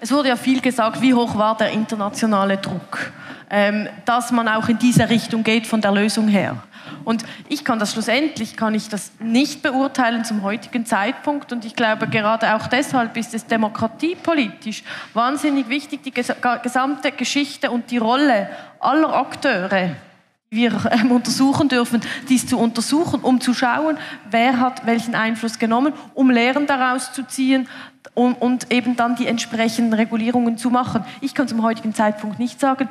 es 0.00 0.12
wurde 0.12 0.28
ja 0.28 0.36
viel 0.36 0.60
gesagt, 0.60 1.00
wie 1.00 1.14
hoch 1.14 1.36
war 1.36 1.56
der 1.56 1.70
internationale 1.70 2.56
Druck, 2.58 3.12
ähm, 3.50 3.88
dass 4.04 4.32
man 4.32 4.48
auch 4.48 4.68
in 4.68 4.78
diese 4.78 5.08
Richtung 5.08 5.44
geht 5.44 5.66
von 5.66 5.80
der 5.80 5.92
Lösung 5.92 6.28
her. 6.28 6.62
Und 7.04 7.24
ich 7.48 7.64
kann 7.64 7.78
das 7.78 7.92
schlussendlich, 7.92 8.56
kann 8.56 8.74
ich 8.74 8.88
das 8.88 9.12
nicht 9.18 9.62
beurteilen 9.62 10.24
zum 10.24 10.42
heutigen 10.42 10.86
Zeitpunkt. 10.86 11.52
Und 11.52 11.64
ich 11.64 11.76
glaube, 11.76 12.08
gerade 12.08 12.54
auch 12.54 12.66
deshalb 12.66 13.16
ist 13.16 13.34
es 13.34 13.46
demokratiepolitisch 13.46 14.82
wahnsinnig 15.12 15.68
wichtig, 15.68 16.02
die 16.02 16.12
gesamte 16.12 17.12
Geschichte 17.12 17.70
und 17.70 17.90
die 17.90 17.98
Rolle 17.98 18.48
aller 18.80 19.14
Akteure 19.14 19.96
wir 20.50 20.72
ähm, 20.92 21.10
untersuchen 21.10 21.68
dürfen, 21.68 22.00
dies 22.28 22.46
zu 22.46 22.58
untersuchen, 22.58 23.20
um 23.20 23.40
zu 23.40 23.54
schauen, 23.54 23.98
wer 24.30 24.60
hat 24.60 24.86
welchen 24.86 25.14
Einfluss 25.14 25.58
genommen, 25.58 25.92
um 26.14 26.30
Lehren 26.30 26.66
daraus 26.66 27.12
zu 27.12 27.24
ziehen 27.24 27.68
und, 28.12 28.34
und 28.34 28.70
eben 28.72 28.96
dann 28.96 29.16
die 29.16 29.26
entsprechenden 29.26 29.94
Regulierungen 29.94 30.58
zu 30.58 30.70
machen. 30.70 31.04
Ich 31.20 31.34
kann 31.34 31.48
zum 31.48 31.62
heutigen 31.62 31.94
Zeitpunkt 31.94 32.38
nicht 32.38 32.60
sagen, 32.60 32.88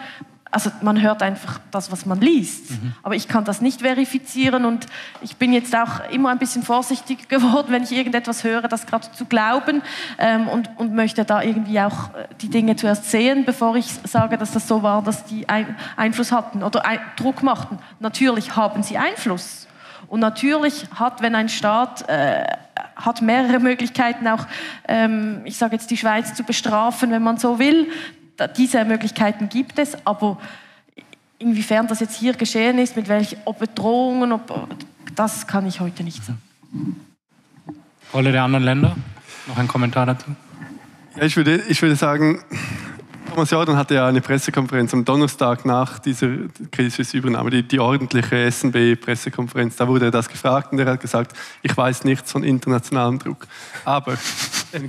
also 0.54 0.70
man 0.82 1.02
hört 1.02 1.24
einfach 1.24 1.60
das, 1.72 1.92
was 1.92 2.06
man 2.06 2.22
liest. 2.22 2.72
Mhm. 2.72 2.94
Aber 3.02 3.16
ich 3.16 3.28
kann 3.28 3.44
das 3.44 3.60
nicht 3.60 3.82
verifizieren 3.82 4.66
und 4.66 4.86
ich 5.22 5.36
bin 5.38 5.52
jetzt 5.52 5.76
auch 5.76 6.08
immer 6.12 6.30
ein 6.30 6.38
bisschen 6.38 6.62
vorsichtig 6.62 7.28
geworden, 7.30 7.68
wenn 7.70 7.84
ich 7.84 7.92
irgendetwas 7.92 8.44
höre, 8.44 8.68
das 8.68 8.86
gerade 8.86 9.12
zu 9.12 9.26
glauben 9.26 9.82
ähm, 10.20 10.48
und, 10.48 10.70
und 10.78 10.94
möchte 10.94 11.26
da 11.26 11.42
irgendwie 11.42 11.80
auch 11.80 12.14
äh, 12.14 12.28
die 12.42 12.50
Dinge 12.50 12.76
zuerst 12.76 13.10
sehen, 13.10 13.46
bevor 13.46 13.76
ich 13.76 13.88
sage, 14.04 14.38
dass 14.38 14.52
das 14.52 14.68
so 14.68 14.84
war, 14.84 15.02
dass 15.02 15.26
die 15.26 15.50
ein 15.50 15.76
Einfluss 15.96 16.32
hatten 16.32 16.62
oder 16.62 16.86
ein 16.86 17.00
Druck 17.16 17.42
machten. 17.42 17.80
Natürlich 18.00 18.56
haben 18.56 18.84
sie 18.84 18.98
Einfluss. 18.98 19.68
Und 20.14 20.20
natürlich 20.20 20.86
hat, 20.94 21.24
wenn 21.24 21.34
ein 21.34 21.50
Staat 21.50 22.08
äh, 22.08 22.46
hat 22.96 23.24
mehrere 23.24 23.60
Möglichkeiten, 23.60 24.28
auch, 24.28 24.46
ähm, 24.88 25.42
ich 25.44 25.58
sage 25.58 25.74
jetzt, 25.74 25.90
die 25.90 25.98
Schweiz 25.98 26.36
zu 26.36 26.44
bestrafen, 26.44 27.10
wenn 27.10 27.24
man 27.24 27.40
so 27.40 27.58
will, 27.58 27.90
diese 28.56 28.86
Möglichkeiten 28.86 29.50
gibt 29.50 29.80
es, 29.80 29.98
aber 30.06 30.38
inwiefern 31.40 31.88
das 31.88 32.00
jetzt 32.00 32.16
hier 32.16 32.34
geschehen 32.34 32.78
ist, 32.78 32.96
mit 32.96 33.08
welchen 33.08 33.40
ob 33.46 33.58
Bedrohungen, 33.58 34.34
ob, 34.34 34.68
das 35.16 35.48
kann 35.48 35.66
ich 35.66 35.80
heute 35.80 36.04
nicht 36.04 36.24
sagen. 36.24 36.40
Rolle 38.14 38.32
der 38.32 38.44
anderen 38.44 38.66
Länder? 38.66 38.96
Noch 39.48 39.58
ein 39.58 39.68
Kommentar 39.68 40.06
dazu? 40.06 40.28
Ja, 41.16 41.24
ich, 41.24 41.36
würde, 41.38 41.56
ich 41.70 41.82
würde 41.82 41.96
sagen, 41.96 42.40
Thomas 43.34 43.50
Jordan 43.50 43.78
hatte 43.78 43.96
ja 43.96 44.06
eine 44.06 44.22
Pressekonferenz 44.22 44.94
am 44.94 45.04
Donnerstag 45.04 45.66
nach 45.66 45.98
dieser 45.98 46.28
Credit 46.72 46.94
Suisse-Übernahme, 46.94 47.50
die, 47.50 47.64
die 47.64 47.80
ordentliche 47.80 48.52
SNB-Pressekonferenz. 48.52 49.76
Da 49.76 49.88
wurde 49.88 50.06
er 50.06 50.12
das 50.12 50.30
gefragt 50.30 50.72
und 50.72 50.78
er 50.78 50.86
hat 50.86 51.00
gesagt, 51.00 51.36
ich 51.64 51.76
weiß 51.76 52.04
nichts 52.04 52.32
von 52.32 52.44
internationalem 52.44 53.18
Druck. 53.18 53.48
Aber 53.86 54.20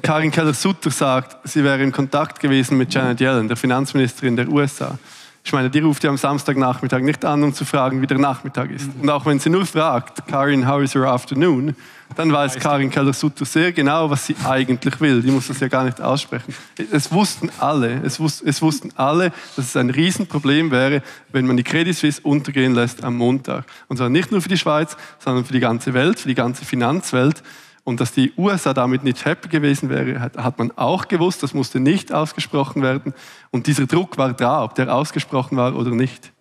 Karin 0.02 0.30
Keller-Sutter 0.30 0.90
sagt, 0.90 1.48
sie 1.48 1.64
wäre 1.64 1.82
in 1.82 1.90
Kontakt 1.90 2.38
gewesen 2.38 2.76
mit 2.76 2.92
Janet 2.92 3.22
Yellen, 3.22 3.48
der 3.48 3.56
Finanzministerin 3.56 4.36
der 4.36 4.46
USA. 4.50 4.98
Ich 5.42 5.52
meine, 5.54 5.70
die 5.70 5.78
ruft 5.78 6.04
ja 6.04 6.10
am 6.10 6.18
Samstagnachmittag 6.18 7.00
nicht 7.00 7.24
an, 7.24 7.42
um 7.44 7.54
zu 7.54 7.64
fragen, 7.64 8.02
wie 8.02 8.06
der 8.06 8.18
Nachmittag 8.18 8.70
ist. 8.70 8.90
Und 9.00 9.08
auch 9.08 9.24
wenn 9.24 9.38
sie 9.38 9.48
nur 9.48 9.64
fragt, 9.64 10.26
Karin, 10.26 10.68
how 10.68 10.82
is 10.82 10.94
your 10.94 11.06
afternoon, 11.06 11.74
dann 12.16 12.32
weiß 12.32 12.56
Karin 12.56 12.90
Keller-Sutter 12.90 13.44
sehr 13.44 13.72
genau, 13.72 14.08
was 14.10 14.26
sie 14.26 14.36
eigentlich 14.44 15.00
will. 15.00 15.22
Die 15.22 15.30
muss 15.30 15.48
das 15.48 15.60
ja 15.60 15.68
gar 15.68 15.84
nicht 15.84 16.00
aussprechen. 16.00 16.54
Es 16.90 17.10
wussten 17.12 17.50
alle, 17.58 18.00
es, 18.04 18.20
wus 18.20 18.40
es 18.40 18.62
wussten 18.62 18.90
alle, 18.96 19.32
dass 19.56 19.66
es 19.66 19.76
ein 19.76 19.90
Riesenproblem 19.90 20.70
wäre, 20.70 21.02
wenn 21.32 21.46
man 21.46 21.56
die 21.56 21.62
Credit 21.62 21.96
Suisse 21.96 22.20
untergehen 22.22 22.74
lässt 22.74 23.02
am 23.04 23.16
Montag. 23.16 23.64
Und 23.88 23.96
zwar 23.96 24.08
nicht 24.08 24.30
nur 24.30 24.40
für 24.42 24.48
die 24.48 24.58
Schweiz, 24.58 24.96
sondern 25.18 25.44
für 25.44 25.52
die 25.52 25.60
ganze 25.60 25.94
Welt, 25.94 26.20
für 26.20 26.28
die 26.28 26.34
ganze 26.34 26.64
Finanzwelt. 26.64 27.42
Und 27.84 28.00
dass 28.00 28.12
die 28.12 28.32
USA 28.38 28.72
damit 28.72 29.04
nicht 29.04 29.24
happy 29.24 29.48
gewesen 29.48 29.90
wäre, 29.90 30.18
hat, 30.18 30.38
hat, 30.38 30.58
man 30.58 30.72
auch 30.76 31.06
gewusst. 31.06 31.42
Das 31.42 31.52
musste 31.52 31.80
nicht 31.80 32.12
ausgesprochen 32.12 32.82
werden. 32.82 33.12
Und 33.50 33.66
dieser 33.66 33.86
Druck 33.86 34.16
war 34.16 34.32
da, 34.32 34.64
ob 34.64 34.74
der 34.74 34.94
ausgesprochen 34.94 35.56
war 35.58 35.76
oder 35.76 35.90
nicht. 35.90 36.33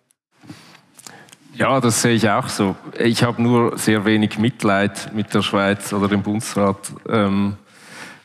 Ja, 1.56 1.80
das 1.80 2.02
sehe 2.02 2.14
ich 2.14 2.28
auch 2.28 2.48
so. 2.48 2.74
Ich 2.98 3.22
habe 3.22 3.40
nur 3.40 3.78
sehr 3.78 4.04
wenig 4.04 4.38
Mitleid 4.38 5.14
mit 5.14 5.32
der 5.32 5.42
Schweiz 5.42 5.92
oder 5.92 6.08
dem 6.08 6.22
Bundesrat, 6.22 6.92
ähm, 7.08 7.56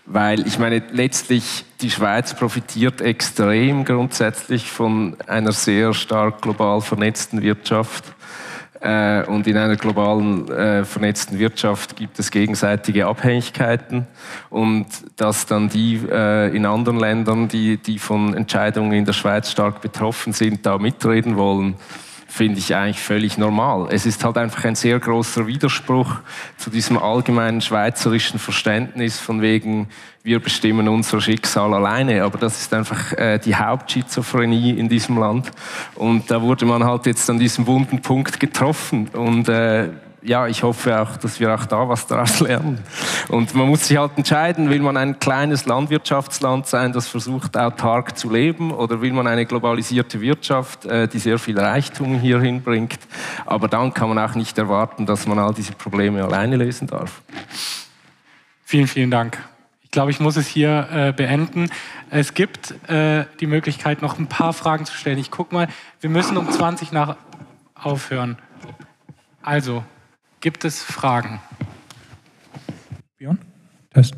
weil 0.08 0.48
ich 0.48 0.58
meine, 0.58 0.82
letztlich 0.92 1.64
die 1.80 1.92
Schweiz 1.92 2.34
profitiert 2.34 3.02
extrem 3.02 3.86
grundsätzlich 3.86 4.72
von 4.72 5.16
einer 5.28 5.52
sehr 5.52 5.94
stark 5.94 6.42
global 6.42 6.82
vernetzten 6.82 7.44
Wirtschaft. 7.44 8.04
Äh, 8.82 9.24
und 9.26 9.46
in 9.46 9.58
einer 9.58 9.76
globalen 9.76 10.50
äh, 10.50 10.84
vernetzten 10.84 11.38
Wirtschaft 11.38 11.98
gibt 11.98 12.18
es 12.18 12.32
gegenseitige 12.32 13.06
Abhängigkeiten 13.06 14.08
und 14.50 14.88
dass 15.18 15.46
dann 15.46 15.70
die 15.70 16.02
äh, 16.10 16.56
in 16.56 16.66
anderen 16.66 16.98
Ländern, 16.98 17.48
die, 17.48 17.78
die 17.78 18.00
von 18.00 18.34
Entscheidungen 18.34 18.94
in 18.94 19.06
der 19.06 19.14
Schweiz 19.14 19.52
stark 19.52 19.82
betroffen 19.82 20.34
sind, 20.34 20.66
da 20.66 20.80
mitreden 20.80 21.36
wollen, 21.38 21.76
finde 22.30 22.60
ich 22.60 22.76
eigentlich 22.76 23.00
völlig 23.00 23.38
normal. 23.38 23.88
Es 23.92 24.06
ist 24.06 24.24
halt 24.24 24.38
einfach 24.38 24.64
ein 24.64 24.76
sehr 24.76 25.00
großer 25.00 25.48
Widerspruch 25.48 26.18
zu 26.58 26.70
diesem 26.70 26.98
allgemeinen 26.98 27.60
schweizerischen 27.60 28.40
Verständnis 28.40 29.20
von 29.20 29.42
wegen, 29.42 29.88
wir 30.24 30.40
bestimmen 30.40 30.88
unser 30.88 31.20
Schicksal 31.22 31.74
alleine. 31.74 32.24
Aber 32.24 32.38
das 32.38 32.62
ist 32.62 32.74
einfach 32.74 33.14
äh, 33.14 33.40
die 33.40 33.56
Hauptschizophrenie 33.56 34.72
in 34.72 34.88
diesem 34.88 35.18
Land. 35.18 35.52
Und 35.96 36.30
da 36.30 36.42
wurde 36.42 36.66
man 36.66 36.84
halt 36.84 37.08
jetzt 37.08 37.30
an 37.30 37.40
diesem 37.40 37.66
wunden 37.66 38.02
Punkt 38.02 38.40
getroffen. 38.40 39.08
Und 39.10 39.50
äh, 39.50 39.90
ja, 40.22 40.48
ich 40.48 40.64
hoffe 40.64 41.02
auch, 41.02 41.18
dass 41.18 41.40
wir 41.40 41.54
auch 41.54 41.66
da 41.66 41.88
was 41.88 42.08
daraus 42.08 42.40
lernen. 42.42 42.80
Und 43.30 43.54
man 43.56 43.68
muss 43.68 43.88
sich 43.88 43.98
halt 43.98 44.12
entscheiden, 44.18 44.70
will 44.70 44.82
man 44.82 44.98
ein 44.98 45.20
kleines 45.20 45.66
Landwirtschaftsland 45.66 46.68
sein, 46.68 46.94
das 46.94 47.08
versucht 47.08 47.58
autark 47.58 48.18
zu 48.18 48.30
leben, 48.30 48.72
oder 48.72 49.02
will 49.02 49.14
man 49.14 49.28
eine 49.28 49.46
globalisierte 49.46 50.20
Wirtschaft, 50.22 50.86
äh, 50.86 51.08
die 51.08 51.20
sehr 51.20 51.40
viel 51.40 51.58
Reichtum 51.60 52.20
hier 52.20 52.40
hinbringt. 52.40 53.00
Aber 53.46 53.68
dann 53.68 53.94
kann 53.94 54.10
man 54.10 54.20
auch 54.20 54.36
nicht 54.36 54.58
erwarten, 54.58 55.06
dass 55.06 55.28
man 55.28 55.40
all 55.40 55.54
diese 55.54 55.74
Probleme 55.74 56.24
alleine 56.24 56.58
lösen 56.58 56.88
darf. 56.88 57.22
Vielen, 58.64 58.88
vielen 58.88 59.12
Dank. 59.12 59.38
Ich 59.82 59.92
glaube, 59.92 60.12
ich 60.12 60.20
muss 60.20 60.38
es 60.38 60.46
hier 60.46 60.88
äh, 60.92 61.12
beenden. 61.12 61.72
Es 62.12 62.36
gibt 62.36 62.76
äh, 62.88 63.26
die 63.40 63.48
Möglichkeit, 63.48 64.04
noch 64.04 64.20
ein 64.20 64.28
paar 64.28 64.54
Fragen 64.54 64.86
zu 64.86 64.94
stellen. 64.94 65.18
Ich 65.18 65.32
gucke 65.32 65.56
mal, 65.56 65.68
wir 66.00 66.12
müssen 66.12 66.38
um 66.38 66.48
20 66.48 66.92
nach 66.92 67.16
aufhören. 67.74 68.38
Also, 69.42 69.84
Gibt 70.42 70.64
es 70.64 70.82
Fragen? 70.82 71.42
Björn? 73.18 73.40
Test. 73.94 74.16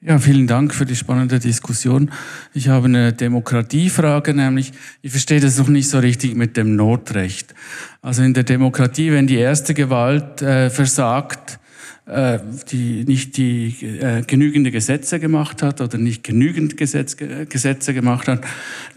Ja, 0.00 0.18
vielen 0.18 0.46
Dank 0.46 0.72
für 0.72 0.86
die 0.86 0.94
spannende 0.94 1.40
Diskussion. 1.40 2.10
Ich 2.54 2.68
habe 2.68 2.86
eine 2.86 3.12
Demokratiefrage, 3.12 4.32
nämlich 4.32 4.72
ich 5.02 5.10
verstehe 5.10 5.40
das 5.40 5.58
noch 5.58 5.68
nicht 5.68 5.90
so 5.90 5.98
richtig 5.98 6.36
mit 6.36 6.56
dem 6.56 6.76
Notrecht. 6.76 7.52
Also 8.00 8.22
in 8.22 8.32
der 8.32 8.44
Demokratie, 8.44 9.10
wenn 9.10 9.26
die 9.26 9.36
erste 9.36 9.74
Gewalt 9.74 10.40
äh, 10.40 10.70
versagt, 10.70 11.58
äh, 12.06 12.38
die 12.70 13.04
nicht 13.04 13.36
die 13.36 13.98
äh, 14.00 14.22
genügende 14.22 14.70
Gesetze 14.70 15.18
gemacht 15.18 15.62
hat 15.62 15.80
oder 15.80 15.98
nicht 15.98 16.22
genügend 16.22 16.76
Gesetz, 16.76 17.16
Gesetze 17.16 17.92
gemacht 17.92 18.28
hat, 18.28 18.44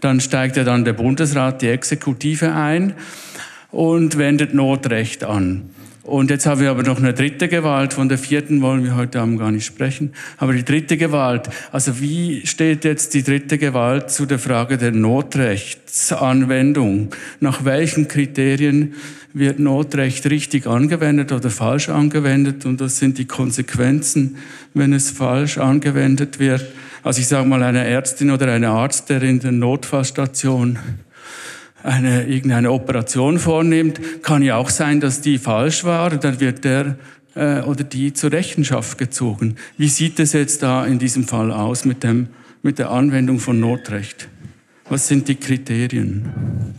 dann 0.00 0.20
steigt 0.20 0.56
ja 0.56 0.62
dann 0.62 0.84
der 0.84 0.92
Bundesrat, 0.92 1.62
die 1.62 1.68
Exekutive 1.68 2.54
ein 2.54 2.94
und 3.74 4.18
wendet 4.18 4.54
Notrecht 4.54 5.24
an. 5.24 5.70
Und 6.04 6.30
jetzt 6.30 6.46
haben 6.46 6.60
wir 6.60 6.70
aber 6.70 6.82
noch 6.82 6.98
eine 6.98 7.14
dritte 7.14 7.48
Gewalt, 7.48 7.94
von 7.94 8.10
der 8.10 8.18
vierten 8.18 8.60
wollen 8.60 8.84
wir 8.84 8.94
heute 8.94 9.20
Abend 9.20 9.38
gar 9.38 9.50
nicht 9.50 9.64
sprechen. 9.64 10.12
Aber 10.36 10.52
die 10.52 10.64
dritte 10.64 10.98
Gewalt, 10.98 11.48
also 11.72 11.98
wie 11.98 12.46
steht 12.46 12.84
jetzt 12.84 13.14
die 13.14 13.22
dritte 13.22 13.56
Gewalt 13.56 14.10
zu 14.10 14.26
der 14.26 14.38
Frage 14.38 14.76
der 14.76 14.92
Notrechtsanwendung? 14.92 17.08
Nach 17.40 17.64
welchen 17.64 18.06
Kriterien 18.06 18.92
wird 19.32 19.58
Notrecht 19.58 20.26
richtig 20.26 20.66
angewendet 20.66 21.32
oder 21.32 21.48
falsch 21.48 21.88
angewendet? 21.88 22.66
Und 22.66 22.80
was 22.80 22.98
sind 22.98 23.16
die 23.16 23.24
Konsequenzen, 23.24 24.36
wenn 24.74 24.92
es 24.92 25.10
falsch 25.10 25.56
angewendet 25.56 26.38
wird? 26.38 26.66
Also 27.02 27.20
ich 27.20 27.28
sage 27.28 27.48
mal, 27.48 27.62
eine 27.62 27.82
Ärztin 27.82 28.30
oder 28.30 28.52
ein 28.52 28.64
Arzt, 28.64 29.08
der 29.08 29.22
in 29.22 29.40
der 29.40 29.52
Notfallstation 29.52 30.78
eine, 31.84 32.24
irgendeine 32.24 32.72
Operation 32.72 33.38
vornimmt, 33.38 34.22
kann 34.22 34.42
ja 34.42 34.56
auch 34.56 34.70
sein, 34.70 35.00
dass 35.00 35.20
die 35.20 35.38
falsch 35.38 35.84
war, 35.84 36.10
dann 36.10 36.40
wird 36.40 36.64
der 36.64 36.96
äh, 37.34 37.60
oder 37.60 37.84
die 37.84 38.12
zur 38.12 38.32
Rechenschaft 38.32 38.98
gezogen. 38.98 39.56
Wie 39.76 39.88
sieht 39.88 40.18
es 40.18 40.32
jetzt 40.32 40.62
da 40.62 40.86
in 40.86 40.98
diesem 40.98 41.28
Fall 41.28 41.52
aus 41.52 41.84
mit, 41.84 42.02
dem, 42.02 42.28
mit 42.62 42.78
der 42.78 42.90
Anwendung 42.90 43.38
von 43.38 43.60
Notrecht? 43.60 44.28
Was 44.88 45.08
sind 45.08 45.28
die 45.28 45.36
Kriterien? 45.36 46.74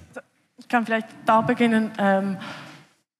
Ich 0.57 0.67
kann 0.67 0.85
vielleicht 0.85 1.07
da 1.25 1.41
beginnen. 1.41 1.91
Ähm 1.99 2.37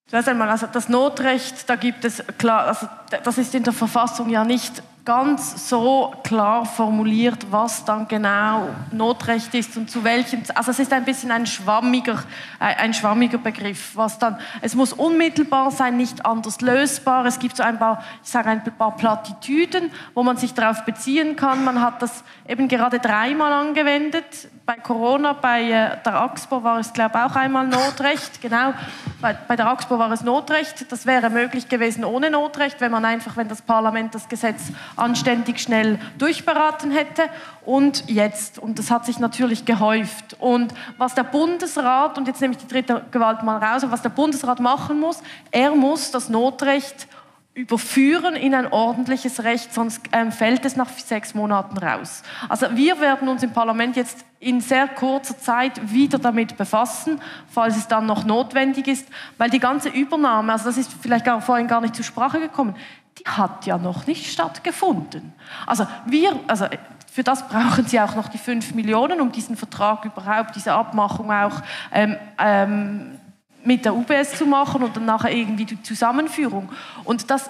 Zuerst 0.08 0.30
einmal, 0.30 0.50
also 0.50 0.68
das 0.72 0.88
Notrecht, 0.88 1.68
da 1.68 1.76
gibt 1.76 2.06
es 2.06 2.24
klar, 2.38 2.68
also 2.68 2.88
das 3.24 3.40
ist 3.40 3.56
in 3.56 3.64
der 3.64 3.74
Verfassung 3.74 4.30
ja 4.30 4.44
nicht 4.46 4.84
ganz 5.06 5.70
so 5.70 6.14
klar 6.24 6.66
formuliert, 6.66 7.52
was 7.52 7.86
dann 7.86 8.08
genau 8.08 8.70
Notrecht 8.92 9.54
ist 9.54 9.78
und 9.78 9.90
zu 9.90 10.04
welchem. 10.04 10.42
Also 10.56 10.72
es 10.72 10.80
ist 10.80 10.92
ein 10.92 11.06
bisschen 11.06 11.32
ein 11.32 11.46
schwammiger, 11.46 12.24
äh, 12.60 12.76
ein 12.76 12.94
schwammiger 12.94 13.38
Begriff. 13.38 13.92
Was 13.96 14.18
dann, 14.18 14.38
es 14.62 14.74
muss 14.74 14.94
unmittelbar 14.94 15.70
sein, 15.70 15.96
nicht 15.96 16.26
anders 16.26 16.60
lösbar. 16.62 17.26
Es 17.26 17.38
gibt 17.38 17.56
so 17.56 17.64
ein 17.64 17.78
paar, 17.78 18.04
ich 18.24 18.30
sage 18.30 18.50
ein 18.50 18.64
paar 18.64 18.96
Plattitüden, 18.98 19.92
wo 20.16 20.24
man 20.24 20.38
sich 20.38 20.56
darauf 20.56 20.84
beziehen 20.86 21.36
kann. 21.36 21.64
Man 21.64 21.82
hat 21.82 22.02
das 22.02 22.24
eben 22.48 22.68
gerade 22.68 23.00
dreimal 23.00 23.54
angewendet. 23.54 24.26
Bei 24.66 24.76
Corona, 24.78 25.34
bei 25.34 25.62
äh, 25.62 25.98
der 26.04 26.16
AXPO 26.22 26.64
war 26.64 26.80
es, 26.80 26.92
glaube 26.92 27.20
ich, 27.20 27.32
auch 27.32 27.36
einmal 27.36 27.68
Notrecht. 27.68 28.42
Genau, 28.42 28.74
bei, 29.22 29.34
bei 29.48 29.56
der 29.56 29.68
AXPO 29.68 30.00
war 30.00 30.12
es 30.12 30.24
Notrecht. 30.24 30.92
Das 30.92 31.06
wäre 31.06 31.30
möglich 31.30 31.70
gewesen 31.70 32.04
ohne 32.04 32.32
Notrecht, 32.32 32.82
wenn 32.82 32.92
man 32.92 33.06
einfach, 33.06 33.38
wenn 33.38 33.48
das 33.48 33.62
Parlament 33.62 34.16
das 34.16 34.28
Gesetz 34.28 34.72
anständig 34.96 35.60
schnell 35.60 36.00
durchberaten 36.18 36.92
hätte. 36.92 37.24
Und 37.66 38.10
jetzt, 38.10 38.60
und 38.60 38.80
das 38.80 38.92
hat 38.92 39.06
sich 39.06 39.20
natürlich 39.20 39.66
gehäuft. 39.66 40.36
Und 40.40 40.74
was 40.98 41.16
der 41.16 41.24
Bundesrat, 41.24 42.18
und 42.18 42.28
jetzt 42.28 42.42
nehme 42.42 42.54
ich 42.54 42.60
die 42.60 42.68
dritte 42.68 43.06
Gewalt 43.12 43.44
mal 43.44 43.58
raus, 43.58 43.84
was 43.90 44.02
der 44.02 44.10
Bundesrat 44.10 44.60
machen 44.60 45.00
muss, 45.00 45.22
er 45.52 45.76
muss 45.76 46.12
das 46.12 46.30
Notrecht 46.30 47.08
überführen 47.56 48.36
in 48.36 48.54
ein 48.54 48.72
ordentliches 48.72 49.44
Recht, 49.44 49.74
sonst 49.74 50.02
ähm, 50.12 50.34
fällt 50.34 50.66
es 50.66 50.76
nach 50.76 50.90
sechs 50.90 51.34
Monaten 51.34 51.78
raus. 51.78 52.22
Also 52.50 52.68
wir 52.76 53.00
werden 53.00 53.30
uns 53.30 53.44
im 53.44 53.52
Parlament 53.52 53.96
jetzt 53.96 54.26
in 54.42 54.60
sehr 54.60 54.90
kurzer 54.90 55.38
Zeit 55.38 55.92
wieder 55.92 56.20
damit 56.20 56.58
befassen, 56.58 57.22
falls 57.48 57.78
es 57.78 57.88
dann 57.88 58.06
noch 58.06 58.26
notwendig 58.26 58.88
ist, 58.88 59.08
weil 59.38 59.50
die 59.50 59.60
ganze 59.60 59.88
Übernahme, 59.88 60.52
also 60.52 60.66
das 60.66 60.78
ist 60.78 60.92
vielleicht 61.02 61.24
gar, 61.24 61.42
vorhin 61.42 61.68
gar 61.68 61.80
nicht 61.80 61.96
zur 61.96 62.04
Sprache 62.04 62.42
gekommen, 62.42 62.76
die 63.20 63.24
hat 63.26 63.66
ja 63.66 63.78
noch 63.78 64.08
nicht 64.08 64.32
stattgefunden. 64.32 65.34
Also 65.66 65.88
wir, 66.06 66.40
also 66.48 66.66
für 67.12 67.24
das 67.24 67.48
brauchen 67.48 67.86
Sie 67.86 68.00
auch 68.00 68.16
noch 68.16 68.28
die 68.28 68.38
5 68.38 68.74
Millionen, 68.76 69.22
um 69.22 69.32
diesen 69.32 69.56
Vertrag 69.56 70.04
überhaupt, 70.04 70.56
diese 70.56 70.74
Abmachung 70.74 71.32
auch 71.32 71.62
ähm, 71.94 72.18
ähm, 72.38 73.20
mit 73.64 73.86
der 73.86 73.96
UBS 73.96 74.38
zu 74.38 74.46
machen 74.46 74.84
und 74.84 74.98
dann 74.98 75.06
nachher 75.06 75.32
irgendwie 75.32 75.66
die 75.66 75.82
Zusammenführung. 75.82 76.70
Und 77.04 77.32
das 77.32 77.50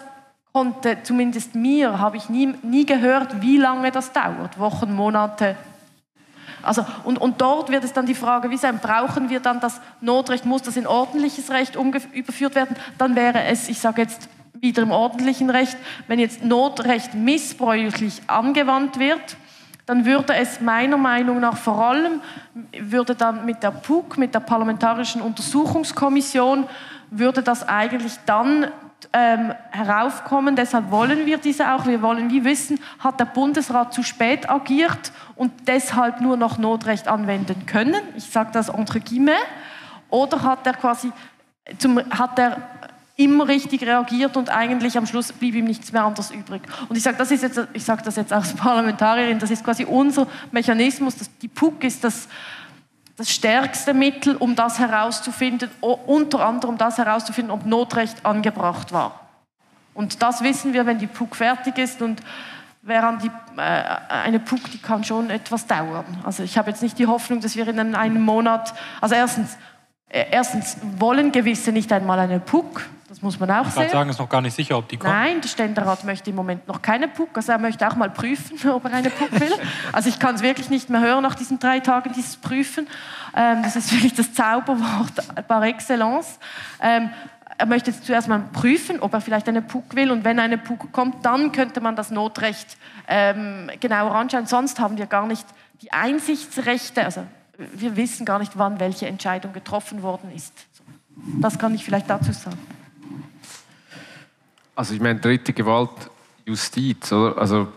konnte, 0.53 0.99
zumindest 1.03 1.55
mir, 1.55 1.99
habe 1.99 2.15
ich 2.17 2.29
nie, 2.29 2.53
nie 2.61 2.85
gehört, 2.85 3.41
wie 3.41 3.57
lange 3.57 3.91
das 3.91 4.13
dauert, 4.13 4.57
Wochen, 4.59 4.93
Monate. 4.93 5.57
Also, 6.61 6.85
und, 7.03 7.17
und 7.17 7.41
dort 7.41 7.69
wird 7.69 7.83
es 7.83 7.91
dann 7.91 8.05
die 8.05 8.15
Frage, 8.15 8.49
wie 8.49 8.57
sein, 8.57 8.79
brauchen 8.79 9.29
wir 9.29 9.39
dann 9.39 9.59
das 9.59 9.81
Notrecht, 9.99 10.45
muss 10.45 10.61
das 10.61 10.77
in 10.77 10.87
ordentliches 10.87 11.51
Recht 11.51 11.75
überführt 11.75 12.55
werden? 12.55 12.75
Dann 12.97 13.15
wäre 13.15 13.43
es, 13.43 13.67
ich 13.67 13.79
sage 13.79 14.01
jetzt 14.01 14.29
wieder 14.61 14.83
im 14.83 14.91
ordentlichen 14.91 15.49
Recht, 15.49 15.77
wenn 16.07 16.19
jetzt 16.19 16.43
Notrecht 16.43 17.13
missbräuchlich 17.13 18.21
angewandt 18.27 18.99
wird, 18.99 19.37
dann 19.85 20.05
würde 20.05 20.33
es 20.35 20.61
meiner 20.61 20.97
Meinung 20.97 21.39
nach 21.39 21.57
vor 21.57 21.79
allem, 21.85 22.21
würde 22.79 23.15
dann 23.15 23.45
mit 23.45 23.61
der 23.61 23.71
PUC, 23.71 24.17
mit 24.17 24.33
der 24.33 24.39
Parlamentarischen 24.39 25.21
Untersuchungskommission, 25.21 26.67
würde 27.11 27.43
das 27.43 27.67
eigentlich 27.67 28.13
dann 28.25 28.67
ähm, 29.13 29.53
heraufkommen. 29.71 30.55
Deshalb 30.55 30.89
wollen 30.89 31.25
wir 31.25 31.37
diese 31.37 31.71
auch. 31.73 31.85
Wir 31.85 32.01
wollen 32.01 32.31
wie 32.31 32.43
wissen, 32.43 32.79
hat 32.99 33.19
der 33.19 33.25
Bundesrat 33.25 33.93
zu 33.93 34.01
spät 34.01 34.49
agiert 34.49 35.11
und 35.35 35.51
deshalb 35.67 36.19
nur 36.19 36.37
noch 36.37 36.57
Notrecht 36.57 37.07
anwenden 37.07 37.65
können? 37.67 38.01
Ich 38.15 38.25
sage 38.25 38.49
das 38.53 38.69
entre 38.69 38.99
guillemets. 38.99 39.39
Oder 40.09 40.41
hat 40.41 40.65
er 40.65 40.73
quasi 40.73 41.11
zum, 41.77 41.99
hat 42.09 42.39
er 42.39 42.57
immer 43.17 43.47
richtig 43.47 43.83
reagiert 43.83 44.35
und 44.35 44.49
eigentlich 44.49 44.97
am 44.97 45.05
Schluss 45.05 45.31
blieb 45.31 45.55
ihm 45.55 45.65
nichts 45.65 45.91
mehr 45.91 46.03
anderes 46.03 46.31
übrig. 46.31 46.61
Und 46.89 46.97
ich 46.97 47.03
sage 47.03 47.17
das, 47.17 47.29
sag 47.85 48.03
das 48.03 48.15
jetzt 48.17 48.33
als 48.33 48.53
Parlamentarierin, 48.53 49.39
das 49.39 49.51
ist 49.51 49.63
quasi 49.63 49.85
unser 49.85 50.27
Mechanismus, 50.51 51.15
das, 51.15 51.29
die 51.37 51.47
PUC 51.47 51.85
ist 51.85 52.03
das, 52.03 52.27
das 53.15 53.31
stärkste 53.31 53.93
Mittel, 53.93 54.35
um 54.35 54.55
das 54.55 54.79
herauszufinden, 54.79 55.69
unter 55.79 56.45
anderem 56.45 56.77
das 56.77 56.97
herauszufinden, 56.97 57.51
ob 57.51 57.65
Notrecht 57.65 58.25
angebracht 58.25 58.91
war. 58.91 59.21
Und 59.93 60.21
das 60.21 60.43
wissen 60.43 60.73
wir, 60.73 60.85
wenn 60.85 60.99
die 60.99 61.07
PUC 61.07 61.37
fertig 61.37 61.77
ist 61.77 62.01
und 62.01 62.21
während 62.81 63.23
die, 63.23 63.31
äh, 63.57 63.83
eine 64.09 64.39
PUC, 64.39 64.71
die 64.71 64.77
kann 64.77 65.05
schon 65.05 65.29
etwas 65.29 65.65
dauern. 65.65 66.05
Also 66.23 66.43
ich 66.43 66.57
habe 66.57 66.69
jetzt 66.69 66.83
nicht 66.83 66.99
die 66.99 67.07
Hoffnung, 67.07 67.39
dass 67.39 67.55
wir 67.55 67.65
in 67.67 67.95
einem 67.95 68.21
Monat, 68.21 68.73
also 68.99 69.15
erstens, 69.15 69.57
erstens 70.15 70.77
wollen 70.97 71.31
gewisse 71.31 71.71
nicht 71.71 71.91
einmal 71.91 72.19
eine 72.19 72.39
PUC, 72.39 72.87
das 73.09 73.21
muss 73.21 73.39
man 73.39 73.51
auch 73.51 73.67
ich 73.67 73.73
sehen. 73.73 73.89
sagen, 73.89 74.09
ist 74.09 74.19
noch 74.19 74.27
gar 74.27 74.41
nicht 74.41 74.55
sicher, 74.55 74.77
ob 74.77 74.89
die 74.89 74.97
kommt. 74.97 75.13
Nein, 75.13 75.39
der 75.39 75.47
Ständerat 75.47 76.03
möchte 76.03 76.29
im 76.31 76.35
Moment 76.35 76.67
noch 76.67 76.81
keine 76.81 77.07
PUC. 77.07 77.29
Also 77.37 77.51
er 77.51 77.59
möchte 77.59 77.87
auch 77.87 77.95
mal 77.95 78.09
prüfen, 78.09 78.69
ob 78.69 78.83
er 78.85 78.93
eine 78.93 79.09
PUC 79.09 79.39
will. 79.39 79.53
Also 79.91 80.09
ich 80.09 80.19
kann 80.19 80.35
es 80.35 80.41
wirklich 80.41 80.69
nicht 80.69 80.89
mehr 80.89 81.01
hören 81.01 81.23
nach 81.23 81.35
diesen 81.35 81.59
drei 81.59 81.79
Tagen, 81.79 82.11
dieses 82.13 82.35
Prüfen. 82.35 82.87
Ähm, 83.35 83.63
das 83.63 83.75
ist 83.75 83.91
wirklich 83.93 84.15
das 84.15 84.33
Zauberwort 84.33 85.47
par 85.47 85.63
excellence. 85.63 86.39
Ähm, 86.81 87.09
er 87.57 87.65
möchte 87.67 87.91
jetzt 87.91 88.05
zuerst 88.05 88.27
mal 88.27 88.41
prüfen, 88.51 88.99
ob 88.99 89.13
er 89.13 89.21
vielleicht 89.21 89.47
eine 89.47 89.61
PUC 89.61 89.95
will. 89.95 90.11
Und 90.11 90.25
wenn 90.25 90.39
eine 90.39 90.57
PUC 90.57 90.91
kommt, 90.91 91.25
dann 91.25 91.51
könnte 91.51 91.79
man 91.79 91.95
das 91.95 92.11
Notrecht 92.11 92.77
ähm, 93.07 93.69
genauer 93.79 94.13
anschauen. 94.13 94.45
Sonst 94.45 94.79
haben 94.79 94.97
wir 94.97 95.05
gar 95.05 95.25
nicht 95.25 95.45
die 95.81 95.93
Einsichtsrechte. 95.93 97.05
Also 97.05 97.25
wir 97.57 97.95
wissen 97.95 98.25
gar 98.25 98.39
nicht, 98.39 98.57
wann 98.57 98.79
welche 98.79 99.07
Entscheidung 99.07 99.53
getroffen 99.53 100.01
worden 100.01 100.31
ist. 100.35 100.53
Das 101.41 101.57
kann 101.57 101.73
ich 101.73 101.85
vielleicht 101.85 102.09
dazu 102.09 102.31
sagen. 102.33 102.57
Also 104.75 104.93
ich 104.93 104.99
meine, 104.99 105.19
dritte 105.19 105.53
Gewalt, 105.53 105.91
Justiz, 106.45 107.11
oder? 107.11 107.37
Also 107.37 107.67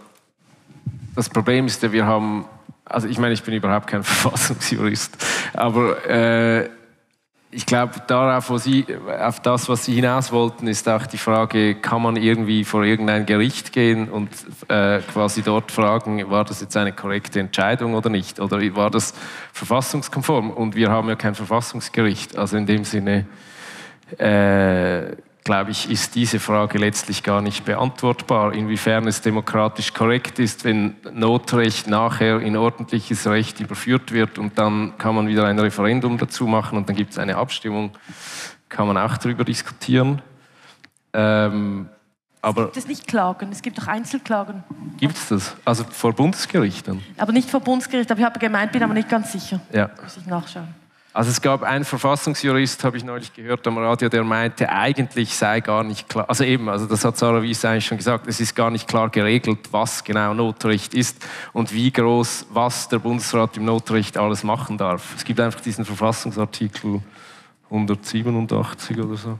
das 1.15 1.29
Problem 1.29 1.67
ist 1.67 1.83
ja, 1.83 1.93
wir 1.93 2.07
haben, 2.07 2.45
also 2.85 3.07
ich 3.07 3.19
meine, 3.19 3.35
ich 3.35 3.43
bin 3.43 3.55
überhaupt 3.55 3.87
kein 3.87 4.03
Verfassungsjurist, 4.05 5.17
aber 5.55 6.07
äh, 6.09 6.71
ich 7.51 7.65
glaube, 7.65 7.95
darauf, 8.07 8.51
wo 8.51 8.59
Sie, 8.59 8.85
auf 9.21 9.41
das, 9.41 9.69
was 9.71 9.85
Sie 9.87 9.95
hinaus 9.95 10.33
wollten, 10.33 10.67
ist 10.67 10.87
auch 10.87 11.07
die 11.07 11.17
Frage, 11.17 11.77
kann 11.77 12.03
man 12.03 12.17
irgendwie 12.17 12.63
vor 12.63 12.85
irgendein 12.85 13.25
Gericht 13.25 13.73
gehen 13.73 14.11
und 14.11 14.29
äh, 14.69 15.01
quasi 15.01 15.43
dort 15.43 15.73
fragen, 15.73 16.29
war 16.31 16.45
das 16.45 16.61
jetzt 16.61 16.77
eine 16.77 16.93
korrekte 16.93 17.41
Entscheidung 17.41 17.95
oder 17.95 18.11
nicht? 18.11 18.39
Oder 18.39 18.59
war 18.77 18.91
das 18.91 19.15
verfassungskonform? 19.55 20.51
Und 20.51 20.77
wir 20.77 20.91
haben 20.91 21.09
ja 21.09 21.17
kein 21.17 21.35
Verfassungsgericht. 21.35 22.37
Also 22.37 22.59
in 22.59 22.67
dem 22.67 22.85
Sinne 22.85 23.27
äh, 24.19 25.17
glaube 25.49 25.71
ich, 25.71 25.89
ist 25.89 26.15
diese 26.15 26.41
Frage 26.41 26.77
letztlich 26.77 27.23
gar 27.23 27.41
nicht 27.41 27.65
beantwortbar, 27.65 28.53
inwiefern 28.53 29.07
es 29.07 29.23
demokratisch 29.23 29.95
korrekt 29.95 30.39
ist, 30.39 30.67
wenn 30.67 30.97
Notrecht 31.15 31.87
nachher 31.87 32.39
in 32.41 32.55
ordentliches 32.55 33.27
Recht 33.27 33.59
überführt 33.59 34.13
wird 34.13 34.39
und 34.39 34.59
dann 34.59 34.99
kann 34.99 35.15
man 35.15 35.27
wieder 35.27 35.47
ein 35.47 35.59
Referendum 35.59 36.19
dazu 36.19 36.47
machen 36.47 36.77
und 36.77 36.87
dann 36.87 36.97
gibt 36.97 37.13
es 37.13 37.19
eine 37.19 37.37
Abstimmung, 37.37 37.93
kann 38.69 38.89
man 38.89 38.99
auch 38.99 39.17
darüber 39.17 39.43
diskutieren. 39.43 40.21
Ähm, 41.15 41.89
aber 42.43 42.61
es 42.61 42.67
gibt 42.67 42.77
es 42.77 42.87
nicht 42.89 43.07
Klagen, 43.07 43.49
es 43.51 43.63
gibt 43.63 43.81
auch 43.81 43.87
Einzelklagen. 43.87 44.65
Gibt 44.99 45.17
es 45.17 45.29
das? 45.29 45.57
Also 45.65 45.85
vor 45.85 46.13
Bundesgerichten? 46.13 47.03
Aber 47.17 47.33
nicht 47.33 47.49
vor 47.49 47.61
Bundesgericht, 47.61 48.11
aber 48.11 48.21
ich 48.21 48.27
habe 48.27 48.39
gemeint, 48.39 48.73
bin 48.73 48.83
aber 48.83 48.93
nicht 48.93 49.09
ganz 49.09 49.33
sicher. 49.33 49.61
Ja. 49.73 49.89
Muss 50.03 50.19
ich 50.19 50.27
nachschauen. 50.27 50.69
Also 51.19 51.33
es 51.33 51.43
gab 51.43 51.65
einen 51.65 51.85
Verfassungsjurist, 51.85 52.85
habe 52.85 52.97
ich 52.97 53.03
neulich 53.03 53.35
gehört 53.35 53.67
am 53.67 53.77
Radio, 53.77 54.09
der 54.09 54.23
meinte, 54.23 54.69
eigentlich 54.69 55.35
sei 55.35 55.59
gar 55.59 55.83
nicht 55.83 56.09
klar, 56.09 56.27
also 56.29 56.45
eben, 56.45 56.69
also 56.69 56.87
das 56.87 57.05
hat 57.05 57.19
Sarah 57.19 57.43
Wies 57.43 57.65
eigentlich 57.65 57.87
schon 57.87 57.99
gesagt, 57.99 58.29
es 58.29 58.39
ist 58.39 58.55
gar 58.55 58.71
nicht 58.71 58.87
klar 58.87 59.11
geregelt, 59.11 59.59
was 59.73 60.05
genau 60.05 60.33
Notrecht 60.33 60.95
ist 60.95 61.27
und 61.53 61.73
wie 61.75 61.91
groß, 61.91 62.47
was 62.53 62.89
der 62.89 63.01
Bundesrat 63.01 63.57
im 63.57 63.65
Notrecht 63.65 64.17
alles 64.17 64.45
machen 64.45 64.79
darf. 64.79 65.17
Es 65.17 65.25
gibt 65.25 65.41
einfach 65.41 65.61
diesen 65.61 65.85
Verfassungsartikel 65.85 67.03
187 67.69 68.99
oder 69.01 69.17
so. 69.17 69.39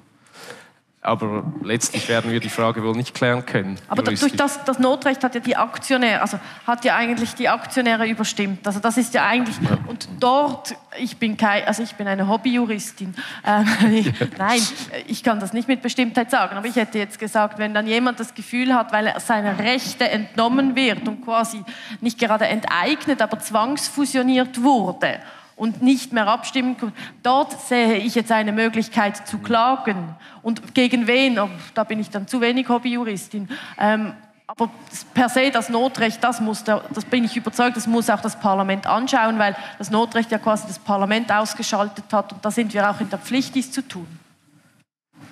Aber 1.01 1.45
letztlich 1.63 2.09
werden 2.09 2.33
wir 2.33 2.41
die 2.41 2.49
Frage 2.49 2.83
wohl 2.83 2.97
nicht 2.97 3.15
klären 3.15 3.47
können. 3.47 3.79
Aber 3.87 4.03
durch 4.03 4.21
das, 4.33 4.65
das, 4.65 4.81
Notrecht 4.81 5.23
hat 5.23 5.33
ja 5.33 5.41
die 5.41 5.55
Aktionäre, 5.55 6.21
also 6.21 6.41
hat 6.67 6.85
ja 6.85 6.97
eigentlich 6.97 7.35
die 7.35 7.49
Aktionäre 7.49 8.09
überstimmt. 8.09 8.67
Also 8.67 8.81
das 8.81 8.97
ist 8.97 9.15
ja 9.15 9.25
eigentlich 9.25 9.55
ja. 9.63 9.79
und 9.87 10.09
dort, 10.19 10.75
ich 10.99 11.17
bin 11.17 11.37
kein, 11.37 11.65
also 11.67 11.85
ich 11.85 11.95
bin 11.95 12.09
eine 12.09 12.27
Hobbyjuristin. 12.27 13.15
Ähm, 13.47 14.05
nein, 14.39 14.61
ich 15.07 15.23
kann 15.23 15.39
das 15.39 15.53
nicht 15.53 15.69
mit 15.69 15.83
Bestimmtheit 15.83 16.33
sagen. 16.33 16.57
Aber 16.57 16.67
ich 16.67 16.75
hätte 16.75 16.99
jetzt 16.99 17.21
gesagt, 17.21 17.61
wenn 17.61 17.75
dann 17.75 17.87
jemand 17.87 18.19
das 18.19 18.35
Gefühl 18.35 18.75
hat, 18.75 18.93
weil 18.93 19.07
er 19.07 19.21
seine 19.21 19.57
Rechte 19.57 20.11
entnommen 20.11 20.75
wird 20.75 21.07
und 21.07 21.25
quasi 21.25 21.63
nicht 22.01 22.19
gerade 22.19 22.49
enteignet, 22.49 23.23
aber 23.23 23.39
zwangsfusioniert 23.39 24.65
wurde 24.65 25.21
und 25.59 25.83
nicht 25.83 26.13
mehr 26.13 26.29
abstimmen 26.29 26.77
können. 26.77 26.95
Dort 27.23 27.61
sehe 27.61 27.97
ich 27.97 28.15
jetzt 28.15 28.33
eine 28.33 28.53
Möglichkeit 28.53 29.29
zu 29.29 29.39
klagen. 29.39 30.15
Und 30.43 30.75
gegen 30.75 31.07
wen? 31.07 31.39
Oh, 31.39 31.51
da 31.75 31.85
bin 31.85 32.01
ich 32.01 32.11
dann 32.11 32.27
zu 32.27 32.41
wenig 32.41 32.69
Hobbyjuristin. 32.69 33.49
Ähm, 33.79 34.15
aber 34.47 34.71
per 35.13 35.29
se 35.29 35.51
das 35.51 35.69
Notrecht, 35.69 36.25
das, 36.25 36.41
muss 36.41 36.65
der, 36.65 36.83
das 36.95 37.05
bin 37.05 37.25
ich 37.25 37.37
überzeugt, 37.37 37.77
das 37.77 37.87
muss 37.87 38.09
auch 38.09 38.23
das 38.23 38.41
Parlament 38.41 38.87
anschauen, 38.87 39.39
weil 39.39 39.55
das 39.77 39.91
Notrecht 39.91 40.31
ja 40.31 40.39
quasi 40.39 40.67
das 40.67 40.79
Parlament 40.79 41.31
ausgeschaltet 41.31 42.07
hat 42.11 42.33
und 42.33 42.43
da 42.43 42.51
sind 42.51 42.73
wir 42.73 42.89
auch 42.89 42.99
in 43.01 43.11
der 43.11 43.19
Pflicht, 43.19 43.55
dies 43.55 43.71
zu 43.71 43.87
tun. 43.87 44.07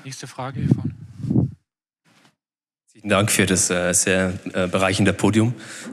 Nächste 0.04 0.26
Frage, 0.26 0.68
Yvonne. 0.68 1.05
Vielen 2.98 3.10
Dank 3.10 3.30
für 3.30 3.44
das 3.44 3.68
äh, 3.68 3.92
sehr 3.92 4.32
äh, 4.54 4.68
bereichende 4.68 5.12
Podium. 5.12 5.52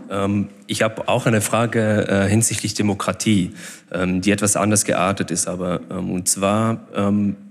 Ähm, 0.09 0.47
ich 0.67 0.83
habe 0.83 1.09
auch 1.09 1.25
eine 1.25 1.41
Frage 1.41 2.07
äh, 2.07 2.29
hinsichtlich 2.29 2.75
Demokratie, 2.75 3.51
ähm, 3.91 4.21
die 4.21 4.31
etwas 4.31 4.55
anders 4.55 4.85
geartet 4.85 5.29
ist. 5.29 5.47
Aber 5.47 5.81
ähm, 5.91 6.11
und 6.11 6.29
zwar 6.29 6.87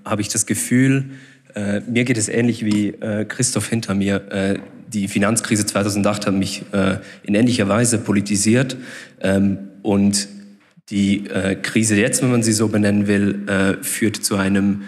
habe 0.07 0.23
ich 0.23 0.29
das 0.29 0.47
Gefühl, 0.47 1.11
mir 1.55 2.05
geht 2.05 2.17
es 2.17 2.29
ähnlich 2.29 2.65
wie 2.65 2.93
Christoph 3.29 3.69
hinter 3.69 3.95
mir. 3.95 4.59
Die 4.89 5.07
Finanzkrise 5.07 5.67
2008 5.67 6.27
hat 6.27 6.35
mich 6.35 6.65
in 7.23 7.35
ähnlicher 7.35 7.69
Weise 7.69 7.99
politisiert 7.99 8.77
und 9.83 10.29
die 10.89 11.25
Krise 11.63 11.97
jetzt, 11.97 12.23
wenn 12.23 12.31
man 12.31 12.43
sie 12.43 12.53
so 12.53 12.69
benennen 12.69 13.07
will, 13.07 13.79
führt 13.83 14.17
zu 14.17 14.37
einem 14.37 14.85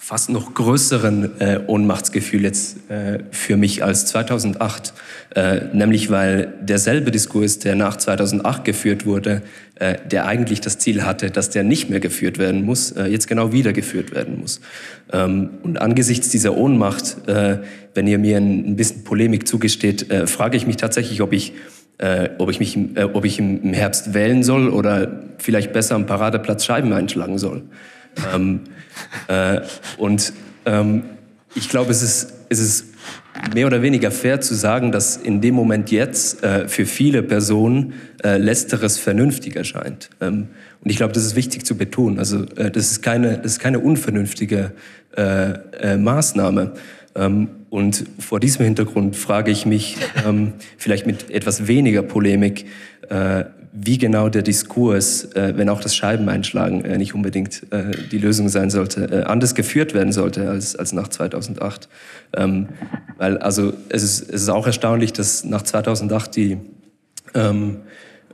fast 0.00 0.30
noch 0.30 0.54
größeren 0.54 1.40
äh, 1.40 1.60
Ohnmachtsgefühl 1.66 2.44
jetzt 2.44 2.88
äh, 2.88 3.18
für 3.32 3.56
mich 3.56 3.82
als 3.82 4.06
2008, 4.06 4.94
äh, 5.34 5.60
nämlich 5.74 6.08
weil 6.08 6.54
derselbe 6.62 7.10
Diskurs, 7.10 7.58
der 7.58 7.74
nach 7.74 7.96
2008 7.96 8.64
geführt 8.64 9.06
wurde, 9.06 9.42
äh, 9.74 9.96
der 10.08 10.26
eigentlich 10.26 10.60
das 10.60 10.78
Ziel 10.78 11.04
hatte, 11.04 11.30
dass 11.30 11.50
der 11.50 11.64
nicht 11.64 11.90
mehr 11.90 11.98
geführt 11.98 12.38
werden 12.38 12.64
muss, 12.64 12.92
äh, 12.92 13.06
jetzt 13.06 13.26
genau 13.26 13.52
wieder 13.52 13.72
geführt 13.72 14.14
werden 14.14 14.38
muss. 14.40 14.60
Ähm, 15.12 15.50
und 15.64 15.80
angesichts 15.80 16.30
dieser 16.30 16.56
Ohnmacht, 16.56 17.28
äh, 17.28 17.58
wenn 17.92 18.06
ihr 18.06 18.18
mir 18.18 18.38
ein, 18.38 18.76
bisschen 18.76 19.02
Polemik 19.02 19.48
zugesteht, 19.48 20.10
äh, 20.10 20.28
frage 20.28 20.56
ich 20.56 20.66
mich 20.66 20.76
tatsächlich, 20.76 21.20
ob 21.20 21.32
ich 21.32 21.52
äh, 21.98 22.30
ob 22.38 22.48
ich 22.48 22.60
mich, 22.60 22.78
äh, 22.94 23.08
ob 23.12 23.24
ich 23.24 23.40
im 23.40 23.72
Herbst 23.72 24.14
wählen 24.14 24.44
soll 24.44 24.68
oder 24.68 25.24
vielleicht 25.38 25.72
besser 25.72 25.96
am 25.96 26.06
Paradeplatz 26.06 26.64
Scheiben 26.64 26.92
einschlagen 26.92 27.38
soll. 27.38 27.62
Ähm, 28.32 28.60
äh, 29.28 29.60
und 29.96 30.32
ähm, 30.64 31.04
ich 31.54 31.68
glaube, 31.68 31.90
es 31.90 32.02
ist, 32.02 32.32
es 32.48 32.58
ist 32.60 32.86
mehr 33.54 33.66
oder 33.66 33.82
weniger 33.82 34.10
fair 34.10 34.40
zu 34.40 34.54
sagen, 34.54 34.92
dass 34.92 35.16
in 35.16 35.40
dem 35.40 35.54
Moment 35.54 35.90
jetzt 35.90 36.42
äh, 36.42 36.68
für 36.68 36.86
viele 36.86 37.22
Personen 37.22 37.94
äh, 38.22 38.36
Letzteres 38.36 38.98
vernünftig 38.98 39.56
erscheint. 39.56 40.10
Ähm, 40.20 40.48
und 40.82 40.90
ich 40.90 40.96
glaube, 40.96 41.12
das 41.12 41.24
ist 41.24 41.36
wichtig 41.36 41.64
zu 41.64 41.76
betonen. 41.76 42.18
Also 42.18 42.44
äh, 42.56 42.70
das, 42.70 42.90
ist 42.90 43.02
keine, 43.02 43.38
das 43.38 43.52
ist 43.52 43.58
keine 43.60 43.80
unvernünftige 43.80 44.72
äh, 45.16 45.52
äh, 45.80 45.96
Maßnahme. 45.96 46.72
Ähm, 47.14 47.48
und 47.70 48.04
vor 48.18 48.40
diesem 48.40 48.64
Hintergrund 48.64 49.16
frage 49.16 49.50
ich 49.50 49.66
mich, 49.66 49.96
ähm, 50.26 50.54
vielleicht 50.76 51.06
mit 51.06 51.30
etwas 51.30 51.66
weniger 51.66 52.02
Polemik, 52.02 52.66
äh, 53.08 53.44
wie 53.80 53.98
genau 53.98 54.28
der 54.28 54.42
Diskurs, 54.42 55.24
äh, 55.34 55.52
wenn 55.56 55.68
auch 55.68 55.80
das 55.80 55.94
Scheibeneinschlagen 55.94 56.84
äh, 56.84 56.98
nicht 56.98 57.14
unbedingt 57.14 57.62
äh, 57.70 57.92
die 58.10 58.18
Lösung 58.18 58.48
sein 58.48 58.70
sollte, 58.70 59.04
äh, 59.04 59.22
anders 59.24 59.54
geführt 59.54 59.94
werden 59.94 60.12
sollte 60.12 60.48
als, 60.48 60.74
als 60.74 60.92
nach 60.92 61.08
2008. 61.08 61.88
Ähm, 62.36 62.68
weil 63.18 63.38
also 63.38 63.72
es 63.88 64.02
ist, 64.02 64.22
es 64.22 64.42
ist 64.42 64.48
auch 64.48 64.66
erstaunlich, 64.66 65.12
dass 65.12 65.44
nach 65.44 65.62
2008 65.62 66.36
die, 66.36 66.58
ähm, 67.34 67.78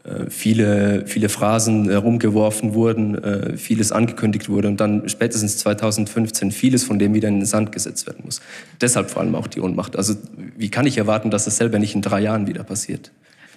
äh, 0.04 0.30
viele, 0.30 1.06
viele 1.06 1.28
Phrasen 1.28 1.90
herumgeworfen 1.90 2.74
wurden, 2.74 3.22
äh, 3.22 3.56
vieles 3.56 3.92
angekündigt 3.92 4.48
wurde 4.48 4.68
und 4.68 4.80
dann 4.80 5.08
spätestens 5.08 5.58
2015 5.58 6.52
vieles 6.52 6.84
von 6.84 6.98
dem 6.98 7.12
wieder 7.12 7.28
in 7.28 7.40
den 7.40 7.46
Sand 7.46 7.72
gesetzt 7.72 8.06
werden 8.06 8.22
muss. 8.24 8.40
Deshalb 8.80 9.10
vor 9.10 9.22
allem 9.22 9.34
auch 9.34 9.46
die 9.46 9.60
Ohnmacht. 9.60 9.96
Also 9.96 10.14
wie 10.56 10.70
kann 10.70 10.86
ich 10.86 10.96
erwarten, 10.96 11.30
dass 11.30 11.44
dasselbe 11.44 11.78
nicht 11.78 11.94
in 11.94 12.02
drei 12.02 12.20
Jahren 12.20 12.46
wieder 12.46 12.64
passiert? 12.64 13.10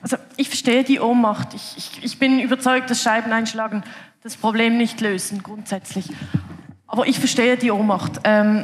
Also 0.09 0.23
ich 0.37 0.47
verstehe 0.47 0.85
die 0.85 1.01
Ohnmacht. 1.01 1.53
Ich, 1.53 1.73
ich, 1.75 2.01
ich 2.01 2.17
bin 2.17 2.39
überzeugt, 2.39 2.89
dass 2.89 3.01
Scheibeneinschlagen 3.01 3.83
das 4.23 4.37
Problem 4.37 4.77
nicht 4.77 5.01
lösen, 5.01 5.43
grundsätzlich. 5.43 6.07
Aber 6.87 7.07
ich 7.07 7.19
verstehe 7.19 7.57
die 7.57 7.71
Ohnmacht. 7.71 8.21
Ähm, 8.23 8.63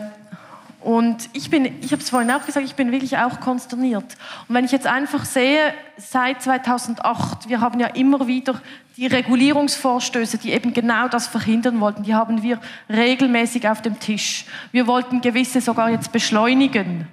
und 0.80 1.30
ich 1.34 1.50
bin, 1.50 1.66
ich 1.82 1.92
habe 1.92 2.02
es 2.02 2.10
vorhin 2.10 2.32
auch 2.32 2.46
gesagt, 2.46 2.66
ich 2.66 2.76
bin 2.76 2.94
wirklich 2.94 3.18
auch 3.18 3.42
konsterniert. 3.42 4.06
Und 4.48 4.56
wenn 4.56 4.64
ich 4.64 4.72
jetzt 4.72 4.88
einfach 4.88 5.26
sehe, 5.26 5.74
seit 5.98 6.42
2008, 6.42 7.50
wir 7.50 7.60
haben 7.60 7.78
ja 7.78 7.88
immer 7.88 8.26
wieder 8.26 8.62
die 8.96 9.08
Regulierungsvorstöße, 9.08 10.38
die 10.38 10.54
eben 10.54 10.74
genau 10.74 11.10
das 11.10 11.28
verhindern 11.28 11.82
wollten, 11.82 12.04
die 12.04 12.16
haben 12.16 12.42
wir 12.42 12.58
regelmäßig 12.90 13.68
auf 13.68 13.82
dem 13.82 14.00
Tisch. 14.00 14.46
Wir 14.72 14.88
wollten 14.88 15.20
gewisse 15.20 15.60
sogar 15.60 15.90
jetzt 15.90 16.14
beschleunigen. 16.14 17.10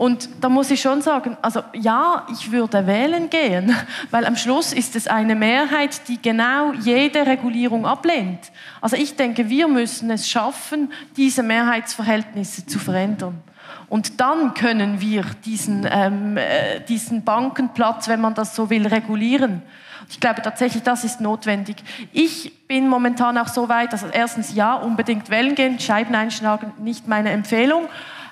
Und 0.00 0.30
da 0.40 0.48
muss 0.48 0.70
ich 0.70 0.80
schon 0.80 1.02
sagen, 1.02 1.36
also 1.42 1.62
ja, 1.74 2.26
ich 2.32 2.50
würde 2.50 2.86
wählen 2.86 3.28
gehen, 3.28 3.76
weil 4.10 4.24
am 4.24 4.34
Schluss 4.34 4.72
ist 4.72 4.96
es 4.96 5.06
eine 5.06 5.34
Mehrheit, 5.34 6.08
die 6.08 6.16
genau 6.22 6.72
jede 6.72 7.26
Regulierung 7.26 7.84
ablehnt. 7.84 8.50
Also 8.80 8.96
ich 8.96 9.16
denke, 9.16 9.50
wir 9.50 9.68
müssen 9.68 10.10
es 10.10 10.26
schaffen, 10.26 10.90
diese 11.18 11.42
Mehrheitsverhältnisse 11.42 12.64
zu 12.64 12.78
verändern. 12.78 13.42
Und 13.90 14.22
dann 14.22 14.54
können 14.54 15.02
wir 15.02 15.22
diesen, 15.44 15.86
ähm, 15.90 16.38
äh, 16.38 16.80
diesen 16.88 17.22
Bankenplatz, 17.22 18.08
wenn 18.08 18.22
man 18.22 18.32
das 18.32 18.56
so 18.56 18.70
will, 18.70 18.86
regulieren. 18.86 19.60
Ich 20.08 20.18
glaube 20.18 20.40
tatsächlich, 20.40 20.82
das 20.82 21.04
ist 21.04 21.20
notwendig. 21.20 21.76
Ich 22.14 22.66
bin 22.66 22.88
momentan 22.88 23.36
auch 23.36 23.48
so 23.48 23.68
weit, 23.68 23.92
dass 23.92 24.02
erstens 24.04 24.54
ja, 24.54 24.76
unbedingt 24.76 25.28
wählen 25.28 25.54
gehen, 25.54 25.78
Scheiben 25.78 26.14
einschlagen, 26.14 26.72
nicht 26.78 27.06
meine 27.06 27.32
Empfehlung. 27.32 27.86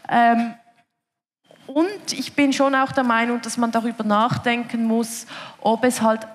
Ähm, 0.08 0.54
und 1.68 2.12
ich 2.12 2.32
bin 2.32 2.52
schon 2.52 2.74
auch 2.74 2.92
der 2.92 3.04
Meinung, 3.04 3.40
dass 3.42 3.56
man 3.56 3.70
darüber 3.70 4.02
nachdenken 4.02 4.84
muss, 4.84 5.26
ob 5.60 5.84
es 5.84 6.02
halt 6.02 6.26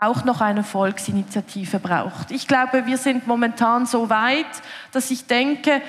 auch 0.00 0.24
noch 0.24 0.40
eine 0.40 0.64
Volksinitiative 0.64 1.78
braucht. 1.78 2.32
Ich 2.32 2.48
glaube, 2.48 2.84
wir 2.86 2.96
sind 2.96 3.26
momentan 3.28 3.86
so 3.86 4.10
weit, 4.10 4.46
dass 4.90 5.12
ich 5.12 5.26
denke, 5.26 5.80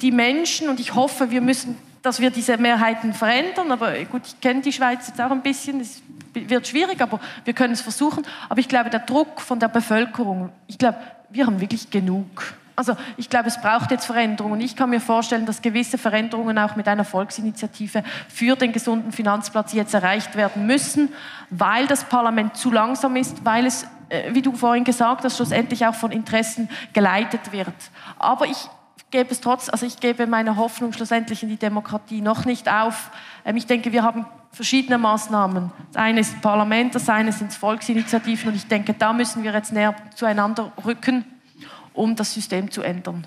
die 0.00 0.12
Menschen, 0.12 0.68
und 0.68 0.78
ich 0.78 0.94
hoffe, 0.94 1.30
wir 1.32 1.40
müssen, 1.40 1.76
dass 2.02 2.20
wir 2.20 2.30
diese 2.30 2.56
Mehrheiten 2.56 3.12
verändern, 3.12 3.72
aber 3.72 3.92
gut, 4.04 4.22
ich 4.24 4.40
kenne 4.40 4.60
die 4.60 4.72
Schweiz 4.72 5.08
jetzt 5.08 5.20
auch 5.20 5.32
ein 5.32 5.42
bisschen, 5.42 5.80
es 5.80 6.00
wird 6.32 6.68
schwierig, 6.68 7.00
aber 7.00 7.18
wir 7.44 7.52
können 7.52 7.72
es 7.72 7.80
versuchen. 7.80 8.24
Aber 8.48 8.60
ich 8.60 8.68
glaube, 8.68 8.88
der 8.90 9.00
Druck 9.00 9.40
von 9.40 9.58
der 9.58 9.68
Bevölkerung, 9.68 10.50
ich 10.68 10.78
glaube, 10.78 10.98
wir 11.30 11.46
haben 11.46 11.60
wirklich 11.60 11.90
genug. 11.90 12.54
Also 12.80 12.96
ich 13.18 13.28
glaube, 13.28 13.48
es 13.48 13.60
braucht 13.60 13.90
jetzt 13.90 14.06
Veränderungen. 14.06 14.58
Ich 14.62 14.74
kann 14.74 14.88
mir 14.88 15.02
vorstellen, 15.02 15.44
dass 15.44 15.60
gewisse 15.60 15.98
Veränderungen 15.98 16.56
auch 16.58 16.76
mit 16.76 16.88
einer 16.88 17.04
Volksinitiative 17.04 18.02
für 18.26 18.56
den 18.56 18.72
gesunden 18.72 19.12
Finanzplatz 19.12 19.74
jetzt 19.74 19.92
erreicht 19.92 20.34
werden 20.34 20.66
müssen, 20.66 21.12
weil 21.50 21.86
das 21.86 22.04
Parlament 22.04 22.56
zu 22.56 22.70
langsam 22.70 23.16
ist, 23.16 23.44
weil 23.44 23.66
es, 23.66 23.86
äh, 24.08 24.32
wie 24.32 24.40
du 24.40 24.52
vorhin 24.52 24.84
gesagt 24.84 25.24
hast, 25.24 25.36
schlussendlich 25.36 25.84
auch 25.84 25.94
von 25.94 26.10
Interessen 26.10 26.70
geleitet 26.94 27.52
wird. 27.52 27.74
Aber 28.18 28.46
ich 28.46 28.70
gebe 29.10 29.30
es 29.30 29.42
trotz, 29.42 29.68
also 29.68 29.84
ich 29.84 30.00
gebe 30.00 30.26
meine 30.26 30.56
Hoffnung 30.56 30.94
schlussendlich 30.94 31.42
in 31.42 31.50
die 31.50 31.58
Demokratie 31.58 32.22
noch 32.22 32.46
nicht 32.46 32.72
auf. 32.72 33.10
Ähm, 33.44 33.58
ich 33.58 33.66
denke, 33.66 33.92
wir 33.92 34.04
haben 34.04 34.24
verschiedene 34.52 34.96
Maßnahmen. 34.96 35.70
Das 35.92 36.02
eine 36.02 36.20
ist 36.20 36.40
Parlament, 36.40 36.94
das 36.94 37.10
eine 37.10 37.32
sind 37.32 37.52
Volksinitiativen 37.52 38.48
und 38.48 38.56
ich 38.56 38.68
denke, 38.68 38.94
da 38.94 39.12
müssen 39.12 39.42
wir 39.42 39.52
jetzt 39.52 39.70
näher 39.70 39.94
zueinander 40.14 40.72
rücken 40.82 41.26
um 41.94 42.16
das 42.16 42.34
System 42.34 42.70
zu 42.70 42.82
ändern. 42.82 43.26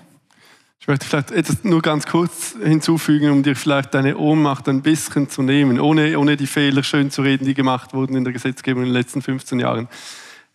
Ich 0.84 0.88
möchte 0.88 1.06
vielleicht 1.06 1.30
etwas 1.30 1.64
nur 1.64 1.80
ganz 1.80 2.04
kurz 2.04 2.56
hinzufügen, 2.62 3.30
um 3.30 3.42
dir 3.42 3.56
vielleicht 3.56 3.94
deine 3.94 4.18
Ohnmacht 4.18 4.68
ein 4.68 4.82
bisschen 4.82 5.30
zu 5.30 5.40
nehmen, 5.40 5.80
ohne, 5.80 6.18
ohne 6.18 6.36
die 6.36 6.46
Fehler 6.46 6.82
schön 6.82 7.10
zu 7.10 7.22
reden, 7.22 7.46
die 7.46 7.54
gemacht 7.54 7.94
wurden 7.94 8.16
in 8.16 8.24
der 8.24 8.34
Gesetzgebung 8.34 8.82
in 8.82 8.90
den 8.90 8.94
letzten 8.94 9.22
15 9.22 9.60
Jahren. 9.60 9.88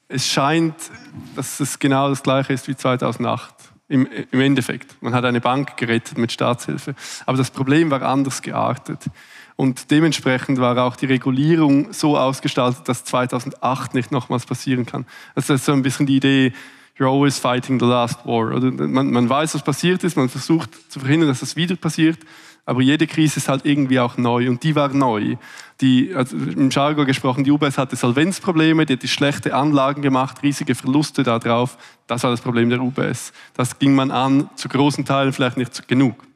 Es 0.08 0.28
scheint, 0.28 0.76
dass 1.36 1.60
es 1.60 1.80
genau 1.80 2.10
das 2.10 2.22
Gleiche 2.22 2.54
ist 2.54 2.68
wie 2.68 2.76
2008. 2.76 3.56
Im, 3.88 4.08
Im 4.30 4.40
Endeffekt. 4.40 5.02
Man 5.02 5.16
hat 5.16 5.26
eine 5.26 5.42
Bank 5.42 5.78
gerettet 5.78 6.20
mit 6.20 6.32
Staatshilfe. 6.32 6.94
Aber 7.26 7.38
das 7.38 7.50
Problem 7.50 7.90
war 7.90 8.04
anders 8.04 8.44
geartet. 8.44 9.06
Und 9.56 9.90
dementsprechend 9.90 10.60
war 10.60 10.78
auch 10.78 10.96
die 10.96 11.08
Regulierung 11.08 11.92
so 11.92 12.16
ausgestaltet, 12.16 12.88
dass 12.88 13.04
2008 13.04 13.96
nicht 13.96 14.12
nochmals 14.12 14.46
passieren 14.46 14.86
kann. 14.86 15.08
Also 15.34 15.54
das 15.54 15.62
ist 15.62 15.66
so 15.66 15.74
ein 15.74 15.82
bisschen 15.82 16.06
die 16.06 16.18
Idee, 16.18 16.54
you're 17.00 17.10
always 17.10 17.40
fighting 17.40 17.80
the 17.80 17.86
last 17.86 18.26
war. 18.26 18.54
Oder 18.54 18.72
man, 18.72 19.10
man 19.12 19.30
weiß, 19.30 19.56
was 19.56 19.64
passiert 19.64 20.04
ist, 20.04 20.18
man 20.18 20.30
versucht 20.30 20.70
zu 20.92 21.00
verhindern, 21.00 21.30
dass 21.30 21.40
das 21.40 21.56
wieder 21.56 21.76
passiert, 21.76 22.20
aber 22.66 22.82
jede 22.82 23.08
Krise 23.08 23.38
ist 23.38 23.50
halt 23.50 23.66
irgendwie 23.66 24.00
auch 24.00 24.18
neu 24.18 24.48
und 24.48 24.62
die 24.62 24.76
war 24.76 24.90
neu. 24.90 25.38
Die, 25.82 26.14
also 26.14 26.38
Im 26.38 26.70
Jargon 26.70 27.06
gesprochen, 27.08 27.44
die 27.44 27.50
UBS 27.50 27.80
hatte 27.80 27.96
Solvenzprobleme, 27.96 28.86
die 28.86 28.94
hat 28.94 29.02
die 29.02 29.08
schlechte 29.08 29.56
Anlagen 29.56 30.04
gemacht, 30.04 30.44
riesige 30.44 30.76
Verluste 30.76 31.24
darauf. 31.24 31.78
Das 32.06 32.22
war 32.22 32.30
das 32.30 32.42
Problem 32.42 32.70
der 32.70 32.80
UBS. 32.80 33.34
Das 33.56 33.80
ging 33.80 33.96
man 33.96 34.12
an, 34.12 34.50
zu 34.56 34.70
großen 34.70 35.04
Teilen 35.04 35.34
vielleicht 35.34 35.58
nicht 35.58 35.88
genug. 35.88 36.29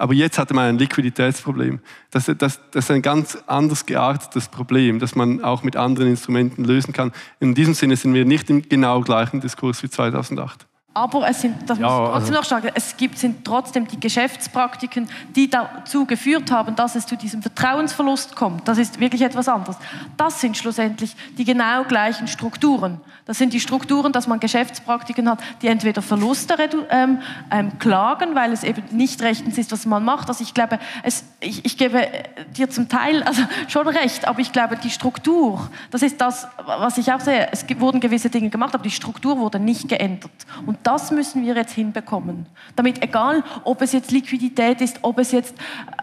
Aber 0.00 0.14
jetzt 0.14 0.38
hatte 0.38 0.54
man 0.54 0.64
ein 0.64 0.78
Liquiditätsproblem. 0.78 1.78
Das, 2.10 2.24
das, 2.24 2.38
das 2.70 2.84
ist 2.86 2.90
ein 2.90 3.02
ganz 3.02 3.36
anders 3.46 3.84
geartetes 3.84 4.48
Problem, 4.48 4.98
das 4.98 5.14
man 5.14 5.44
auch 5.44 5.62
mit 5.62 5.76
anderen 5.76 6.08
Instrumenten 6.08 6.64
lösen 6.64 6.94
kann. 6.94 7.12
In 7.38 7.54
diesem 7.54 7.74
Sinne 7.74 7.96
sind 7.96 8.14
wir 8.14 8.24
nicht 8.24 8.48
im 8.48 8.62
genau 8.66 9.02
gleichen 9.02 9.42
Diskurs 9.42 9.82
wie 9.82 9.90
2008. 9.90 10.66
Aber 10.92 11.28
es 11.28 11.40
sind, 11.40 11.70
das 11.70 11.78
ja, 11.78 11.86
muss 11.86 11.92
ich 11.92 11.98
trotzdem 11.98 12.14
also 12.14 12.32
noch 12.32 12.44
sagen, 12.44 12.70
es 12.74 12.96
gibt, 12.96 13.16
sind 13.16 13.44
trotzdem 13.44 13.86
die 13.86 14.00
Geschäftspraktiken, 14.00 15.08
die 15.36 15.48
dazu 15.48 16.04
geführt 16.04 16.50
haben, 16.50 16.74
dass 16.74 16.96
es 16.96 17.06
zu 17.06 17.16
diesem 17.16 17.42
Vertrauensverlust 17.42 18.34
kommt. 18.34 18.66
Das 18.66 18.76
ist 18.76 18.98
wirklich 18.98 19.22
etwas 19.22 19.48
anderes. 19.48 19.76
Das 20.16 20.40
sind 20.40 20.56
schlussendlich 20.56 21.14
die 21.38 21.44
genau 21.44 21.84
gleichen 21.84 22.26
Strukturen. 22.26 23.00
Das 23.24 23.38
sind 23.38 23.52
die 23.52 23.60
Strukturen, 23.60 24.10
dass 24.10 24.26
man 24.26 24.40
Geschäftspraktiken 24.40 25.30
hat, 25.30 25.38
die 25.62 25.68
entweder 25.68 26.02
Verluste 26.02 26.56
ähm, 26.90 27.20
ähm, 27.52 27.78
klagen, 27.78 28.34
weil 28.34 28.52
es 28.52 28.64
eben 28.64 28.82
nicht 28.90 29.22
rechtens 29.22 29.58
ist, 29.58 29.70
was 29.70 29.86
man 29.86 30.04
macht. 30.04 30.26
Also 30.26 30.42
ich 30.42 30.54
glaube, 30.54 30.80
es, 31.04 31.22
ich, 31.38 31.64
ich 31.64 31.78
gebe 31.78 32.08
dir 32.56 32.68
zum 32.68 32.88
Teil 32.88 33.22
also 33.30 33.42
schon 33.68 33.86
recht, 33.86 34.26
aber 34.26 34.40
ich 34.40 34.50
glaube, 34.50 34.76
die 34.76 34.90
Struktur, 34.90 35.70
das 35.92 36.02
ist 36.02 36.20
das, 36.20 36.48
was 36.66 36.98
ich 36.98 37.12
auch 37.12 37.20
sehe. 37.20 37.48
Es 37.52 37.64
wurden 37.78 38.00
gewisse 38.00 38.30
Dinge 38.30 38.50
gemacht, 38.50 38.74
aber 38.74 38.82
die 38.82 38.90
Struktur 38.90 39.38
wurde 39.38 39.60
nicht 39.60 39.88
geändert. 39.88 40.32
Und 40.66 40.79
das 40.82 41.10
müssen 41.10 41.44
wir 41.44 41.54
jetzt 41.54 41.72
hinbekommen. 41.72 42.46
Damit, 42.76 43.02
egal 43.02 43.42
ob 43.64 43.82
es 43.82 43.92
jetzt 43.92 44.10
Liquidität 44.10 44.80
ist, 44.80 44.98
ob 45.02 45.18
es 45.18 45.32
jetzt 45.32 45.54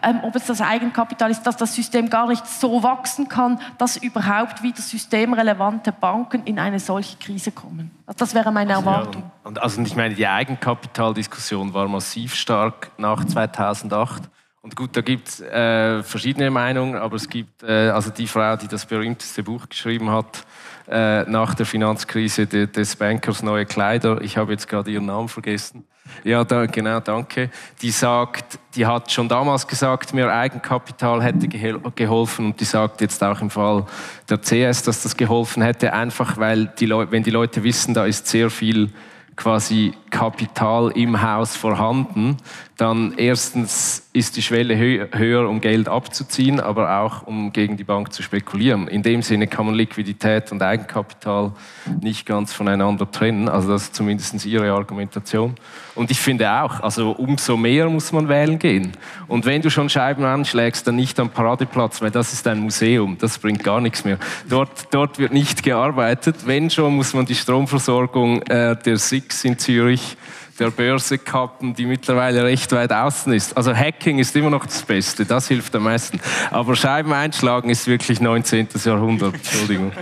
ähm, 0.02 0.20
ob 0.22 0.34
es 0.36 0.46
das 0.46 0.60
Eigenkapital 0.60 1.30
ist, 1.30 1.42
dass 1.42 1.56
das 1.56 1.74
System 1.74 2.10
gar 2.10 2.28
nicht 2.28 2.46
so 2.46 2.82
wachsen 2.82 3.28
kann, 3.28 3.60
dass 3.78 3.96
überhaupt 3.96 4.62
wieder 4.62 4.80
systemrelevante 4.80 5.92
Banken 5.92 6.42
in 6.44 6.58
eine 6.58 6.78
solche 6.80 7.16
Krise 7.18 7.52
kommen. 7.52 7.90
Das 8.16 8.34
wäre 8.34 8.52
meine 8.52 8.76
also, 8.76 8.88
Erwartung. 8.88 9.22
Ja, 9.22 9.48
und, 9.48 9.62
also 9.62 9.82
ich 9.82 9.96
meine, 9.96 10.14
die 10.14 10.26
Eigenkapitaldiskussion 10.26 11.74
war 11.74 11.88
massiv 11.88 12.34
stark 12.34 12.90
nach 12.98 13.24
2008. 13.24 14.22
Und 14.62 14.76
gut, 14.76 14.96
da 14.96 15.00
gibt 15.00 15.28
es 15.28 15.40
äh, 15.40 16.02
verschiedene 16.02 16.50
Meinungen, 16.50 16.96
aber 16.96 17.16
es 17.16 17.28
gibt 17.28 17.62
äh, 17.62 17.90
also 17.90 18.10
die 18.10 18.26
Frau, 18.26 18.56
die 18.56 18.68
das 18.68 18.86
berühmteste 18.86 19.42
Buch 19.42 19.68
geschrieben 19.68 20.10
hat 20.10 20.44
äh, 20.90 21.24
nach 21.24 21.54
der 21.54 21.66
Finanzkrise 21.66 22.46
de, 22.46 22.66
des 22.66 22.96
Bankers 22.96 23.42
Neue 23.42 23.66
Kleider. 23.66 24.20
Ich 24.22 24.36
habe 24.36 24.52
jetzt 24.52 24.68
gerade 24.68 24.90
ihren 24.90 25.06
Namen 25.06 25.28
vergessen. 25.28 25.84
Ja, 26.24 26.44
da, 26.44 26.66
genau, 26.66 27.00
danke. 27.00 27.50
Die 27.82 27.90
sagt, 27.90 28.58
die 28.74 28.86
hat 28.86 29.12
schon 29.12 29.28
damals 29.28 29.66
gesagt, 29.66 30.14
mehr 30.14 30.32
Eigenkapital 30.32 31.22
hätte 31.22 31.48
geholfen 31.48 32.46
und 32.46 32.60
die 32.60 32.64
sagt 32.64 33.00
jetzt 33.00 33.22
auch 33.22 33.40
im 33.40 33.50
Fall 33.50 33.84
der 34.28 34.38
CS, 34.38 34.82
dass 34.82 35.02
das 35.02 35.16
geholfen 35.16 35.62
hätte, 35.62 35.92
einfach 35.92 36.38
weil 36.38 36.66
die 36.78 36.86
Leute, 36.86 37.12
wenn 37.12 37.22
die 37.22 37.30
Leute 37.30 37.62
wissen, 37.62 37.94
da 37.94 38.06
ist 38.06 38.26
sehr 38.26 38.50
viel 38.50 38.90
quasi 39.36 39.92
Kapital 40.10 40.90
im 40.96 41.22
Haus 41.22 41.56
vorhanden, 41.56 42.36
dann 42.78 43.14
erstens 43.16 44.08
ist 44.12 44.36
die 44.36 44.42
Schwelle 44.42 44.78
höher, 44.78 45.48
um 45.48 45.60
Geld 45.60 45.88
abzuziehen, 45.88 46.60
aber 46.60 47.00
auch 47.00 47.26
um 47.26 47.52
gegen 47.52 47.76
die 47.76 47.82
Bank 47.82 48.12
zu 48.12 48.22
spekulieren. 48.22 48.86
In 48.86 49.02
dem 49.02 49.22
Sinne 49.22 49.48
kann 49.48 49.66
man 49.66 49.74
Liquidität 49.74 50.52
und 50.52 50.62
Eigenkapital 50.62 51.52
nicht 52.00 52.24
ganz 52.24 52.52
voneinander 52.52 53.10
trennen. 53.10 53.48
Also 53.48 53.70
das 53.70 53.82
ist 53.82 53.96
zumindest 53.96 54.46
ihre 54.46 54.70
Argumentation. 54.70 55.56
Und 55.96 56.12
ich 56.12 56.20
finde 56.20 56.48
auch, 56.52 56.78
also 56.78 57.10
umso 57.10 57.56
mehr 57.56 57.90
muss 57.90 58.12
man 58.12 58.28
wählen 58.28 58.60
gehen. 58.60 58.92
Und 59.26 59.44
wenn 59.44 59.60
du 59.60 59.70
schon 59.70 59.88
Scheiben 59.88 60.24
anschlägst, 60.24 60.86
dann 60.86 60.94
nicht 60.94 61.18
am 61.18 61.30
Paradeplatz, 61.30 62.00
weil 62.00 62.12
das 62.12 62.32
ist 62.32 62.46
ein 62.46 62.60
Museum, 62.60 63.18
das 63.18 63.38
bringt 63.38 63.64
gar 63.64 63.80
nichts 63.80 64.04
mehr. 64.04 64.18
Dort, 64.48 64.86
dort 64.92 65.18
wird 65.18 65.32
nicht 65.32 65.64
gearbeitet. 65.64 66.46
Wenn 66.46 66.70
schon, 66.70 66.94
muss 66.94 67.12
man 67.12 67.26
die 67.26 67.34
Stromversorgung 67.34 68.42
äh, 68.42 68.76
der 68.76 68.98
SIX 68.98 69.44
in 69.44 69.58
Zürich 69.58 70.16
der 70.58 70.70
Börse 70.70 71.18
kappen, 71.18 71.74
die 71.74 71.86
mittlerweile 71.86 72.44
recht 72.44 72.72
weit 72.72 72.92
außen 72.92 73.32
ist. 73.32 73.56
Also 73.56 73.74
Hacking 73.74 74.18
ist 74.18 74.34
immer 74.36 74.50
noch 74.50 74.66
das 74.66 74.82
Beste, 74.82 75.24
das 75.24 75.48
hilft 75.48 75.74
am 75.76 75.84
meisten. 75.84 76.20
Aber 76.50 76.74
Scheiben 76.76 77.12
einschlagen 77.12 77.70
ist 77.70 77.86
wirklich 77.86 78.20
19. 78.20 78.68
Jahrhundert, 78.84 79.34
Entschuldigung. 79.34 79.92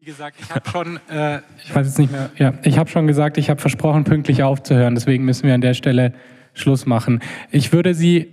Wie 0.00 0.06
gesagt, 0.06 0.36
ich 0.40 0.54
habe 0.54 0.70
schon, 0.70 1.00
äh, 1.10 1.40
ich 1.64 1.74
weiß 1.74 1.86
jetzt 1.86 1.98
nicht 1.98 2.12
mehr, 2.12 2.30
ja, 2.36 2.54
ich 2.62 2.78
habe 2.78 2.88
schon 2.88 3.06
gesagt, 3.06 3.38
ich 3.38 3.50
habe 3.50 3.60
versprochen, 3.60 4.04
pünktlich 4.04 4.42
aufzuhören. 4.42 4.94
Deswegen 4.94 5.24
müssen 5.24 5.46
wir 5.46 5.54
an 5.54 5.60
der 5.60 5.74
Stelle 5.74 6.12
Schluss 6.54 6.86
machen. 6.86 7.20
Ich 7.50 7.72
würde 7.72 7.94
Sie 7.94 8.28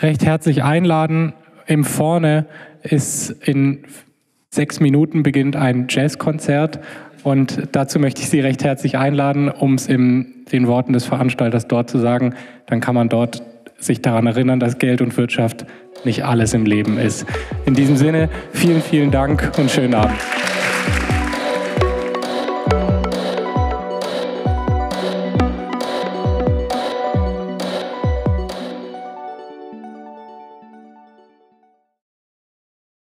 recht 0.00 0.24
herzlich 0.24 0.62
einladen. 0.62 1.32
Im 1.66 1.84
Vorne 1.84 2.46
ist 2.82 3.30
in 3.30 3.84
sechs 4.50 4.80
Minuten 4.80 5.22
beginnt 5.22 5.56
ein 5.56 5.86
Jazzkonzert 5.88 6.80
und 7.24 7.68
dazu 7.72 7.98
möchte 7.98 8.20
ich 8.20 8.28
Sie 8.28 8.40
recht 8.40 8.62
herzlich 8.62 8.96
einladen, 8.98 9.48
um 9.48 9.74
es 9.74 9.88
in 9.88 10.44
den 10.52 10.66
Worten 10.68 10.92
des 10.92 11.06
Veranstalters 11.06 11.66
dort 11.66 11.90
zu 11.90 11.98
sagen. 11.98 12.34
Dann 12.66 12.80
kann 12.80 12.94
man 12.94 13.08
dort 13.08 13.42
sich 13.78 14.02
daran 14.02 14.26
erinnern, 14.26 14.60
dass 14.60 14.78
Geld 14.78 15.00
und 15.00 15.16
Wirtschaft 15.16 15.64
nicht 16.04 16.24
alles 16.24 16.54
im 16.54 16.66
Leben 16.66 16.98
ist. 16.98 17.26
In 17.64 17.74
diesem 17.74 17.96
Sinne, 17.96 18.28
vielen, 18.52 18.82
vielen 18.82 19.10
Dank 19.10 19.52
und 19.58 19.70
schönen 19.70 19.94
Abend. 19.94 20.20